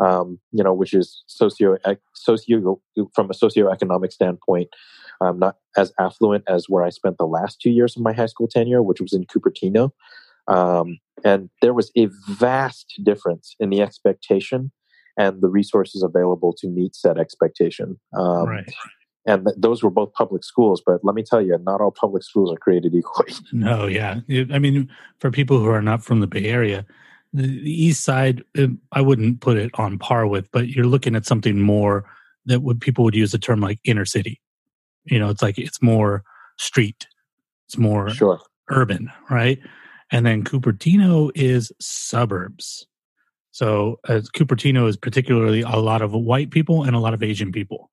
um, 0.01 0.39
you 0.53 0.63
know, 0.65 0.75
which 0.75 0.95
is 0.95 1.23
socio 1.27 1.77
socio 2.15 2.81
from 3.15 3.31
a 3.31 3.35
socioeconomic 3.35 4.13
standpoint, 4.13 4.69
um, 5.21 5.39
not 5.39 5.57
as 5.77 5.93
affluent 5.99 6.45
as 6.49 6.69
where 6.69 6.85
I 6.85 6.91
spent 6.91 7.19
the 7.19 7.27
last 7.27 7.61
two 7.61 7.71
years 7.71 7.97
of 7.97 8.03
my 8.03 8.13
high 8.13 8.27
school 8.27 8.49
tenure, 8.49 8.83
which 8.83 9.01
was 9.01 9.13
in 9.13 9.25
Cupertino. 9.25 9.91
Um, 10.49 10.99
and 11.25 11.51
there 11.63 11.75
was 11.75 11.91
a 11.97 12.07
vast 12.29 13.01
difference 13.03 13.57
in 13.59 13.71
the 13.71 13.83
expectation 13.83 14.71
and 15.17 15.41
the 15.41 15.49
resources 15.49 16.03
available 16.03 16.53
to 16.59 16.69
meet 16.69 16.95
said 16.95 17.19
expectation. 17.19 17.99
Um, 18.17 18.47
right. 18.49 18.73
And 19.27 19.45
th- 19.47 19.57
those 19.59 19.83
were 19.83 19.91
both 19.91 20.13
public 20.13 20.45
schools, 20.45 20.83
but 20.85 21.01
let 21.03 21.15
me 21.17 21.23
tell 21.23 21.43
you, 21.43 21.59
not 21.65 21.81
all 21.81 21.91
public 21.91 22.23
schools 22.23 22.53
are 22.53 22.57
created 22.59 22.95
equally. 22.95 23.33
No, 23.53 23.87
yeah. 23.87 24.21
It- 24.29 24.53
I 24.53 24.59
mean, 24.59 24.89
for 25.21 25.31
people 25.31 25.59
who 25.59 25.69
are 25.69 25.83
not 25.83 26.05
from 26.05 26.21
the 26.21 26.27
Bay 26.27 26.45
Area, 26.45 26.87
the, 27.33 27.43
the 27.43 27.85
East 27.85 28.05
Side, 28.05 28.43
uh, 28.57 28.69
I 28.93 29.01
wouldn't 29.01 29.41
put 29.41 29.57
it 29.57 29.71
on 29.75 29.99
par 29.99 30.27
with, 30.27 30.51
but 30.53 30.69
you're 30.69 30.87
looking 30.87 31.17
at 31.17 31.27
something 31.27 31.61
more 31.61 32.05
that 32.47 32.63
would 32.63 32.81
people 32.81 33.03
would 33.05 33.15
use 33.17 33.33
the 33.33 33.39
term 33.39 33.61
like 33.61 33.81
inner 33.85 34.05
city. 34.05 34.41
You 35.05 35.19
know, 35.19 35.29
it's 35.29 35.43
like 35.43 35.59
it's 35.59 35.83
more 35.83 36.23
street, 36.59 37.07
it's 37.67 37.77
more 37.77 38.11
Sure. 38.11 38.41
urban, 38.71 39.11
right? 39.29 39.59
And 40.13 40.25
then 40.25 40.45
Cupertino 40.45 41.31
is 41.35 41.73
suburbs. 41.81 42.87
So 43.57 43.99
uh, 44.07 44.21
Cupertino 44.37 44.87
is 44.87 44.99
particularly 44.99 45.63
a 45.63 45.77
lot 45.77 46.03
of 46.03 46.13
white 46.13 46.51
people 46.51 46.85
and 46.85 46.95
a 46.95 46.99
lot 46.99 47.15
of 47.15 47.23
Asian 47.23 47.53
people. 47.53 47.91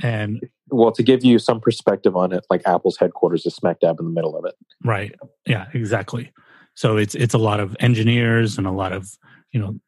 And 0.00 0.40
Well, 0.70 0.92
to 0.92 1.02
give 1.02 1.24
you 1.24 1.40
some 1.40 1.60
perspective 1.60 2.14
on 2.14 2.32
it, 2.32 2.46
like 2.48 2.62
Apple's 2.64 2.96
headquarters 2.96 3.44
is 3.44 3.56
smack 3.56 3.80
dab 3.80 3.98
in 3.98 4.06
the 4.06 4.12
middle 4.12 4.38
of 4.38 4.44
it. 4.44 4.54
right, 4.84 5.16
yeah, 5.46 5.66
exactly. 5.74 6.30
So 6.74 6.96
it's 6.96 7.16
it's 7.16 7.34
a 7.34 7.38
lot 7.38 7.58
of 7.58 7.76
engineers 7.80 8.56
and 8.56 8.68
a 8.68 8.70
lot 8.70 8.92
of 8.92 9.10
you 9.50 9.58
know 9.58 9.80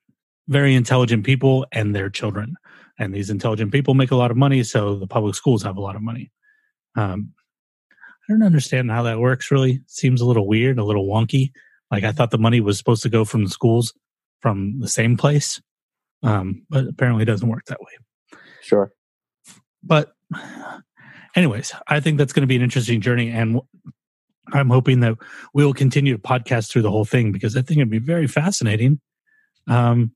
very 0.48 0.74
intelligent 0.74 1.24
people 1.24 1.66
and 1.70 1.94
their 1.94 2.10
children. 2.10 2.56
And 2.98 3.14
these 3.14 3.30
intelligent 3.30 3.70
people 3.70 3.94
make 3.94 4.10
a 4.10 4.16
lot 4.16 4.32
of 4.32 4.36
money, 4.36 4.64
so 4.64 4.96
the 4.96 5.06
public 5.06 5.36
schools 5.36 5.62
have 5.62 5.76
a 5.76 5.80
lot 5.80 5.94
of 5.94 6.02
money. 6.02 6.32
Um, 6.96 7.32
I 7.92 8.32
don't 8.32 8.42
understand 8.42 8.90
how 8.90 9.04
that 9.04 9.20
works. 9.20 9.52
Really, 9.52 9.82
seems 9.86 10.20
a 10.20 10.26
little 10.26 10.48
weird, 10.48 10.80
a 10.80 10.84
little 10.84 11.06
wonky. 11.06 11.52
Like 11.92 12.02
I 12.02 12.10
thought 12.10 12.32
the 12.32 12.38
money 12.38 12.60
was 12.60 12.76
supposed 12.76 13.04
to 13.04 13.08
go 13.08 13.24
from 13.24 13.44
the 13.44 13.50
schools 13.50 13.94
from 14.40 14.80
the 14.80 14.88
same 14.88 15.16
place, 15.16 15.60
um, 16.22 16.66
but 16.68 16.86
apparently 16.86 17.22
it 17.22 17.26
doesn't 17.26 17.48
work 17.48 17.64
that 17.66 17.80
way. 17.80 18.38
Sure. 18.62 18.92
But, 19.82 20.12
anyways, 21.34 21.72
I 21.88 22.00
think 22.00 22.18
that's 22.18 22.32
going 22.32 22.42
to 22.42 22.46
be 22.46 22.56
an 22.56 22.62
interesting 22.62 23.00
journey, 23.00 23.30
and 23.30 23.60
I'm 24.52 24.70
hoping 24.70 25.00
that 25.00 25.16
we 25.54 25.64
will 25.64 25.74
continue 25.74 26.16
to 26.16 26.22
podcast 26.22 26.70
through 26.70 26.82
the 26.82 26.90
whole 26.90 27.04
thing 27.04 27.32
because 27.32 27.56
I 27.56 27.62
think 27.62 27.78
it'd 27.78 27.90
be 27.90 27.98
very 27.98 28.26
fascinating 28.26 29.00
um, 29.68 30.12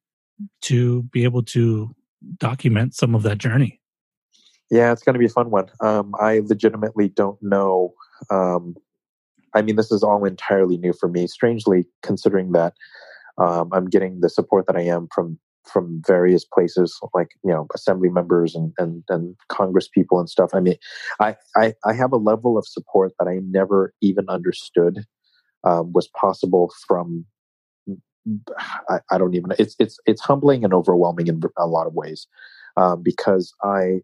to 0.63 1.03
be 1.05 1.25
able 1.25 1.43
to 1.45 1.95
document 2.39 2.95
some 2.95 3.15
of 3.15 3.23
that 3.23 3.39
journey. 3.39 3.81
Yeah, 4.71 4.93
it's 4.93 5.03
going 5.03 5.15
to 5.15 5.19
be 5.19 5.27
a 5.27 5.31
fun 5.31 5.51
one. 5.51 5.67
Um, 5.81 6.15
I 6.19 6.41
legitimately 6.41 7.11
don't 7.11 7.41
know. 7.43 7.95
Um, 8.31 8.75
I 9.55 9.63
mean, 9.63 9.77
this 9.77 9.93
is 9.93 10.03
all 10.03 10.25
entirely 10.25 10.79
new 10.79 10.93
for 10.93 11.09
me. 11.09 11.27
Strangely, 11.27 11.87
considering 12.03 12.53
that 12.53 12.75
um, 13.39 13.71
I'm 13.73 13.87
getting 13.87 14.21
the 14.21 14.29
support 14.29 14.67
that 14.67 14.77
I 14.77 14.83
am 14.83 15.09
from 15.15 15.39
from 15.65 16.03
various 16.07 16.45
places, 16.45 16.99
like 17.15 17.29
you 17.43 17.51
know, 17.51 17.67
assembly 17.75 18.11
members 18.11 18.55
and 18.55 18.73
and, 18.79 19.03
and 19.09 19.35
Congress 19.49 19.89
people 19.89 20.19
and 20.19 20.29
stuff. 20.29 20.51
I 20.55 20.61
mean, 20.61 20.77
I, 21.21 21.37
I 21.57 21.75
I 21.85 21.93
have 21.95 22.13
a 22.13 22.17
level 22.19 22.59
of 22.59 22.67
support 22.67 23.13
that 23.19 23.29
I 23.29 23.39
never 23.49 23.93
even 24.01 24.27
understood 24.29 25.05
um, 25.65 25.93
was 25.93 26.09
possible 26.09 26.73
from. 26.87 27.25
I, 28.89 29.01
I 29.11 29.19
don't 29.19 29.35
even. 29.35 29.53
It's 29.59 29.77
it's 29.79 29.99
it's 30.07 30.23
humbling 30.23 30.65
and 30.65 30.73
overwhelming 30.73 31.27
in 31.27 31.43
a 31.59 31.67
lot 31.67 31.87
of 31.87 31.95
ways 31.95 32.27
um, 32.77 33.03
because 33.03 33.53
I 33.63 34.01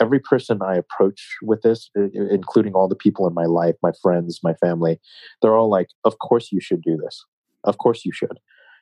every 0.00 0.20
person 0.20 0.60
I 0.62 0.76
approach 0.76 1.36
with 1.42 1.62
this, 1.62 1.90
including 2.14 2.74
all 2.74 2.88
the 2.88 2.96
people 2.96 3.26
in 3.26 3.34
my 3.34 3.44
life, 3.44 3.74
my 3.82 3.92
friends, 4.02 4.40
my 4.42 4.54
family, 4.54 4.98
they're 5.42 5.56
all 5.56 5.70
like, 5.70 5.88
"Of 6.04 6.18
course 6.18 6.50
you 6.50 6.60
should 6.60 6.82
do 6.82 6.96
this. 6.96 7.24
Of 7.64 7.78
course 7.78 8.04
you 8.04 8.12
should." 8.12 8.38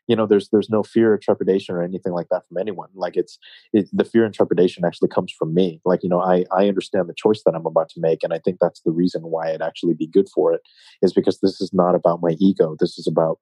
You 0.08 0.16
know, 0.16 0.26
there's 0.26 0.48
there's 0.50 0.70
no 0.70 0.82
fear 0.82 1.12
or 1.12 1.18
trepidation 1.18 1.74
or 1.74 1.82
anything 1.82 2.12
like 2.12 2.28
that 2.30 2.42
from 2.48 2.58
anyone. 2.58 2.88
Like 2.94 3.16
it's 3.16 3.38
it, 3.72 3.88
the 3.92 4.04
fear 4.04 4.24
and 4.24 4.34
trepidation 4.34 4.84
actually 4.84 5.10
comes 5.10 5.32
from 5.38 5.54
me. 5.54 5.80
Like 5.84 6.02
you 6.02 6.08
know, 6.08 6.20
I 6.20 6.44
I 6.52 6.68
understand 6.68 7.08
the 7.08 7.14
choice 7.16 7.42
that 7.44 7.54
I'm 7.54 7.66
about 7.66 7.90
to 7.90 8.00
make, 8.00 8.22
and 8.22 8.32
I 8.32 8.38
think 8.38 8.58
that's 8.60 8.80
the 8.82 8.90
reason 8.90 9.22
why 9.22 9.52
I'd 9.52 9.62
actually 9.62 9.94
be 9.94 10.06
good 10.06 10.28
for 10.34 10.52
it, 10.52 10.62
is 11.02 11.12
because 11.12 11.40
this 11.40 11.60
is 11.60 11.70
not 11.72 11.94
about 11.94 12.20
my 12.22 12.36
ego. 12.40 12.74
This 12.80 12.98
is 12.98 13.06
about 13.06 13.38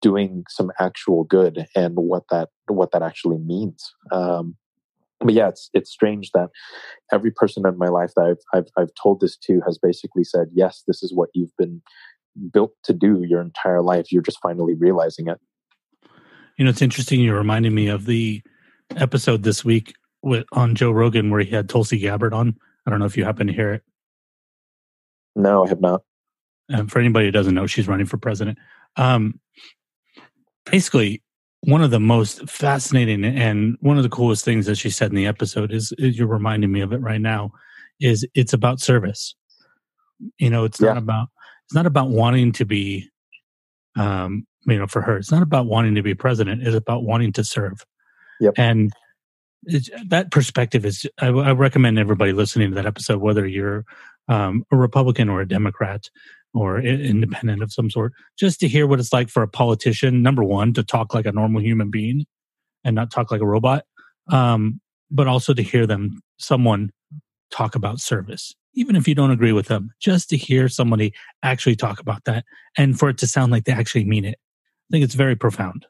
doing 0.00 0.44
some 0.48 0.70
actual 0.80 1.24
good 1.24 1.66
and 1.74 1.94
what 1.96 2.24
that 2.30 2.48
what 2.68 2.92
that 2.92 3.02
actually 3.02 3.38
means. 3.38 3.92
Um, 4.10 4.56
but 5.20 5.34
yeah, 5.34 5.48
it's 5.48 5.70
it's 5.74 5.90
strange 5.90 6.30
that 6.32 6.48
every 7.12 7.30
person 7.30 7.66
in 7.66 7.76
my 7.76 7.88
life 7.88 8.12
that 8.16 8.36
I've, 8.54 8.58
I've 8.58 8.68
I've 8.76 8.94
told 9.00 9.20
this 9.20 9.36
to 9.38 9.60
has 9.66 9.78
basically 9.78 10.24
said, 10.24 10.48
"Yes, 10.54 10.82
this 10.86 11.02
is 11.02 11.12
what 11.14 11.30
you've 11.34 11.56
been 11.58 11.82
built 12.52 12.72
to 12.84 12.92
do 12.92 13.24
your 13.28 13.40
entire 13.40 13.82
life. 13.82 14.12
You're 14.12 14.22
just 14.22 14.38
finally 14.42 14.74
realizing 14.74 15.28
it." 15.28 15.38
You 16.58 16.64
know, 16.64 16.70
it's 16.70 16.82
interesting. 16.82 17.20
You're 17.20 17.36
reminding 17.38 17.74
me 17.74 17.86
of 17.88 18.04
the 18.04 18.42
episode 18.96 19.44
this 19.44 19.64
week 19.64 19.94
with 20.22 20.44
on 20.52 20.74
Joe 20.74 20.90
Rogan 20.90 21.30
where 21.30 21.40
he 21.40 21.50
had 21.54 21.68
Tulsi 21.68 21.98
Gabbard 21.98 22.34
on. 22.34 22.56
I 22.86 22.90
don't 22.90 22.98
know 22.98 23.06
if 23.06 23.16
you 23.16 23.24
happen 23.24 23.46
to 23.46 23.52
hear 23.52 23.72
it. 23.74 23.82
No, 25.36 25.64
I 25.64 25.68
have 25.68 25.80
not. 25.80 26.02
And 26.68 26.90
for 26.90 26.98
anybody 26.98 27.26
who 27.26 27.32
doesn't 27.32 27.54
know, 27.54 27.66
she's 27.66 27.86
running 27.88 28.06
for 28.06 28.18
president. 28.18 28.58
Um, 28.96 29.38
basically, 30.70 31.22
one 31.60 31.82
of 31.82 31.90
the 31.90 32.00
most 32.00 32.48
fascinating 32.48 33.24
and 33.24 33.76
one 33.80 33.96
of 33.96 34.02
the 34.02 34.08
coolest 34.08 34.44
things 34.44 34.66
that 34.66 34.76
she 34.76 34.90
said 34.90 35.10
in 35.10 35.16
the 35.16 35.26
episode 35.26 35.72
is, 35.72 35.92
is 35.98 36.18
you're 36.18 36.26
reminding 36.26 36.72
me 36.72 36.80
of 36.80 36.92
it 36.92 36.98
right 37.00 37.20
now. 37.20 37.52
Is 38.00 38.26
it's 38.34 38.52
about 38.52 38.80
service. 38.80 39.34
You 40.38 40.50
know, 40.50 40.64
it's 40.64 40.80
not 40.80 40.94
Yeah. 40.94 40.98
about 40.98 41.28
it's 41.66 41.74
not 41.74 41.86
about 41.86 42.10
wanting 42.10 42.52
to 42.52 42.64
be, 42.64 43.10
um, 43.96 44.46
you 44.68 44.78
know, 44.78 44.86
for 44.86 45.02
her, 45.02 45.16
it's 45.16 45.32
not 45.32 45.42
about 45.42 45.66
wanting 45.66 45.94
to 45.94 46.02
be 46.02 46.14
president. 46.14 46.66
It's 46.66 46.76
about 46.76 47.02
wanting 47.04 47.32
to 47.32 47.44
serve. 47.44 47.84
Yep. 48.40 48.54
And 48.56 48.92
it's, 49.64 49.90
that 50.06 50.30
perspective 50.30 50.84
is. 50.84 51.06
I, 51.18 51.28
I 51.28 51.52
recommend 51.52 51.98
everybody 51.98 52.32
listening 52.32 52.70
to 52.70 52.74
that 52.76 52.86
episode, 52.86 53.20
whether 53.20 53.46
you're 53.46 53.84
um, 54.28 54.64
a 54.70 54.76
Republican 54.76 55.28
or 55.28 55.40
a 55.40 55.48
Democrat 55.48 56.08
or 56.54 56.80
independent 56.80 57.62
of 57.62 57.72
some 57.72 57.90
sort, 57.90 58.12
just 58.38 58.60
to 58.60 58.68
hear 58.68 58.86
what 58.86 59.00
it's 59.00 59.12
like 59.12 59.28
for 59.28 59.42
a 59.42 59.48
politician. 59.48 60.22
Number 60.22 60.44
one, 60.44 60.72
to 60.74 60.82
talk 60.82 61.14
like 61.14 61.26
a 61.26 61.32
normal 61.32 61.60
human 61.60 61.90
being 61.90 62.24
and 62.84 62.94
not 62.94 63.10
talk 63.10 63.30
like 63.30 63.40
a 63.40 63.46
robot, 63.46 63.84
um, 64.30 64.80
but 65.10 65.26
also 65.26 65.52
to 65.54 65.62
hear 65.62 65.86
them, 65.86 66.20
someone 66.38 66.90
talk 67.50 67.74
about 67.74 67.98
service, 67.98 68.54
even 68.74 68.96
if 68.96 69.08
you 69.08 69.14
don't 69.14 69.30
agree 69.30 69.52
with 69.52 69.66
them, 69.66 69.90
just 70.00 70.30
to 70.30 70.36
hear 70.36 70.68
somebody 70.68 71.12
actually 71.42 71.76
talk 71.76 72.00
about 72.00 72.24
that 72.24 72.44
and 72.76 72.98
for 72.98 73.08
it 73.08 73.18
to 73.18 73.26
sound 73.26 73.52
like 73.52 73.64
they 73.64 73.72
actually 73.72 74.04
mean 74.04 74.24
it. 74.24 74.38
I 74.88 74.92
think 74.92 75.04
it's 75.04 75.14
very 75.14 75.36
profound. 75.36 75.86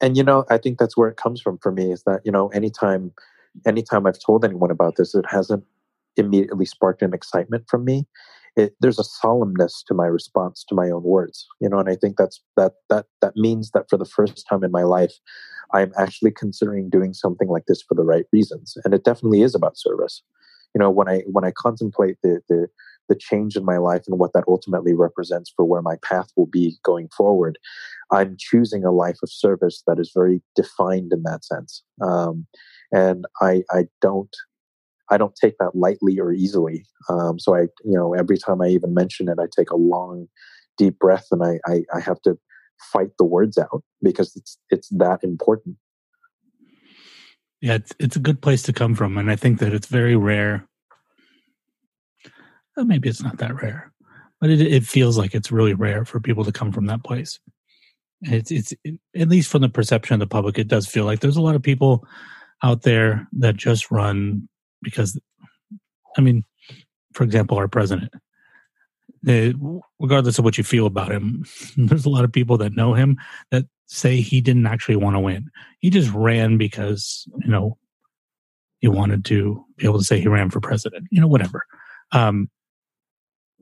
and 0.00 0.16
you 0.16 0.22
know 0.22 0.44
i 0.50 0.58
think 0.58 0.78
that's 0.78 0.96
where 0.96 1.08
it 1.08 1.16
comes 1.16 1.40
from 1.40 1.58
for 1.58 1.70
me 1.72 1.92
is 1.92 2.02
that 2.04 2.20
you 2.24 2.32
know 2.32 2.48
anytime 2.48 3.12
anytime 3.66 4.06
i've 4.06 4.18
told 4.18 4.44
anyone 4.44 4.70
about 4.70 4.96
this 4.96 5.14
it 5.14 5.24
hasn't 5.28 5.64
immediately 6.16 6.66
sparked 6.66 7.00
an 7.00 7.14
excitement 7.14 7.64
from 7.70 7.86
me. 7.86 8.06
It, 8.54 8.74
there's 8.80 8.98
a 8.98 9.02
solemnness 9.02 9.82
to 9.86 9.94
my 9.94 10.04
response 10.04 10.62
to 10.68 10.74
my 10.74 10.90
own 10.90 11.04
words 11.04 11.46
you 11.58 11.70
know 11.70 11.78
and 11.78 11.88
i 11.88 11.96
think 11.96 12.16
that's 12.18 12.42
that 12.58 12.72
that 12.90 13.06
that 13.22 13.34
means 13.34 13.70
that 13.70 13.88
for 13.88 13.96
the 13.96 14.04
first 14.04 14.44
time 14.46 14.62
in 14.62 14.70
my 14.70 14.82
life 14.82 15.14
i'm 15.72 15.90
actually 15.96 16.32
considering 16.32 16.90
doing 16.90 17.14
something 17.14 17.48
like 17.48 17.64
this 17.66 17.80
for 17.80 17.94
the 17.94 18.04
right 18.04 18.26
reasons. 18.30 18.76
And 18.84 18.92
it 18.92 19.04
definitely 19.04 19.40
is 19.40 19.54
about 19.54 19.78
service. 19.78 20.22
You 20.74 20.80
know 20.80 20.90
when 20.90 21.08
i 21.08 21.22
when 21.26 21.44
i 21.44 21.52
contemplate 21.56 22.16
the 22.22 22.40
the 22.48 22.68
the 23.08 23.14
change 23.14 23.56
in 23.56 23.64
my 23.64 23.78
life 23.78 24.02
and 24.06 24.18
what 24.18 24.32
that 24.32 24.44
ultimately 24.48 24.94
represents 24.94 25.52
for 25.54 25.64
where 25.64 25.82
my 25.82 25.96
path 26.02 26.28
will 26.36 26.46
be 26.46 26.78
going 26.84 27.08
forward 27.16 27.58
I'm 28.12 28.36
choosing 28.38 28.84
a 28.84 28.92
life 28.92 29.18
of 29.22 29.32
service 29.32 29.82
that 29.86 29.98
is 29.98 30.12
very 30.14 30.42
defined 30.54 31.12
in 31.12 31.22
that 31.24 31.44
sense. 31.44 31.82
Um, 32.00 32.46
and 32.92 33.24
I, 33.40 33.62
I 33.70 33.86
don't, 34.02 34.34
I 35.10 35.16
don't 35.16 35.34
take 35.34 35.56
that 35.58 35.74
lightly 35.74 36.20
or 36.20 36.32
easily. 36.32 36.86
Um, 37.08 37.38
so 37.38 37.56
I, 37.56 37.62
you 37.84 37.96
know, 37.96 38.14
every 38.14 38.36
time 38.36 38.60
I 38.60 38.68
even 38.68 38.92
mention 38.94 39.28
it, 39.28 39.38
I 39.40 39.46
take 39.56 39.70
a 39.70 39.76
long, 39.76 40.28
deep 40.76 40.98
breath 40.98 41.26
and 41.30 41.42
I, 41.42 41.58
I, 41.66 41.82
I 41.94 42.00
have 42.00 42.20
to 42.22 42.38
fight 42.92 43.10
the 43.18 43.24
words 43.24 43.56
out 43.56 43.82
because 44.02 44.36
it's, 44.36 44.58
it's 44.68 44.88
that 44.90 45.24
important. 45.24 45.76
Yeah, 47.62 47.74
it's, 47.74 47.94
it's 47.98 48.16
a 48.16 48.20
good 48.20 48.42
place 48.42 48.62
to 48.64 48.72
come 48.72 48.94
from. 48.94 49.16
And 49.16 49.30
I 49.30 49.36
think 49.36 49.58
that 49.60 49.72
it's 49.72 49.86
very 49.86 50.16
rare. 50.16 50.66
Well, 52.76 52.86
maybe 52.86 53.08
it's 53.08 53.22
not 53.22 53.38
that 53.38 53.60
rare, 53.62 53.92
but 54.40 54.50
it, 54.50 54.60
it 54.60 54.84
feels 54.84 55.18
like 55.18 55.34
it's 55.34 55.52
really 55.52 55.74
rare 55.74 56.04
for 56.04 56.20
people 56.20 56.44
to 56.44 56.52
come 56.52 56.72
from 56.72 56.86
that 56.86 57.04
place. 57.04 57.38
It's, 58.22 58.50
it's 58.50 58.72
at 59.16 59.28
least 59.28 59.50
from 59.50 59.62
the 59.62 59.68
perception 59.68 60.14
of 60.14 60.20
the 60.20 60.26
public, 60.26 60.58
it 60.58 60.68
does 60.68 60.86
feel 60.86 61.04
like 61.04 61.20
there's 61.20 61.36
a 61.36 61.42
lot 61.42 61.56
of 61.56 61.62
people 61.62 62.06
out 62.62 62.82
there 62.82 63.26
that 63.32 63.56
just 63.56 63.90
run 63.90 64.48
because, 64.80 65.18
I 66.16 66.20
mean, 66.20 66.44
for 67.12 67.24
example, 67.24 67.58
our 67.58 67.68
president, 67.68 68.12
regardless 69.24 70.38
of 70.38 70.44
what 70.44 70.56
you 70.56 70.64
feel 70.64 70.86
about 70.86 71.12
him, 71.12 71.44
there's 71.76 72.06
a 72.06 72.10
lot 72.10 72.24
of 72.24 72.32
people 72.32 72.56
that 72.58 72.74
know 72.74 72.94
him 72.94 73.18
that 73.50 73.66
say 73.86 74.20
he 74.20 74.40
didn't 74.40 74.66
actually 74.66 74.96
want 74.96 75.14
to 75.16 75.20
win. 75.20 75.50
He 75.80 75.90
just 75.90 76.10
ran 76.12 76.56
because, 76.56 77.28
you 77.44 77.50
know, 77.50 77.76
he 78.78 78.88
wanted 78.88 79.24
to 79.26 79.64
be 79.76 79.86
able 79.86 79.98
to 79.98 80.04
say 80.04 80.20
he 80.20 80.28
ran 80.28 80.50
for 80.50 80.60
president, 80.60 81.06
you 81.10 81.20
know, 81.20 81.28
whatever. 81.28 81.64
Um, 82.10 82.50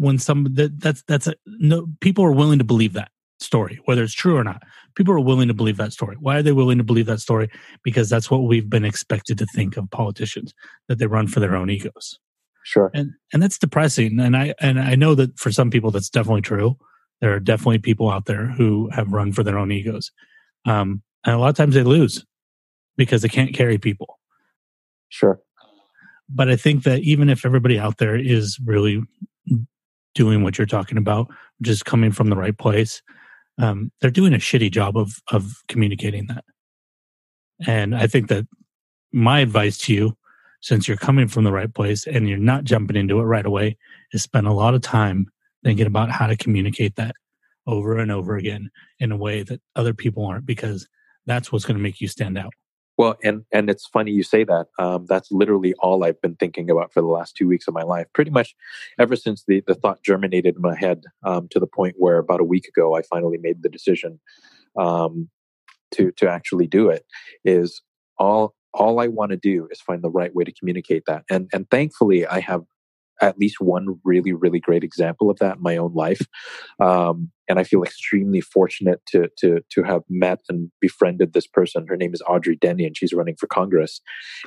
when 0.00 0.18
some 0.18 0.46
that 0.54 0.80
that's 0.80 1.02
that's 1.06 1.26
a, 1.26 1.34
no 1.46 1.86
people 2.00 2.24
are 2.24 2.32
willing 2.32 2.58
to 2.58 2.64
believe 2.64 2.94
that 2.94 3.10
story, 3.38 3.78
whether 3.84 4.02
it's 4.02 4.14
true 4.14 4.36
or 4.36 4.44
not. 4.44 4.62
People 4.96 5.12
are 5.14 5.20
willing 5.20 5.48
to 5.48 5.54
believe 5.54 5.76
that 5.76 5.92
story. 5.92 6.16
Why 6.18 6.38
are 6.38 6.42
they 6.42 6.52
willing 6.52 6.78
to 6.78 6.84
believe 6.84 7.06
that 7.06 7.20
story? 7.20 7.50
Because 7.84 8.08
that's 8.08 8.30
what 8.30 8.44
we've 8.44 8.68
been 8.68 8.84
expected 8.84 9.38
to 9.38 9.46
think 9.54 9.76
of 9.76 9.90
politicians 9.90 10.54
that 10.88 10.98
they 10.98 11.06
run 11.06 11.26
for 11.26 11.40
their 11.40 11.54
own 11.54 11.68
egos. 11.68 12.18
Sure. 12.64 12.90
And 12.94 13.12
and 13.32 13.42
that's 13.42 13.58
depressing. 13.58 14.18
And 14.18 14.36
I 14.36 14.54
and 14.58 14.80
I 14.80 14.94
know 14.94 15.14
that 15.14 15.38
for 15.38 15.52
some 15.52 15.70
people 15.70 15.90
that's 15.90 16.10
definitely 16.10 16.42
true. 16.42 16.76
There 17.20 17.34
are 17.34 17.40
definitely 17.40 17.78
people 17.78 18.10
out 18.10 18.24
there 18.24 18.46
who 18.46 18.88
have 18.90 19.12
run 19.12 19.32
for 19.32 19.42
their 19.42 19.58
own 19.58 19.70
egos. 19.70 20.10
Um, 20.64 21.02
and 21.26 21.34
a 21.34 21.38
lot 21.38 21.50
of 21.50 21.56
times 21.56 21.74
they 21.74 21.82
lose 21.82 22.24
because 22.96 23.20
they 23.20 23.28
can't 23.28 23.54
carry 23.54 23.76
people. 23.76 24.18
Sure. 25.10 25.40
But 26.30 26.48
I 26.48 26.56
think 26.56 26.84
that 26.84 27.00
even 27.00 27.28
if 27.28 27.44
everybody 27.44 27.78
out 27.78 27.98
there 27.98 28.16
is 28.16 28.58
really 28.64 29.02
doing 30.14 30.42
what 30.42 30.58
you're 30.58 30.66
talking 30.66 30.98
about, 30.98 31.28
just 31.62 31.84
coming 31.84 32.12
from 32.12 32.28
the 32.28 32.36
right 32.36 32.56
place, 32.56 33.02
um, 33.58 33.90
they're 34.00 34.10
doing 34.10 34.34
a 34.34 34.38
shitty 34.38 34.70
job 34.70 34.96
of 34.96 35.14
of 35.30 35.62
communicating 35.68 36.26
that. 36.28 36.44
And 37.66 37.94
I 37.94 38.06
think 38.06 38.28
that 38.28 38.46
my 39.12 39.40
advice 39.40 39.76
to 39.78 39.92
you, 39.92 40.16
since 40.62 40.88
you're 40.88 40.96
coming 40.96 41.28
from 41.28 41.44
the 41.44 41.52
right 41.52 41.72
place 41.72 42.06
and 42.06 42.28
you're 42.28 42.38
not 42.38 42.64
jumping 42.64 42.96
into 42.96 43.20
it 43.20 43.24
right 43.24 43.46
away, 43.46 43.76
is 44.12 44.22
spend 44.22 44.46
a 44.46 44.52
lot 44.52 44.74
of 44.74 44.82
time 44.82 45.26
thinking 45.64 45.86
about 45.86 46.10
how 46.10 46.26
to 46.26 46.36
communicate 46.36 46.96
that 46.96 47.14
over 47.66 47.98
and 47.98 48.10
over 48.10 48.36
again 48.36 48.70
in 48.98 49.12
a 49.12 49.16
way 49.16 49.42
that 49.42 49.60
other 49.76 49.92
people 49.92 50.24
aren't, 50.24 50.46
because 50.46 50.88
that's 51.26 51.52
what's 51.52 51.64
going 51.64 51.76
to 51.76 51.82
make 51.82 52.00
you 52.00 52.08
stand 52.08 52.38
out. 52.38 52.52
Well, 52.98 53.16
and 53.24 53.44
and 53.50 53.70
it's 53.70 53.86
funny 53.86 54.10
you 54.10 54.22
say 54.22 54.44
that. 54.44 54.66
Um, 54.78 55.06
that's 55.08 55.32
literally 55.32 55.74
all 55.78 56.04
I've 56.04 56.20
been 56.20 56.36
thinking 56.36 56.70
about 56.70 56.92
for 56.92 57.00
the 57.00 57.06
last 57.06 57.34
two 57.34 57.48
weeks 57.48 57.66
of 57.66 57.74
my 57.74 57.82
life. 57.82 58.06
Pretty 58.12 58.30
much 58.30 58.54
ever 58.98 59.16
since 59.16 59.44
the 59.46 59.62
the 59.66 59.74
thought 59.74 60.02
germinated 60.02 60.56
in 60.56 60.62
my 60.62 60.76
head 60.76 61.04
um, 61.24 61.48
to 61.50 61.58
the 61.58 61.66
point 61.66 61.94
where 61.98 62.18
about 62.18 62.40
a 62.40 62.44
week 62.44 62.66
ago 62.68 62.94
I 62.94 63.02
finally 63.02 63.38
made 63.38 63.62
the 63.62 63.70
decision 63.70 64.20
um, 64.78 65.30
to 65.92 66.12
to 66.12 66.28
actually 66.28 66.66
do 66.66 66.88
it. 66.90 67.04
Is 67.44 67.82
all 68.18 68.54
all 68.74 69.00
I 69.00 69.08
want 69.08 69.30
to 69.30 69.36
do 69.36 69.66
is 69.70 69.80
find 69.80 70.02
the 70.02 70.10
right 70.10 70.34
way 70.34 70.44
to 70.44 70.52
communicate 70.52 71.04
that. 71.06 71.24
And 71.30 71.48
and 71.52 71.68
thankfully 71.70 72.26
I 72.26 72.40
have 72.40 72.62
at 73.20 73.38
least 73.38 73.60
one 73.60 74.00
really 74.04 74.32
really 74.32 74.60
great 74.60 74.84
example 74.84 75.30
of 75.30 75.38
that 75.38 75.56
in 75.56 75.62
my 75.62 75.76
own 75.76 75.94
life. 75.94 76.22
Um, 76.80 77.30
and 77.48 77.58
i 77.58 77.64
feel 77.64 77.82
extremely 77.82 78.40
fortunate 78.40 79.00
to 79.06 79.28
to 79.36 79.60
to 79.70 79.82
have 79.82 80.02
met 80.08 80.40
and 80.48 80.70
befriended 80.80 81.32
this 81.32 81.46
person. 81.46 81.86
Her 81.88 81.96
name 81.96 82.14
is 82.14 82.22
audrey 82.26 82.56
denney 82.56 82.86
and 82.86 82.96
she's 82.96 83.12
running 83.12 83.36
for 83.36 83.46
congress. 83.46 84.00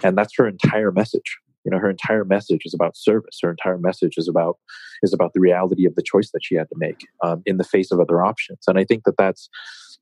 And 0.03 0.17
that's 0.17 0.35
her 0.37 0.47
entire 0.47 0.91
message. 0.91 1.37
You 1.63 1.71
know 1.71 1.79
her 1.79 1.89
entire 1.89 2.25
message 2.25 2.61
is 2.65 2.73
about 2.73 2.97
service. 2.97 3.39
Her 3.41 3.51
entire 3.51 3.77
message 3.77 4.15
is 4.17 4.27
about 4.27 4.57
is 5.01 5.13
about 5.13 5.33
the 5.33 5.39
reality 5.39 5.85
of 5.85 5.95
the 5.95 6.03
choice 6.03 6.31
that 6.31 6.43
she 6.43 6.55
had 6.55 6.67
to 6.69 6.75
make 6.77 7.07
um, 7.23 7.41
in 7.45 7.57
the 7.57 7.63
face 7.63 7.91
of 7.91 7.99
other 7.99 8.23
options. 8.23 8.59
And 8.67 8.77
i 8.77 8.83
think 8.83 9.03
that 9.05 9.17
that's 9.17 9.49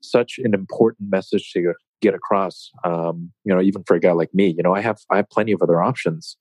such 0.00 0.40
an 0.42 0.54
important 0.54 1.10
message 1.10 1.52
to 1.52 1.74
get 2.00 2.14
across 2.14 2.70
um, 2.84 3.30
you 3.44 3.54
know 3.54 3.62
even 3.62 3.84
for 3.86 3.94
a 3.94 4.00
guy 4.00 4.12
like 4.12 4.34
me. 4.34 4.48
You 4.56 4.62
know 4.62 4.74
i 4.74 4.80
have 4.80 4.98
i 5.10 5.16
have 5.16 5.30
plenty 5.30 5.52
of 5.52 5.62
other 5.62 5.82
options 5.82 6.36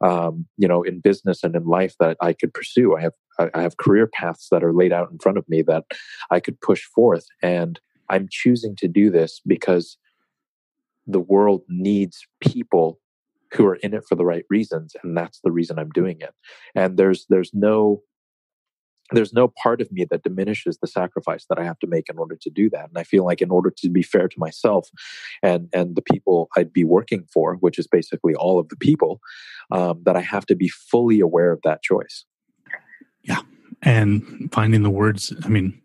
um, 0.00 0.46
you 0.56 0.66
know, 0.66 0.82
in 0.82 1.00
business 1.00 1.42
and 1.42 1.54
in 1.54 1.64
life 1.64 1.94
that 2.00 2.16
I 2.20 2.32
could 2.32 2.54
pursue. 2.54 2.96
I 2.96 3.02
have 3.02 3.12
I 3.54 3.62
have 3.62 3.78
career 3.78 4.06
paths 4.06 4.48
that 4.50 4.62
are 4.62 4.74
laid 4.74 4.92
out 4.92 5.10
in 5.10 5.18
front 5.18 5.38
of 5.38 5.48
me 5.48 5.62
that 5.62 5.84
I 6.30 6.40
could 6.40 6.60
push 6.60 6.84
forth, 6.84 7.26
and 7.42 7.80
I'm 8.08 8.28
choosing 8.30 8.76
to 8.76 8.88
do 8.88 9.10
this 9.10 9.40
because 9.46 9.96
the 11.06 11.20
world 11.20 11.62
needs 11.68 12.26
people 12.40 13.00
who 13.52 13.66
are 13.66 13.76
in 13.76 13.94
it 13.94 14.04
for 14.08 14.14
the 14.14 14.24
right 14.24 14.44
reasons, 14.50 14.94
and 15.02 15.16
that's 15.16 15.40
the 15.42 15.50
reason 15.50 15.78
I'm 15.78 15.90
doing 15.90 16.18
it. 16.20 16.34
And 16.74 16.96
there's 16.96 17.26
there's 17.28 17.52
no 17.54 18.02
there's 19.12 19.32
no 19.32 19.48
part 19.48 19.80
of 19.80 19.90
me 19.90 20.04
that 20.10 20.22
diminishes 20.22 20.78
the 20.78 20.86
sacrifice 20.86 21.46
that 21.48 21.58
I 21.58 21.64
have 21.64 21.78
to 21.80 21.86
make 21.86 22.08
in 22.08 22.18
order 22.18 22.36
to 22.40 22.50
do 22.50 22.70
that. 22.70 22.88
And 22.88 22.98
I 22.98 23.04
feel 23.04 23.24
like 23.24 23.42
in 23.42 23.50
order 23.50 23.70
to 23.70 23.88
be 23.88 24.02
fair 24.02 24.28
to 24.28 24.38
myself 24.38 24.88
and 25.42 25.68
and 25.72 25.96
the 25.96 26.02
people 26.02 26.48
I'd 26.56 26.72
be 26.72 26.84
working 26.84 27.26
for, 27.32 27.56
which 27.56 27.78
is 27.78 27.86
basically 27.86 28.34
all 28.34 28.58
of 28.58 28.68
the 28.68 28.76
people, 28.76 29.20
um, 29.70 30.02
that 30.04 30.16
I 30.16 30.20
have 30.20 30.46
to 30.46 30.54
be 30.54 30.68
fully 30.68 31.20
aware 31.20 31.52
of 31.52 31.60
that 31.64 31.82
choice. 31.82 32.24
Yeah, 33.22 33.42
and 33.82 34.48
finding 34.52 34.82
the 34.82 34.90
words. 34.90 35.32
I 35.44 35.48
mean, 35.48 35.80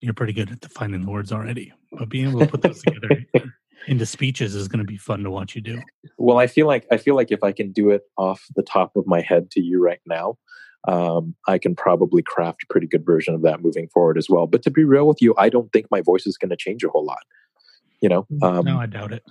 you're 0.00 0.14
pretty 0.14 0.32
good 0.32 0.50
at 0.50 0.60
defining 0.60 1.04
the 1.04 1.10
words 1.10 1.32
already, 1.32 1.72
but 1.92 2.08
being 2.08 2.28
able 2.28 2.40
to 2.40 2.46
put 2.46 2.62
those 2.62 2.82
together 2.82 3.24
into 3.86 4.06
speeches 4.06 4.54
is 4.54 4.68
going 4.68 4.78
to 4.78 4.84
be 4.84 4.96
fun 4.96 5.22
to 5.22 5.30
watch 5.30 5.54
you 5.54 5.60
do. 5.60 5.80
Well, 6.18 6.38
I 6.38 6.46
feel 6.46 6.66
like 6.66 6.86
I 6.90 6.96
feel 6.96 7.14
like 7.14 7.32
if 7.32 7.42
I 7.42 7.52
can 7.52 7.72
do 7.72 7.90
it 7.90 8.02
off 8.16 8.44
the 8.54 8.62
top 8.62 8.96
of 8.96 9.06
my 9.06 9.20
head 9.20 9.50
to 9.52 9.60
you 9.60 9.82
right 9.82 10.00
now, 10.06 10.36
um, 10.86 11.34
I 11.48 11.58
can 11.58 11.74
probably 11.74 12.22
craft 12.22 12.64
a 12.64 12.72
pretty 12.72 12.86
good 12.86 13.04
version 13.04 13.34
of 13.34 13.42
that 13.42 13.62
moving 13.62 13.88
forward 13.88 14.18
as 14.18 14.28
well. 14.28 14.46
But 14.46 14.62
to 14.62 14.70
be 14.70 14.84
real 14.84 15.06
with 15.06 15.22
you, 15.22 15.34
I 15.38 15.48
don't 15.48 15.72
think 15.72 15.86
my 15.90 16.00
voice 16.00 16.26
is 16.26 16.36
going 16.36 16.50
to 16.50 16.56
change 16.56 16.84
a 16.84 16.88
whole 16.88 17.04
lot. 17.04 17.22
You 18.00 18.08
know, 18.08 18.26
um, 18.42 18.64
no, 18.66 18.78
I 18.78 18.86
doubt 18.86 19.12
it. 19.12 19.24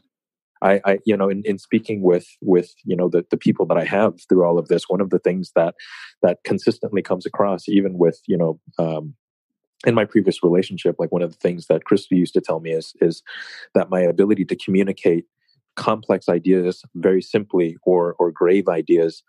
I, 0.64 0.82
I, 0.86 1.00
you 1.06 1.16
know, 1.18 1.30
in, 1.30 1.44
in 1.46 1.60
speaking 1.60 2.02
with 2.02 2.26
with 2.42 2.74
you 2.86 2.96
know 2.96 3.10
the 3.10 3.26
the 3.30 3.38
people 3.38 3.66
that 3.68 3.78
I 3.78 3.84
have 3.84 4.16
through 4.28 4.46
all 4.46 4.58
of 4.58 4.68
this, 4.68 4.86
one 4.88 5.02
of 5.02 5.10
the 5.10 5.20
things 5.20 5.52
that 5.56 5.76
that 6.22 6.40
consistently 6.44 7.02
comes 7.02 7.26
across, 7.26 7.68
even 7.68 7.98
with 7.98 8.22
you 8.28 8.38
know. 8.38 8.60
Um, 8.80 9.16
in 9.86 9.96
my 9.96 10.06
previous 10.06 10.42
relationship, 10.42 10.96
like 10.98 11.12
one 11.12 11.22
of 11.22 11.30
the 11.30 11.38
things 11.40 11.68
that 11.68 11.84
Christy 11.84 12.16
used 12.16 12.34
to 12.36 12.42
tell 12.42 12.62
me 12.62 12.72
is 12.72 12.94
is 13.02 13.22
that 13.74 13.90
my 13.90 14.00
ability 14.00 14.46
to 14.46 14.56
communicate 14.56 15.26
complex 15.76 16.30
ideas 16.30 16.84
very 16.96 17.22
simply 17.22 17.76
or 17.84 18.16
or 18.18 18.32
grave 18.32 18.70
ideas 18.70 19.24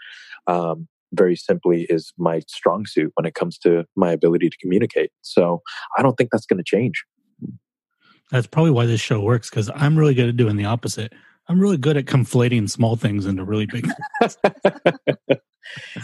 um, 0.47 0.87
very 1.13 1.37
simply 1.37 1.87
is 1.89 2.13
my 2.19 2.41
strong 2.49 2.87
suit 2.87 3.13
when 3.15 3.27
it 3.27 3.35
comes 3.35 3.59
to 3.59 3.85
my 3.97 4.13
ability 4.13 4.51
to 4.51 4.57
communicate. 4.59 5.11
So 5.23 5.63
I 5.97 6.03
don't 6.03 6.17
think 6.17 6.31
that's 6.33 6.47
going 6.47 6.59
to 6.59 6.65
change. 6.65 7.05
That's 8.31 8.47
probably 8.47 8.71
why 8.73 8.87
this 8.87 9.01
show 9.01 9.21
works 9.21 9.51
because 9.51 9.71
I'm 9.75 9.99
really 9.99 10.15
good 10.15 10.29
at 10.29 10.37
doing 10.37 10.57
the 10.57 10.65
opposite. 10.65 11.13
I'm 11.49 11.61
really 11.61 11.77
good 11.77 11.97
at 11.97 12.07
conflating 12.07 12.71
small 12.71 12.97
things 12.97 13.27
into 13.27 13.45
really 13.45 13.67
big 13.67 13.87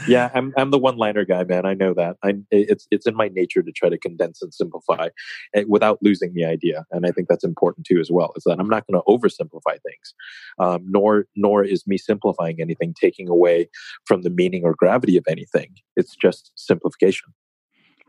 yeah, 0.07 0.31
I'm 0.35 0.53
I'm 0.57 0.71
the 0.71 0.79
one-liner 0.79 1.25
guy, 1.25 1.45
man. 1.45 1.67
I 1.67 1.75
know 1.75 1.95
that. 1.95 2.17
I 2.23 2.35
it's 2.51 2.87
it's 2.91 3.07
in 3.07 3.15
my 3.15 3.29
nature 3.29 3.63
to 3.63 3.73
try 3.73 3.89
to 3.89 3.99
condense 3.99 4.43
and 4.43 4.53
simplify 4.53 5.09
eh, 5.55 5.65
without 5.69 5.99
losing 6.03 6.35
the 6.35 6.45
idea, 6.45 6.85
and 6.91 7.07
I 7.07 7.11
think 7.11 7.29
that's 7.29 7.45
important 7.45 7.87
too 7.87 8.01
as 8.01 8.11
well. 8.11 8.33
Is 8.37 8.45
that 8.45 8.59
I'm 8.59 8.69
not 8.69 8.87
going 8.87 9.01
to 9.01 9.09
oversimplify 9.09 9.79
things, 9.83 10.15
um, 10.59 10.85
nor 10.89 11.27
nor 11.37 11.65
is 11.65 11.87
me 11.87 11.99
simplifying 11.99 12.61
anything 12.61 12.95
taking 12.99 13.29
away 13.29 13.69
from 14.07 14.23
the 14.23 14.31
meaning 14.31 14.65
or 14.65 14.75
gravity 14.75 15.17
of 15.17 15.25
anything. 15.29 15.75
It's 15.97 16.17
just 16.17 16.53
simplification. 16.57 17.33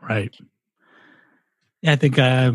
Right. 0.00 0.34
Yeah, 1.82 1.92
I 1.92 1.96
think 1.96 2.18
uh, 2.18 2.52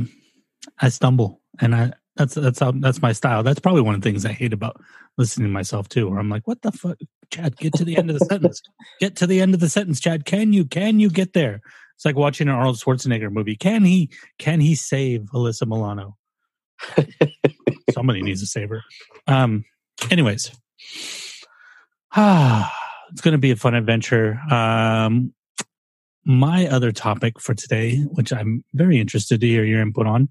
I 0.80 0.90
stumble, 0.90 1.42
and 1.60 1.76
I 1.76 1.94
that's 2.18 2.34
that's 2.34 2.60
how, 2.60 2.72
that's 2.72 3.02
my 3.02 3.14
style. 3.14 3.44
That's 3.44 3.60
probably 3.60 3.82
one 3.82 3.96
of 3.96 4.02
the 4.02 4.10
things 4.10 4.26
I 4.26 4.34
hate 4.34 4.54
about 4.54 4.82
listening 5.18 5.48
to 5.48 5.54
myself 5.54 5.88
too, 5.90 6.10
where 6.10 6.20
I'm 6.20 6.30
like, 6.30 6.48
"What 6.48 6.62
the 6.62 6.72
fuck, 6.72 6.98
Chad? 7.32 7.58
Get 7.58 7.74
to 7.74 7.86
the 7.86 7.98
end 7.98 8.10
of 8.10 8.20
the 8.20 8.26
sentence. 8.26 8.62
Get 9.00 9.16
to 9.18 9.28
the 9.28 9.42
end 9.42 9.54
of 9.54 9.60
the 9.60 9.70
sentence, 9.70 10.00
Chad. 10.00 10.26
Can 10.26 10.54
you? 10.54 10.66
Can 10.66 11.00
you 11.00 11.10
get 11.10 11.34
there?" 11.34 11.62
It's 11.96 12.06
like 12.06 12.16
watching 12.16 12.48
an 12.48 12.54
Arnold 12.54 12.78
Schwarzenegger 12.78 13.32
movie. 13.32 13.56
Can 13.56 13.84
he? 13.84 14.10
Can 14.38 14.60
he 14.60 14.76
save 14.76 15.22
Alyssa 15.34 15.68
Milano? 15.68 16.18
Somebody 17.92 18.22
needs 18.22 18.42
to 18.42 18.48
save 18.48 18.70
her. 18.70 18.82
Um. 19.28 19.66
Anyways, 20.12 20.52
ah, 22.16 22.74
it's 23.12 23.22
going 23.22 23.34
to 23.34 23.40
be 23.40 23.52
a 23.52 23.56
fun 23.56 23.74
adventure. 23.76 24.40
Um, 24.52 25.34
my 26.26 26.68
other 26.68 26.92
topic 26.92 27.40
for 27.40 27.54
today, 27.54 28.00
which 28.00 28.34
I'm 28.34 28.64
very 28.74 29.00
interested 29.00 29.40
to 29.40 29.48
hear 29.48 29.64
your 29.64 29.82
input 29.82 30.08
on, 30.08 30.28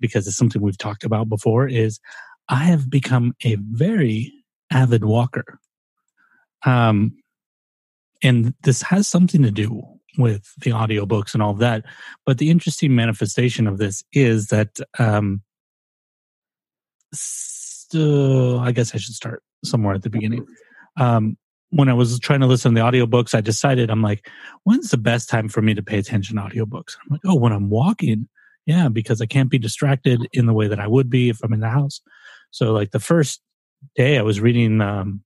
because 0.00 0.26
it's 0.26 0.36
something 0.36 0.62
we've 0.62 0.78
talked 0.78 1.04
about 1.04 1.28
before, 1.28 1.68
is 1.68 2.00
I 2.48 2.64
have 2.64 2.90
become 2.90 3.34
a 3.44 3.56
very 3.56 4.32
avid 4.70 5.04
walker. 5.04 5.58
Um, 6.64 7.16
and 8.22 8.54
this 8.62 8.82
has 8.82 9.08
something 9.08 9.42
to 9.42 9.50
do 9.50 9.82
with 10.18 10.52
the 10.62 10.70
audiobooks 10.70 11.34
and 11.34 11.42
all 11.42 11.52
of 11.52 11.58
that. 11.58 11.84
But 12.24 12.38
the 12.38 12.50
interesting 12.50 12.94
manifestation 12.94 13.66
of 13.66 13.78
this 13.78 14.02
is 14.12 14.48
that, 14.48 14.78
um, 14.98 15.42
so 17.12 18.58
I 18.58 18.72
guess 18.72 18.94
I 18.94 18.98
should 18.98 19.14
start 19.14 19.42
somewhere 19.64 19.94
at 19.94 20.02
the 20.02 20.10
beginning. 20.10 20.46
Um, 20.98 21.36
when 21.70 21.88
I 21.88 21.94
was 21.94 22.18
trying 22.18 22.40
to 22.40 22.46
listen 22.46 22.74
to 22.74 22.80
the 22.80 22.86
audiobooks, 22.86 23.34
I 23.34 23.40
decided 23.40 23.90
I'm 23.90 24.02
like, 24.02 24.28
when's 24.64 24.90
the 24.90 24.96
best 24.96 25.28
time 25.28 25.48
for 25.48 25.60
me 25.62 25.74
to 25.74 25.82
pay 25.82 25.98
attention 25.98 26.36
to 26.36 26.42
audiobooks? 26.42 26.96
I'm 27.02 27.08
like, 27.10 27.20
oh, 27.26 27.36
when 27.36 27.52
I'm 27.52 27.70
walking. 27.70 28.28
Yeah, 28.66 28.88
because 28.88 29.20
I 29.20 29.26
can't 29.26 29.50
be 29.50 29.58
distracted 29.58 30.28
in 30.32 30.46
the 30.46 30.52
way 30.52 30.66
that 30.66 30.80
I 30.80 30.88
would 30.88 31.08
be 31.08 31.28
if 31.28 31.38
I'm 31.42 31.52
in 31.52 31.60
the 31.60 31.70
house. 31.70 32.00
So, 32.50 32.72
like 32.72 32.90
the 32.90 33.00
first 33.00 33.40
day, 33.94 34.18
I 34.18 34.22
was 34.22 34.40
reading 34.40 34.80
um, 34.80 35.22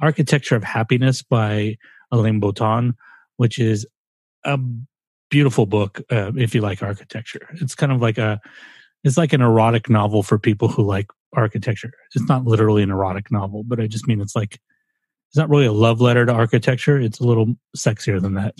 Architecture 0.00 0.56
of 0.56 0.64
Happiness 0.64 1.22
by 1.22 1.76
Alain 2.10 2.40
Botton, 2.40 2.94
which 3.36 3.58
is 3.58 3.86
a 4.44 4.58
beautiful 5.30 5.66
book 5.66 6.00
uh, 6.10 6.32
if 6.36 6.54
you 6.54 6.60
like 6.60 6.82
architecture. 6.82 7.48
It's 7.54 7.74
kind 7.74 7.92
of 7.92 8.00
like 8.00 8.18
a 8.18 8.40
it's 9.04 9.16
like 9.16 9.32
an 9.32 9.40
erotic 9.40 9.88
novel 9.88 10.22
for 10.22 10.38
people 10.38 10.68
who 10.68 10.82
like 10.82 11.06
architecture. 11.32 11.92
It's 12.14 12.28
not 12.28 12.44
literally 12.44 12.82
an 12.82 12.90
erotic 12.90 13.30
novel, 13.30 13.62
but 13.62 13.80
I 13.80 13.86
just 13.86 14.08
mean 14.08 14.20
it's 14.20 14.34
like 14.34 14.58
it's 15.28 15.36
not 15.36 15.48
really 15.48 15.66
a 15.66 15.72
love 15.72 16.00
letter 16.00 16.26
to 16.26 16.32
architecture. 16.32 16.98
It's 16.98 17.20
a 17.20 17.24
little 17.26 17.54
sexier 17.76 18.20
than 18.20 18.34
that, 18.34 18.54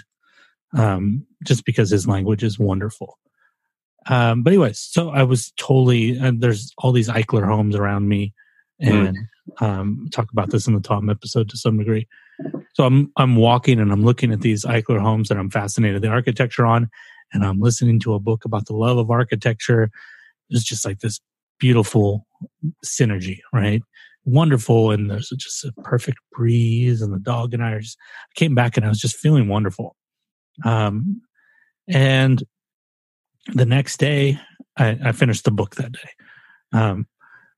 um, 0.72 1.26
just 1.44 1.64
because 1.64 1.90
his 1.90 2.06
language 2.06 2.42
is 2.42 2.58
wonderful. 2.58 3.18
Um, 4.08 4.42
but 4.42 4.52
anyways, 4.52 4.78
so 4.78 5.10
I 5.10 5.22
was 5.22 5.52
totally 5.56 6.16
and 6.16 6.40
there's 6.40 6.72
all 6.78 6.92
these 6.92 7.08
Eichler 7.08 7.46
homes 7.46 7.74
around 7.74 8.08
me, 8.08 8.32
and 8.80 9.16
um, 9.60 10.08
talk 10.12 10.30
about 10.32 10.50
this 10.50 10.66
in 10.66 10.74
the 10.74 10.80
Tom 10.80 11.10
episode 11.10 11.48
to 11.50 11.56
some 11.56 11.78
degree. 11.78 12.06
So 12.74 12.84
I'm 12.84 13.10
I'm 13.16 13.36
walking 13.36 13.80
and 13.80 13.90
I'm 13.90 14.04
looking 14.04 14.32
at 14.32 14.40
these 14.40 14.64
Eichler 14.64 15.00
homes 15.00 15.28
that 15.28 15.38
I'm 15.38 15.50
fascinated 15.50 16.02
the 16.02 16.08
architecture 16.08 16.66
on, 16.66 16.88
and 17.32 17.44
I'm 17.44 17.60
listening 17.60 18.00
to 18.00 18.14
a 18.14 18.20
book 18.20 18.44
about 18.44 18.66
the 18.66 18.74
love 18.74 18.98
of 18.98 19.10
architecture. 19.10 19.90
It's 20.50 20.64
just 20.64 20.84
like 20.84 21.00
this 21.00 21.20
beautiful 21.58 22.26
synergy, 22.84 23.38
right? 23.52 23.82
Wonderful, 24.24 24.90
and 24.90 25.10
there's 25.10 25.30
just 25.36 25.64
a 25.64 25.72
perfect 25.82 26.18
breeze, 26.32 27.02
and 27.02 27.12
the 27.12 27.18
dog 27.18 27.54
and 27.54 27.64
I 27.64 27.72
are 27.72 27.80
just. 27.80 27.98
I 28.30 28.34
came 28.38 28.54
back 28.54 28.76
and 28.76 28.86
I 28.86 28.88
was 28.88 29.00
just 29.00 29.16
feeling 29.16 29.48
wonderful. 29.48 29.96
Um, 30.64 31.22
and 31.88 32.42
the 33.54 33.66
next 33.66 33.98
day, 33.98 34.38
I, 34.76 34.98
I 35.04 35.12
finished 35.12 35.44
the 35.44 35.50
book 35.50 35.76
that 35.76 35.92
day. 35.92 36.10
Um, 36.72 37.06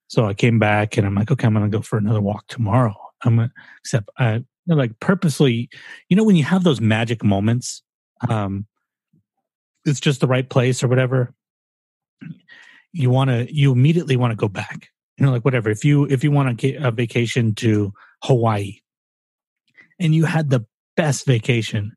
so 0.08 0.26
I 0.26 0.34
came 0.34 0.58
back 0.58 0.96
and 0.96 1.06
I'm 1.06 1.14
like, 1.14 1.30
okay, 1.30 1.46
I'm 1.46 1.54
going 1.54 1.70
to 1.70 1.76
go 1.76 1.82
for 1.82 1.98
another 1.98 2.20
walk 2.20 2.46
tomorrow. 2.48 2.94
I'm 3.24 3.36
gonna, 3.36 3.52
except 3.80 4.08
I 4.18 4.44
like 4.66 4.98
purposely, 5.00 5.68
you 6.08 6.16
know, 6.16 6.24
when 6.24 6.36
you 6.36 6.44
have 6.44 6.64
those 6.64 6.80
magic 6.80 7.24
moments, 7.24 7.82
um, 8.28 8.66
it's 9.84 10.00
just 10.00 10.20
the 10.20 10.26
right 10.26 10.48
place 10.48 10.82
or 10.82 10.88
whatever. 10.88 11.34
You 12.92 13.10
want 13.10 13.30
to, 13.30 13.54
you 13.54 13.72
immediately 13.72 14.16
want 14.16 14.32
to 14.32 14.36
go 14.36 14.48
back. 14.48 14.88
You 15.16 15.26
know, 15.26 15.32
like 15.32 15.44
whatever. 15.44 15.68
If 15.68 15.84
you 15.84 16.04
if 16.04 16.22
you 16.22 16.30
want 16.30 16.56
get 16.56 16.80
a 16.80 16.92
vacation 16.92 17.52
to 17.56 17.92
Hawaii, 18.22 18.78
and 19.98 20.14
you 20.14 20.26
had 20.26 20.50
the 20.50 20.64
best 20.96 21.26
vacation, 21.26 21.92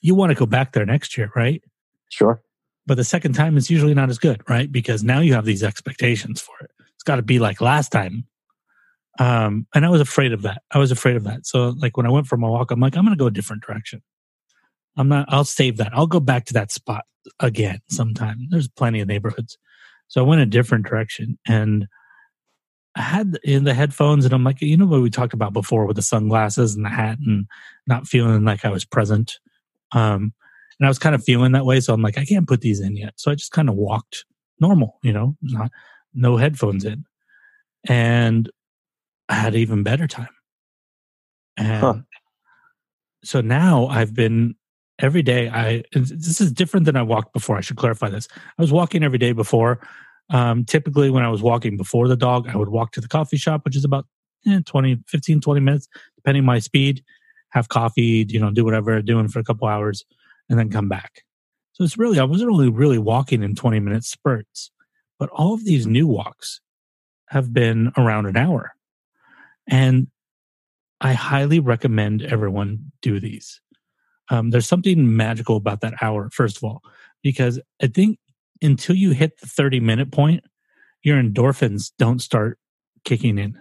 you 0.00 0.14
want 0.14 0.30
to 0.30 0.34
go 0.34 0.46
back 0.46 0.72
there 0.72 0.86
next 0.86 1.18
year, 1.18 1.30
right? 1.36 1.62
Sure. 2.08 2.40
But 2.86 2.96
the 2.96 3.04
second 3.04 3.34
time 3.34 3.56
it's 3.56 3.70
usually 3.70 3.94
not 3.94 4.10
as 4.10 4.18
good, 4.18 4.42
right? 4.48 4.70
Because 4.70 5.04
now 5.04 5.20
you 5.20 5.34
have 5.34 5.44
these 5.44 5.62
expectations 5.62 6.40
for 6.40 6.54
it. 6.62 6.70
It's 6.94 7.04
got 7.04 7.16
to 7.16 7.22
be 7.22 7.38
like 7.38 7.60
last 7.60 7.90
time. 7.90 8.26
Um, 9.18 9.66
and 9.74 9.84
I 9.84 9.88
was 9.90 10.00
afraid 10.00 10.32
of 10.32 10.42
that. 10.42 10.62
I 10.70 10.78
was 10.78 10.90
afraid 10.90 11.16
of 11.16 11.24
that. 11.24 11.46
So 11.46 11.74
like 11.78 11.96
when 11.96 12.06
I 12.06 12.10
went 12.10 12.26
for 12.26 12.36
my 12.36 12.48
walk, 12.48 12.70
I'm 12.70 12.80
like, 12.80 12.96
I'm 12.96 13.04
going 13.04 13.16
to 13.16 13.18
go 13.18 13.26
a 13.26 13.30
different 13.30 13.62
direction. 13.62 14.02
I'm 14.96 15.08
not, 15.08 15.26
I'll 15.28 15.44
save 15.44 15.76
that. 15.78 15.92
I'll 15.94 16.06
go 16.06 16.20
back 16.20 16.46
to 16.46 16.52
that 16.54 16.72
spot 16.72 17.04
again 17.40 17.80
sometime. 17.88 18.46
There's 18.50 18.68
plenty 18.68 19.00
of 19.00 19.08
neighborhoods. 19.08 19.58
So 20.08 20.22
I 20.22 20.26
went 20.26 20.42
a 20.42 20.46
different 20.46 20.86
direction 20.86 21.38
and 21.46 21.86
I 22.94 23.02
had 23.02 23.38
in 23.42 23.64
the 23.64 23.74
headphones 23.74 24.24
and 24.24 24.34
I'm 24.34 24.44
like, 24.44 24.60
you 24.60 24.76
know 24.76 24.86
what 24.86 25.00
we 25.00 25.10
talked 25.10 25.32
about 25.32 25.52
before 25.52 25.86
with 25.86 25.96
the 25.96 26.02
sunglasses 26.02 26.74
and 26.74 26.84
the 26.84 26.90
hat 26.90 27.18
and 27.24 27.46
not 27.86 28.06
feeling 28.06 28.44
like 28.44 28.64
I 28.64 28.70
was 28.70 28.84
present. 28.84 29.38
Um, 29.92 30.34
and 30.78 30.86
I 30.86 30.88
was 30.88 30.98
kind 30.98 31.14
of 31.14 31.22
feeling 31.24 31.52
that 31.52 31.66
way. 31.66 31.80
So 31.80 31.92
I'm 31.94 32.02
like, 32.02 32.18
I 32.18 32.24
can't 32.24 32.48
put 32.48 32.60
these 32.60 32.80
in 32.80 32.96
yet. 32.96 33.14
So 33.16 33.30
I 33.30 33.34
just 33.34 33.52
kind 33.52 33.68
of 33.68 33.74
walked 33.74 34.24
normal, 34.60 34.98
you 35.02 35.12
know, 35.12 35.36
not, 35.42 35.70
no 36.14 36.36
headphones 36.36 36.84
in. 36.84 37.04
And 37.88 38.50
I 39.28 39.34
had 39.34 39.54
even 39.54 39.82
better 39.82 40.06
time. 40.06 40.28
And 41.56 41.82
Huh. 41.82 41.94
so 43.24 43.40
now 43.40 43.86
I've 43.86 44.14
been 44.14 44.54
every 44.98 45.22
day. 45.22 45.48
I 45.48 45.82
this 45.92 46.40
is 46.40 46.52
different 46.52 46.86
than 46.86 46.96
I 46.96 47.02
walked 47.02 47.32
before. 47.32 47.56
I 47.56 47.60
should 47.60 47.76
clarify 47.76 48.08
this. 48.08 48.28
I 48.58 48.62
was 48.62 48.72
walking 48.72 49.02
every 49.02 49.18
day 49.18 49.32
before. 49.32 49.80
Um, 50.30 50.64
typically, 50.64 51.10
when 51.10 51.24
I 51.24 51.28
was 51.28 51.42
walking 51.42 51.76
before 51.76 52.08
the 52.08 52.16
dog, 52.16 52.48
I 52.48 52.56
would 52.56 52.70
walk 52.70 52.92
to 52.92 53.00
the 53.00 53.08
coffee 53.08 53.36
shop, 53.36 53.64
which 53.64 53.76
is 53.76 53.84
about 53.84 54.06
eh, 54.46 54.60
20, 54.64 54.98
15, 55.08 55.40
20 55.40 55.60
minutes, 55.60 55.88
depending 56.16 56.42
on 56.42 56.46
my 56.46 56.58
speed. 56.58 57.02
Have 57.50 57.68
coffee, 57.68 58.24
you 58.28 58.40
know, 58.40 58.50
do 58.50 58.64
whatever 58.64 58.96
I'm 58.96 59.04
doing 59.04 59.28
for 59.28 59.38
a 59.40 59.44
couple 59.44 59.68
hours, 59.68 60.04
and 60.48 60.58
then 60.58 60.70
come 60.70 60.88
back. 60.88 61.22
So 61.72 61.84
it's 61.84 61.98
really 61.98 62.18
I 62.18 62.24
wasn't 62.24 62.50
only 62.50 62.68
really 62.68 62.98
walking 62.98 63.42
in 63.42 63.54
twenty 63.54 63.80
minute 63.80 64.04
spurts, 64.04 64.70
but 65.18 65.30
all 65.30 65.54
of 65.54 65.64
these 65.64 65.86
new 65.86 66.06
walks 66.06 66.60
have 67.28 67.52
been 67.52 67.92
around 67.96 68.26
an 68.26 68.36
hour, 68.36 68.72
and 69.66 70.08
I 71.00 71.14
highly 71.14 71.58
recommend 71.60 72.22
everyone 72.22 72.92
do 73.02 73.18
these. 73.18 73.60
Um, 74.30 74.50
there's 74.50 74.68
something 74.68 75.16
magical 75.16 75.56
about 75.56 75.80
that 75.80 75.94
hour, 76.00 76.30
first 76.30 76.56
of 76.56 76.64
all, 76.64 76.82
because 77.22 77.60
I 77.82 77.88
think 77.88 78.18
until 78.62 78.94
you 78.94 79.10
hit 79.10 79.40
the 79.40 79.46
30 79.46 79.80
minute 79.80 80.12
point, 80.12 80.44
your 81.02 81.20
endorphins 81.20 81.92
don't 81.98 82.20
start 82.22 82.58
kicking 83.04 83.38
in. 83.38 83.58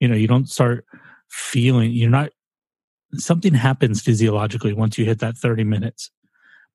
You 0.00 0.08
know, 0.08 0.14
you 0.14 0.26
don't 0.26 0.48
start 0.48 0.86
feeling, 1.28 1.92
you're 1.92 2.10
not, 2.10 2.30
something 3.18 3.54
happens 3.54 4.00
physiologically 4.00 4.72
once 4.72 4.98
you 4.98 5.04
hit 5.04 5.20
that 5.20 5.36
30 5.36 5.64
minutes. 5.64 6.10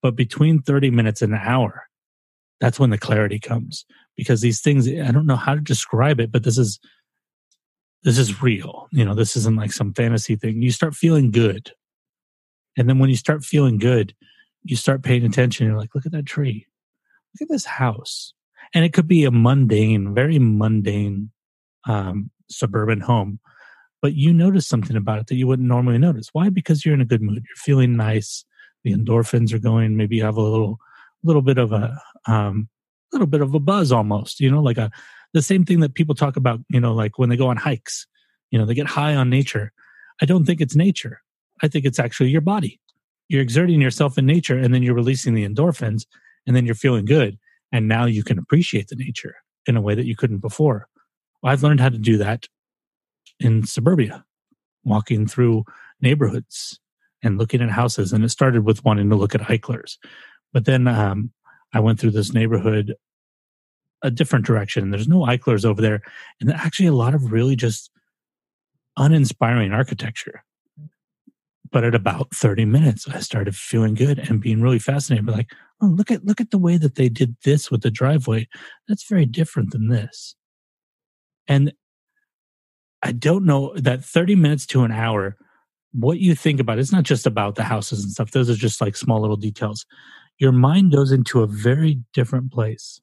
But 0.01 0.15
between 0.15 0.61
30 0.61 0.91
minutes 0.91 1.21
and 1.21 1.33
an 1.33 1.41
hour, 1.43 1.87
that's 2.59 2.79
when 2.79 2.89
the 2.89 2.97
clarity 2.97 3.39
comes 3.39 3.85
because 4.15 4.41
these 4.41 4.61
things, 4.61 4.87
I 4.87 5.11
don't 5.11 5.25
know 5.25 5.35
how 5.35 5.55
to 5.55 5.61
describe 5.61 6.19
it, 6.19 6.31
but 6.31 6.43
this 6.43 6.57
is, 6.57 6.79
this 8.03 8.17
is 8.17 8.41
real. 8.41 8.87
You 8.91 9.05
know, 9.05 9.13
this 9.13 9.35
isn't 9.35 9.57
like 9.57 9.73
some 9.73 9.93
fantasy 9.93 10.35
thing. 10.35 10.61
You 10.61 10.71
start 10.71 10.95
feeling 10.95 11.31
good. 11.31 11.71
And 12.77 12.87
then 12.87 12.99
when 12.99 13.09
you 13.09 13.17
start 13.17 13.43
feeling 13.43 13.77
good, 13.77 14.13
you 14.63 14.75
start 14.75 15.03
paying 15.03 15.25
attention. 15.25 15.67
You're 15.67 15.77
like, 15.77 15.95
look 15.95 16.05
at 16.05 16.11
that 16.13 16.25
tree. 16.25 16.65
Look 17.33 17.49
at 17.49 17.51
this 17.51 17.65
house. 17.65 18.33
And 18.73 18.85
it 18.85 18.93
could 18.93 19.07
be 19.07 19.25
a 19.25 19.31
mundane, 19.31 20.13
very 20.13 20.39
mundane 20.39 21.31
um, 21.87 22.29
suburban 22.49 23.01
home. 23.01 23.39
But 24.01 24.13
you 24.13 24.33
notice 24.33 24.67
something 24.67 24.95
about 24.95 25.19
it 25.19 25.27
that 25.27 25.35
you 25.35 25.47
wouldn't 25.47 25.67
normally 25.67 25.97
notice. 25.97 26.29
Why? 26.31 26.49
Because 26.49 26.85
you're 26.85 26.93
in 26.93 27.01
a 27.01 27.05
good 27.05 27.21
mood. 27.21 27.43
You're 27.47 27.55
feeling 27.55 27.97
nice. 27.97 28.45
The 28.83 28.93
endorphins 28.93 29.53
are 29.53 29.59
going. 29.59 29.97
Maybe 29.97 30.17
you 30.17 30.23
have 30.23 30.37
a 30.37 30.41
little, 30.41 30.79
little 31.23 31.41
bit 31.41 31.57
of 31.57 31.73
a, 31.73 31.99
um, 32.25 32.69
little 33.11 33.27
bit 33.27 33.41
of 33.41 33.53
a 33.53 33.59
buzz 33.59 33.91
almost. 33.91 34.39
You 34.39 34.49
know, 34.49 34.61
like 34.61 34.77
a 34.77 34.89
the 35.33 35.41
same 35.41 35.65
thing 35.65 35.81
that 35.81 35.95
people 35.95 36.15
talk 36.15 36.37
about. 36.37 36.61
You 36.69 36.79
know, 36.79 36.93
like 36.93 37.17
when 37.17 37.29
they 37.29 37.37
go 37.37 37.47
on 37.47 37.57
hikes. 37.57 38.07
You 38.51 38.57
know, 38.57 38.65
they 38.65 38.73
get 38.73 38.87
high 38.87 39.15
on 39.15 39.29
nature. 39.29 39.71
I 40.21 40.25
don't 40.25 40.45
think 40.45 40.59
it's 40.59 40.75
nature. 40.75 41.21
I 41.61 41.67
think 41.67 41.85
it's 41.85 41.99
actually 41.99 42.29
your 42.29 42.41
body. 42.41 42.79
You're 43.27 43.41
exerting 43.41 43.79
yourself 43.81 44.17
in 44.17 44.25
nature, 44.25 44.57
and 44.57 44.73
then 44.73 44.81
you're 44.81 44.95
releasing 44.95 45.35
the 45.35 45.47
endorphins, 45.47 46.05
and 46.47 46.55
then 46.55 46.65
you're 46.65 46.73
feeling 46.73 47.05
good. 47.05 47.37
And 47.71 47.87
now 47.87 48.05
you 48.05 48.23
can 48.23 48.39
appreciate 48.39 48.87
the 48.87 48.95
nature 48.95 49.35
in 49.67 49.77
a 49.77 49.81
way 49.81 49.93
that 49.93 50.07
you 50.07 50.15
couldn't 50.15 50.39
before. 50.39 50.87
I've 51.43 51.61
learned 51.61 51.79
how 51.79 51.89
to 51.89 51.97
do 51.97 52.17
that 52.17 52.47
in 53.39 53.65
suburbia, 53.65 54.23
walking 54.83 55.27
through 55.27 55.63
neighborhoods 56.01 56.79
and 57.23 57.37
looking 57.37 57.61
at 57.61 57.69
houses. 57.69 58.13
And 58.13 58.23
it 58.23 58.29
started 58.29 58.65
with 58.65 58.83
wanting 58.83 59.09
to 59.09 59.15
look 59.15 59.35
at 59.35 59.41
Eichlers. 59.41 59.97
But 60.53 60.65
then 60.65 60.87
um, 60.87 61.31
I 61.73 61.79
went 61.79 61.99
through 61.99 62.11
this 62.11 62.33
neighborhood 62.33 62.95
a 64.01 64.09
different 64.09 64.45
direction. 64.45 64.89
There's 64.89 65.07
no 65.07 65.25
Eichlers 65.25 65.65
over 65.65 65.81
there. 65.81 66.01
And 66.39 66.51
actually, 66.51 66.87
a 66.87 66.93
lot 66.93 67.13
of 67.13 67.31
really 67.31 67.55
just 67.55 67.91
uninspiring 68.97 69.71
architecture. 69.71 70.43
But 71.71 71.83
at 71.83 71.93
about 71.93 72.33
30 72.33 72.65
minutes, 72.65 73.07
I 73.07 73.19
started 73.19 73.55
feeling 73.55 73.93
good 73.93 74.17
and 74.17 74.41
being 74.41 74.61
really 74.61 74.79
fascinated. 74.79 75.25
But 75.25 75.35
like, 75.35 75.51
oh, 75.81 75.87
look 75.87 76.09
at 76.09 76.25
look 76.25 76.41
at 76.41 76.49
the 76.49 76.57
way 76.57 76.77
that 76.77 76.95
they 76.95 77.09
did 77.09 77.35
this 77.43 77.69
with 77.69 77.81
the 77.81 77.91
driveway. 77.91 78.47
That's 78.87 79.07
very 79.07 79.25
different 79.25 79.71
than 79.71 79.89
this. 79.89 80.35
And 81.47 81.73
I 83.03 83.11
don't 83.13 83.45
know 83.45 83.73
that 83.75 84.03
30 84.03 84.35
minutes 84.35 84.65
to 84.67 84.83
an 84.83 84.91
hour, 84.91 85.37
what 85.93 86.19
you 86.19 86.35
think 86.35 86.59
about 86.59 86.79
it's 86.79 86.91
not 86.91 87.03
just 87.03 87.25
about 87.25 87.55
the 87.55 87.63
houses 87.63 88.03
and 88.03 88.11
stuff. 88.11 88.31
Those 88.31 88.49
are 88.49 88.55
just 88.55 88.81
like 88.81 88.95
small 88.97 89.21
little 89.21 89.37
details. 89.37 89.85
Your 90.39 90.51
mind 90.51 90.91
goes 90.91 91.11
into 91.11 91.41
a 91.41 91.47
very 91.47 92.01
different 92.13 92.51
place. 92.51 93.01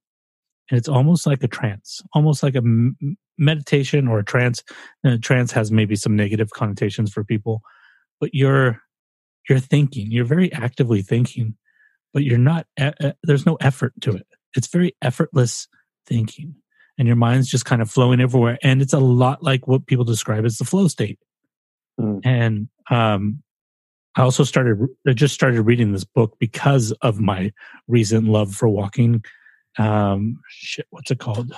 And 0.70 0.78
it's 0.78 0.89
almost 0.89 1.27
like 1.27 1.43
a 1.44 1.48
trance, 1.48 2.02
almost 2.14 2.43
like 2.43 2.55
a 2.55 2.59
m- 2.59 2.97
meditation 3.39 4.09
or 4.09 4.18
a 4.20 4.24
trance. 4.24 4.64
And 5.05 5.23
trance 5.23 5.52
has 5.52 5.70
maybe 5.73 5.97
some 5.97 6.16
negative 6.16 6.51
connotations 6.51 7.12
for 7.12 7.24
people, 7.24 7.62
but 8.20 8.31
you're 8.35 8.81
you're 9.48 9.60
thinking, 9.60 10.10
you're 10.12 10.24
very 10.24 10.52
actively 10.52 11.02
thinking, 11.02 11.56
but 12.14 12.24
you're 12.24 12.39
not. 12.39 12.66
e- 12.81 13.12
There's 13.24 13.47
no 13.47 13.56
effort 13.56 13.94
to 14.02 14.12
it. 14.12 14.27
It's 14.56 14.68
very 14.68 14.94
effortless 15.02 15.68
thinking, 16.06 16.56
and 16.98 17.06
your 17.06 17.16
mind's 17.16 17.48
just 17.48 17.64
kind 17.64 17.82
of 17.82 17.90
flowing 17.90 18.20
everywhere. 18.20 18.59
And 18.62 18.81
it's 18.81 18.93
a 18.93 18.98
lot 18.98 19.43
like 19.43 19.66
what 19.66 19.86
people 19.86 20.05
describe 20.05 20.44
as 20.44 20.59
the 20.59 20.64
flow 20.64 20.89
state. 20.89 21.18
Mm. 22.01 22.20
And 22.24 22.68
um, 22.90 23.43
I 24.16 24.23
also 24.23 24.44
started. 24.44 24.78
I 25.06 25.12
just 25.12 25.35
started 25.35 25.62
reading 25.62 25.93
this 25.93 26.05
book 26.05 26.36
because 26.39 26.93
of 27.02 27.20
my 27.20 27.52
recent 27.86 28.28
love 28.28 28.55
for 28.55 28.68
walking. 28.68 29.24
Um, 29.78 30.40
shit, 30.48 30.86
what's 30.90 31.10
it 31.10 31.18
called? 31.18 31.55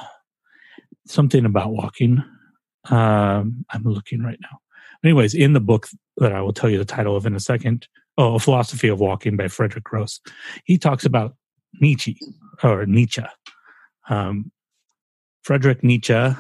Something 1.07 1.45
about 1.45 1.71
walking. 1.71 2.23
Um, 2.91 3.65
I'm 3.71 3.85
looking 3.85 4.23
right 4.23 4.39
now. 4.41 4.59
Anyways, 5.05 5.35
in 5.35 5.53
the 5.53 5.61
book 5.61 5.89
that 6.17 6.33
I 6.33 6.41
will 6.41 6.53
tell 6.53 6.69
you 6.69 6.79
the 6.79 6.85
title 6.85 7.17
of 7.17 7.27
in 7.27 7.35
a 7.35 7.41
second, 7.41 7.87
oh, 8.17 8.35
A 8.35 8.39
Philosophy 8.41 8.89
of 8.89 8.99
Walking 8.99 9.37
by 9.37 9.45
Frédéric 9.45 9.85
Gros, 9.85 10.21
he 10.65 10.79
talks 10.79 11.05
about 11.05 11.37
Nietzsche 11.81 12.19
or 12.65 12.85
Nietzsche. 12.87 13.23
Um, 14.09 14.51
Frederick 15.49 15.83
Nietzsche 15.83 16.13
uh, 16.13 16.37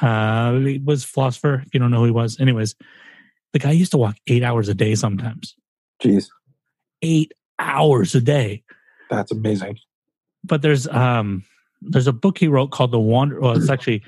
was 0.00 1.04
a 1.04 1.06
philosopher. 1.06 1.62
If 1.66 1.74
you 1.74 1.80
don't 1.80 1.90
know 1.90 1.98
who 1.98 2.06
he 2.06 2.10
was, 2.12 2.40
anyways, 2.40 2.74
the 3.52 3.58
guy 3.58 3.72
used 3.72 3.90
to 3.90 3.98
walk 3.98 4.16
eight 4.26 4.42
hours 4.42 4.70
a 4.70 4.74
day 4.74 4.94
sometimes. 4.94 5.54
Jeez, 6.02 6.28
Eight 7.02 7.32
hours 7.58 8.14
a 8.14 8.22
day. 8.22 8.62
that's 9.10 9.30
amazing. 9.30 9.76
but 10.44 10.62
there's 10.62 10.88
um 10.88 11.44
there's 11.82 12.06
a 12.06 12.12
book 12.14 12.38
he 12.38 12.48
wrote 12.48 12.70
called 12.70 12.90
The 12.90 12.98
Wander. 12.98 13.38
Well, 13.38 13.52
it's 13.54 13.68
actually 13.68 14.02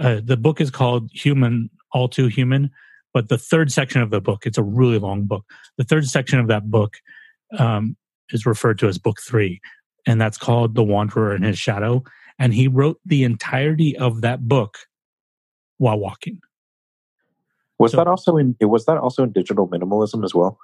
uh, 0.00 0.20
the 0.24 0.36
book 0.36 0.60
is 0.60 0.72
called 0.72 1.08
Human, 1.12 1.70
All 1.92 2.08
Too 2.08 2.26
Human. 2.26 2.68
But 3.14 3.28
the 3.28 3.38
third 3.38 3.70
section 3.70 4.02
of 4.02 4.10
the 4.10 4.20
book, 4.20 4.44
it's 4.44 4.58
a 4.58 4.64
really 4.64 4.98
long 4.98 5.26
book. 5.26 5.44
The 5.78 5.84
third 5.84 6.08
section 6.08 6.40
of 6.40 6.48
that 6.48 6.68
book 6.68 6.96
um, 7.56 7.96
is 8.30 8.44
referred 8.44 8.80
to 8.80 8.88
as 8.88 8.98
Book 8.98 9.18
Three, 9.24 9.60
and 10.04 10.20
that's 10.20 10.36
called 10.36 10.74
The 10.74 10.82
Wanderer 10.82 11.36
in 11.36 11.42
His 11.44 11.60
Shadow. 11.60 12.02
And 12.40 12.54
he 12.54 12.66
wrote 12.66 12.98
the 13.04 13.22
entirety 13.22 13.96
of 13.96 14.22
that 14.22 14.48
book 14.48 14.78
while 15.76 15.98
walking. 15.98 16.40
Was 17.78 17.92
So- 17.92 17.98
that 17.98 18.08
also 18.08 18.36
in? 18.38 18.56
Was 18.62 18.86
that 18.86 18.96
also 18.96 19.22
in 19.22 19.32
digital 19.32 19.68
minimalism 19.68 20.24
as 20.24 20.34
well? 20.34 20.58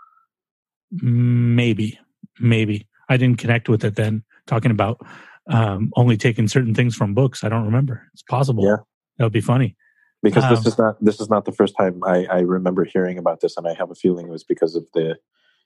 Maybe, 0.91 1.99
maybe 2.41 2.89
I 3.09 3.17
didn't 3.17 3.39
connect 3.39 3.69
with 3.69 3.85
it 3.85 3.97
then. 3.97 4.25
Talking 4.47 4.71
about 4.71 5.05
um, 5.49 5.91
only 5.97 6.17
taking 6.17 6.49
certain 6.49 6.75
things 6.75 6.95
from 6.95 7.15
books, 7.15 7.43
I 7.45 7.49
don't 7.49 7.65
remember. 7.65 8.03
It's 8.13 8.23
possible. 8.23 8.65
Yeah. 8.65 8.77
that 9.19 9.25
would 9.25 9.33
be 9.33 9.41
funny. 9.41 9.77
Because 10.23 10.45
Um, 10.45 10.51
this 10.55 10.67
is 10.67 10.79
not 10.79 11.05
this 11.05 11.21
is 11.21 11.29
not 11.29 11.45
the 11.45 11.53
first 11.53 11.75
time 11.77 12.01
I, 12.05 12.25
I 12.27 12.39
remember 12.41 12.85
hearing 12.85 13.19
about 13.19 13.41
this, 13.41 13.57
and 13.57 13.67
I 13.69 13.75
have 13.75 13.91
a 13.91 13.95
feeling 13.95 14.27
it 14.27 14.31
was 14.31 14.45
because 14.45 14.75
of 14.75 14.85
the 14.95 15.17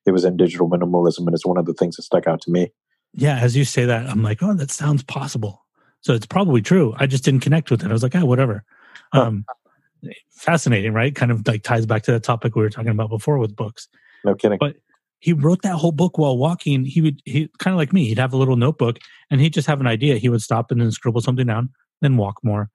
it 0.06 0.10
was 0.12 0.24
in 0.24 0.36
digital 0.36 0.68
minimalism, 0.68 1.20
and 1.26 1.34
it's 1.34 1.46
one 1.46 1.56
of 1.58 1.66
the 1.66 1.74
things 1.74 1.96
that 1.96 2.02
stuck 2.02 2.26
out 2.26 2.40
to 2.42 2.50
me. 2.50 2.72
Yeah, 3.12 3.38
as 3.38 3.56
you 3.56 3.64
say 3.64 3.84
that, 3.86 4.06
I'm 4.08 4.22
like, 4.22 4.42
oh, 4.42 4.54
that 4.54 4.70
sounds 4.70 5.02
possible. 5.02 5.64
So 6.00 6.14
it's 6.14 6.26
probably 6.26 6.62
true. 6.62 6.94
I 6.98 7.06
just 7.06 7.24
didn't 7.24 7.40
connect 7.40 7.70
with 7.70 7.82
it. 7.82 7.88
I 7.88 7.92
was 7.92 8.02
like, 8.02 8.14
oh, 8.14 8.24
whatever. 8.24 8.64
Um, 9.12 9.44
fascinating, 10.30 10.94
right? 10.94 11.14
Kind 11.14 11.30
of 11.30 11.46
like 11.46 11.62
ties 11.62 11.86
back 11.86 12.02
to 12.04 12.12
the 12.12 12.20
topic 12.20 12.54
we 12.54 12.62
were 12.62 12.70
talking 12.70 12.90
about 12.90 13.10
before 13.10 13.38
with 13.38 13.54
books. 13.54 13.88
No 14.24 14.34
kidding. 14.34 14.58
But 14.58 14.76
he 15.18 15.34
wrote 15.34 15.62
that 15.62 15.76
whole 15.76 15.92
book 15.92 16.16
while 16.16 16.38
walking. 16.38 16.84
He 16.84 17.00
would 17.00 17.20
he 17.24 17.48
kind 17.58 17.74
of 17.74 17.78
like 17.78 17.92
me. 17.92 18.06
He'd 18.06 18.18
have 18.18 18.32
a 18.32 18.38
little 18.38 18.56
notebook 18.56 18.98
and 19.30 19.40
he'd 19.40 19.52
just 19.52 19.68
have 19.68 19.80
an 19.80 19.86
idea. 19.86 20.16
He 20.16 20.28
would 20.28 20.42
stop 20.42 20.70
and 20.70 20.80
then 20.80 20.90
scribble 20.90 21.20
something 21.20 21.46
down, 21.46 21.70
then 22.00 22.16
walk 22.16 22.42
more. 22.42 22.70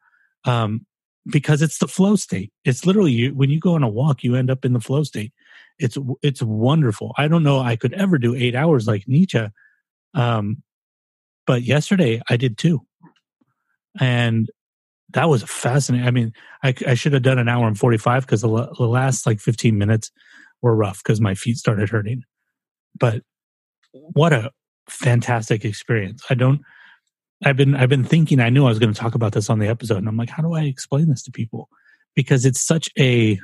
Um, 0.45 0.85
because 1.27 1.63
it's 1.63 1.79
the 1.79 1.87
flow 1.87 2.15
state. 2.15 2.53
It's 2.63 2.85
literally 2.85 3.11
you 3.11 3.33
when 3.33 3.49
you 3.49 3.59
go 3.59 3.73
on 3.73 3.83
a 3.83 3.89
walk, 3.89 4.23
you 4.23 4.35
end 4.35 4.51
up 4.51 4.63
in 4.63 4.73
the 4.73 4.79
flow 4.79 5.03
state. 5.03 5.33
It's 5.79 5.97
it's 6.21 6.41
wonderful. 6.41 7.13
I 7.17 7.27
don't 7.27 7.43
know 7.43 7.59
I 7.59 7.75
could 7.75 7.93
ever 7.93 8.19
do 8.19 8.35
eight 8.35 8.55
hours 8.55 8.85
like 8.87 9.07
Nietzsche. 9.07 9.47
Um, 10.13 10.61
but 11.47 11.63
yesterday 11.63 12.21
I 12.29 12.37
did 12.37 12.57
two. 12.57 12.85
And 13.99 14.49
that 15.11 15.29
was 15.29 15.43
fascinating. 15.43 16.07
I 16.07 16.11
mean, 16.11 16.33
I, 16.63 16.73
I 16.87 16.93
should 16.95 17.13
have 17.13 17.23
done 17.23 17.39
an 17.39 17.47
hour 17.47 17.67
and 17.67 17.77
45 17.77 18.25
because 18.25 18.41
the, 18.41 18.47
la- 18.47 18.73
the 18.73 18.87
last 18.87 19.25
like 19.25 19.39
15 19.39 19.77
minutes 19.77 20.11
were 20.61 20.75
rough 20.75 21.03
because 21.03 21.21
my 21.21 21.35
feet 21.35 21.57
started 21.57 21.89
hurting. 21.89 22.23
But 22.97 23.21
what 23.91 24.33
a 24.33 24.51
fantastic 24.89 25.63
experience. 25.63 26.23
I 26.29 26.33
don't, 26.33 26.61
I've 27.43 27.57
been, 27.57 27.75
I've 27.75 27.89
been 27.89 28.03
thinking, 28.03 28.39
I 28.39 28.49
knew 28.49 28.65
I 28.65 28.69
was 28.69 28.79
going 28.79 28.93
to 28.93 28.99
talk 28.99 29.15
about 29.15 29.33
this 29.33 29.49
on 29.49 29.59
the 29.59 29.67
episode. 29.67 29.97
And 29.97 30.07
I'm 30.07 30.17
like, 30.17 30.29
how 30.29 30.41
do 30.41 30.53
I 30.53 30.63
explain 30.63 31.09
this 31.09 31.23
to 31.23 31.31
people? 31.31 31.69
Because 32.15 32.45
it's 32.45 32.61
such 32.61 32.89
a, 32.97 33.39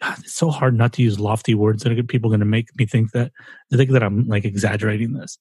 God, 0.00 0.18
it's 0.20 0.34
so 0.34 0.50
hard 0.50 0.76
not 0.76 0.92
to 0.94 1.02
use 1.02 1.18
lofty 1.18 1.54
words 1.54 1.82
that 1.82 1.98
are 1.98 2.02
people 2.02 2.30
going 2.30 2.40
to 2.40 2.46
make 2.46 2.68
me 2.78 2.84
think 2.86 3.12
that 3.12 3.32
think 3.72 3.90
that 3.90 4.02
I'm 4.02 4.28
like 4.28 4.44
exaggerating 4.44 5.14
this. 5.14 5.38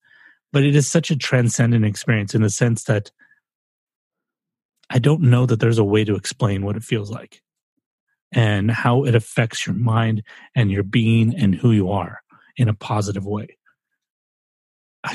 But 0.54 0.64
it 0.64 0.76
is 0.76 0.88
such 0.88 1.12
a 1.12 1.18
transcendent 1.18 1.84
experience 1.84 2.34
in 2.34 2.42
the 2.42 2.50
sense 2.50 2.86
that 2.86 3.12
I 4.90 5.00
don't 5.00 5.24
know 5.24 5.46
that 5.46 5.60
there's 5.60 5.80
a 5.80 5.84
way 5.84 6.06
to 6.06 6.16
explain 6.16 6.64
what 6.64 6.78
it 6.78 6.84
feels 6.84 7.10
like 7.10 7.42
and 8.32 8.70
how 8.70 9.04
it 9.04 9.16
affects 9.16 9.66
your 9.66 9.76
mind 9.76 10.24
and 10.56 10.72
your 10.72 10.84
being 10.84 11.36
and 11.36 11.56
who 11.56 11.72
you 11.72 11.92
are 11.92 12.22
in 12.56 12.70
a 12.70 12.74
positive 12.74 13.26
way. 13.26 13.58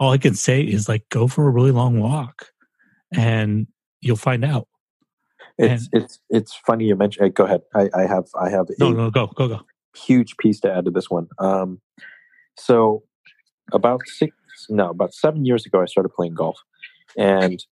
All 0.00 0.12
I 0.12 0.18
can 0.18 0.34
say 0.34 0.62
is 0.62 0.88
like 0.88 1.08
go 1.10 1.28
for 1.28 1.46
a 1.46 1.50
really 1.50 1.70
long 1.70 2.00
walk 2.00 2.46
and 3.14 3.66
you'll 4.00 4.16
find 4.16 4.44
out. 4.44 4.66
It's 5.58 5.88
it's 5.92 6.18
it's 6.30 6.54
funny 6.66 6.86
you 6.86 6.96
mentioned. 6.96 7.34
Go 7.34 7.44
ahead. 7.44 7.60
I, 7.74 7.90
I 7.94 8.06
have 8.06 8.24
I 8.34 8.48
have 8.48 8.68
a 8.70 8.72
No, 8.78 8.90
no, 8.90 9.10
go, 9.10 9.26
go, 9.28 9.48
go. 9.48 9.60
huge 9.94 10.36
piece 10.38 10.60
to 10.60 10.72
add 10.72 10.86
to 10.86 10.90
this 10.90 11.10
one. 11.10 11.28
Um, 11.38 11.80
so 12.56 13.02
about 13.72 14.00
six, 14.06 14.34
no, 14.68 14.90
about 14.90 15.14
seven 15.14 15.44
years 15.44 15.66
ago, 15.66 15.80
I 15.82 15.86
started 15.86 16.10
playing 16.10 16.34
golf, 16.34 16.58
and 17.16 17.64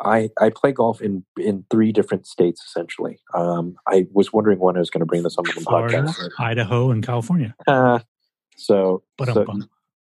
I 0.00 0.30
I 0.40 0.50
play 0.50 0.72
golf 0.72 1.00
in 1.00 1.24
in 1.38 1.64
three 1.70 1.92
different 1.92 2.26
states 2.26 2.62
essentially. 2.66 3.18
Um, 3.34 3.76
I 3.86 4.06
was 4.12 4.32
wondering 4.32 4.58
when 4.58 4.76
I 4.76 4.80
was 4.80 4.90
going 4.90 5.00
to 5.00 5.06
bring 5.06 5.22
this 5.22 5.36
on 5.36 5.44
the 5.44 5.52
Florida, 5.52 6.02
podcast. 6.02 6.30
Idaho, 6.38 6.90
and 6.90 7.04
California. 7.04 7.54
Uh, 7.66 8.00
so, 8.56 9.02
But 9.16 9.28
so 9.28 9.46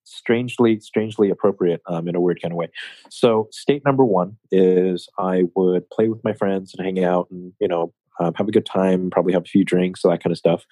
strangely 0.06 0.80
strangely 0.80 1.30
appropriate 1.30 1.82
um, 1.88 2.08
in 2.08 2.16
a 2.16 2.22
weird 2.22 2.42
kind 2.42 2.52
of 2.52 2.58
way. 2.58 2.70
So 3.10 3.48
state 3.52 3.84
number 3.86 4.06
one 4.06 4.38
is 4.52 5.10
I 5.18 5.44
would 5.56 5.90
play 5.90 6.10
with 6.10 6.24
my 6.24 6.34
friends 6.34 6.74
and 6.76 6.86
hang 6.86 7.04
out 7.04 7.28
and 7.32 7.54
you 7.60 7.68
know 7.68 7.94
um, 8.20 8.34
have 8.36 8.48
a 8.48 8.52
good 8.52 8.66
time, 8.66 9.10
probably 9.10 9.34
have 9.34 9.44
a 9.44 9.46
few 9.46 9.66
drinks, 9.66 10.02
that 10.04 10.24
kind 10.24 10.32
of 10.32 10.38
stuff. 10.38 10.66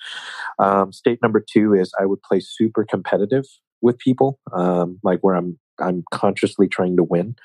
Um, 0.60 0.94
state 0.94 1.20
number 1.22 1.44
two 1.46 1.74
is 1.74 1.92
I 2.00 2.06
would 2.06 2.22
play 2.22 2.40
super 2.40 2.86
competitive 2.86 3.46
with 3.84 4.00
people, 4.00 4.40
um, 4.54 5.00
like 5.04 5.20
where 5.20 5.36
I'm 5.36 5.60
I'm 5.80 6.04
consciously 6.12 6.68
trying 6.68 6.98
to 6.98 7.04
win. 7.04 7.36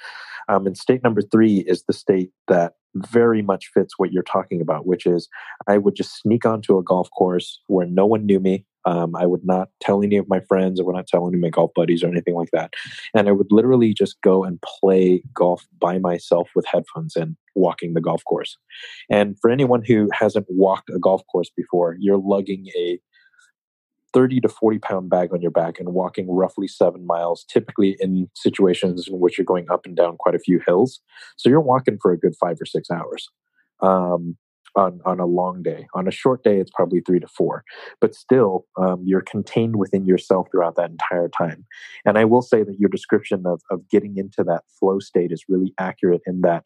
Um, 0.48 0.66
and 0.66 0.76
state 0.76 1.02
number 1.02 1.20
three 1.20 1.58
is 1.66 1.84
the 1.84 1.92
state 1.92 2.30
that 2.46 2.74
very 2.94 3.42
much 3.42 3.70
fits 3.74 3.98
what 3.98 4.12
you're 4.12 4.22
talking 4.22 4.60
about, 4.60 4.86
which 4.86 5.06
is 5.06 5.28
I 5.66 5.78
would 5.78 5.94
just 5.94 6.20
sneak 6.20 6.46
onto 6.46 6.78
a 6.78 6.82
golf 6.82 7.08
course 7.16 7.60
where 7.66 7.86
no 7.86 8.06
one 8.06 8.24
knew 8.24 8.40
me. 8.40 8.64
Um, 8.84 9.14
I 9.14 9.26
would 9.26 9.44
not 9.44 9.68
tell 9.80 10.02
any 10.02 10.16
of 10.16 10.28
my 10.28 10.40
friends. 10.40 10.80
I 10.80 10.84
would 10.84 10.94
not 10.94 11.06
tell 11.06 11.26
any 11.26 11.36
of 11.36 11.42
my 11.42 11.50
golf 11.50 11.72
buddies 11.74 12.02
or 12.02 12.08
anything 12.08 12.34
like 12.34 12.50
that. 12.52 12.72
And 13.14 13.28
I 13.28 13.32
would 13.32 13.48
literally 13.50 13.92
just 13.92 14.18
go 14.22 14.44
and 14.44 14.58
play 14.62 15.22
golf 15.34 15.66
by 15.78 15.98
myself 15.98 16.48
with 16.54 16.64
headphones 16.64 17.14
in, 17.14 17.36
walking 17.54 17.92
the 17.92 18.00
golf 18.00 18.24
course. 18.24 18.56
And 19.10 19.38
for 19.40 19.50
anyone 19.50 19.82
who 19.84 20.08
hasn't 20.14 20.46
walked 20.48 20.88
a 20.88 20.98
golf 20.98 21.22
course 21.30 21.50
before, 21.54 21.96
you're 21.98 22.18
lugging 22.18 22.68
a 22.78 22.98
30 24.12 24.40
to 24.40 24.48
40 24.48 24.78
pound 24.78 25.10
bag 25.10 25.32
on 25.32 25.42
your 25.42 25.50
back 25.50 25.78
and 25.78 25.92
walking 25.92 26.30
roughly 26.30 26.68
seven 26.68 27.06
miles, 27.06 27.44
typically 27.44 27.96
in 28.00 28.28
situations 28.34 29.08
in 29.08 29.20
which 29.20 29.38
you're 29.38 29.44
going 29.44 29.66
up 29.70 29.86
and 29.86 29.96
down 29.96 30.16
quite 30.16 30.34
a 30.34 30.40
few 30.40 30.60
hills. 30.66 31.00
So 31.36 31.48
you're 31.48 31.60
walking 31.60 31.98
for 32.00 32.12
a 32.12 32.18
good 32.18 32.34
five 32.40 32.56
or 32.60 32.66
six 32.66 32.90
hours. 32.90 33.28
Um, 33.80 34.36
on, 34.76 35.00
on 35.04 35.18
a 35.18 35.26
long 35.26 35.62
day. 35.62 35.88
On 35.94 36.06
a 36.06 36.12
short 36.12 36.44
day, 36.44 36.58
it's 36.58 36.70
probably 36.70 37.00
three 37.00 37.20
to 37.20 37.26
four. 37.26 37.64
But 38.00 38.14
still, 38.14 38.66
um, 38.76 39.02
you're 39.04 39.22
contained 39.22 39.76
within 39.76 40.04
yourself 40.04 40.48
throughout 40.50 40.76
that 40.76 40.90
entire 40.90 41.28
time. 41.28 41.66
And 42.04 42.16
I 42.18 42.24
will 42.24 42.42
say 42.42 42.62
that 42.62 42.78
your 42.78 42.88
description 42.88 43.44
of, 43.46 43.60
of 43.70 43.88
getting 43.88 44.16
into 44.16 44.44
that 44.44 44.64
flow 44.78 45.00
state 45.00 45.32
is 45.32 45.44
really 45.48 45.74
accurate 45.78 46.22
in 46.26 46.42
that 46.42 46.64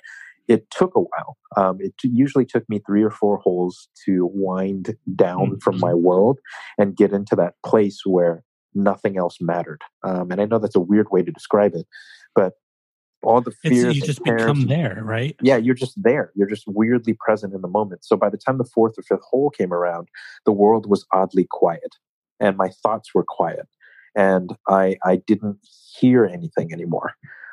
it 0.49 0.71
took 0.71 0.95
a 0.95 1.01
while. 1.01 1.37
Um, 1.57 1.79
it 1.81 1.95
usually 2.03 2.45
took 2.45 2.69
me 2.69 2.81
three 2.87 3.03
or 3.03 3.11
four 3.11 3.39
holes 3.39 3.89
to 4.07 4.29
wind 4.33 4.97
down 5.15 5.59
from 5.61 5.79
my 5.79 5.95
world 5.95 6.39
and 6.79 6.97
get 6.97 7.13
into 7.13 7.37
that 7.37 7.55
place 7.65 8.01
where 8.05 8.43
nothing 8.75 9.19
else 9.19 9.39
mattered. 9.41 9.83
Um, 10.03 10.31
and 10.31 10.41
I 10.41 10.47
know 10.47 10.59
that's 10.59 10.77
a 10.77 10.81
weird 10.81 11.09
way 11.11 11.23
to 11.23 11.31
describe 11.31 11.75
it, 11.75 11.87
but 12.35 12.55
all 13.23 13.41
the 13.41 13.51
it's, 13.51 13.59
fears, 13.61 13.97
you 13.97 14.03
just 14.03 14.25
cares- 14.25 14.43
become 14.43 14.67
there, 14.67 15.03
right? 15.05 15.37
yeah, 15.43 15.57
you're 15.57 15.75
just 15.75 16.01
there. 16.03 16.33
You're 16.35 16.49
just 16.49 16.65
weirdly 16.67 17.15
present 17.15 17.55
in 17.55 17.61
the 17.61 17.69
moment. 17.69 18.05
So 18.05 18.17
by 18.17 18.31
the 18.31 18.37
time 18.37 18.59
the 18.59 18.65
fourth 18.65 18.95
or 18.99 19.03
fifth 19.03 19.25
hole 19.29 19.51
came 19.51 19.73
around, 19.73 20.09
the 20.45 20.53
world 20.53 20.89
was 20.89 21.07
oddly 21.13 21.47
quiet, 21.51 21.97
and 22.41 22.57
my 22.57 22.71
thoughts 22.83 23.15
were 23.15 23.25
quiet, 23.27 23.69
and 24.17 24.51
I 24.69 24.97
I 25.05 25.17
didn't 25.17 25.59
hear 25.99 26.25
anything 26.25 26.73
anymore. 26.73 27.13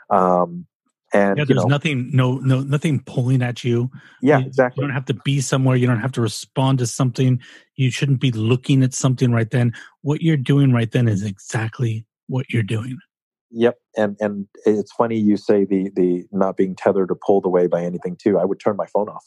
Um, 0.09 0.65
and 1.13 1.37
Yeah, 1.37 1.43
you 1.43 1.53
there's 1.53 1.63
know, 1.63 1.69
nothing, 1.69 2.09
no, 2.13 2.37
no, 2.39 2.61
nothing 2.61 3.01
pulling 3.01 3.41
at 3.41 3.63
you. 3.63 3.89
yeah, 4.21 4.39
You- 4.39 4.45
exactly. 4.45 4.81
You 4.83 4.87
don't 4.87 4.95
have 4.95 5.05
to 5.05 5.13
be 5.13 5.41
somewhere. 5.41 5.75
You 5.75 5.87
don't 5.87 5.99
have 5.99 6.11
to 6.13 6.21
respond 6.21 6.79
to 6.79 6.87
something. 6.87 7.39
You 7.75 7.91
shouldn't 7.91 8.19
be 8.19 8.31
looking 8.31 8.83
at 8.83 8.93
something 8.93 9.31
right 9.31 9.49
then. 9.49 9.73
What 10.01 10.21
you're 10.21 10.37
doing 10.37 10.73
right 10.73 10.91
then 10.91 11.07
is 11.07 11.23
exactly 11.23 12.05
what 12.27 12.49
you're 12.49 12.63
doing. 12.63 12.97
Yep, 13.51 13.77
and 13.97 14.15
and 14.19 14.47
it's 14.65 14.91
funny 14.91 15.17
you 15.17 15.35
say 15.35 15.65
the 15.65 15.89
the 15.95 16.25
not 16.31 16.55
being 16.55 16.75
tethered 16.75 17.09
or 17.09 17.17
pulled 17.25 17.45
away 17.45 17.65
by 17.67 17.83
anything 17.83 18.15
too. 18.15 18.37
I 18.37 18.45
would 18.45 18.59
turn 18.59 18.75
my 18.75 18.85
phone 18.85 19.09
off. 19.09 19.25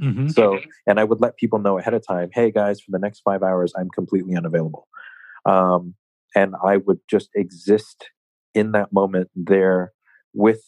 hmm 0.00 0.28
So, 0.28 0.60
and 0.86 1.00
I 1.00 1.04
would 1.04 1.20
let 1.20 1.36
people 1.36 1.58
know 1.58 1.78
ahead 1.78 1.94
of 1.94 2.06
time, 2.06 2.30
hey 2.32 2.50
guys, 2.50 2.80
for 2.80 2.90
the 2.90 2.98
next 2.98 3.20
five 3.20 3.42
hours, 3.42 3.72
I'm 3.76 3.90
completely 3.90 4.36
unavailable. 4.36 4.86
Um, 5.44 5.94
and 6.34 6.54
I 6.64 6.78
would 6.78 6.98
just 7.08 7.30
exist 7.34 8.10
in 8.54 8.72
that 8.72 8.92
moment 8.92 9.30
there 9.34 9.92
with, 10.32 10.62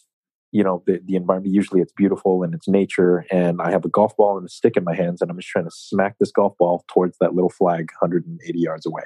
you 0.57 0.65
know, 0.65 0.83
the, 0.87 1.03
the 1.05 1.17
environment. 1.17 1.55
Usually 1.55 1.83
it's 1.83 1.93
beautiful 1.93 2.43
and 2.43 2.55
it's 2.55 2.67
nature. 2.67 3.27
And 3.31 3.61
I 3.61 3.71
have 3.71 3.85
a 3.85 3.91
golf 3.91 4.17
ball 4.17 4.39
and 4.39 4.47
a 4.47 4.49
stick 4.49 4.75
in 4.75 4.85
my 4.85 4.95
hands, 4.95 5.21
and 5.21 5.31
I'm 5.31 5.37
just 5.37 5.51
trying 5.51 5.67
to 5.67 5.71
smack 5.71 6.17
this 6.19 6.33
golf 6.33 6.57
ball 6.59 6.83
towards 6.89 7.19
that 7.19 7.35
little 7.35 7.51
flag 7.51 7.91
180 8.01 8.59
yards 8.59 8.87
away. 8.87 9.03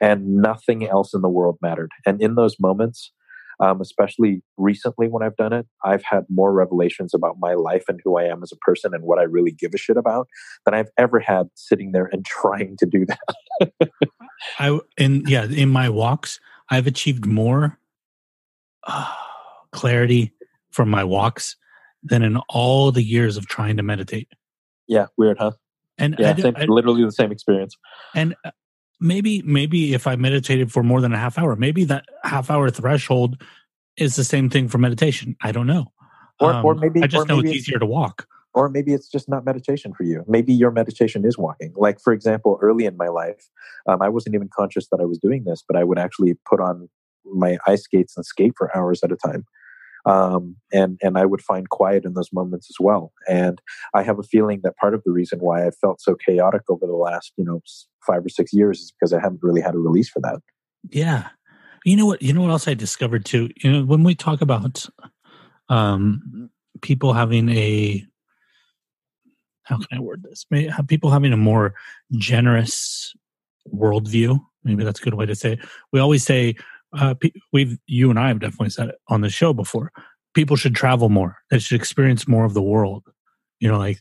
And 0.00 0.36
nothing 0.36 0.86
else 0.86 1.12
in 1.12 1.22
the 1.22 1.28
world 1.28 1.58
mattered. 1.60 1.90
And 2.06 2.22
in 2.22 2.36
those 2.36 2.60
moments, 2.60 3.10
um, 3.58 3.80
especially 3.80 4.42
recently 4.56 5.08
when 5.08 5.24
I've 5.24 5.34
done 5.34 5.52
it, 5.52 5.66
I've 5.82 6.04
had 6.04 6.24
more 6.28 6.52
revelations 6.52 7.14
about 7.14 7.40
my 7.40 7.54
life 7.54 7.86
and 7.88 8.00
who 8.04 8.16
I 8.16 8.24
am 8.24 8.44
as 8.44 8.52
a 8.52 8.56
person 8.56 8.94
and 8.94 9.02
what 9.02 9.18
I 9.18 9.22
really 9.22 9.50
give 9.50 9.72
a 9.74 9.78
shit 9.78 9.96
about 9.96 10.28
than 10.64 10.74
I've 10.74 10.90
ever 10.96 11.18
had 11.18 11.48
sitting 11.56 11.90
there 11.90 12.08
and 12.12 12.24
trying 12.24 12.76
to 12.76 12.86
do 12.86 13.06
that. 13.06 13.72
I 14.60 14.78
and 14.96 15.28
yeah, 15.28 15.46
in 15.46 15.70
my 15.70 15.88
walks, 15.88 16.38
I've 16.70 16.86
achieved 16.86 17.26
more 17.26 17.76
uh, 18.84 19.12
clarity 19.72 20.32
from 20.76 20.90
my 20.90 21.02
walks 21.02 21.56
than 22.02 22.22
in 22.22 22.36
all 22.50 22.92
the 22.92 23.02
years 23.02 23.36
of 23.38 23.46
trying 23.48 23.78
to 23.78 23.82
meditate. 23.82 24.28
Yeah, 24.86 25.06
weird, 25.16 25.38
huh? 25.38 25.52
And 25.98 26.14
Yeah, 26.18 26.34
I, 26.36 26.40
same, 26.40 26.54
I- 26.56 26.66
literally 26.66 27.02
the 27.04 27.10
same 27.10 27.32
experience. 27.32 27.74
and 28.14 28.36
uh, 28.44 28.50
maybe 29.00 29.42
maybe 29.42 29.94
if 29.94 30.06
I 30.06 30.14
meditated 30.16 30.70
for 30.70 30.82
more 30.82 31.00
than 31.00 31.12
a 31.14 31.18
half 31.18 31.38
hour, 31.38 31.56
maybe 31.56 31.84
that 31.84 32.04
half 32.24 32.50
hour 32.50 32.68
threshold 32.70 33.42
is 33.96 34.16
the 34.16 34.24
same 34.24 34.50
thing 34.50 34.68
for 34.68 34.76
meditation. 34.78 35.34
I 35.42 35.50
don't 35.52 35.66
know. 35.66 35.86
Or, 36.38 36.52
or 36.62 36.72
Um, 36.72 36.80
maybe, 36.80 37.02
I 37.02 37.06
just 37.06 37.24
or 37.24 37.26
know 37.28 37.40
it's 37.40 37.50
easier 37.50 37.78
to 37.78 37.86
walk. 37.86 38.26
or 38.52 38.68
maybe 38.68 38.92
it's 38.92 39.08
just 39.08 39.26
not 39.28 39.44
meditation 39.46 39.94
for 39.96 40.04
you. 40.04 40.22
Maybe 40.28 40.52
your 40.52 40.70
meditation 40.70 41.24
is 41.24 41.36
walking. 41.38 41.72
Like 41.76 41.98
for 42.04 42.12
example, 42.12 42.58
early 42.60 42.84
in 42.84 42.96
my 42.98 43.08
life, 43.08 43.48
um, 43.88 44.02
I 44.02 44.10
wasn't 44.10 44.34
even 44.34 44.50
conscious 44.54 44.86
that 44.90 45.00
I 45.00 45.06
was 45.06 45.18
doing 45.18 45.44
this, 45.44 45.64
but 45.66 45.76
I 45.80 45.84
would 45.84 45.98
actually 45.98 46.34
put 46.50 46.60
on 46.60 46.88
my 47.24 47.56
ice 47.66 47.82
skates 47.84 48.16
and 48.16 48.24
skate 48.24 48.52
for 48.58 48.66
hours 48.76 49.02
at 49.02 49.10
a 49.10 49.16
time. 49.16 49.44
Um, 50.06 50.56
and 50.72 50.98
and 51.02 51.18
I 51.18 51.26
would 51.26 51.42
find 51.42 51.68
quiet 51.68 52.04
in 52.04 52.14
those 52.14 52.32
moments 52.32 52.68
as 52.70 52.76
well. 52.78 53.12
And 53.28 53.60
I 53.92 54.02
have 54.02 54.18
a 54.18 54.22
feeling 54.22 54.60
that 54.62 54.76
part 54.76 54.94
of 54.94 55.02
the 55.04 55.12
reason 55.12 55.40
why 55.40 55.66
I 55.66 55.70
felt 55.70 56.00
so 56.00 56.14
chaotic 56.14 56.62
over 56.68 56.86
the 56.86 56.94
last 56.94 57.32
you 57.36 57.44
know 57.44 57.60
five 58.06 58.24
or 58.24 58.28
six 58.28 58.52
years 58.52 58.80
is 58.80 58.92
because 58.92 59.12
I 59.12 59.20
haven't 59.20 59.42
really 59.42 59.60
had 59.60 59.74
a 59.74 59.78
release 59.78 60.08
for 60.08 60.20
that. 60.20 60.40
Yeah. 60.90 61.28
You 61.84 61.96
know 61.96 62.06
what? 62.06 62.22
You 62.22 62.32
know 62.32 62.42
what 62.42 62.50
else 62.50 62.68
I 62.68 62.74
discovered 62.74 63.24
too. 63.24 63.50
You 63.62 63.72
know, 63.72 63.84
when 63.84 64.02
we 64.02 64.14
talk 64.14 64.40
about 64.40 64.86
um, 65.68 66.50
people 66.82 67.12
having 67.12 67.48
a 67.50 68.04
how 69.64 69.78
can 69.78 69.98
I 69.98 70.00
word 70.00 70.22
this? 70.22 70.46
May 70.50 70.68
have 70.68 70.86
people 70.86 71.10
having 71.10 71.32
a 71.32 71.36
more 71.36 71.74
generous 72.12 73.12
worldview. 73.74 74.38
Maybe 74.62 74.84
that's 74.84 75.00
a 75.00 75.02
good 75.02 75.14
way 75.14 75.26
to 75.26 75.34
say 75.34 75.54
it. 75.54 75.60
We 75.92 76.00
always 76.00 76.24
say 76.24 76.54
uh, 76.98 77.14
we've 77.52 77.78
you 77.86 78.10
and 78.10 78.18
I 78.18 78.28
have 78.28 78.40
definitely 78.40 78.70
said 78.70 78.88
it 78.88 78.96
on 79.08 79.20
the 79.20 79.30
show 79.30 79.52
before. 79.52 79.92
People 80.34 80.56
should 80.56 80.74
travel 80.74 81.08
more. 81.08 81.36
They 81.50 81.58
should 81.58 81.80
experience 81.80 82.28
more 82.28 82.44
of 82.44 82.54
the 82.54 82.62
world. 82.62 83.04
You 83.60 83.68
know, 83.68 83.78
like 83.78 84.00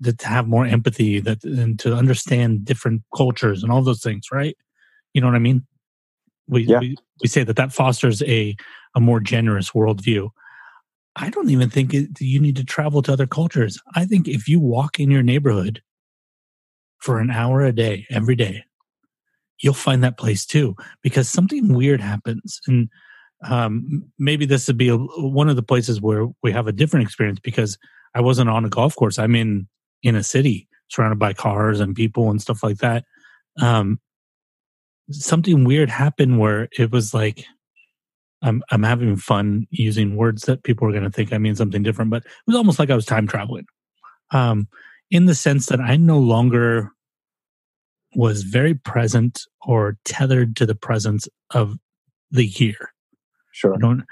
that 0.00 0.18
to 0.18 0.28
have 0.28 0.46
more 0.48 0.66
empathy, 0.66 1.20
that 1.20 1.44
and 1.44 1.78
to 1.80 1.94
understand 1.94 2.64
different 2.64 3.02
cultures 3.14 3.62
and 3.62 3.70
all 3.72 3.82
those 3.82 4.02
things. 4.02 4.26
Right? 4.32 4.56
You 5.14 5.20
know 5.20 5.28
what 5.28 5.36
I 5.36 5.40
mean? 5.40 5.66
We 6.48 6.66
Yeah. 6.66 6.80
we, 6.80 6.96
we 7.22 7.28
say 7.28 7.44
that 7.44 7.56
that 7.56 7.72
fosters 7.72 8.22
a 8.22 8.56
a 8.94 9.00
more 9.00 9.20
generous 9.20 9.70
worldview. 9.70 10.30
I 11.16 11.30
don't 11.30 11.50
even 11.50 11.70
think 11.70 11.94
it, 11.94 12.20
you 12.20 12.40
need 12.40 12.56
to 12.56 12.64
travel 12.64 13.00
to 13.02 13.12
other 13.12 13.26
cultures. 13.26 13.80
I 13.94 14.04
think 14.04 14.28
if 14.28 14.48
you 14.48 14.60
walk 14.60 15.00
in 15.00 15.10
your 15.10 15.22
neighborhood 15.22 15.82
for 16.98 17.20
an 17.20 17.30
hour 17.30 17.62
a 17.62 17.72
day, 17.72 18.06
every 18.10 18.36
day, 18.36 18.64
you'll 19.60 19.74
find 19.74 20.02
that 20.04 20.18
place 20.18 20.44
too, 20.46 20.74
because 21.02 21.28
something 21.28 21.74
weird 21.74 22.00
happens. 22.00 22.60
And 22.66 22.88
um, 23.44 24.04
maybe 24.18 24.46
this 24.46 24.66
would 24.66 24.78
be 24.78 24.88
a, 24.88 24.96
one 24.96 25.48
of 25.48 25.56
the 25.56 25.62
places 25.62 26.00
where 26.00 26.26
we 26.42 26.52
have 26.52 26.66
a 26.66 26.72
different 26.72 27.04
experience 27.04 27.38
because 27.40 27.78
I 28.14 28.20
wasn't 28.20 28.50
on 28.50 28.64
a 28.64 28.70
golf 28.70 28.96
course. 28.96 29.18
I'm 29.18 29.34
in 29.34 29.68
in 30.02 30.16
a 30.16 30.22
city 30.22 30.68
surrounded 30.88 31.18
by 31.18 31.32
cars 31.32 31.80
and 31.80 31.94
people 31.94 32.30
and 32.30 32.40
stuff 32.40 32.62
like 32.62 32.78
that. 32.78 33.04
Um, 33.60 34.00
something 35.10 35.64
weird 35.64 35.90
happened 35.90 36.38
where 36.38 36.68
it 36.78 36.90
was 36.90 37.12
like 37.14 37.44
I'm 38.42 38.62
I'm 38.70 38.82
having 38.82 39.16
fun 39.16 39.66
using 39.70 40.16
words 40.16 40.42
that 40.42 40.62
people 40.62 40.88
are 40.88 40.92
going 40.92 41.04
to 41.04 41.10
think 41.10 41.32
I 41.32 41.38
mean 41.38 41.56
something 41.56 41.82
different, 41.82 42.10
but 42.10 42.24
it 42.24 42.32
was 42.46 42.56
almost 42.56 42.78
like 42.78 42.90
I 42.90 42.94
was 42.94 43.06
time 43.06 43.26
traveling, 43.26 43.66
um, 44.30 44.68
in 45.10 45.26
the 45.26 45.34
sense 45.34 45.66
that 45.66 45.80
I 45.80 45.96
no 45.96 46.18
longer 46.18 46.92
was 48.14 48.42
very 48.42 48.74
present 48.74 49.42
or 49.62 49.98
tethered 50.04 50.56
to 50.56 50.66
the 50.66 50.74
presence 50.74 51.28
of 51.50 51.76
the 52.30 52.46
year. 52.46 52.92
Sure. 53.52 53.74
I 53.74 53.78
don't. 53.78 54.04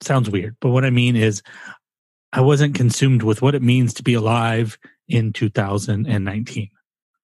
Sounds 0.00 0.28
weird, 0.28 0.56
but 0.60 0.70
what 0.70 0.84
I 0.84 0.90
mean 0.90 1.16
is, 1.16 1.42
I 2.32 2.40
wasn't 2.40 2.74
consumed 2.74 3.22
with 3.22 3.42
what 3.42 3.54
it 3.54 3.62
means 3.62 3.94
to 3.94 4.02
be 4.02 4.14
alive 4.14 4.76
in 5.08 5.32
2019. 5.32 6.68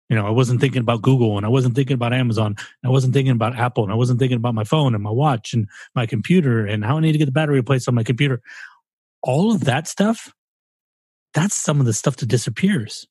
You 0.09 0.17
know, 0.17 0.27
I 0.27 0.31
wasn't 0.31 0.61
thinking 0.61 0.81
about 0.81 1.03
Google 1.03 1.37
and 1.37 1.45
I 1.45 1.49
wasn't 1.49 1.75
thinking 1.75 1.95
about 1.95 2.13
Amazon. 2.13 2.55
And 2.59 2.67
I 2.85 2.91
wasn't 2.91 3.13
thinking 3.15 3.33
about 3.33 3.57
Apple 3.57 3.83
and 3.83 3.93
I 3.93 3.97
wasn't 3.97 4.19
thinking 4.21 4.37
about 4.37 4.55
my 4.55 4.65
phone 4.65 4.95
and 4.95 5.03
my 5.03 5.11
watch 5.11 5.53
and 5.53 5.67
my 5.95 6.07
computer 6.07 6.65
and 6.65 6.85
how 6.85 6.97
I 6.97 7.01
need 7.01 7.13
to 7.13 7.19
get 7.19 7.25
the 7.25 7.33
battery 7.33 7.57
replaced 7.57 7.89
on 7.89 7.95
my 7.95 8.05
computer. 8.05 8.41
All 9.23 9.53
of 9.53 9.65
that 9.65 9.89
stuff, 9.89 10.33
that's 11.33 11.57
some 11.57 11.81
of 11.81 11.87
the 11.87 11.93
stuff 11.93 12.17
that 12.17 12.27
disappears. 12.27 13.09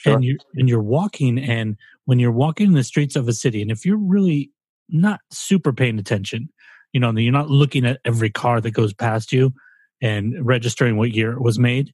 Sure. 0.00 0.14
And 0.14 0.24
you 0.24 0.38
and 0.54 0.66
you're 0.66 0.80
walking 0.80 1.38
and 1.38 1.76
when 2.06 2.18
you're 2.18 2.32
walking 2.32 2.68
in 2.68 2.72
the 2.72 2.82
streets 2.82 3.16
of 3.16 3.28
a 3.28 3.34
city, 3.34 3.60
and 3.60 3.70
if 3.70 3.84
you're 3.84 3.98
really 3.98 4.50
not 4.88 5.20
super 5.30 5.74
paying 5.74 5.98
attention, 5.98 6.48
you 6.94 7.00
know, 7.00 7.10
you're 7.10 7.32
not 7.32 7.50
looking 7.50 7.84
at 7.84 8.00
every 8.06 8.30
car 8.30 8.62
that 8.62 8.70
goes 8.70 8.94
past 8.94 9.30
you 9.30 9.52
and 10.00 10.34
registering 10.44 10.96
what 10.96 11.12
year 11.12 11.32
it 11.32 11.42
was 11.42 11.58
made, 11.58 11.92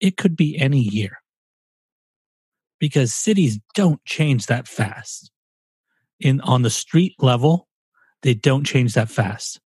it 0.00 0.16
could 0.16 0.36
be 0.36 0.56
any 0.56 0.78
year 0.78 1.18
because 2.78 3.12
cities 3.12 3.58
don't 3.74 4.04
change 4.04 4.46
that 4.46 4.68
fast. 4.68 5.32
In 6.20 6.40
on 6.42 6.62
the 6.62 6.70
street 6.70 7.16
level, 7.18 7.66
they 8.22 8.34
don't 8.34 8.64
change 8.64 8.94
that 8.94 9.10
fast. 9.10 9.60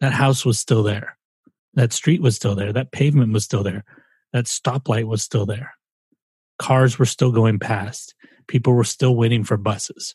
That 0.00 0.12
house 0.12 0.44
was 0.44 0.58
still 0.58 0.82
there. 0.82 1.16
That 1.72 1.94
street 1.94 2.20
was 2.20 2.36
still 2.36 2.54
there. 2.54 2.74
That 2.74 2.92
pavement 2.92 3.32
was 3.32 3.44
still 3.44 3.62
there. 3.62 3.84
That 4.34 4.44
stoplight 4.44 5.04
was 5.04 5.22
still 5.22 5.46
there. 5.46 5.72
Cars 6.58 6.98
were 6.98 7.06
still 7.06 7.32
going 7.32 7.58
past. 7.58 8.14
People 8.48 8.72
were 8.74 8.84
still 8.84 9.16
waiting 9.16 9.44
for 9.44 9.56
buses. 9.56 10.14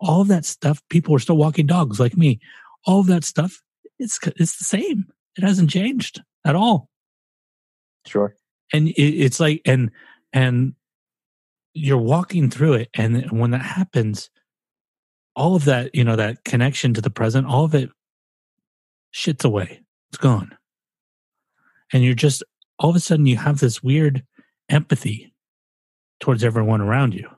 All 0.00 0.20
of 0.20 0.28
that 0.28 0.44
stuff, 0.44 0.82
people 0.90 1.12
were 1.12 1.18
still 1.18 1.36
walking 1.36 1.66
dogs 1.66 1.98
like 1.98 2.16
me. 2.16 2.40
All 2.86 3.00
of 3.00 3.06
that 3.06 3.24
stuff, 3.24 3.60
it's 3.98 4.18
it's 4.36 4.58
the 4.58 4.64
same. 4.64 5.06
It 5.36 5.42
hasn't 5.44 5.70
changed 5.70 6.22
at 6.44 6.54
all 6.56 6.88
Sure. 8.06 8.34
and 8.72 8.88
it, 8.88 8.92
it's 9.02 9.38
like 9.40 9.60
and 9.64 9.90
and 10.32 10.74
you're 11.74 11.98
walking 11.98 12.48
through 12.50 12.72
it 12.74 12.88
and 12.94 13.30
when 13.30 13.50
that 13.50 13.62
happens 13.62 14.30
all 15.36 15.54
of 15.54 15.64
that 15.66 15.94
you 15.94 16.02
know 16.04 16.16
that 16.16 16.42
connection 16.44 16.94
to 16.94 17.00
the 17.00 17.10
present 17.10 17.46
all 17.46 17.64
of 17.64 17.74
it 17.74 17.90
shits 19.14 19.44
away 19.44 19.80
it's 20.08 20.18
gone 20.18 20.56
and 21.92 22.02
you're 22.02 22.14
just 22.14 22.42
all 22.78 22.90
of 22.90 22.96
a 22.96 23.00
sudden 23.00 23.26
you 23.26 23.36
have 23.36 23.60
this 23.60 23.82
weird 23.82 24.24
empathy 24.68 25.32
towards 26.20 26.44
everyone 26.44 26.80
around 26.80 27.14
you 27.14 27.28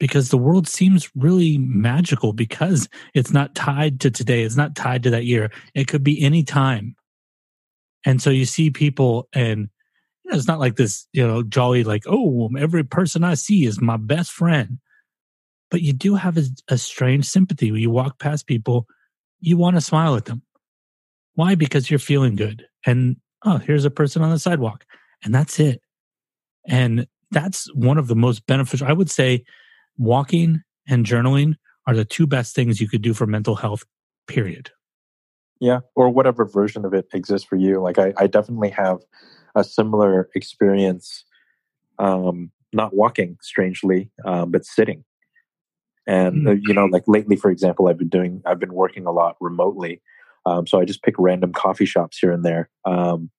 because 0.00 0.28
the 0.28 0.38
world 0.38 0.66
seems 0.66 1.10
really 1.14 1.56
magical 1.58 2.32
because 2.32 2.88
it's 3.14 3.32
not 3.32 3.54
tied 3.54 4.00
to 4.00 4.10
today 4.10 4.42
it's 4.42 4.56
not 4.56 4.74
tied 4.74 5.02
to 5.02 5.10
that 5.10 5.24
year 5.24 5.50
it 5.74 5.88
could 5.88 6.04
be 6.04 6.22
any 6.22 6.42
time 6.42 6.94
and 8.04 8.20
so 8.20 8.30
you 8.30 8.44
see 8.44 8.70
people 8.70 9.28
and 9.32 9.68
you 10.24 10.30
know, 10.30 10.36
it's 10.36 10.48
not 10.48 10.60
like 10.60 10.76
this, 10.76 11.06
you 11.12 11.26
know, 11.26 11.42
jolly, 11.42 11.84
like, 11.84 12.04
oh, 12.06 12.50
every 12.58 12.84
person 12.84 13.24
I 13.24 13.34
see 13.34 13.64
is 13.64 13.80
my 13.80 13.96
best 13.96 14.32
friend. 14.32 14.78
But 15.70 15.82
you 15.82 15.92
do 15.92 16.14
have 16.14 16.38
a, 16.38 16.44
a 16.68 16.78
strange 16.78 17.26
sympathy 17.26 17.72
when 17.72 17.80
you 17.80 17.90
walk 17.90 18.18
past 18.18 18.46
people, 18.46 18.86
you 19.40 19.56
want 19.56 19.76
to 19.76 19.80
smile 19.80 20.16
at 20.16 20.26
them. 20.26 20.42
Why? 21.34 21.54
Because 21.56 21.90
you're 21.90 21.98
feeling 21.98 22.36
good. 22.36 22.64
And 22.86 23.16
oh, 23.44 23.58
here's 23.58 23.84
a 23.84 23.90
person 23.90 24.22
on 24.22 24.30
the 24.30 24.38
sidewalk. 24.38 24.84
And 25.24 25.34
that's 25.34 25.58
it. 25.58 25.80
And 26.66 27.06
that's 27.34 27.66
one 27.74 27.98
of 27.98 28.06
the 28.06 28.16
most 28.16 28.46
beneficial. 28.46 28.86
I 28.86 28.92
would 28.92 29.10
say 29.10 29.44
walking 29.98 30.62
and 30.88 31.04
journaling 31.04 31.56
are 31.86 31.94
the 31.94 32.04
two 32.04 32.26
best 32.26 32.54
things 32.54 32.80
you 32.80 32.88
could 32.88 33.02
do 33.02 33.12
for 33.12 33.26
mental 33.26 33.56
health, 33.56 33.84
period. 34.26 34.70
Yeah, 35.60 35.80
or 35.94 36.08
whatever 36.08 36.44
version 36.44 36.84
of 36.84 36.94
it 36.94 37.06
exists 37.12 37.46
for 37.46 37.56
you. 37.56 37.80
Like 37.80 37.98
I, 37.98 38.14
I 38.16 38.26
definitely 38.26 38.70
have 38.70 39.00
a 39.54 39.64
similar 39.64 40.30
experience, 40.34 41.24
um, 41.98 42.50
not 42.72 42.94
walking, 42.94 43.36
strangely, 43.40 44.10
um, 44.24 44.50
but 44.50 44.64
sitting. 44.64 45.04
And 46.06 46.46
Mm. 46.46 46.48
uh, 46.48 46.56
you 46.62 46.74
know, 46.74 46.86
like 46.86 47.04
lately, 47.06 47.36
for 47.36 47.50
example, 47.50 47.88
I've 47.88 47.98
been 47.98 48.08
doing, 48.08 48.42
I've 48.44 48.58
been 48.58 48.74
working 48.74 49.06
a 49.06 49.12
lot 49.12 49.36
remotely, 49.40 50.02
um, 50.46 50.66
so 50.66 50.80
I 50.80 50.84
just 50.84 51.02
pick 51.02 51.14
random 51.18 51.52
coffee 51.52 51.86
shops 51.86 52.18
here 52.18 52.32
and 52.32 52.44
there, 52.44 52.68
um, 52.84 53.30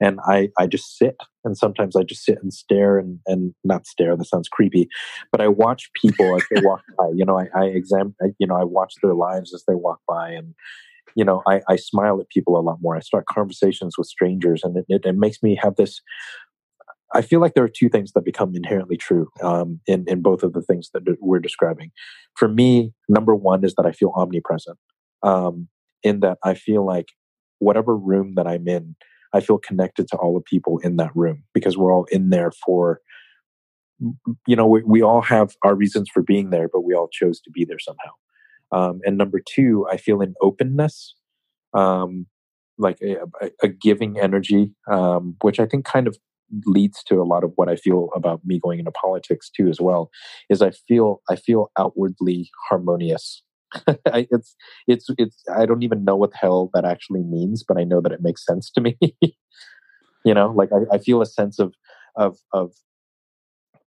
and 0.00 0.18
I, 0.26 0.48
I 0.58 0.66
just 0.66 0.98
sit. 0.98 1.16
And 1.44 1.56
sometimes 1.56 1.96
I 1.96 2.02
just 2.02 2.24
sit 2.24 2.38
and 2.42 2.52
stare 2.52 2.98
and 2.98 3.20
and 3.26 3.54
not 3.64 3.86
stare. 3.86 4.16
That 4.16 4.24
sounds 4.26 4.48
creepy, 4.48 4.88
but 5.30 5.40
I 5.40 5.48
watch 5.48 5.90
people 6.00 6.36
as 6.36 6.42
they 6.50 6.60
walk 6.62 6.82
by. 6.98 7.10
You 7.14 7.24
know, 7.24 7.38
I, 7.38 7.46
I 7.54 7.64
examine, 7.66 8.14
you 8.38 8.46
know, 8.46 8.56
I 8.56 8.64
watch 8.64 8.94
their 9.02 9.14
lives 9.14 9.54
as 9.54 9.64
they 9.66 9.74
walk 9.74 10.00
by, 10.08 10.30
and 10.30 10.54
you 11.14 11.24
know, 11.24 11.42
I, 11.48 11.60
I 11.68 11.76
smile 11.76 12.20
at 12.20 12.28
people 12.28 12.58
a 12.58 12.62
lot 12.62 12.78
more. 12.80 12.96
I 12.96 13.00
start 13.00 13.26
conversations 13.26 13.96
with 13.96 14.06
strangers, 14.06 14.62
and 14.64 14.76
it, 14.76 14.84
it, 14.88 15.06
it 15.06 15.16
makes 15.16 15.42
me 15.42 15.58
have 15.62 15.76
this. 15.76 16.00
I 17.14 17.22
feel 17.22 17.40
like 17.40 17.54
there 17.54 17.64
are 17.64 17.68
two 17.68 17.88
things 17.88 18.12
that 18.12 18.24
become 18.24 18.54
inherently 18.54 18.96
true 18.96 19.28
um, 19.42 19.80
in 19.86 20.04
in 20.08 20.20
both 20.20 20.42
of 20.42 20.52
the 20.52 20.62
things 20.62 20.90
that 20.92 21.02
we're 21.20 21.38
describing. 21.38 21.90
For 22.34 22.48
me, 22.48 22.92
number 23.08 23.34
one 23.34 23.64
is 23.64 23.74
that 23.76 23.86
I 23.86 23.92
feel 23.92 24.12
omnipresent. 24.16 24.78
Um, 25.22 25.68
in 26.02 26.20
that 26.20 26.38
I 26.44 26.54
feel 26.54 26.84
like 26.84 27.08
whatever 27.58 27.96
room 27.96 28.34
that 28.36 28.46
I'm 28.46 28.68
in, 28.68 28.94
I 29.36 29.40
feel 29.40 29.58
connected 29.58 30.08
to 30.08 30.16
all 30.16 30.34
the 30.34 30.40
people 30.40 30.78
in 30.78 30.96
that 30.96 31.14
room 31.14 31.44
because 31.54 31.76
we're 31.76 31.92
all 31.92 32.06
in 32.10 32.30
there 32.30 32.50
for. 32.64 33.00
You 34.46 34.56
know, 34.56 34.66
we, 34.66 34.82
we 34.82 35.00
all 35.00 35.22
have 35.22 35.54
our 35.62 35.74
reasons 35.74 36.10
for 36.12 36.22
being 36.22 36.50
there, 36.50 36.68
but 36.70 36.82
we 36.82 36.92
all 36.94 37.08
chose 37.10 37.40
to 37.40 37.50
be 37.50 37.64
there 37.64 37.78
somehow. 37.78 38.10
Um, 38.70 39.00
and 39.06 39.16
number 39.16 39.40
two, 39.54 39.86
I 39.90 39.96
feel 39.96 40.20
an 40.20 40.34
openness 40.42 41.14
um, 41.72 42.26
like 42.78 42.98
a, 43.02 43.16
a, 43.62 43.68
giving 43.68 44.18
energy, 44.18 44.74
um, 44.90 45.36
which 45.42 45.60
I 45.60 45.66
think 45.66 45.84
kind 45.84 46.06
of 46.06 46.16
leads 46.64 47.02
to 47.04 47.16
a 47.16 47.24
lot 47.24 47.44
of 47.44 47.52
what 47.56 47.68
I 47.68 47.76
feel 47.76 48.10
about 48.14 48.40
me 48.44 48.60
going 48.62 48.78
into 48.78 48.90
politics 48.92 49.50
too, 49.50 49.68
as 49.68 49.80
well. 49.80 50.10
Is 50.50 50.62
I 50.62 50.70
feel 50.70 51.22
I 51.30 51.36
feel 51.36 51.70
outwardly 51.78 52.50
harmonious. 52.68 53.42
I, 54.12 54.26
it's 54.30 54.54
it's 54.86 55.06
it's 55.18 55.42
I 55.54 55.66
don't 55.66 55.82
even 55.82 56.04
know 56.04 56.16
what 56.16 56.30
the 56.32 56.38
hell 56.38 56.70
that 56.74 56.84
actually 56.84 57.22
means, 57.22 57.64
but 57.66 57.78
I 57.78 57.84
know 57.84 58.00
that 58.00 58.12
it 58.12 58.22
makes 58.22 58.44
sense 58.44 58.70
to 58.72 58.80
me. 58.80 58.96
you 60.24 60.34
know, 60.34 60.52
like 60.54 60.70
I, 60.72 60.96
I 60.96 60.98
feel 60.98 61.20
a 61.20 61.26
sense 61.26 61.58
of 61.58 61.74
of 62.16 62.38
of 62.52 62.72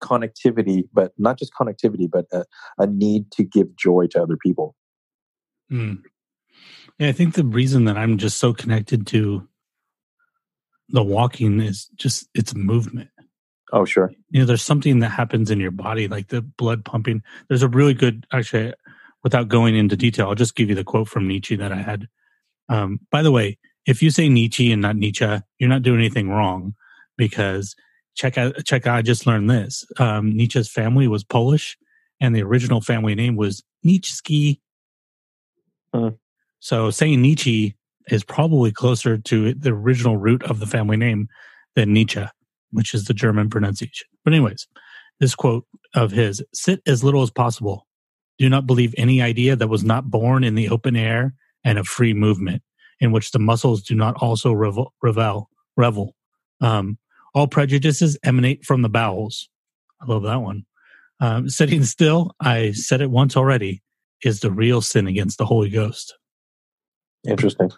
connectivity, 0.01 0.83
but 0.93 1.13
not 1.17 1.39
just 1.39 1.53
connectivity, 1.59 2.09
but 2.09 2.25
a, 2.31 2.45
a 2.77 2.87
need 2.87 3.31
to 3.31 3.43
give 3.43 3.75
joy 3.75 4.07
to 4.11 4.21
other 4.21 4.37
people. 4.37 4.75
Mm. 5.71 6.01
Yeah, 6.99 7.09
I 7.09 7.11
think 7.11 7.35
the 7.35 7.45
reason 7.45 7.85
that 7.85 7.97
I'm 7.97 8.17
just 8.17 8.37
so 8.37 8.53
connected 8.53 9.05
to 9.07 9.47
the 10.89 11.03
walking 11.03 11.59
is 11.59 11.89
just 11.95 12.27
it's 12.33 12.55
movement. 12.55 13.09
Oh, 13.73 13.83
sure. 13.83 14.13
You 14.29 14.39
know, 14.39 14.45
there's 14.45 14.61
something 14.61 14.99
that 14.99 15.09
happens 15.09 15.51
in 15.51 15.59
your 15.59 15.71
body, 15.71 16.07
like 16.07 16.29
the 16.29 16.41
blood 16.41 16.85
pumping. 16.85 17.21
There's 17.49 17.63
a 17.63 17.67
really 17.67 17.93
good, 17.93 18.25
actually, 18.31 18.73
without 19.23 19.47
going 19.47 19.75
into 19.75 19.97
detail, 19.97 20.27
I'll 20.27 20.35
just 20.35 20.55
give 20.55 20.69
you 20.69 20.75
the 20.75 20.83
quote 20.83 21.07
from 21.07 21.27
Nietzsche 21.27 21.55
that 21.55 21.71
I 21.71 21.77
had. 21.77 22.07
Um, 22.69 22.99
by 23.11 23.21
the 23.21 23.31
way, 23.31 23.57
if 23.85 24.01
you 24.01 24.11
say 24.11 24.29
Nietzsche 24.29 24.71
and 24.71 24.81
not 24.81 24.95
Nietzsche, 24.95 25.41
you're 25.59 25.69
not 25.69 25.83
doing 25.83 25.99
anything 25.99 26.29
wrong 26.29 26.75
because 27.17 27.75
check 28.15 28.37
out, 28.37 28.63
check 28.65 28.85
out, 28.85 28.97
I 28.97 29.01
just 29.01 29.25
learned 29.25 29.49
this. 29.49 29.85
Um, 29.97 30.35
Nietzsche's 30.35 30.69
family 30.69 31.07
was 31.07 31.23
Polish 31.23 31.77
and 32.19 32.35
the 32.35 32.43
original 32.43 32.81
family 32.81 33.15
name 33.15 33.35
was 33.35 33.63
Nietzsche. 33.83 34.61
Hmm. 35.93 36.09
So 36.59 36.89
saying 36.89 37.21
Nietzsche 37.21 37.75
is 38.09 38.23
probably 38.23 38.71
closer 38.71 39.17
to 39.17 39.53
the 39.53 39.71
original 39.71 40.17
root 40.17 40.43
of 40.43 40.59
the 40.59 40.65
family 40.65 40.97
name 40.97 41.27
than 41.75 41.93
Nietzsche, 41.93 42.25
which 42.71 42.93
is 42.93 43.05
the 43.05 43.13
German 43.13 43.49
pronunciation. 43.49 44.07
But, 44.23 44.33
anyways, 44.33 44.67
this 45.19 45.35
quote 45.35 45.65
of 45.93 46.11
his 46.11 46.43
sit 46.53 46.81
as 46.85 47.03
little 47.03 47.21
as 47.21 47.31
possible. 47.31 47.87
Do 48.39 48.49
not 48.49 48.67
believe 48.67 48.93
any 48.97 49.21
idea 49.21 49.55
that 49.55 49.67
was 49.67 49.83
not 49.83 50.09
born 50.09 50.43
in 50.43 50.55
the 50.55 50.69
open 50.69 50.95
air 50.95 51.33
and 51.63 51.77
of 51.77 51.87
free 51.87 52.13
movement, 52.13 52.61
in 52.99 53.11
which 53.11 53.31
the 53.31 53.39
muscles 53.39 53.81
do 53.81 53.95
not 53.95 54.15
also 54.21 54.53
revel. 54.53 54.93
revel, 55.01 55.49
revel. 55.75 56.15
Um, 56.61 56.97
all 57.33 57.47
prejudices 57.47 58.17
emanate 58.23 58.65
from 58.65 58.81
the 58.81 58.89
bowels. 58.89 59.49
I 60.01 60.05
love 60.05 60.23
that 60.23 60.41
one. 60.41 60.65
Um, 61.19 61.49
sitting 61.49 61.83
still, 61.83 62.35
I 62.39 62.71
said 62.71 63.01
it 63.01 63.09
once 63.09 63.35
already, 63.35 63.81
is 64.23 64.39
the 64.39 64.51
real 64.51 64.81
sin 64.81 65.07
against 65.07 65.37
the 65.37 65.45
Holy 65.45 65.69
Ghost. 65.69 66.15
Interesting. 67.27 67.71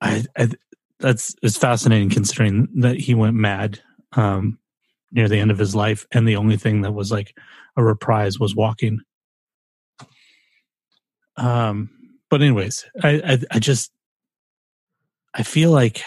I, 0.00 0.24
I 0.36 0.48
that's 0.98 1.34
it's 1.42 1.56
fascinating 1.56 2.10
considering 2.10 2.68
that 2.76 2.96
he 2.96 3.14
went 3.14 3.34
mad 3.34 3.80
um, 4.12 4.58
near 5.12 5.28
the 5.28 5.38
end 5.38 5.50
of 5.50 5.58
his 5.58 5.74
life, 5.74 6.06
and 6.12 6.26
the 6.26 6.36
only 6.36 6.56
thing 6.56 6.82
that 6.82 6.92
was 6.92 7.12
like 7.12 7.36
a 7.76 7.84
reprise 7.84 8.38
was 8.38 8.56
walking. 8.56 9.00
Um, 11.36 11.90
but 12.30 12.42
anyways, 12.42 12.84
I, 13.02 13.22
I, 13.24 13.38
I 13.52 13.58
just 13.58 13.92
I 15.34 15.42
feel 15.42 15.70
like 15.70 16.02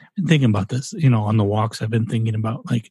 I've 0.00 0.14
been 0.16 0.26
thinking 0.26 0.50
about 0.50 0.68
this. 0.68 0.92
You 0.92 1.10
know, 1.10 1.22
on 1.22 1.36
the 1.36 1.44
walks, 1.44 1.80
I've 1.80 1.90
been 1.90 2.06
thinking 2.06 2.34
about 2.34 2.70
like 2.70 2.90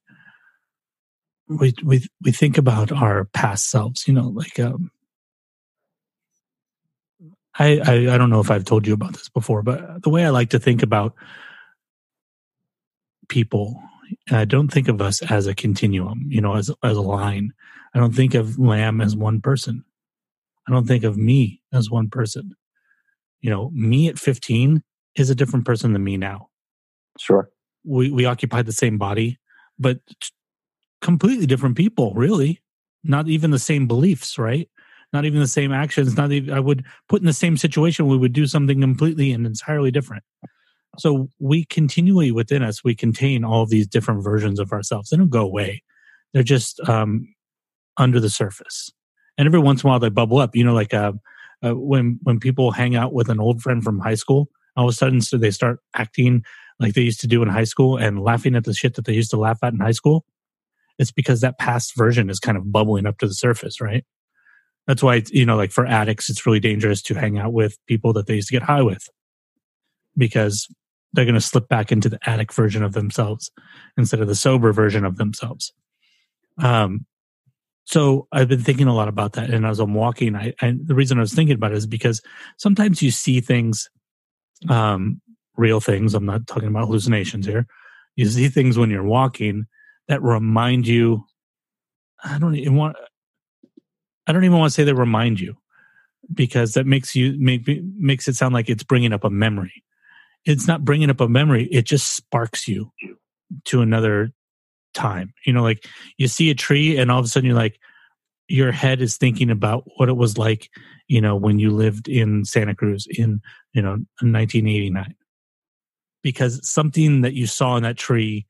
we 1.48 1.74
we 1.84 2.08
we 2.24 2.32
think 2.32 2.58
about 2.58 2.92
our 2.92 3.26
past 3.26 3.70
selves. 3.70 4.08
You 4.08 4.14
know, 4.14 4.30
like 4.30 4.60
um, 4.60 4.92
I, 7.58 7.80
I, 7.80 7.94
I 8.14 8.18
don't 8.18 8.30
know 8.30 8.40
if 8.40 8.50
I've 8.50 8.66
told 8.66 8.88
you 8.88 8.94
about 8.94 9.14
this 9.14 9.30
before, 9.30 9.62
but 9.62 10.02
the 10.02 10.10
way 10.10 10.26
I 10.26 10.30
like 10.30 10.50
to 10.52 10.60
think 10.60 10.82
about 10.82 11.14
people, 13.30 13.82
I 14.32 14.46
don't 14.46 14.70
think 14.70 14.88
of 14.88 15.02
us 15.02 15.22
as 15.22 15.48
a 15.48 15.56
continuum, 15.56 16.26
you 16.28 16.42
know, 16.42 16.56
as 16.56 16.72
as 16.84 16.98
a 16.98 17.02
line. 17.02 17.54
I 17.94 18.00
don't 18.00 18.16
think 18.16 18.34
of 18.34 18.58
Lam 18.58 19.02
as 19.02 19.16
one 19.16 19.42
person. 19.42 19.84
I 20.68 20.72
don't 20.72 20.88
think 20.88 21.04
of 21.04 21.18
me 21.18 21.62
as 21.72 21.90
one 21.90 22.10
person. 22.10 22.56
You 23.42 23.50
know, 23.50 23.70
me 23.74 24.08
at 24.08 24.18
15 24.18 24.82
is 25.16 25.30
a 25.30 25.36
different 25.36 25.66
person 25.66 25.94
than 25.94 26.04
me 26.04 26.18
now. 26.18 26.50
Sure. 27.20 27.50
We 27.86 28.12
we 28.12 28.26
occupy 28.26 28.62
the 28.62 28.72
same 28.72 28.98
body, 28.98 29.38
but 29.78 30.00
completely 31.02 31.46
different 31.46 31.76
people, 31.78 32.14
really. 32.14 32.62
Not 33.04 33.28
even 33.28 33.52
the 33.52 33.60
same 33.60 33.88
beliefs, 33.88 34.38
right? 34.38 34.70
not 35.14 35.26
even 35.26 35.40
the 35.40 35.48
same 35.48 35.72
actions 35.72 36.18
not 36.18 36.32
even 36.32 36.54
i 36.54 36.60
would 36.60 36.84
put 37.08 37.22
in 37.22 37.28
the 37.28 37.34
same 37.34 37.56
situation 37.56 38.08
we 38.08 38.18
would 38.18 38.34
do 38.34 38.48
something 38.48 38.82
completely 38.82 39.32
and 39.32 39.46
entirely 39.46 39.92
different 39.92 40.24
so 40.98 41.30
we 41.40 41.66
continually 41.66 42.32
within 42.32 42.64
us 42.64 42.84
we 42.84 42.96
contain 42.96 43.44
all 43.44 43.66
these 43.66 43.88
different 43.88 44.24
versions 44.24 44.60
of 44.60 44.72
ourselves. 44.72 45.10
They 45.10 45.18
don't 45.18 45.30
go 45.30 45.42
away. 45.42 45.84
They're 46.34 46.44
just 46.44 46.80
um, 46.88 47.34
under 47.98 48.20
the 48.20 48.30
surface. 48.30 48.92
And 49.38 49.48
every 49.48 49.60
once 49.60 49.84
in 49.84 49.88
a 49.88 49.90
while 49.90 50.00
they 50.00 50.10
bubble 50.10 50.38
up. 50.38 50.56
You 50.56 50.64
know 50.64 50.74
like 50.74 50.94
uh, 50.94 51.14
uh, 51.64 51.76
when 51.76 52.20
when 52.24 52.40
people 52.40 52.72
hang 52.72 52.96
out 52.96 53.14
with 53.14 53.30
an 53.30 53.40
old 53.40 53.62
friend 53.62 53.84
from 53.84 54.00
high 54.00 54.16
school 54.16 54.50
all 54.76 54.86
of 54.86 54.90
a 54.90 54.94
sudden 54.94 55.22
so 55.22 55.38
they 55.38 55.52
start 55.52 55.80
acting 55.96 56.44
like 56.80 56.94
they 56.94 57.02
used 57.02 57.22
to 57.22 57.28
do 57.28 57.42
in 57.44 57.48
high 57.50 57.64
school 57.64 57.98
and 57.98 58.24
laughing 58.24 58.56
at 58.56 58.64
the 58.64 58.74
shit 58.74 58.96
that 58.96 59.06
they 59.06 59.14
used 59.14 59.30
to 59.30 59.38
laugh 59.38 59.60
at 59.62 59.74
in 59.74 59.80
high 59.80 59.92
school 59.92 60.26
it's 60.98 61.12
because 61.12 61.42
that 61.42 61.60
past 61.60 61.96
version 61.96 62.30
is 62.30 62.40
kind 62.40 62.58
of 62.58 62.72
bubbling 62.72 63.06
up 63.06 63.18
to 63.20 63.28
the 63.28 63.34
surface 63.34 63.80
right? 63.80 64.04
That's 64.88 65.02
why, 65.02 65.24
you 65.32 65.46
know, 65.46 65.56
like 65.56 65.72
for 65.72 65.86
addicts, 65.86 66.30
it's 66.30 66.46
really 66.46 66.60
dangerous 66.60 67.02
to 67.04 67.16
hang 67.16 67.38
out 67.38 67.54
with 67.54 67.78
people 67.88 68.12
that 68.14 68.28
they 68.28 68.36
used 68.36 68.50
to 68.50 68.54
get 68.54 68.64
high 68.64 68.82
with 68.82 69.08
because 70.18 70.68
they're 71.14 71.26
going 71.26 71.36
to 71.36 71.42
slip 71.42 71.68
back 71.70 71.92
into 71.92 72.10
the 72.10 72.20
addict 72.26 72.54
version 72.54 72.84
of 72.84 72.94
themselves 72.94 73.52
instead 73.98 74.20
of 74.20 74.28
the 74.28 74.36
sober 74.36 74.74
version 74.74 75.06
of 75.06 75.18
themselves. 75.18 75.72
Um, 76.58 77.06
so 77.86 78.28
I've 78.32 78.48
been 78.48 78.64
thinking 78.64 78.88
a 78.88 78.96
lot 78.96 79.08
about 79.08 79.34
that. 79.34 79.50
And 79.50 79.66
as 79.66 79.80
I'm 79.80 79.94
walking, 79.94 80.36
I, 80.36 80.54
I 80.62 80.74
the 80.82 80.96
reason 80.96 81.18
I 81.18 81.22
was 81.22 81.34
thinking 81.34 81.56
about 81.56 81.72
it 81.72 81.78
is 81.78 81.88
because 81.88 82.22
sometimes 82.58 83.02
you 83.02 83.12
see 83.12 83.42
things, 83.42 83.90
um, 84.70 85.22
real 85.58 85.80
things. 85.80 86.14
I'm 86.14 86.26
not 86.26 86.48
talking 86.48 86.70
about 86.70 86.86
hallucinations 86.86 87.46
here. 87.46 87.68
You 88.16 88.26
see 88.26 88.48
things 88.48 88.78
when 88.78 88.90
you're 88.90 89.04
walking 89.04 89.66
that 90.08 90.22
remind 90.22 90.88
you. 90.88 91.26
I 92.24 92.40
don't 92.40 92.56
even 92.56 92.76
want. 92.76 92.96
I 94.26 94.32
don't 94.32 94.46
even 94.46 94.58
want 94.58 94.72
to 94.72 94.74
say 94.74 94.86
they 94.86 94.94
remind 94.94 95.42
you 95.42 95.58
because 96.34 96.74
that 96.74 96.88
makes 96.88 97.16
you 97.16 97.36
make 97.38 97.68
makes 97.98 98.30
it 98.30 98.36
sound 98.38 98.54
like 98.54 98.70
it's 98.70 98.84
bringing 98.84 99.12
up 99.12 99.26
a 99.26 99.30
memory. 99.30 99.84
It's 100.46 100.68
not 100.68 100.84
bringing 100.84 101.10
up 101.10 101.22
a 101.22 101.30
memory. 101.30 101.66
It 101.72 101.86
just 101.86 102.16
sparks 102.16 102.68
you 102.68 102.92
to 103.66 103.82
another 103.82 104.32
time. 104.94 105.34
You 105.46 105.54
know, 105.54 105.64
like 105.64 105.86
you 106.18 106.28
see 106.28 106.50
a 106.50 106.56
tree 106.56 106.98
and 106.98 107.12
all 107.12 107.20
of 107.20 107.26
a 107.26 107.28
sudden 107.28 107.48
you're 107.48 107.56
like, 107.56 107.80
your 108.48 108.72
head 108.72 109.02
is 109.02 109.18
thinking 109.18 109.50
about 109.50 109.84
what 109.96 110.10
it 110.10 110.18
was 110.18 110.38
like, 110.38 110.70
you 111.08 111.22
know, 111.22 111.36
when 111.36 111.60
you 111.60 111.72
lived 111.72 112.08
in 112.08 112.46
Santa 112.46 112.76
Cruz 112.76 113.08
in, 113.10 113.42
you 113.74 113.82
know, 113.82 113.92
1989. 114.22 115.16
Because 116.22 116.68
something 116.70 117.22
that 117.22 117.34
you 117.34 117.48
saw 117.48 117.76
in 117.78 117.84
that 117.84 117.98
tree 117.98 118.46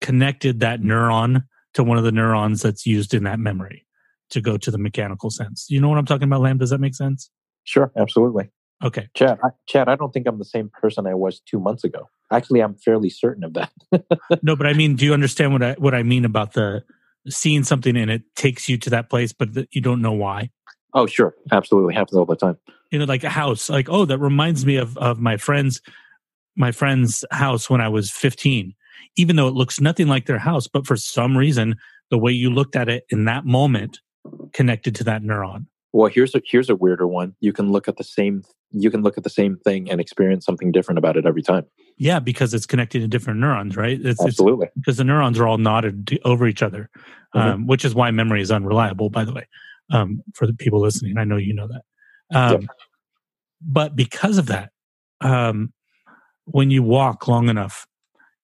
connected 0.00 0.60
that 0.60 0.80
neuron 0.80 1.44
to 1.74 1.84
one 1.84 1.98
of 1.98 2.04
the 2.04 2.12
neurons 2.12 2.62
that's 2.62 2.86
used 2.86 3.14
in 3.14 3.24
that 3.24 3.38
memory 3.38 3.86
to 4.30 4.40
go 4.40 4.56
to 4.56 4.70
the 4.70 4.78
mechanical 4.78 5.30
sense. 5.30 5.66
You 5.68 5.80
know 5.80 5.88
what 5.88 5.98
I'm 5.98 6.06
talking 6.06 6.24
about, 6.24 6.40
Lam? 6.40 6.58
Does 6.58 6.70
that 6.70 6.80
make 6.80 6.94
sense? 6.94 7.30
Sure, 7.64 7.92
absolutely. 7.96 8.50
Okay. 8.82 9.08
Chad, 9.14 9.38
I, 9.44 9.48
Chad, 9.66 9.88
I 9.88 9.96
don't 9.96 10.12
think 10.12 10.26
I'm 10.26 10.38
the 10.38 10.44
same 10.44 10.68
person 10.68 11.06
I 11.06 11.14
was 11.14 11.40
two 11.40 11.60
months 11.60 11.84
ago. 11.84 12.08
Actually, 12.32 12.60
I'm 12.60 12.74
fairly 12.74 13.10
certain 13.10 13.44
of 13.44 13.54
that. 13.54 13.72
no, 14.42 14.56
but 14.56 14.66
I 14.66 14.72
mean, 14.72 14.96
do 14.96 15.04
you 15.04 15.14
understand 15.14 15.52
what 15.52 15.62
I 15.62 15.72
what 15.74 15.94
I 15.94 16.02
mean 16.02 16.24
about 16.24 16.54
the 16.54 16.82
seeing 17.28 17.62
something 17.62 17.96
and 17.96 18.10
it 18.10 18.22
takes 18.34 18.68
you 18.68 18.76
to 18.78 18.90
that 18.90 19.08
place, 19.08 19.32
but 19.32 19.54
the, 19.54 19.68
you 19.70 19.80
don't 19.80 20.02
know 20.02 20.12
why? 20.12 20.50
Oh, 20.94 21.06
sure, 21.06 21.34
absolutely, 21.50 21.94
happens 21.94 22.18
all 22.18 22.26
the 22.26 22.36
time. 22.36 22.58
You 22.90 22.98
know, 22.98 23.04
like 23.04 23.24
a 23.24 23.30
house. 23.30 23.70
Like, 23.70 23.88
oh, 23.88 24.04
that 24.04 24.18
reminds 24.18 24.66
me 24.66 24.76
of 24.76 24.96
of 24.98 25.20
my 25.20 25.36
friends, 25.36 25.80
my 26.56 26.72
friend's 26.72 27.24
house 27.30 27.70
when 27.70 27.80
I 27.80 27.88
was 27.88 28.10
15. 28.10 28.74
Even 29.16 29.36
though 29.36 29.48
it 29.48 29.54
looks 29.54 29.78
nothing 29.78 30.08
like 30.08 30.24
their 30.24 30.38
house, 30.38 30.66
but 30.66 30.86
for 30.86 30.96
some 30.96 31.36
reason, 31.36 31.76
the 32.10 32.18
way 32.18 32.32
you 32.32 32.50
looked 32.50 32.76
at 32.76 32.88
it 32.88 33.04
in 33.10 33.26
that 33.26 33.44
moment 33.44 34.00
connected 34.54 34.94
to 34.96 35.04
that 35.04 35.22
neuron. 35.22 35.66
Well, 35.92 36.10
here's 36.10 36.34
a 36.34 36.40
here's 36.44 36.70
a 36.70 36.76
weirder 36.76 37.06
one. 37.06 37.34
You 37.40 37.52
can 37.52 37.70
look 37.70 37.88
at 37.88 37.98
the 37.98 38.04
same 38.04 38.42
you 38.72 38.90
can 38.90 39.02
look 39.02 39.18
at 39.18 39.24
the 39.24 39.30
same 39.30 39.56
thing 39.58 39.90
and 39.90 40.00
experience 40.00 40.44
something 40.44 40.72
different 40.72 40.98
about 40.98 41.16
it 41.16 41.26
every 41.26 41.42
time. 41.42 41.64
Yeah, 41.96 42.18
because 42.18 42.54
it's 42.54 42.66
connected 42.66 43.00
to 43.00 43.08
different 43.08 43.40
neurons, 43.40 43.76
right? 43.76 44.00
It's, 44.02 44.22
Absolutely. 44.22 44.66
It's, 44.66 44.76
because 44.76 44.96
the 44.96 45.04
neurons 45.04 45.38
are 45.38 45.46
all 45.46 45.58
knotted 45.58 46.18
over 46.24 46.46
each 46.46 46.62
other, 46.62 46.90
mm-hmm. 47.34 47.38
um, 47.38 47.66
which 47.66 47.84
is 47.84 47.94
why 47.94 48.10
memory 48.10 48.40
is 48.40 48.50
unreliable. 48.50 49.10
By 49.10 49.24
the 49.24 49.32
way, 49.32 49.46
um, 49.90 50.22
for 50.34 50.46
the 50.46 50.54
people 50.54 50.80
listening, 50.80 51.18
I 51.18 51.24
know 51.24 51.36
you 51.36 51.54
know 51.54 51.68
that. 51.68 51.82
Um, 52.36 52.68
But 53.64 53.94
because 53.94 54.38
of 54.38 54.46
that, 54.46 54.70
um, 55.20 55.72
when 56.44 56.70
you 56.70 56.82
walk 56.82 57.28
long 57.28 57.48
enough, 57.48 57.86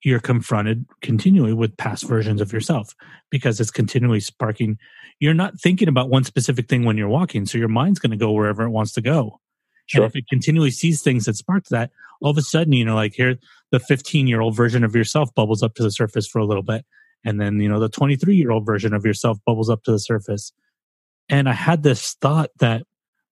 you're 0.04 0.20
confronted 0.20 0.86
continually 1.02 1.52
with 1.52 1.76
past 1.76 2.04
versions 2.04 2.40
of 2.40 2.52
yourself 2.52 2.94
because 3.30 3.58
it's 3.58 3.70
continually 3.70 4.20
sparking. 4.20 4.78
You're 5.18 5.34
not 5.34 5.58
thinking 5.60 5.88
about 5.88 6.08
one 6.08 6.22
specific 6.22 6.68
thing 6.68 6.84
when 6.84 6.96
you're 6.96 7.08
walking, 7.08 7.46
so 7.46 7.58
your 7.58 7.68
mind's 7.68 7.98
going 7.98 8.12
to 8.12 8.16
go 8.16 8.30
wherever 8.30 8.62
it 8.62 8.70
wants 8.70 8.92
to 8.92 9.00
go. 9.00 9.40
Sure. 9.88 10.04
And 10.04 10.10
if 10.10 10.16
it 10.16 10.28
continually 10.28 10.70
sees 10.70 11.02
things 11.02 11.24
that 11.24 11.36
spark 11.36 11.64
that, 11.66 11.90
all 12.20 12.30
of 12.30 12.38
a 12.38 12.42
sudden, 12.42 12.72
you 12.72 12.84
know, 12.84 12.94
like 12.94 13.14
here, 13.14 13.36
the 13.72 13.80
15 13.80 14.26
year 14.26 14.40
old 14.40 14.54
version 14.54 14.84
of 14.84 14.94
yourself 14.94 15.34
bubbles 15.34 15.62
up 15.62 15.74
to 15.74 15.82
the 15.82 15.90
surface 15.90 16.26
for 16.26 16.38
a 16.38 16.44
little 16.44 16.62
bit. 16.62 16.84
And 17.24 17.40
then, 17.40 17.58
you 17.58 17.68
know, 17.68 17.80
the 17.80 17.88
23 17.88 18.36
year 18.36 18.50
old 18.50 18.66
version 18.66 18.94
of 18.94 19.04
yourself 19.04 19.38
bubbles 19.46 19.70
up 19.70 19.82
to 19.84 19.92
the 19.92 19.98
surface. 19.98 20.52
And 21.28 21.48
I 21.48 21.52
had 21.52 21.82
this 21.82 22.14
thought 22.20 22.50
that 22.60 22.84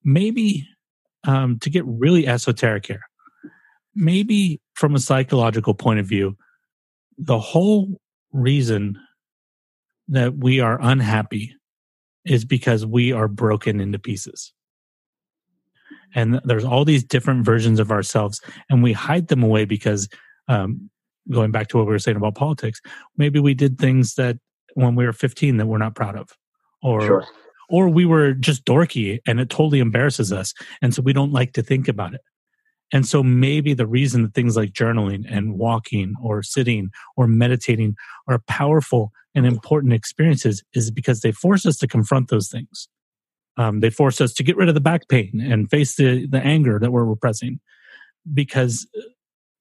maybe 0.02 0.66
um, 1.24 1.58
to 1.60 1.70
get 1.70 1.84
really 1.86 2.26
esoteric 2.26 2.86
here, 2.86 3.02
maybe 3.94 4.60
from 4.74 4.94
a 4.94 5.00
psychological 5.00 5.74
point 5.74 6.00
of 6.00 6.06
view, 6.06 6.36
the 7.18 7.38
whole 7.38 8.00
reason 8.32 8.98
that 10.08 10.36
we 10.36 10.60
are 10.60 10.78
unhappy 10.80 11.54
is 12.24 12.44
because 12.44 12.86
we 12.86 13.12
are 13.12 13.28
broken 13.28 13.80
into 13.80 13.98
pieces. 13.98 14.52
And 16.14 16.40
there's 16.44 16.64
all 16.64 16.84
these 16.84 17.04
different 17.04 17.44
versions 17.44 17.78
of 17.80 17.90
ourselves, 17.90 18.40
and 18.70 18.82
we 18.82 18.92
hide 18.92 19.28
them 19.28 19.42
away 19.42 19.64
because, 19.64 20.08
um, 20.48 20.90
going 21.30 21.50
back 21.50 21.68
to 21.68 21.76
what 21.76 21.86
we 21.86 21.92
were 21.92 21.98
saying 21.98 22.16
about 22.16 22.36
politics, 22.36 22.80
maybe 23.16 23.40
we 23.40 23.52
did 23.54 23.78
things 23.78 24.14
that 24.14 24.38
when 24.74 24.94
we 24.94 25.04
were 25.04 25.12
15 25.12 25.56
that 25.56 25.66
we're 25.66 25.78
not 25.78 25.94
proud 25.94 26.16
of, 26.16 26.28
or 26.82 27.00
Sure. 27.00 27.26
or 27.68 27.88
we 27.88 28.04
were 28.04 28.32
just 28.32 28.64
dorky 28.64 29.18
and 29.26 29.40
it 29.40 29.50
totally 29.50 29.80
embarrasses 29.80 30.32
us, 30.32 30.54
and 30.80 30.94
so 30.94 31.02
we 31.02 31.12
don't 31.12 31.32
like 31.32 31.52
to 31.54 31.62
think 31.62 31.88
about 31.88 32.14
it. 32.14 32.20
And 32.92 33.04
so 33.04 33.22
maybe 33.22 33.74
the 33.74 33.86
reason 33.86 34.22
that 34.22 34.34
things 34.34 34.56
like 34.56 34.72
journaling 34.72 35.24
and 35.28 35.58
walking 35.58 36.14
or 36.22 36.42
sitting 36.42 36.90
or 37.16 37.26
meditating 37.26 37.96
are 38.28 38.38
powerful 38.46 39.10
and 39.34 39.44
important 39.44 39.92
experiences 39.92 40.62
is 40.72 40.90
because 40.90 41.20
they 41.20 41.32
force 41.32 41.66
us 41.66 41.76
to 41.78 41.88
confront 41.88 42.28
those 42.28 42.48
things. 42.48 42.88
Um, 43.56 43.80
they 43.80 43.90
force 43.90 44.20
us 44.20 44.32
to 44.34 44.42
get 44.42 44.56
rid 44.56 44.68
of 44.68 44.74
the 44.74 44.80
back 44.80 45.08
pain 45.08 45.40
and 45.40 45.70
face 45.70 45.96
the, 45.96 46.26
the 46.26 46.40
anger 46.40 46.78
that 46.78 46.92
we're 46.92 47.04
repressing 47.04 47.60
because 48.32 48.86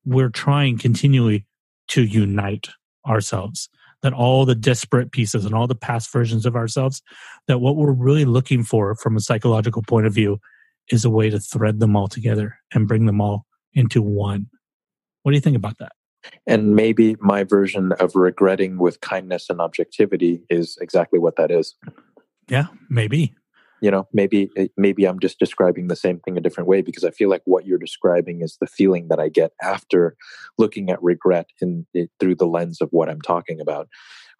we're 0.05 0.29
trying 0.29 0.77
continually 0.77 1.45
to 1.89 2.03
unite 2.03 2.69
ourselves. 3.07 3.69
That 4.01 4.13
all 4.13 4.45
the 4.45 4.55
disparate 4.55 5.11
pieces 5.11 5.45
and 5.45 5.55
all 5.55 5.65
the 5.65 5.73
past 5.73 6.11
versions 6.11 6.45
of 6.45 6.55
ourselves, 6.55 7.01
that 7.47 7.59
what 7.59 7.75
we're 7.75 7.91
really 7.91 8.25
looking 8.25 8.63
for 8.63 8.93
from 8.93 9.15
a 9.15 9.21
psychological 9.21 9.81
point 9.81 10.05
of 10.05 10.13
view 10.13 10.39
is 10.89 11.05
a 11.05 11.09
way 11.09 11.31
to 11.31 11.39
thread 11.39 11.79
them 11.79 11.95
all 11.95 12.07
together 12.07 12.59
and 12.73 12.87
bring 12.87 13.07
them 13.07 13.19
all 13.19 13.45
into 13.73 14.03
one. 14.03 14.47
What 15.23 15.31
do 15.31 15.35
you 15.35 15.41
think 15.41 15.57
about 15.57 15.79
that? 15.79 15.93
And 16.45 16.75
maybe 16.75 17.15
my 17.19 17.43
version 17.43 17.93
of 17.93 18.15
regretting 18.15 18.77
with 18.77 19.01
kindness 19.01 19.49
and 19.49 19.59
objectivity 19.59 20.43
is 20.49 20.77
exactly 20.81 21.19
what 21.19 21.35
that 21.37 21.49
is. 21.49 21.75
Yeah, 22.47 22.67
maybe. 22.89 23.33
You 23.85 23.91
know, 23.91 24.07
maybe 24.11 24.49
eh, 24.57 24.69
maybe 24.77 25.05
I'm 25.05 25.19
just 25.19 25.37
describing 25.37 25.89
the 25.89 25.95
same 25.95 26.19
thing 26.19 26.39
a 26.39 26.41
different 26.41 26.67
way 26.67 26.81
because 26.81 27.03
I 27.03 27.11
feel 27.11 27.29
like 27.29 27.43
what 27.45 27.67
you're 27.67 27.77
describing 27.77 28.41
is 28.41 28.57
the 28.59 28.65
feeling 28.65 29.09
that 29.09 29.19
I 29.19 29.29
get 29.29 29.51
after 29.61 30.15
looking 30.57 30.89
at 30.89 31.03
regret 31.03 31.45
in 31.61 31.85
it, 31.93 32.09
through 32.19 32.37
the 32.37 32.47
lens 32.47 32.81
of 32.81 32.89
what 32.89 33.09
I'm 33.09 33.21
talking 33.21 33.61
about, 33.61 33.87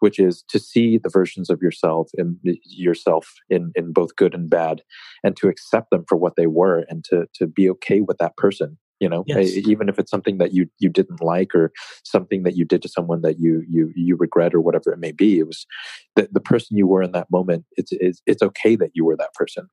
which 0.00 0.18
is 0.18 0.42
to 0.48 0.58
see 0.58 0.98
the 0.98 1.08
versions 1.08 1.48
of 1.48 1.62
yourself 1.62 2.10
in 2.14 2.40
eh, 2.44 2.54
yourself 2.64 3.34
in 3.48 3.70
in 3.76 3.92
both 3.92 4.16
good 4.16 4.34
and 4.34 4.50
bad, 4.50 4.82
and 5.22 5.36
to 5.36 5.46
accept 5.46 5.90
them 5.90 6.04
for 6.08 6.16
what 6.16 6.34
they 6.36 6.48
were, 6.48 6.84
and 6.88 7.04
to 7.04 7.28
to 7.34 7.46
be 7.46 7.70
okay 7.70 8.00
with 8.00 8.18
that 8.18 8.36
person 8.36 8.78
you 9.00 9.08
know 9.08 9.24
Yes. 9.26 9.48
e- 9.48 9.64
even 9.66 9.88
if 9.88 9.98
it's 9.98 10.10
something 10.10 10.38
that 10.38 10.52
you 10.52 10.68
you 10.78 10.88
didn't 10.88 11.22
like 11.22 11.54
or 11.54 11.72
something 12.04 12.42
that 12.42 12.56
you 12.56 12.64
did 12.64 12.82
to 12.82 12.88
someone 12.88 13.22
that 13.22 13.38
you 13.38 13.64
you 13.68 13.92
you 13.94 14.16
regret 14.16 14.54
or 14.54 14.60
whatever 14.60 14.92
it 14.92 14.98
may 14.98 15.12
be 15.12 15.38
it 15.38 15.46
was 15.46 15.66
the, 16.14 16.28
the 16.32 16.40
person 16.40 16.76
you 16.76 16.86
were 16.86 17.02
in 17.02 17.12
that 17.12 17.30
moment 17.30 17.64
it's, 17.76 17.92
it's 17.92 18.22
it's 18.26 18.42
okay 18.42 18.76
that 18.76 18.90
you 18.94 19.04
were 19.04 19.16
that 19.16 19.34
person 19.34 19.68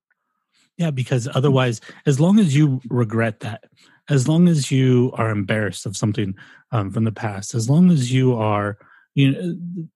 Yeah, 0.78 0.92
because 0.92 1.28
otherwise, 1.36 1.82
as 2.06 2.20
long 2.20 2.40
as 2.40 2.56
you 2.56 2.82
regret 2.90 3.42
that, 3.42 3.66
as 4.10 4.28
long 4.28 4.48
as 4.48 4.72
you 4.72 5.12
are 5.16 5.30
embarrassed 5.30 5.86
of 5.86 5.96
something 5.96 6.36
um, 6.72 6.92
from 6.92 7.04
the 7.04 7.12
past, 7.12 7.54
as 7.54 7.70
long 7.70 7.92
as 7.92 8.12
you 8.12 8.34
are, 8.34 8.78
you 9.14 9.32
know, 9.32 9.88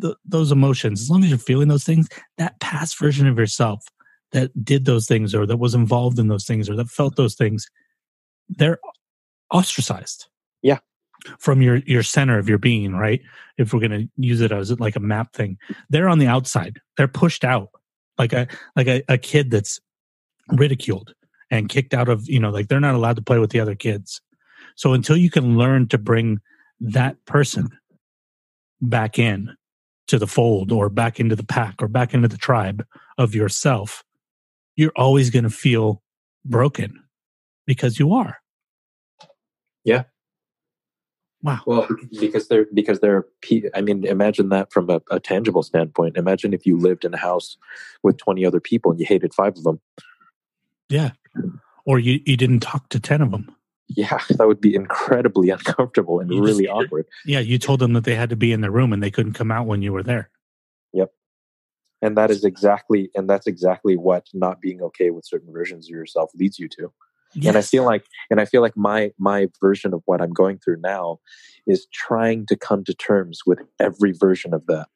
th- 0.00 0.16
those 0.24 0.52
emotions, 0.52 1.02
as 1.02 1.10
long 1.10 1.24
as 1.24 1.30
you're 1.30 1.38
feeling 1.38 1.68
those 1.68 1.84
things, 1.84 2.08
that 2.38 2.58
past 2.60 2.98
version 2.98 3.26
of 3.26 3.38
yourself 3.38 3.84
that 4.32 4.64
did 4.64 4.84
those 4.84 5.06
things 5.06 5.34
or 5.34 5.46
that 5.46 5.58
was 5.58 5.74
involved 5.74 6.18
in 6.18 6.28
those 6.28 6.44
things 6.44 6.68
or 6.68 6.76
that 6.76 6.88
felt 6.88 7.16
those 7.16 7.34
things, 7.34 7.68
they're 8.48 8.78
ostracized. 9.50 10.26
Yeah. 10.62 10.78
From 11.38 11.62
your 11.62 11.76
your 11.86 12.02
center 12.02 12.38
of 12.38 12.48
your 12.48 12.58
being, 12.58 12.94
right? 12.94 13.20
If 13.56 13.72
we're 13.72 13.80
going 13.80 13.92
to 13.92 14.08
use 14.16 14.40
it 14.40 14.52
as 14.52 14.78
like 14.78 14.96
a 14.96 15.00
map 15.00 15.32
thing, 15.32 15.58
they're 15.88 16.08
on 16.08 16.18
the 16.18 16.26
outside. 16.26 16.80
They're 16.96 17.08
pushed 17.08 17.44
out, 17.44 17.70
like 18.18 18.32
a 18.32 18.46
like 18.76 18.88
a, 18.88 19.02
a 19.08 19.16
kid 19.16 19.50
that's 19.50 19.80
ridiculed 20.50 21.14
and 21.50 21.68
kicked 21.68 21.94
out 21.94 22.08
of 22.08 22.28
you 22.28 22.38
know 22.38 22.50
like 22.50 22.68
they're 22.68 22.80
not 22.80 22.94
allowed 22.94 23.16
to 23.16 23.22
play 23.22 23.38
with 23.38 23.50
the 23.50 23.60
other 23.60 23.74
kids 23.74 24.20
so 24.76 24.92
until 24.92 25.16
you 25.16 25.30
can 25.30 25.56
learn 25.56 25.88
to 25.88 25.98
bring 25.98 26.40
that 26.80 27.22
person 27.26 27.68
back 28.80 29.18
in 29.18 29.54
to 30.06 30.18
the 30.18 30.26
fold 30.26 30.72
or 30.72 30.88
back 30.88 31.18
into 31.18 31.36
the 31.36 31.44
pack 31.44 31.76
or 31.80 31.88
back 31.88 32.12
into 32.12 32.28
the 32.28 32.36
tribe 32.36 32.84
of 33.18 33.34
yourself 33.34 34.02
you're 34.76 34.92
always 34.96 35.30
going 35.30 35.44
to 35.44 35.50
feel 35.50 36.02
broken 36.44 37.03
because 37.66 37.98
you 37.98 38.12
are. 38.14 38.38
Yeah. 39.84 40.04
wow. 41.42 41.60
Well 41.66 41.86
because 42.18 42.48
they're 42.48 42.66
because 42.72 43.00
they're 43.00 43.26
i 43.74 43.80
mean 43.82 44.04
imagine 44.06 44.48
that 44.48 44.72
from 44.72 44.88
a, 44.90 45.00
a 45.10 45.20
tangible 45.20 45.62
standpoint. 45.62 46.16
Imagine 46.16 46.54
if 46.54 46.64
you 46.66 46.78
lived 46.78 47.04
in 47.04 47.12
a 47.12 47.18
house 47.18 47.56
with 48.02 48.16
20 48.18 48.46
other 48.46 48.60
people 48.60 48.90
and 48.90 48.98
you 49.00 49.06
hated 49.06 49.34
five 49.34 49.56
of 49.56 49.62
them. 49.64 49.80
Yeah. 50.88 51.10
Or 51.84 51.98
you, 51.98 52.20
you 52.24 52.36
didn't 52.36 52.60
talk 52.60 52.88
to 52.90 53.00
10 53.00 53.20
of 53.20 53.30
them. 53.30 53.54
Yeah 53.88 54.18
that 54.30 54.46
would 54.46 54.60
be 54.60 54.74
incredibly 54.74 55.50
uncomfortable 55.56 56.20
and 56.20 56.30
You 56.30 56.40
just- 56.46 56.58
really 56.58 56.68
awkward. 56.78 57.06
Yeah 57.26 57.40
you 57.40 57.58
told 57.58 57.80
them 57.80 57.92
that 57.92 58.04
they 58.04 58.14
had 58.14 58.30
to 58.30 58.36
be 58.36 58.52
in 58.52 58.62
the 58.62 58.70
room 58.70 58.92
and 58.94 59.02
they 59.02 59.10
couldn't 59.10 59.34
come 59.34 59.50
out 59.50 59.66
when 59.66 59.82
you 59.82 59.92
were 59.92 60.02
there. 60.02 60.30
Yep, 60.94 61.10
and 62.00 62.16
that 62.16 62.30
is 62.30 62.44
exactly 62.44 63.10
and 63.14 63.28
that's 63.28 63.46
exactly 63.46 63.96
what 63.98 64.28
not 64.32 64.60
being 64.62 64.80
okay 64.80 65.10
with 65.10 65.26
certain 65.26 65.52
versions 65.52 65.86
of 65.86 65.90
yourself 65.90 66.30
leads 66.34 66.58
you 66.58 66.68
to 66.68 66.90
and 67.42 67.56
i 67.56 67.62
feel 67.62 67.84
like 67.84 68.04
and 68.30 68.40
i 68.40 68.44
feel 68.44 68.62
like 68.62 68.76
my 68.76 69.10
my 69.18 69.48
version 69.60 69.92
of 69.92 70.02
what 70.06 70.20
i'm 70.20 70.32
going 70.32 70.58
through 70.58 70.78
now 70.80 71.18
is 71.66 71.86
trying 71.92 72.46
to 72.46 72.56
come 72.56 72.84
to 72.84 72.94
terms 72.94 73.40
with 73.46 73.60
every 73.80 74.12
version 74.12 74.52
of 74.52 74.66
that. 74.66 74.86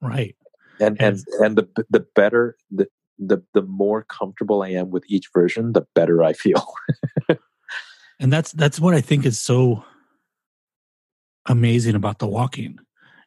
Right. 0.00 0.36
And 0.80 1.00
and 1.00 1.16
Yes. 1.16 1.40
and 1.40 1.56
the 1.56 1.68
the 1.90 2.06
better 2.14 2.56
the 2.70 2.86
the 3.18 3.42
the 3.52 3.62
more 3.62 4.04
comfortable 4.04 4.62
i 4.62 4.68
am 4.68 4.90
with 4.90 5.04
each 5.08 5.28
version 5.34 5.72
the 5.72 5.86
better 5.94 6.22
i 6.22 6.32
feel. 6.32 6.66
And 8.20 8.32
that's 8.32 8.50
that's 8.52 8.80
what 8.80 8.94
i 8.94 9.00
think 9.00 9.24
is 9.24 9.38
so 9.38 9.84
amazing 11.46 11.94
about 11.94 12.18
the 12.18 12.26
walking 12.26 12.78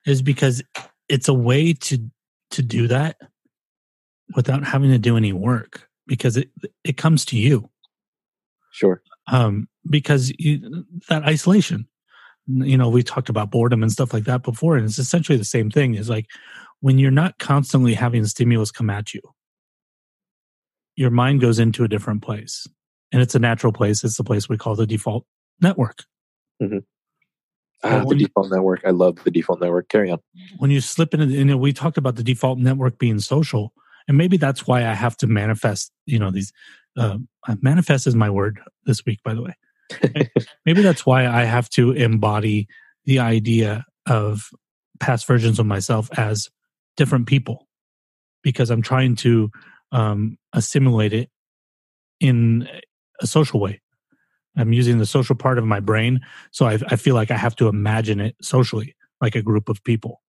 is 0.05 0.21
because 0.21 0.61
it's 1.07 1.29
a 1.29 1.33
way 1.33 1.73
to 1.73 1.97
to 2.51 2.61
do 2.61 2.87
that 2.87 3.17
without 4.35 4.65
having 4.65 4.91
to 4.91 4.99
do 4.99 5.15
any 5.15 5.31
work 5.31 5.89
because 6.07 6.35
it 6.35 6.49
it 6.83 6.97
comes 6.97 7.23
to 7.25 7.37
you 7.37 7.69
sure. 8.71 9.01
Um 9.27 9.67
because 9.89 10.31
you, 10.37 10.85
that 11.09 11.23
isolation 11.23 11.87
you 12.47 12.77
know 12.77 12.89
we 12.89 13.03
talked 13.03 13.29
about 13.29 13.51
boredom 13.51 13.81
and 13.83 13.91
stuff 13.91 14.13
like 14.13 14.23
that 14.25 14.43
before 14.43 14.75
and 14.75 14.85
it's 14.85 14.99
essentially 14.99 15.37
the 15.37 15.45
same 15.45 15.69
thing 15.69 15.93
is 15.95 16.09
like 16.09 16.25
when 16.81 16.97
you're 16.97 17.11
not 17.11 17.37
constantly 17.37 17.93
having 17.93 18.25
stimulus 18.25 18.71
come 18.71 18.89
at 18.89 19.13
you 19.13 19.21
your 20.95 21.11
mind 21.11 21.39
goes 21.41 21.59
into 21.59 21.83
a 21.83 21.87
different 21.87 22.21
place 22.21 22.67
and 23.11 23.21
it's 23.21 23.35
a 23.35 23.39
natural 23.39 23.71
place 23.71 24.03
it's 24.03 24.17
the 24.17 24.23
place 24.23 24.49
we 24.49 24.57
call 24.57 24.75
the 24.75 24.87
default 24.87 25.25
network. 25.61 26.03
Ah, 27.83 27.99
the 27.99 28.05
when 28.05 28.19
you- 28.19 28.27
default 28.27 28.51
network 28.51 28.81
i 28.85 28.91
love 28.91 29.23
the 29.23 29.31
default 29.31 29.61
network 29.61 29.89
carry 29.89 30.11
on. 30.11 30.19
When 30.57 30.71
you 30.71 30.81
slip 30.81 31.13
into 31.13 31.27
you 31.27 31.45
know 31.45 31.57
we 31.57 31.73
talked 31.73 31.97
about 31.97 32.15
the 32.15 32.23
default 32.23 32.59
network 32.59 32.99
being 32.99 33.19
social 33.19 33.73
and 34.07 34.17
maybe 34.17 34.37
that's 34.37 34.67
why 34.67 34.81
i 34.87 34.93
have 34.93 35.15
to 35.17 35.27
manifest 35.27 35.91
you 36.05 36.19
know 36.19 36.31
these 36.31 36.51
uh, 36.97 37.17
manifest 37.61 38.07
is 38.07 38.15
my 38.15 38.29
word 38.29 38.59
this 38.85 39.05
week 39.05 39.19
by 39.23 39.33
the 39.33 39.41
way. 39.41 39.53
Maybe 40.65 40.81
that's 40.81 41.05
why 41.05 41.27
i 41.27 41.43
have 41.43 41.69
to 41.69 41.91
embody 41.91 42.67
the 43.05 43.19
idea 43.19 43.85
of 44.05 44.49
past 44.99 45.27
versions 45.27 45.59
of 45.59 45.65
myself 45.65 46.09
as 46.17 46.49
different 46.95 47.27
people 47.27 47.67
because 48.43 48.69
i'm 48.69 48.81
trying 48.81 49.15
to 49.15 49.49
um, 49.91 50.37
assimilate 50.53 51.11
it 51.11 51.29
in 52.21 52.69
a 53.21 53.27
social 53.27 53.59
way. 53.59 53.81
I'm 54.55 54.71
using 54.71 54.99
the 54.99 55.05
social 55.05 55.35
part 55.35 55.57
of 55.57 55.65
my 55.65 55.81
brain 55.81 56.21
so 56.51 56.65
I, 56.65 56.77
I 56.87 56.95
feel 56.95 57.15
like 57.15 57.31
i 57.31 57.37
have 57.37 57.55
to 57.57 57.67
imagine 57.67 58.19
it 58.19 58.35
socially 58.41 58.95
like 59.19 59.35
a 59.35 59.41
group 59.41 59.69
of 59.69 59.83
people 59.83 60.21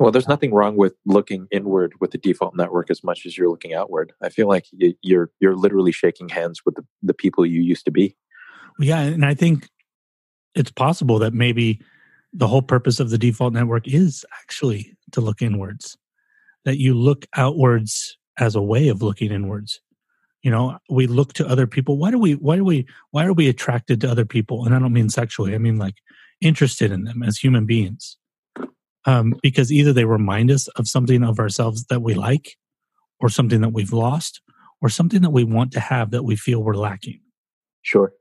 Well, 0.00 0.10
there's 0.10 0.28
nothing 0.28 0.52
wrong 0.52 0.76
with 0.76 0.94
looking 1.06 1.46
inward 1.52 1.94
with 2.00 2.10
the 2.10 2.18
default 2.18 2.56
network 2.56 2.90
as 2.90 3.04
much 3.04 3.24
as 3.26 3.38
you're 3.38 3.48
looking 3.48 3.74
outward. 3.74 4.12
I 4.20 4.28
feel 4.28 4.48
like 4.48 4.66
you're 5.02 5.30
you're 5.40 5.56
literally 5.56 5.92
shaking 5.92 6.28
hands 6.28 6.62
with 6.66 6.74
the, 6.74 6.84
the 7.02 7.14
people 7.14 7.46
you 7.46 7.62
used 7.62 7.84
to 7.84 7.92
be. 7.92 8.16
Yeah, 8.80 9.00
and 9.00 9.24
I 9.24 9.34
think 9.34 9.68
it's 10.54 10.72
possible 10.72 11.18
that 11.20 11.32
maybe 11.32 11.80
the 12.32 12.48
whole 12.48 12.62
purpose 12.62 12.98
of 12.98 13.10
the 13.10 13.18
default 13.18 13.52
network 13.52 13.86
is 13.86 14.24
actually 14.42 14.96
to 15.12 15.20
look 15.20 15.40
inwards. 15.40 15.96
That 16.64 16.78
you 16.78 16.94
look 16.94 17.26
outwards 17.36 18.18
as 18.38 18.56
a 18.56 18.62
way 18.62 18.88
of 18.88 19.02
looking 19.02 19.30
inwards. 19.30 19.80
You 20.42 20.50
know, 20.50 20.78
we 20.90 21.06
look 21.06 21.34
to 21.34 21.46
other 21.46 21.66
people. 21.66 21.98
Why 21.98 22.10
do 22.10 22.18
we? 22.18 22.32
Why 22.34 22.56
do 22.56 22.64
we? 22.64 22.86
Why 23.12 23.26
are 23.26 23.32
we 23.32 23.48
attracted 23.48 24.00
to 24.00 24.10
other 24.10 24.24
people? 24.24 24.64
And 24.64 24.74
I 24.74 24.80
don't 24.80 24.92
mean 24.92 25.08
sexually. 25.08 25.54
I 25.54 25.58
mean 25.58 25.78
like 25.78 25.94
interested 26.40 26.90
in 26.90 27.04
them 27.04 27.22
as 27.22 27.38
human 27.38 27.64
beings. 27.64 28.16
Um, 29.06 29.34
because 29.42 29.70
either 29.70 29.92
they 29.92 30.04
remind 30.06 30.50
us 30.50 30.66
of 30.68 30.88
something 30.88 31.22
of 31.22 31.38
ourselves 31.38 31.84
that 31.86 32.00
we 32.02 32.14
like, 32.14 32.56
or 33.20 33.28
something 33.28 33.60
that 33.60 33.72
we've 33.72 33.92
lost, 33.92 34.40
or 34.80 34.88
something 34.88 35.20
that 35.22 35.30
we 35.30 35.44
want 35.44 35.72
to 35.72 35.80
have 35.80 36.10
that 36.10 36.22
we 36.24 36.36
feel 36.36 36.62
we're 36.62 36.74
lacking. 36.74 37.20
Sure. 37.82 38.12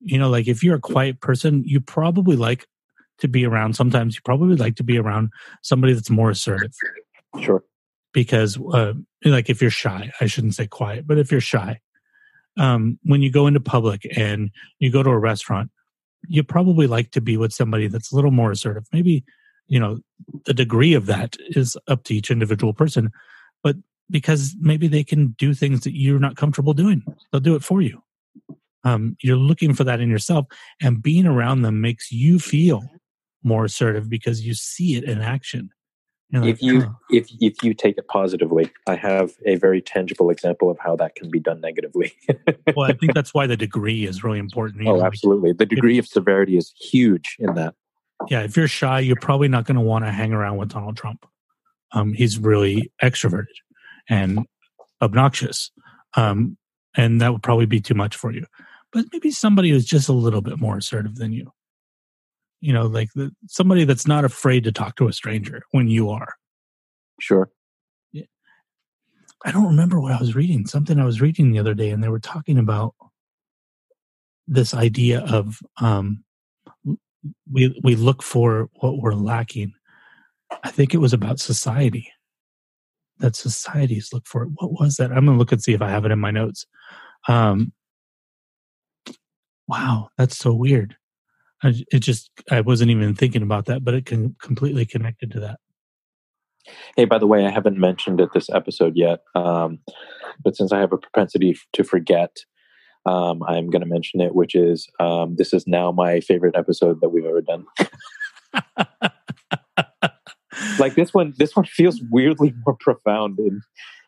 You 0.00 0.18
know, 0.18 0.28
like 0.30 0.46
if 0.46 0.62
you're 0.62 0.76
a 0.76 0.80
quiet 0.80 1.20
person, 1.20 1.64
you 1.66 1.80
probably 1.80 2.36
like 2.36 2.66
to 3.18 3.26
be 3.28 3.44
around. 3.44 3.74
Sometimes 3.74 4.14
you 4.14 4.20
probably 4.24 4.54
like 4.56 4.76
to 4.76 4.84
be 4.84 4.96
around 4.98 5.30
somebody 5.62 5.92
that's 5.92 6.10
more 6.10 6.30
assertive 6.30 6.72
Sure. 7.40 7.62
because 8.12 8.58
uh, 8.72 8.94
like 9.24 9.50
if 9.50 9.60
you're 9.60 9.70
shy 9.70 10.10
i 10.20 10.26
shouldn't 10.26 10.54
say 10.54 10.66
quiet 10.66 11.06
but 11.06 11.18
if 11.18 11.30
you're 11.30 11.40
shy 11.40 11.78
um, 12.56 12.98
when 13.04 13.22
you 13.22 13.30
go 13.30 13.46
into 13.46 13.60
public 13.60 14.06
and 14.16 14.50
you 14.78 14.90
go 14.90 15.02
to 15.02 15.10
a 15.10 15.18
restaurant 15.18 15.70
you 16.26 16.42
probably 16.42 16.86
like 16.86 17.10
to 17.12 17.20
be 17.20 17.36
with 17.36 17.52
somebody 17.52 17.86
that's 17.86 18.10
a 18.10 18.16
little 18.16 18.30
more 18.30 18.50
assertive 18.50 18.84
maybe 18.92 19.24
you 19.68 19.78
know 19.78 20.00
the 20.44 20.54
degree 20.54 20.94
of 20.94 21.06
that 21.06 21.36
is 21.50 21.76
up 21.86 22.04
to 22.04 22.14
each 22.14 22.30
individual 22.30 22.72
person 22.72 23.10
but 23.62 23.76
because 24.10 24.56
maybe 24.58 24.88
they 24.88 25.04
can 25.04 25.34
do 25.38 25.54
things 25.54 25.82
that 25.82 25.96
you're 25.96 26.18
not 26.18 26.36
comfortable 26.36 26.72
doing 26.72 27.02
they'll 27.30 27.40
do 27.40 27.54
it 27.54 27.62
for 27.62 27.80
you 27.80 28.02
um, 28.84 29.16
you're 29.22 29.36
looking 29.36 29.74
for 29.74 29.84
that 29.84 30.00
in 30.00 30.08
yourself 30.08 30.46
and 30.80 31.02
being 31.02 31.26
around 31.26 31.62
them 31.62 31.80
makes 31.80 32.10
you 32.12 32.38
feel 32.38 32.82
more 33.42 33.64
assertive 33.64 34.08
because 34.08 34.46
you 34.46 34.54
see 34.54 34.96
it 34.96 35.04
in 35.04 35.20
action 35.20 35.70
like, 36.32 36.44
if 36.44 36.62
you 36.62 36.82
"Huh." 36.82 36.90
if 37.10 37.30
if 37.40 37.62
you 37.62 37.72
take 37.72 37.96
it 37.96 38.06
positively, 38.06 38.70
I 38.86 38.96
have 38.96 39.32
a 39.46 39.54
very 39.54 39.80
tangible 39.80 40.28
example 40.28 40.70
of 40.70 40.78
how 40.78 40.94
that 40.96 41.14
can 41.14 41.30
be 41.30 41.40
done 41.40 41.60
negatively. 41.60 42.12
well, 42.76 42.90
I 42.90 42.92
think 42.92 43.14
that's 43.14 43.32
why 43.32 43.46
the 43.46 43.56
degree 43.56 44.04
is 44.04 44.22
really 44.22 44.38
important. 44.38 44.82
you 44.82 44.90
oh, 44.90 44.96
know, 44.96 45.04
absolutely. 45.04 45.52
The 45.52 45.64
degree 45.64 45.96
of 45.96 46.06
severity 46.06 46.58
is 46.58 46.74
huge 46.78 47.36
in 47.38 47.54
that. 47.54 47.74
Yeah, 48.28 48.42
if 48.42 48.56
you're 48.56 48.68
shy, 48.68 49.00
you're 49.00 49.16
probably 49.16 49.48
not 49.48 49.64
going 49.64 49.76
to 49.76 49.82
want 49.82 50.04
to 50.04 50.10
hang 50.10 50.32
around 50.32 50.56
with 50.56 50.70
Donald 50.70 50.96
Trump. 50.96 51.26
Um, 51.92 52.12
he's 52.12 52.38
really 52.38 52.92
extroverted 53.02 53.46
and 54.08 54.46
obnoxious, 55.00 55.70
um, 56.14 56.56
and 56.96 57.20
that 57.20 57.32
would 57.32 57.42
probably 57.42 57.66
be 57.66 57.80
too 57.80 57.94
much 57.94 58.16
for 58.16 58.32
you. 58.32 58.44
But 58.92 59.06
maybe 59.12 59.30
somebody 59.30 59.70
who's 59.70 59.86
just 59.86 60.08
a 60.08 60.12
little 60.12 60.40
bit 60.40 60.58
more 60.58 60.76
assertive 60.76 61.16
than 61.16 61.32
you. 61.32 61.52
You 62.60 62.72
know, 62.72 62.86
like 62.86 63.10
the, 63.14 63.30
somebody 63.46 63.84
that's 63.84 64.06
not 64.06 64.24
afraid 64.24 64.64
to 64.64 64.72
talk 64.72 64.96
to 64.96 65.08
a 65.08 65.12
stranger 65.12 65.62
when 65.70 65.88
you 65.88 66.10
are. 66.10 66.34
Sure. 67.20 67.50
I 69.44 69.52
don't 69.52 69.66
remember 69.66 70.00
what 70.00 70.12
I 70.12 70.18
was 70.18 70.34
reading. 70.34 70.66
Something 70.66 70.98
I 70.98 71.04
was 71.04 71.20
reading 71.20 71.52
the 71.52 71.60
other 71.60 71.74
day, 71.74 71.90
and 71.90 72.02
they 72.02 72.08
were 72.08 72.18
talking 72.18 72.58
about 72.58 72.94
this 74.48 74.74
idea 74.74 75.20
of 75.20 75.60
um, 75.80 76.24
we 77.50 77.78
we 77.82 77.94
look 77.94 78.22
for 78.22 78.68
what 78.80 78.98
we're 79.00 79.14
lacking. 79.14 79.72
I 80.64 80.70
think 80.70 80.94
it 80.94 80.98
was 80.98 81.12
about 81.12 81.40
society. 81.40 82.10
That 83.18 83.36
societies 83.36 84.10
look 84.12 84.26
for. 84.26 84.46
What 84.46 84.72
was 84.80 84.96
that? 84.96 85.10
I'm 85.10 85.26
gonna 85.26 85.38
look 85.38 85.52
and 85.52 85.62
see 85.62 85.74
if 85.74 85.82
I 85.82 85.90
have 85.90 86.04
it 86.04 86.12
in 86.12 86.18
my 86.18 86.30
notes. 86.30 86.66
Um, 87.26 87.72
wow, 89.66 90.08
that's 90.16 90.36
so 90.36 90.54
weird. 90.54 90.96
I, 91.62 91.74
it 91.92 92.00
just 92.00 92.30
I 92.50 92.60
wasn't 92.60 92.90
even 92.90 93.14
thinking 93.14 93.42
about 93.42 93.66
that, 93.66 93.84
but 93.84 93.94
it 93.94 94.06
can 94.06 94.36
completely 94.40 94.86
connected 94.86 95.32
to 95.32 95.40
that. 95.40 95.58
Hey, 96.96 97.04
by 97.04 97.18
the 97.18 97.26
way, 97.26 97.46
I 97.46 97.50
haven't 97.50 97.78
mentioned 97.78 98.20
it 98.20 98.30
this 98.34 98.50
episode 98.50 98.96
yet, 98.96 99.20
um, 99.34 99.78
but 100.42 100.56
since 100.56 100.72
I 100.72 100.80
have 100.80 100.92
a 100.92 100.98
propensity 100.98 101.56
to 101.72 101.82
forget, 101.82 102.30
um, 103.08 103.42
I'm 103.44 103.70
going 103.70 103.80
to 103.80 103.88
mention 103.88 104.20
it, 104.20 104.34
which 104.34 104.54
is 104.54 104.86
um, 105.00 105.36
this 105.36 105.54
is 105.54 105.66
now 105.66 105.90
my 105.90 106.20
favorite 106.20 106.54
episode 106.54 107.00
that 107.00 107.08
we've 107.08 107.24
ever 107.24 107.40
done. 107.40 107.64
like 110.78 110.94
this 110.94 111.14
one, 111.14 111.32
this 111.38 111.56
one 111.56 111.64
feels 111.64 112.02
weirdly 112.10 112.52
more 112.66 112.76
profound 112.78 113.38
in 113.38 113.62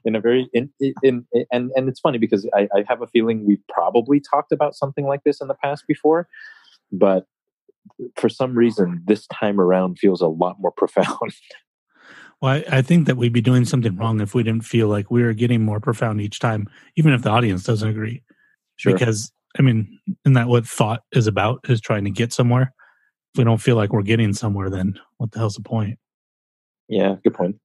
in 0.05 0.17
a 0.17 0.21
very 0.21 0.51
in, 0.53 0.71
in, 0.81 0.93
in 1.03 1.27
and 1.51 1.71
and 1.75 1.89
it's 1.89 2.01
funny 2.01 2.19
because 2.19 2.47
I, 2.55 2.69
I 2.75 2.85
have 2.89 3.01
a 3.01 3.07
feeling 3.07 3.47
we've 3.47 3.67
probably 3.71 4.21
talked 4.21 4.53
about 4.53 4.75
something 4.75 5.07
like 5.07 5.25
this 5.25 5.41
in 5.41 5.49
the 5.49 5.55
past 5.55 5.85
before, 5.89 6.29
but 6.93 7.25
for 8.17 8.29
some 8.29 8.55
reason 8.55 9.03
this 9.07 9.27
time 9.29 9.59
around 9.59 9.99
feels 9.99 10.21
a 10.21 10.29
lot 10.29 10.57
more 10.61 10.73
profound. 10.73 11.09
Well, 12.43 12.55
I, 12.55 12.79
I 12.79 12.81
think 12.81 13.07
that 13.07 13.19
we'd 13.19 13.35
be 13.35 13.43
doing 13.43 13.67
something 13.67 13.95
wrong 13.97 14.23
if 14.23 14.35
we 14.35 14.43
didn't 14.43 14.65
feel 14.65 14.89
like 14.89 15.11
we 15.11 15.23
were 15.23 15.35
getting 15.35 15.63
more 15.63 15.79
profound 15.79 16.23
each 16.23 16.39
time, 16.39 16.71
even 16.97 17.13
if 17.13 17.21
the 17.21 17.29
audience 17.29 17.65
doesn't 17.65 17.87
agree. 17.87 18.23
Sure. 18.81 18.93
Because 18.95 19.31
I 19.59 19.63
mean, 19.63 19.99
isn't 20.25 20.33
that 20.35 20.49
what 20.49 20.67
thought 20.67 21.03
is 21.13 21.27
about? 21.27 21.61
Is 21.69 21.81
trying 21.83 22.05
to 22.05 22.11
get 22.11 22.33
somewhere. 22.33 22.73
If 23.35 23.39
we 23.39 23.45
don't 23.45 23.59
feel 23.61 23.77
like 23.77 23.93
we're 23.93 24.03
getting 24.03 24.33
somewhere, 24.33 24.71
then 24.71 24.99
what 25.19 25.33
the 25.33 25.39
hell's 25.39 25.55
the 25.57 25.63
point? 25.63 25.99
yeah, 26.89 27.17
good 27.23 27.35
point. 27.35 27.57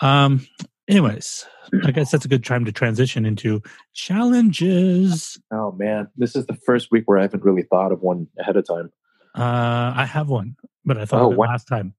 Um. 0.00 0.46
Anyways, 0.88 1.44
I 1.84 1.90
guess 1.90 2.10
that's 2.10 2.24
a 2.24 2.28
good 2.28 2.42
time 2.44 2.64
to 2.64 2.72
transition 2.72 3.24
into 3.26 3.62
challenges. 3.92 5.38
Oh 5.52 5.70
man, 5.72 6.08
this 6.16 6.34
is 6.34 6.46
the 6.46 6.54
first 6.54 6.90
week 6.90 7.04
where 7.06 7.18
I 7.18 7.22
haven't 7.22 7.44
really 7.44 7.62
thought 7.62 7.92
of 7.92 8.00
one 8.00 8.26
ahead 8.38 8.56
of 8.56 8.66
time. 8.66 8.90
Uh, 9.36 9.92
I 9.94 10.06
have 10.06 10.28
one, 10.28 10.56
but 10.86 10.96
I 10.96 11.04
thought 11.04 11.20
Oh, 11.20 11.26
of 11.26 11.32
it 11.34 11.38
wow. 11.38 11.46
last 11.46 11.66
time. 11.68 11.94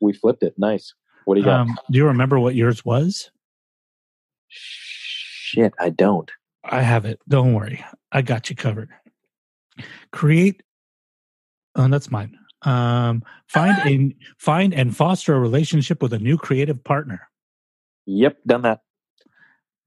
We 0.00 0.12
flipped 0.12 0.42
it. 0.42 0.54
Nice. 0.58 0.94
What 1.24 1.34
do 1.34 1.40
you 1.40 1.46
got? 1.46 1.60
Um, 1.60 1.78
do 1.90 1.96
you 1.98 2.06
remember 2.06 2.38
what 2.38 2.54
yours 2.54 2.84
was? 2.84 3.30
Shit, 4.48 5.72
I 5.80 5.88
don't. 5.90 6.30
I 6.64 6.80
have 6.80 7.04
it. 7.04 7.20
Don't 7.28 7.54
worry. 7.54 7.84
I 8.12 8.22
got 8.22 8.50
you 8.50 8.56
covered. 8.56 8.90
Create. 10.12 10.62
Oh, 11.76 11.88
that's 11.88 12.10
mine. 12.10 12.38
Um, 12.62 13.22
find 13.46 13.76
a 13.86 14.16
find 14.38 14.72
and 14.72 14.96
foster 14.96 15.34
a 15.34 15.40
relationship 15.40 16.00
with 16.02 16.12
a 16.12 16.18
new 16.18 16.38
creative 16.38 16.82
partner. 16.82 17.28
Yep, 18.06 18.38
done 18.46 18.62
that. 18.62 18.80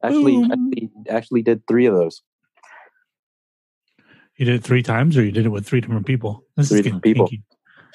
Actually, 0.04 0.36
Boom. 0.36 0.52
actually, 0.52 0.92
actually 1.10 1.42
did 1.42 1.66
three 1.68 1.88
of 1.88 1.96
those. 1.96 2.22
You 4.36 4.46
did 4.46 4.56
it 4.56 4.64
three 4.64 4.84
times, 4.84 5.18
or 5.18 5.24
you 5.24 5.32
did 5.32 5.48
it 5.48 5.50
with 5.50 5.66
three 5.66 5.82
different 5.82 6.06
people. 6.06 6.46
This 6.56 6.70
Three 6.70 6.84
different 6.84 7.04
people. 7.04 7.30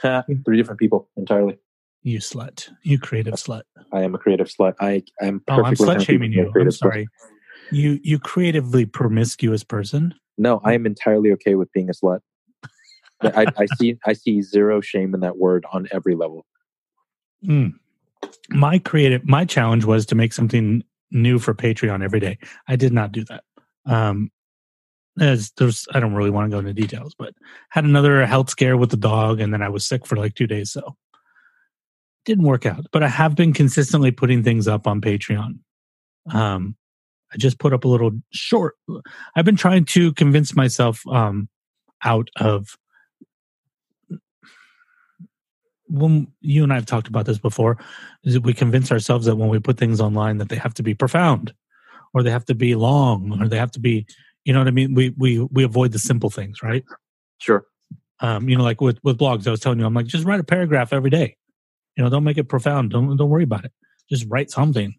three 0.44 0.56
different 0.56 0.80
people 0.80 1.08
entirely. 1.16 1.58
You 2.02 2.18
slut. 2.18 2.68
You 2.82 2.98
creative 2.98 3.34
slut. 3.34 3.62
I 3.92 4.02
am 4.02 4.16
a 4.16 4.18
creative 4.18 4.48
slut. 4.48 4.74
I 4.80 5.04
am 5.20 5.42
Oh, 5.46 5.62
I'm 5.62 5.74
slut 5.74 6.04
shaming 6.04 6.32
you. 6.32 6.46
I'm 6.46 6.52
creative 6.52 6.74
slut. 6.74 7.06
You 7.72 7.98
you 8.02 8.18
creatively 8.18 8.86
promiscuous 8.86 9.64
person. 9.64 10.14
No, 10.38 10.60
I 10.64 10.74
am 10.74 10.86
entirely 10.86 11.32
okay 11.32 11.54
with 11.54 11.72
being 11.72 11.88
a 11.88 11.92
slut. 11.92 12.20
I, 13.22 13.46
I 13.56 13.66
see. 13.78 13.98
I 14.04 14.12
see 14.12 14.42
zero 14.42 14.80
shame 14.80 15.14
in 15.14 15.20
that 15.20 15.38
word 15.38 15.64
on 15.72 15.88
every 15.92 16.14
level. 16.14 16.44
Mm. 17.46 17.74
My 18.50 18.78
creative 18.78 19.26
my 19.26 19.44
challenge 19.44 19.84
was 19.84 20.06
to 20.06 20.14
make 20.14 20.32
something 20.32 20.84
new 21.10 21.38
for 21.38 21.54
Patreon 21.54 22.02
every 22.02 22.20
day. 22.20 22.38
I 22.68 22.76
did 22.76 22.92
not 22.92 23.12
do 23.12 23.24
that. 23.24 23.44
Um 23.86 24.30
as 25.20 25.52
there's 25.56 25.86
I 25.92 26.00
don't 26.00 26.14
really 26.14 26.30
want 26.30 26.50
to 26.50 26.54
go 26.54 26.58
into 26.58 26.72
details, 26.72 27.14
but 27.18 27.34
had 27.70 27.84
another 27.84 28.24
health 28.26 28.50
scare 28.50 28.76
with 28.76 28.90
the 28.90 28.96
dog 28.96 29.40
and 29.40 29.52
then 29.52 29.62
I 29.62 29.68
was 29.68 29.86
sick 29.86 30.06
for 30.06 30.16
like 30.16 30.34
2 30.34 30.46
days 30.46 30.70
so 30.70 30.96
didn't 32.24 32.44
work 32.44 32.66
out. 32.66 32.86
But 32.92 33.02
I 33.02 33.08
have 33.08 33.34
been 33.34 33.52
consistently 33.52 34.10
putting 34.10 34.42
things 34.42 34.68
up 34.68 34.86
on 34.86 35.00
Patreon. 35.00 35.58
Um 36.32 36.76
I 37.32 37.36
just 37.38 37.58
put 37.58 37.72
up 37.72 37.84
a 37.84 37.88
little 37.88 38.12
short 38.30 38.74
I've 39.34 39.44
been 39.44 39.56
trying 39.56 39.84
to 39.86 40.12
convince 40.14 40.54
myself 40.54 41.06
um 41.08 41.48
out 42.04 42.28
of 42.36 42.76
when 45.92 46.28
you 46.40 46.62
and 46.62 46.72
I 46.72 46.76
have 46.76 46.86
talked 46.86 47.08
about 47.08 47.26
this 47.26 47.38
before, 47.38 47.76
is 48.24 48.34
that 48.34 48.42
we 48.42 48.54
convince 48.54 48.90
ourselves 48.90 49.26
that 49.26 49.36
when 49.36 49.50
we 49.50 49.58
put 49.58 49.76
things 49.76 50.00
online 50.00 50.38
that 50.38 50.48
they 50.48 50.56
have 50.56 50.74
to 50.74 50.82
be 50.82 50.94
profound, 50.94 51.52
or 52.14 52.22
they 52.22 52.30
have 52.30 52.46
to 52.46 52.54
be 52.54 52.74
long, 52.74 53.38
or 53.40 53.48
they 53.48 53.58
have 53.58 53.70
to 53.72 53.80
be, 53.80 54.06
you 54.44 54.52
know 54.52 54.60
what 54.60 54.68
I 54.68 54.72
mean? 54.72 54.94
We 54.94 55.10
we 55.18 55.40
we 55.40 55.64
avoid 55.64 55.92
the 55.92 55.98
simple 55.98 56.30
things, 56.30 56.62
right? 56.62 56.84
Sure. 57.38 57.66
Um, 58.20 58.48
you 58.48 58.56
know, 58.56 58.64
like 58.64 58.80
with 58.80 58.98
with 59.04 59.18
blogs, 59.18 59.46
I 59.46 59.50
was 59.50 59.60
telling 59.60 59.78
you, 59.78 59.86
I'm 59.86 59.94
like, 59.94 60.06
just 60.06 60.24
write 60.24 60.40
a 60.40 60.44
paragraph 60.44 60.92
every 60.92 61.10
day. 61.10 61.36
You 61.96 62.04
know, 62.04 62.10
don't 62.10 62.24
make 62.24 62.38
it 62.38 62.48
profound. 62.48 62.90
Don't 62.90 63.16
don't 63.16 63.28
worry 63.30 63.44
about 63.44 63.66
it. 63.66 63.72
Just 64.08 64.26
write 64.28 64.50
something. 64.50 64.94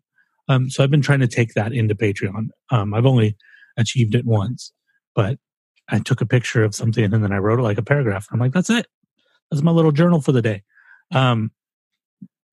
Um, 0.50 0.70
so 0.70 0.84
I've 0.84 0.92
been 0.92 1.02
trying 1.02 1.22
to 1.22 1.28
take 1.28 1.54
that 1.54 1.74
into 1.74 1.96
Patreon. 1.96 2.50
Um, 2.70 2.94
I've 2.94 3.06
only 3.06 3.38
achieved 3.78 4.16
it 4.16 4.26
once, 4.26 4.72
but 5.16 5.38
I 5.90 6.00
took 6.00 6.22
a 6.22 6.26
picture 6.26 6.64
of 6.64 6.76
something 6.76 7.14
and 7.14 7.24
then 7.24 7.32
I 7.32 7.38
wrote 7.38 7.60
it 7.60 7.64
like 7.64 7.78
a 7.78 7.84
paragraph. 7.84 8.28
I'm 8.32 8.40
like, 8.40 8.54
that's 8.54 8.70
it. 8.70 8.88
That's 9.52 9.64
my 9.64 9.72
little 9.72 9.92
journal 9.92 10.22
for 10.22 10.32
the 10.32 10.42
day. 10.42 10.64
Um, 11.14 11.52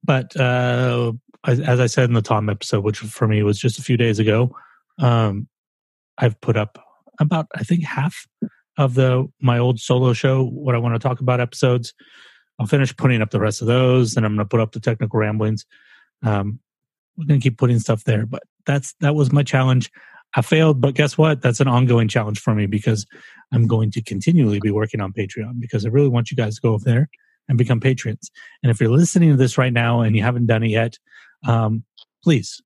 but 0.05 0.37
uh, 0.37 1.13
as, 1.47 1.61
as 1.61 1.81
I 1.81 1.87
said 1.87 2.09
in 2.09 2.15
the 2.15 2.23
Tom 2.23 2.49
episode, 2.49 2.85
which 2.85 2.99
for 2.99 3.29
me 3.29 3.43
was 3.43 3.59
just 3.59 3.79
a 3.79 3.83
few 3.83 3.97
days 3.97 4.19
ago, 4.19 4.55
um, 4.99 5.49
I've 6.19 6.41
put 6.41 6.57
up 6.57 6.79
about 7.19 7.47
I 7.55 7.63
think 7.63 7.85
half 7.85 8.27
of 8.79 8.95
the 8.95 9.27
my 9.41 9.59
old 9.59 9.81
solo 9.81 10.13
show. 10.13 10.45
What 10.45 10.75
I 10.75 10.79
want 10.79 10.95
to 10.95 11.09
talk 11.09 11.21
about 11.21 11.41
episodes. 11.41 11.95
I'll 12.59 12.67
finish 12.67 12.95
putting 12.95 13.23
up 13.23 13.31
the 13.31 13.41
rest 13.41 13.63
of 13.63 13.69
those, 13.69 14.17
and 14.17 14.27
I'm 14.27 14.35
going 14.35 14.45
to 14.45 14.49
put 14.49 14.61
up 14.61 14.73
the 14.73 14.81
technical 14.81 15.19
ramblings. 15.19 15.65
Um, 16.23 16.61
we're 17.17 17.27
going 17.27 17.41
to 17.41 17.43
keep 17.43 17.59
putting 17.59 17.79
stuff 17.79 18.05
there, 18.05 18.27
but 18.27 18.43
that's 18.67 18.95
that 19.01 19.15
was 19.15 19.33
my 19.33 19.43
challenge. 19.43 19.91
I 20.37 20.43
failed, 20.43 20.81
but 20.81 20.95
guess 20.95 21.19
what? 21.19 21.43
That's 21.43 21.61
an 21.61 21.69
ongoing 21.69 22.07
challenge 22.07 22.39
for 22.39 22.55
me 22.55 22.67
because 22.67 23.05
I'm 23.53 23.67
going 23.67 23.91
to 23.93 24.03
continually 24.03 24.61
be 24.61 24.71
working 24.71 25.01
on 25.01 25.13
Patreon 25.13 25.59
because 25.59 25.85
I 25.85 25.89
really 25.89 26.09
want 26.09 26.31
you 26.31 26.37
guys 26.37 26.55
to 26.55 26.61
go 26.61 26.75
over 26.75 26.85
there 26.85 27.09
and 27.49 27.59
become 27.59 27.81
patrons. 27.81 28.31
And 28.63 28.71
if 28.71 28.81
you're 28.81 28.91
listening 28.91 29.31
to 29.31 29.37
this 29.37 29.59
right 29.59 29.73
now 29.73 30.03
and 30.03 30.15
you 30.15 30.23
haven't 30.23 30.47
done 30.47 30.63
it 30.63 30.69
yet, 30.69 30.99
um, 31.47 31.85
please. 32.23 32.63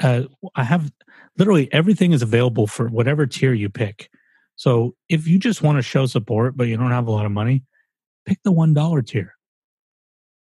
Uh, 0.00 0.22
I 0.54 0.64
have 0.64 0.90
literally 1.36 1.70
everything 1.72 2.12
is 2.12 2.22
available 2.22 2.66
for 2.66 2.88
whatever 2.88 3.26
tier 3.26 3.52
you 3.52 3.68
pick. 3.68 4.08
So 4.56 4.94
if 5.08 5.26
you 5.26 5.38
just 5.38 5.62
want 5.62 5.76
to 5.76 5.82
show 5.82 6.06
support, 6.06 6.56
but 6.56 6.68
you 6.68 6.76
don't 6.76 6.90
have 6.90 7.06
a 7.06 7.10
lot 7.10 7.26
of 7.26 7.32
money, 7.32 7.64
pick 8.24 8.38
the 8.44 8.52
$1 8.52 9.06
tier. 9.06 9.34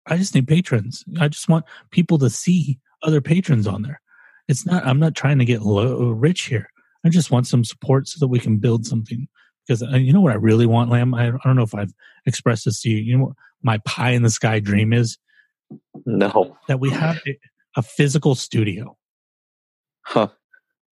I 0.06 0.18
just 0.18 0.34
need 0.34 0.48
patrons. 0.48 1.04
I 1.20 1.28
just 1.28 1.50
want 1.50 1.66
people 1.92 2.18
to 2.20 2.30
see 2.30 2.80
other 3.04 3.22
patrons 3.22 3.68
on 3.68 3.82
there. 3.82 4.02
It's 4.48 4.66
not, 4.66 4.86
I'm 4.86 5.00
not 5.00 5.16
trying 5.16 5.40
to 5.40 5.46
get 5.46 5.62
low, 5.62 6.10
rich 6.12 6.44
here. 6.44 6.70
I 7.06 7.10
just 7.10 7.32
want 7.32 7.48
some 7.48 7.64
support 7.64 8.08
so 8.08 8.18
that 8.20 8.28
we 8.28 8.40
can 8.40 8.58
build 8.58 8.86
something. 8.86 9.28
Because 9.66 9.84
uh, 9.84 9.98
you 9.98 10.14
know 10.14 10.22
what 10.22 10.32
I 10.32 10.38
really 10.38 10.66
want, 10.66 10.90
Lam? 10.90 11.14
I, 11.14 11.28
I 11.28 11.40
don't 11.44 11.56
know 11.56 11.64
if 11.64 11.76
I've 11.76 11.94
expressed 12.26 12.66
this 12.66 12.82
to 12.82 12.90
you. 12.90 12.98
You 12.98 13.18
know 13.18 13.24
what 13.26 13.36
my 13.62 13.80
pie 13.80 14.12
in 14.12 14.24
the 14.24 14.30
sky 14.30 14.60
dream 14.60 14.94
is? 14.94 15.18
No. 16.06 16.58
That 16.70 16.80
we 16.80 16.90
have 16.92 17.20
a, 17.28 17.38
a 17.76 17.82
physical 17.82 18.36
studio 18.36 18.98
Huh. 20.08 20.30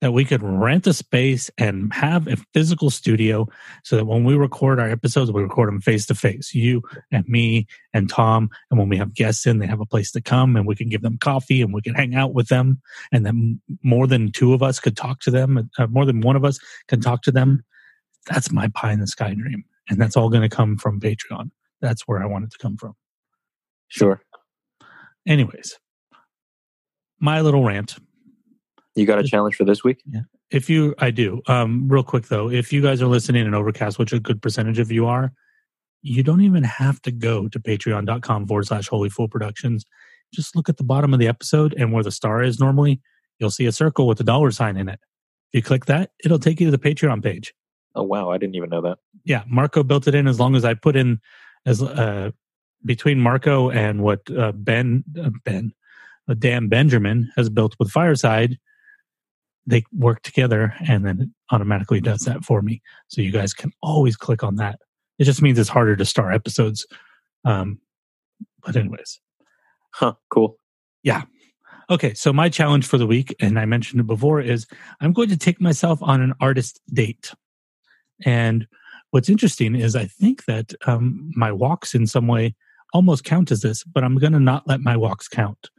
That 0.06 0.12
we 0.12 0.24
could 0.24 0.44
rent 0.44 0.86
a 0.86 0.94
space 0.94 1.50
and 1.58 1.92
have 1.92 2.28
a 2.28 2.38
physical 2.54 2.92
studio 2.92 3.48
so 3.84 3.96
that 3.96 4.06
when 4.06 4.24
we 4.24 4.36
record 4.36 4.80
our 4.80 4.88
episodes, 4.88 5.32
we 5.32 5.42
record 5.42 5.68
them 5.68 5.82
face 5.82 6.06
to 6.06 6.14
face. 6.14 6.54
You 6.54 6.84
and 7.12 7.28
me 7.28 7.66
and 7.92 8.08
Tom. 8.08 8.52
And 8.70 8.78
when 8.78 8.88
we 8.88 8.98
have 8.98 9.16
guests 9.16 9.48
in, 9.48 9.58
they 9.58 9.66
have 9.66 9.80
a 9.80 9.86
place 9.88 10.12
to 10.12 10.22
come 10.22 10.56
and 10.56 10.68
we 10.68 10.76
can 10.76 10.90
give 10.90 11.02
them 11.02 11.18
coffee 11.18 11.60
and 11.60 11.74
we 11.74 11.82
can 11.82 11.96
hang 11.96 12.14
out 12.14 12.36
with 12.36 12.50
them. 12.50 12.80
And 13.12 13.26
then 13.26 13.60
more 13.82 14.06
than 14.06 14.32
two 14.32 14.54
of 14.54 14.62
us 14.62 14.80
could 14.80 14.96
talk 14.96 15.22
to 15.22 15.32
them, 15.32 15.72
uh, 15.80 15.88
more 15.88 16.06
than 16.06 16.22
one 16.22 16.36
of 16.36 16.46
us 16.46 16.60
can 16.88 17.02
talk 17.02 17.24
to 17.24 17.32
them. 17.32 17.64
That's 18.28 18.52
my 18.52 18.68
pie 18.76 18.92
in 18.92 19.00
the 19.00 19.08
sky 19.08 19.34
dream. 19.34 19.64
And 19.90 20.00
that's 20.00 20.16
all 20.16 20.30
going 20.30 20.48
to 20.48 20.56
come 20.56 20.78
from 20.78 21.00
Patreon. 21.00 21.50
That's 21.82 22.04
where 22.04 22.22
I 22.22 22.28
want 22.28 22.46
it 22.46 22.52
to 22.52 22.60
come 22.60 22.78
from. 22.78 22.94
Sure. 23.88 24.22
Anyways, 25.28 25.80
my 27.20 27.42
little 27.42 27.64
rant. 27.64 27.96
You 28.96 29.06
got 29.06 29.20
a 29.20 29.24
challenge 29.24 29.56
for 29.56 29.66
this 29.66 29.84
week? 29.84 30.02
If 30.52 30.70
you, 30.70 30.96
I 31.00 31.12
do. 31.12 31.42
Um, 31.48 31.88
real 31.90 32.04
quick 32.04 32.28
though, 32.28 32.50
if 32.50 32.72
you 32.72 32.82
guys 32.82 33.02
are 33.02 33.08
listening 33.08 33.46
in 33.46 33.54
Overcast, 33.54 34.00
which 34.00 34.14
a 34.14 34.20
good 34.20 34.42
percentage 34.42 34.80
of 34.80 34.92
you 34.92 35.06
are, 35.06 35.34
you 36.02 36.24
don't 36.24 36.42
even 36.42 36.64
have 36.64 37.02
to 37.02 37.12
go 37.12 37.48
to 37.50 37.60
patreon.com 37.60 38.48
forward 38.48 38.68
slash 38.68 38.88
holy 38.88 39.10
fool 39.10 39.28
productions. 39.28 39.86
Just 40.34 40.56
look 40.56 40.70
at 40.70 40.78
the 40.78 40.84
bottom 40.84 41.14
of 41.14 41.20
the 41.20 41.28
episode 41.28 41.74
and 41.78 41.92
where 41.92 42.04
the 42.04 42.12
star 42.12 42.42
is 42.42 42.60
normally, 42.60 43.02
you'll 43.40 43.50
see 43.50 43.66
a 43.66 43.72
circle 43.72 44.08
with 44.08 44.20
a 44.20 44.24
dollar 44.24 44.52
sign 44.52 44.78
in 44.78 44.88
it. 44.88 45.00
If 45.52 45.60
you 45.60 45.62
click 45.62 45.86
that, 45.86 46.12
it'll 46.24 46.40
take 46.40 46.60
you 46.60 46.70
to 46.70 46.78
the 46.78 46.78
Patreon 46.78 47.24
page. 47.24 47.54
Oh 47.96 48.04
wow, 48.04 48.30
I 48.30 48.38
didn't 48.38 48.56
even 48.56 48.70
know 48.70 48.82
that. 48.82 48.98
Yeah, 49.24 49.44
Marco 49.48 49.84
built 49.84 50.08
it 50.08 50.16
in 50.16 50.28
as 50.28 50.40
long 50.40 50.56
as 50.56 50.66
I 50.66 50.74
put 50.74 50.96
in 50.96 51.20
as 51.66 51.82
uh, 51.82 52.32
between 52.84 53.20
Marco 53.20 53.70
and 53.70 54.04
what 54.04 54.22
uh, 54.38 54.52
Ben 54.52 55.04
uh, 55.22 55.30
Ben 55.44 55.74
uh, 56.30 56.36
Dan 56.38 56.68
Benjamin 56.68 57.32
has 57.36 57.50
built 57.50 57.76
with 57.80 57.90
Fireside, 57.90 58.60
they 59.68 59.84
work 59.92 60.22
together, 60.22 60.74
and 60.88 61.06
then 61.06 61.22
it 61.22 61.30
automatically 61.52 62.02
does 62.02 62.22
that 62.22 62.44
for 62.44 62.62
me. 62.62 62.82
So 63.08 63.22
you 63.22 63.32
guys 63.32 63.54
can 63.54 63.72
always 63.82 64.16
click 64.16 64.44
on 64.44 64.56
that. 64.58 64.80
It 65.18 65.24
just 65.24 65.42
means 65.42 65.58
it's 65.58 65.70
harder 65.70 65.96
to 65.96 66.06
star 66.06 66.32
episodes. 66.32 66.86
Um, 67.46 67.80
but 68.64 68.76
anyways, 68.76 69.20
Huh, 69.96 70.16
cool. 70.30 70.60
Yeah. 71.04 71.24
Okay. 71.90 72.14
So 72.16 72.34
my 72.34 72.50
challenge 72.50 72.86
for 72.86 72.98
the 72.98 73.08
week, 73.08 73.34
and 73.40 73.58
I 73.58 73.64
mentioned 73.64 74.02
it 74.02 74.08
before, 74.08 74.42
is 74.42 74.68
I'm 75.00 75.14
going 75.14 75.30
to 75.30 75.38
take 75.38 75.62
myself 75.62 76.00
on 76.02 76.22
an 76.22 76.34
artist 76.42 76.82
date. 76.94 77.32
And 78.26 78.68
what's 79.12 79.30
interesting 79.30 79.74
is 79.74 79.96
I 79.96 80.04
think 80.04 80.44
that 80.46 80.74
um, 80.86 81.32
my 81.34 81.50
walks 81.50 81.96
in 81.96 82.08
some 82.08 82.28
way 82.28 82.56
almost 82.94 83.24
count 83.24 83.52
as 83.52 83.62
this, 83.62 83.86
but 83.86 84.04
I'm 84.04 84.18
going 84.18 84.34
to 84.34 84.40
not 84.40 84.68
let 84.68 84.82
my 84.82 84.98
walks 84.98 85.30
count. 85.30 85.70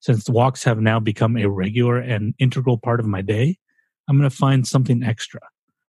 Since 0.00 0.28
walks 0.28 0.62
have 0.64 0.78
now 0.78 1.00
become 1.00 1.36
a 1.36 1.48
regular 1.48 1.98
and 1.98 2.34
integral 2.38 2.78
part 2.78 3.00
of 3.00 3.06
my 3.06 3.22
day, 3.22 3.58
I'm 4.08 4.18
going 4.18 4.28
to 4.28 4.36
find 4.36 4.66
something 4.66 5.02
extra. 5.02 5.40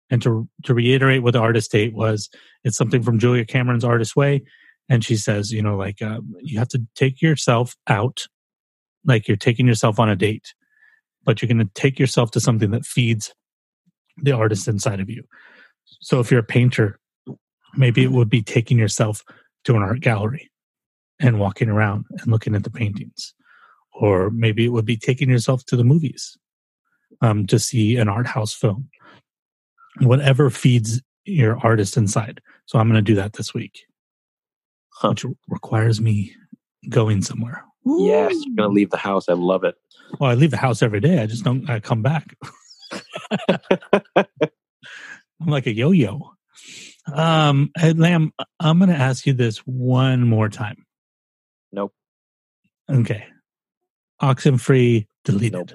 And 0.09 0.21
to 0.21 0.47
to 0.63 0.73
reiterate 0.73 1.23
what 1.23 1.33
the 1.33 1.39
artist 1.39 1.71
date 1.71 1.93
was, 1.93 2.29
it's 2.63 2.77
something 2.77 3.03
from 3.03 3.19
Julia 3.19 3.43
Cameron's 3.43 3.83
Artist 3.83 4.15
Way, 4.15 4.43
and 4.89 5.03
she 5.03 5.17
says, 5.17 5.51
you 5.51 5.61
know, 5.61 5.75
like 5.75 6.01
uh, 6.01 6.21
you 6.39 6.59
have 6.59 6.69
to 6.69 6.81
take 6.95 7.21
yourself 7.21 7.75
out, 7.87 8.27
like 9.05 9.27
you're 9.27 9.35
taking 9.37 9.67
yourself 9.67 9.99
on 9.99 10.09
a 10.09 10.15
date, 10.15 10.53
but 11.25 11.41
you're 11.41 11.47
going 11.47 11.65
to 11.65 11.73
take 11.73 11.99
yourself 11.99 12.31
to 12.31 12.39
something 12.39 12.71
that 12.71 12.85
feeds 12.85 13.33
the 14.17 14.31
artist 14.31 14.67
inside 14.67 14.99
of 14.99 15.09
you. 15.09 15.23
So 16.01 16.19
if 16.19 16.31
you're 16.31 16.39
a 16.39 16.43
painter, 16.43 16.99
maybe 17.75 18.03
it 18.03 18.11
would 18.11 18.29
be 18.29 18.41
taking 18.41 18.79
yourself 18.79 19.23
to 19.65 19.75
an 19.75 19.81
art 19.81 19.99
gallery 19.99 20.49
and 21.19 21.39
walking 21.39 21.69
around 21.69 22.05
and 22.11 22.31
looking 22.31 22.55
at 22.55 22.63
the 22.63 22.69
paintings. 22.69 23.33
Or 23.99 24.29
maybe 24.29 24.65
it 24.65 24.69
would 24.69 24.85
be 24.85 24.97
taking 24.97 25.29
yourself 25.29 25.65
to 25.65 25.75
the 25.75 25.83
movies 25.83 26.37
um, 27.21 27.47
to 27.47 27.57
see 27.57 27.97
an 27.97 28.07
art 28.07 28.27
house 28.27 28.53
film. 28.53 28.89
Whatever 30.01 30.49
feeds 30.51 31.01
your 31.25 31.57
artist 31.65 31.97
inside. 31.97 32.39
So 32.65 32.77
I'm 32.77 32.87
going 32.87 33.03
to 33.03 33.11
do 33.11 33.15
that 33.15 33.33
this 33.33 33.53
week, 33.53 33.85
Huh. 34.93 35.09
which 35.09 35.25
requires 35.47 35.99
me 35.99 36.35
going 36.89 37.21
somewhere. 37.23 37.63
Yes, 37.85 38.33
Woo! 38.33 38.43
you're 38.45 38.55
gonna 38.55 38.73
leave 38.73 38.89
the 38.91 38.97
house. 38.97 39.29
I 39.29 39.33
love 39.33 39.63
it. 39.63 39.75
Well, 40.19 40.29
I 40.29 40.33
leave 40.35 40.51
the 40.51 40.57
house 40.57 40.81
every 40.83 40.99
day. 40.99 41.21
I 41.21 41.25
just 41.25 41.43
don't 41.43 41.69
I 41.69 41.79
come 41.79 42.01
back. 42.01 42.35
I'm 45.39 45.47
like 45.47 45.67
a 45.67 45.73
yo-yo. 45.73 46.31
Um, 47.11 47.71
hey, 47.77 47.93
Lam, 47.93 48.33
I'm 48.59 48.79
going 48.79 48.89
to 48.89 48.95
ask 48.95 49.25
you 49.25 49.33
this 49.33 49.59
one 49.59 50.27
more 50.27 50.49
time. 50.49 50.85
Nope. 51.71 51.93
Okay. 52.89 53.25
Oxen 54.19 54.57
free 54.57 55.07
deleted. 55.23 55.53
Nope. 55.53 55.71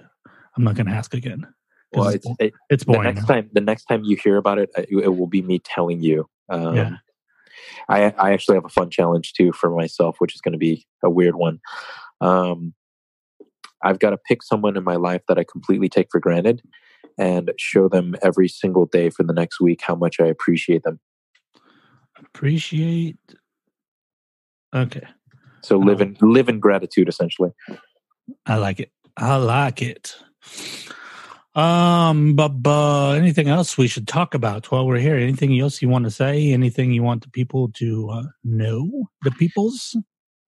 I'm 0.57 0.65
not 0.65 0.75
going 0.75 0.87
to 0.87 0.93
ask 0.93 1.15
again. 1.15 1.47
Well, 1.95 2.09
it's, 2.09 2.27
it, 2.39 2.55
it's 2.71 2.85
the 2.85 2.93
boring. 2.93 3.15
next 3.15 3.27
time. 3.27 3.51
The 3.53 3.61
next 3.61 3.85
time 3.85 4.03
you 4.05 4.17
hear 4.17 4.37
about 4.37 4.59
it, 4.59 4.71
it, 4.77 4.89
it 4.91 5.17
will 5.17 5.27
be 5.27 5.43
me 5.43 5.59
telling 5.59 6.01
you. 6.01 6.27
Um, 6.49 6.75
Yeah. 6.75 6.97
I 7.89 8.05
I 8.19 8.33
actually 8.33 8.57
have 8.57 8.65
a 8.65 8.71
fun 8.71 8.91
challenge 8.91 9.35
too 9.35 9.53
for 9.53 9.71
myself, 9.71 10.17
which 10.19 10.35
is 10.35 10.41
going 10.41 10.53
to 10.53 10.59
be 10.59 10.87
a 11.03 11.11
weird 11.11 11.37
one. 11.37 11.61
Um, 12.21 12.75
I've 13.83 13.99
got 13.99 14.11
to 14.11 14.17
pick 14.17 14.43
someone 14.43 14.77
in 14.77 14.85
my 14.85 14.97
life 14.97 15.23
that 15.29 15.39
I 15.39 15.45
completely 15.45 15.89
take 15.89 16.09
for 16.11 16.21
granted, 16.21 16.63
and 17.19 17.53
show 17.59 17.89
them 17.89 18.17
every 18.23 18.49
single 18.49 18.87
day 18.87 19.11
for 19.11 19.23
the 19.23 19.33
next 19.33 19.61
week 19.61 19.81
how 19.83 19.95
much 19.95 20.19
I 20.21 20.27
appreciate 20.27 20.83
them. 20.83 21.01
Appreciate. 22.19 23.17
Okay. 24.75 25.07
So 25.63 25.77
live 25.79 26.01
in 26.01 26.17
live 26.21 26.49
in 26.49 26.59
gratitude, 26.59 27.09
essentially. 27.09 27.51
I 28.47 28.57
like 28.57 28.81
it. 28.81 28.91
I 29.17 29.37
like 29.37 29.83
it. 29.83 30.17
Um, 31.55 32.35
but, 32.35 32.49
but 32.49 33.17
anything 33.17 33.49
else 33.49 33.77
we 33.77 33.87
should 33.87 34.09
talk 34.09 34.35
about 34.35 34.71
while 34.71 34.87
we're 34.87 34.99
here? 34.99 35.17
Anything 35.17 35.59
else 35.61 35.83
you 35.83 35.89
want 35.89 36.05
to 36.05 36.11
say? 36.11 36.53
Anything 36.53 36.93
you 36.93 37.03
want 37.03 37.23
the 37.23 37.31
people 37.31 37.71
to 37.73 38.11
uh, 38.11 38.23
know? 38.43 39.09
The 39.23 39.31
peoples? 39.33 39.97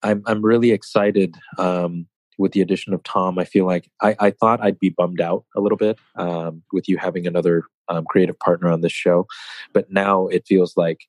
I'm 0.02 0.22
I'm 0.26 0.44
really 0.44 0.70
excited 0.70 1.34
um, 1.58 2.06
with 2.38 2.52
the 2.52 2.60
addition 2.60 2.92
of 2.92 3.02
Tom. 3.02 3.38
I 3.38 3.44
feel 3.44 3.66
like 3.66 3.90
I, 4.02 4.14
I 4.20 4.30
thought 4.30 4.62
I'd 4.62 4.78
be 4.78 4.90
bummed 4.90 5.20
out 5.20 5.44
a 5.56 5.60
little 5.60 5.78
bit 5.78 5.98
um, 6.16 6.62
with 6.72 6.88
you 6.88 6.98
having 6.98 7.26
another 7.26 7.64
um, 7.88 8.04
creative 8.04 8.38
partner 8.38 8.70
on 8.70 8.82
this 8.82 8.92
show, 8.92 9.26
but 9.72 9.90
now 9.90 10.26
it 10.28 10.46
feels 10.46 10.76
like 10.76 11.00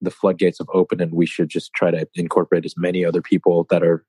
the 0.00 0.10
floodgates 0.10 0.58
have 0.58 0.68
opened, 0.72 1.00
and 1.00 1.12
we 1.12 1.26
should 1.26 1.48
just 1.48 1.72
try 1.74 1.90
to 1.90 2.08
incorporate 2.14 2.64
as 2.64 2.74
many 2.76 3.04
other 3.04 3.22
people 3.22 3.66
that 3.70 3.82
are 3.82 4.04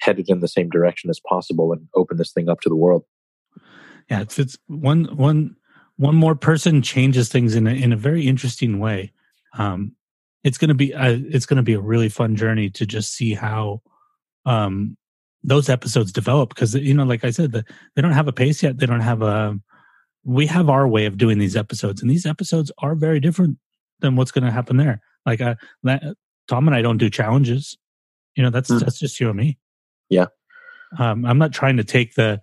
headed 0.00 0.28
in 0.28 0.40
the 0.40 0.48
same 0.48 0.68
direction 0.70 1.10
as 1.10 1.20
possible 1.20 1.72
and 1.72 1.88
open 1.94 2.16
this 2.16 2.32
thing 2.32 2.48
up 2.48 2.60
to 2.60 2.68
the 2.68 2.76
world. 2.76 3.04
Yeah, 4.10 4.20
it's, 4.20 4.38
it's 4.38 4.56
one 4.66 5.04
one 5.16 5.56
one 5.96 6.14
more 6.14 6.34
person 6.34 6.80
changes 6.82 7.28
things 7.28 7.54
in 7.54 7.66
a, 7.66 7.72
in 7.72 7.92
a 7.92 7.96
very 7.96 8.26
interesting 8.26 8.78
way. 8.78 9.12
Um, 9.58 9.94
it's 10.44 10.56
gonna 10.58 10.74
be 10.74 10.94
uh, 10.94 11.18
it's 11.28 11.46
gonna 11.46 11.62
be 11.62 11.74
a 11.74 11.80
really 11.80 12.08
fun 12.08 12.36
journey 12.36 12.70
to 12.70 12.86
just 12.86 13.14
see 13.14 13.34
how 13.34 13.82
um, 14.46 14.96
those 15.42 15.68
episodes 15.68 16.12
develop 16.12 16.50
because 16.50 16.74
you 16.74 16.94
know, 16.94 17.04
like 17.04 17.24
I 17.24 17.30
said, 17.30 17.52
the, 17.52 17.64
they 17.94 18.02
don't 18.02 18.12
have 18.12 18.28
a 18.28 18.32
pace 18.32 18.62
yet. 18.62 18.78
They 18.78 18.86
don't 18.86 19.00
have 19.00 19.22
a. 19.22 19.58
We 20.24 20.46
have 20.46 20.68
our 20.68 20.86
way 20.86 21.06
of 21.06 21.16
doing 21.16 21.38
these 21.38 21.56
episodes, 21.56 22.02
and 22.02 22.10
these 22.10 22.26
episodes 22.26 22.70
are 22.78 22.94
very 22.94 23.20
different 23.20 23.58
than 24.00 24.16
what's 24.16 24.30
going 24.30 24.44
to 24.44 24.50
happen 24.50 24.76
there. 24.76 25.00
Like 25.26 25.40
uh, 25.40 25.54
that, 25.82 26.02
Tom 26.48 26.68
and 26.68 26.74
I 26.74 26.82
don't 26.82 26.98
do 26.98 27.10
challenges. 27.10 27.76
You 28.34 28.42
know, 28.42 28.50
that's 28.50 28.70
Mm. 28.70 28.80
that's 28.80 28.98
just 28.98 29.18
you 29.20 29.28
and 29.28 29.36
me. 29.36 29.58
Yeah. 30.08 30.26
Um, 30.98 31.24
I'm 31.24 31.38
not 31.38 31.52
trying 31.52 31.76
to 31.76 31.84
take 31.84 32.14
the 32.14 32.40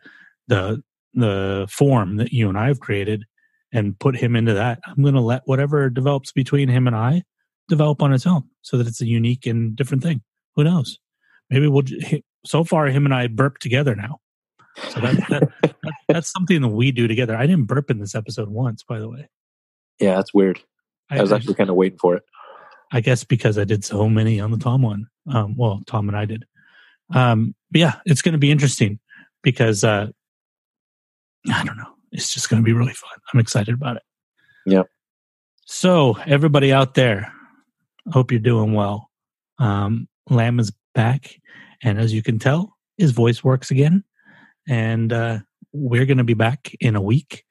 the 0.47 0.83
the 1.13 1.67
form 1.69 2.17
that 2.17 2.31
you 2.31 2.49
and 2.49 2.57
I 2.57 2.67
have 2.67 2.79
created 2.79 3.23
and 3.71 3.97
put 3.97 4.15
him 4.15 4.35
into 4.35 4.53
that. 4.53 4.79
I'm 4.85 5.01
going 5.01 5.15
to 5.15 5.21
let 5.21 5.41
whatever 5.45 5.89
develops 5.89 6.31
between 6.31 6.69
him 6.69 6.87
and 6.87 6.95
I 6.95 7.23
develop 7.67 8.01
on 8.01 8.13
its 8.13 8.27
own, 8.27 8.43
so 8.61 8.77
that 8.77 8.87
it's 8.87 9.01
a 9.01 9.07
unique 9.07 9.45
and 9.45 9.75
different 9.75 10.03
thing. 10.03 10.21
Who 10.55 10.63
knows? 10.63 10.99
Maybe 11.49 11.67
we'll. 11.67 11.83
So 12.45 12.63
far, 12.63 12.85
him 12.87 13.05
and 13.05 13.13
I 13.13 13.27
burp 13.27 13.57
together 13.57 13.95
now. 13.95 14.19
So 14.89 14.99
that, 14.99 15.15
that 15.29 15.75
That's 16.07 16.31
something 16.31 16.61
that 16.61 16.69
we 16.69 16.91
do 16.91 17.07
together. 17.07 17.35
I 17.35 17.47
didn't 17.47 17.65
burp 17.65 17.89
in 17.89 17.99
this 17.99 18.15
episode 18.15 18.49
once, 18.49 18.83
by 18.83 18.99
the 18.99 19.09
way. 19.09 19.29
Yeah, 19.99 20.15
that's 20.15 20.33
weird. 20.33 20.59
I, 21.09 21.21
was 21.21 21.31
actually 21.31 21.55
kind 21.55 21.69
of 21.69 21.75
waiting 21.75 21.97
for 21.99 22.15
it. 22.15 22.23
I 22.91 23.01
guess 23.01 23.23
because 23.23 23.57
I 23.57 23.63
did 23.63 23.83
so 23.83 24.09
many 24.09 24.39
on 24.39 24.51
the 24.51 24.57
Tom 24.57 24.81
one. 24.81 25.07
Um, 25.31 25.55
well, 25.55 25.81
Tom 25.87 26.07
and 26.07 26.17
I 26.17 26.25
did. 26.25 26.45
Um, 27.13 27.55
but 27.71 27.79
yeah, 27.81 27.95
it's 28.05 28.21
going 28.21 28.33
to 28.33 28.39
be 28.39 28.51
interesting 28.51 28.99
because 29.43 29.83
uh, 29.83 30.07
I 31.51 31.63
don't 31.63 31.77
know. 31.77 31.93
It's 32.11 32.33
just 32.33 32.49
going 32.49 32.61
to 32.61 32.65
be 32.65 32.73
really 32.73 32.93
fun. 32.93 33.11
I'm 33.33 33.39
excited 33.39 33.73
about 33.73 33.97
it. 33.97 34.03
Yep. 34.65 34.87
So 35.65 36.17
everybody 36.25 36.71
out 36.71 36.93
there, 36.93 37.31
I 38.07 38.11
hope 38.11 38.31
you're 38.31 38.39
doing 38.39 38.73
well. 38.73 39.09
Um, 39.59 40.07
Lam 40.29 40.59
is 40.59 40.71
back, 40.93 41.39
and 41.83 41.99
as 41.99 42.13
you 42.13 42.23
can 42.23 42.39
tell, 42.39 42.75
his 42.97 43.11
voice 43.11 43.43
works 43.43 43.71
again. 43.71 44.03
And 44.67 45.13
uh, 45.13 45.39
we're 45.73 46.05
going 46.05 46.17
to 46.17 46.23
be 46.23 46.33
back 46.33 46.73
in 46.79 46.95
a 46.95 47.01
week. 47.01 47.43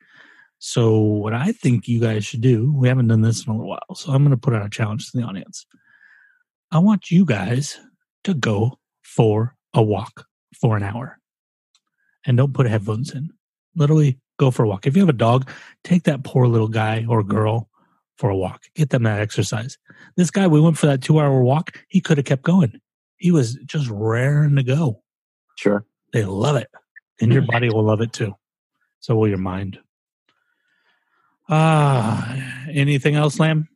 So, 0.59 0.99
what 0.99 1.35
I 1.35 1.53
think 1.53 1.87
you 1.87 2.01
guys 2.01 2.25
should 2.25 2.41
do, 2.41 2.73
we 2.75 2.89
haven't 2.89 3.09
done 3.09 3.21
this 3.21 3.45
in 3.45 3.51
a 3.51 3.55
little 3.55 3.69
while. 3.69 3.95
So, 3.95 4.13
I'm 4.13 4.23
going 4.23 4.31
to 4.31 4.41
put 4.41 4.55
out 4.55 4.65
a 4.65 4.71
challenge 4.71 5.11
to 5.11 5.19
the 5.19 5.25
audience. 5.25 5.67
I 6.73 6.79
want 6.79 7.11
you 7.11 7.25
guys 7.25 7.79
to 8.25 8.35
go 8.35 8.79
for 9.05 9.55
a 9.73 9.83
walk 9.83 10.27
for 10.61 10.77
an 10.77 10.83
hour 10.83 11.19
and 12.27 12.37
don't 12.37 12.55
put 12.55 12.67
headphones 12.67 13.15
in. 13.15 13.31
Literally 13.77 14.19
go 14.39 14.51
for 14.51 14.65
a 14.65 14.69
walk. 14.69 14.87
If 14.87 14.97
you 14.97 15.03
have 15.03 15.09
a 15.09 15.13
dog, 15.13 15.49
take 15.85 16.05
that 16.05 16.25
poor 16.25 16.47
little 16.47 16.69
guy 16.69 17.05
or 17.09 17.23
girl 17.23 17.69
for 18.17 18.31
a 18.31 18.37
walk. 18.37 18.63
Get 18.75 18.91
them 18.91 19.03
that 19.05 19.21
exercise. 19.21 19.79
This 20.17 20.31
guy, 20.31 20.47
we 20.47 20.61
went 20.61 20.79
for 20.79 20.87
that 20.87 21.03
two 21.03 21.21
hour 21.21 21.43
walk. 21.43 21.79
He 21.89 22.01
could 22.01 22.19
have 22.19 22.27
kept 22.27 22.43
going. 22.43 22.81
He 23.17 23.31
was 23.31 23.55
just 23.67 23.89
raring 23.91 24.57
to 24.57 24.63
go. 24.63 25.03
Sure. 25.57 25.85
They 26.13 26.25
love 26.25 26.57
it. 26.57 26.69
And 27.21 27.33
your 27.33 27.43
body 27.43 27.69
will 27.69 27.85
love 27.85 28.01
it 28.01 28.13
too. 28.13 28.35
So 29.01 29.17
will 29.17 29.29
your 29.29 29.39
mind. 29.39 29.79
Ah, 31.49 32.65
anything 32.71 33.15
else, 33.15 33.39
Lam? 33.39 33.69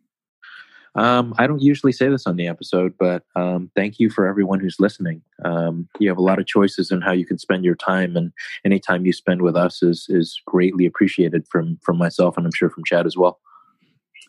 Um, 0.99 1.33
I 1.39 1.47
don't 1.47 1.63
usually 1.63 1.93
say 1.93 2.09
this 2.09 2.27
on 2.27 2.35
the 2.35 2.49
episode, 2.49 2.95
but 2.99 3.23
um, 3.37 3.71
thank 3.77 4.01
you 4.01 4.11
for 4.11 4.27
everyone 4.27 4.59
who's 4.59 4.81
listening. 4.81 5.23
Um, 5.45 5.89
you 6.01 6.09
have 6.09 6.19
a 6.19 6.23
lot 6.23 6.41
of 6.41 6.47
choices 6.47 6.91
in 6.91 7.03
how 7.03 7.13
you 7.13 7.25
can 7.25 7.39
spend 7.39 7.65
your 7.65 7.77
time, 7.77 8.17
and 8.17 8.33
any 8.65 8.81
time 8.81 9.07
you 9.07 9.13
spend 9.13 9.41
with 9.41 9.55
us 9.55 9.81
is 9.81 10.07
is 10.09 10.41
greatly 10.45 10.87
appreciated 10.87 11.47
from 11.49 11.79
from 11.83 11.99
myself, 11.99 12.37
and 12.37 12.45
I'm 12.45 12.53
sure 12.53 12.69
from 12.69 12.83
Chad 12.85 13.07
as 13.07 13.17
well. 13.17 13.39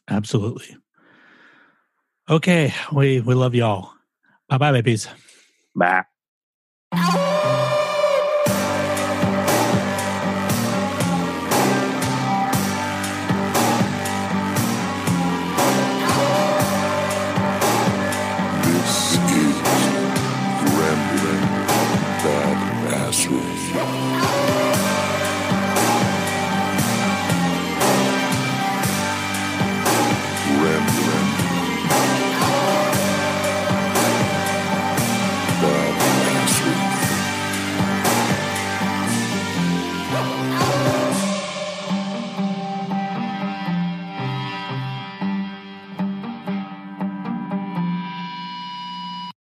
Absolutely. 0.07 0.77
Okay, 2.29 2.71
we 2.91 3.19
we 3.21 3.33
love 3.33 3.55
y'all. 3.55 3.91
Bye 4.47 4.59
bye, 4.59 4.71
babies. 4.71 5.07
Bye. 5.75 6.05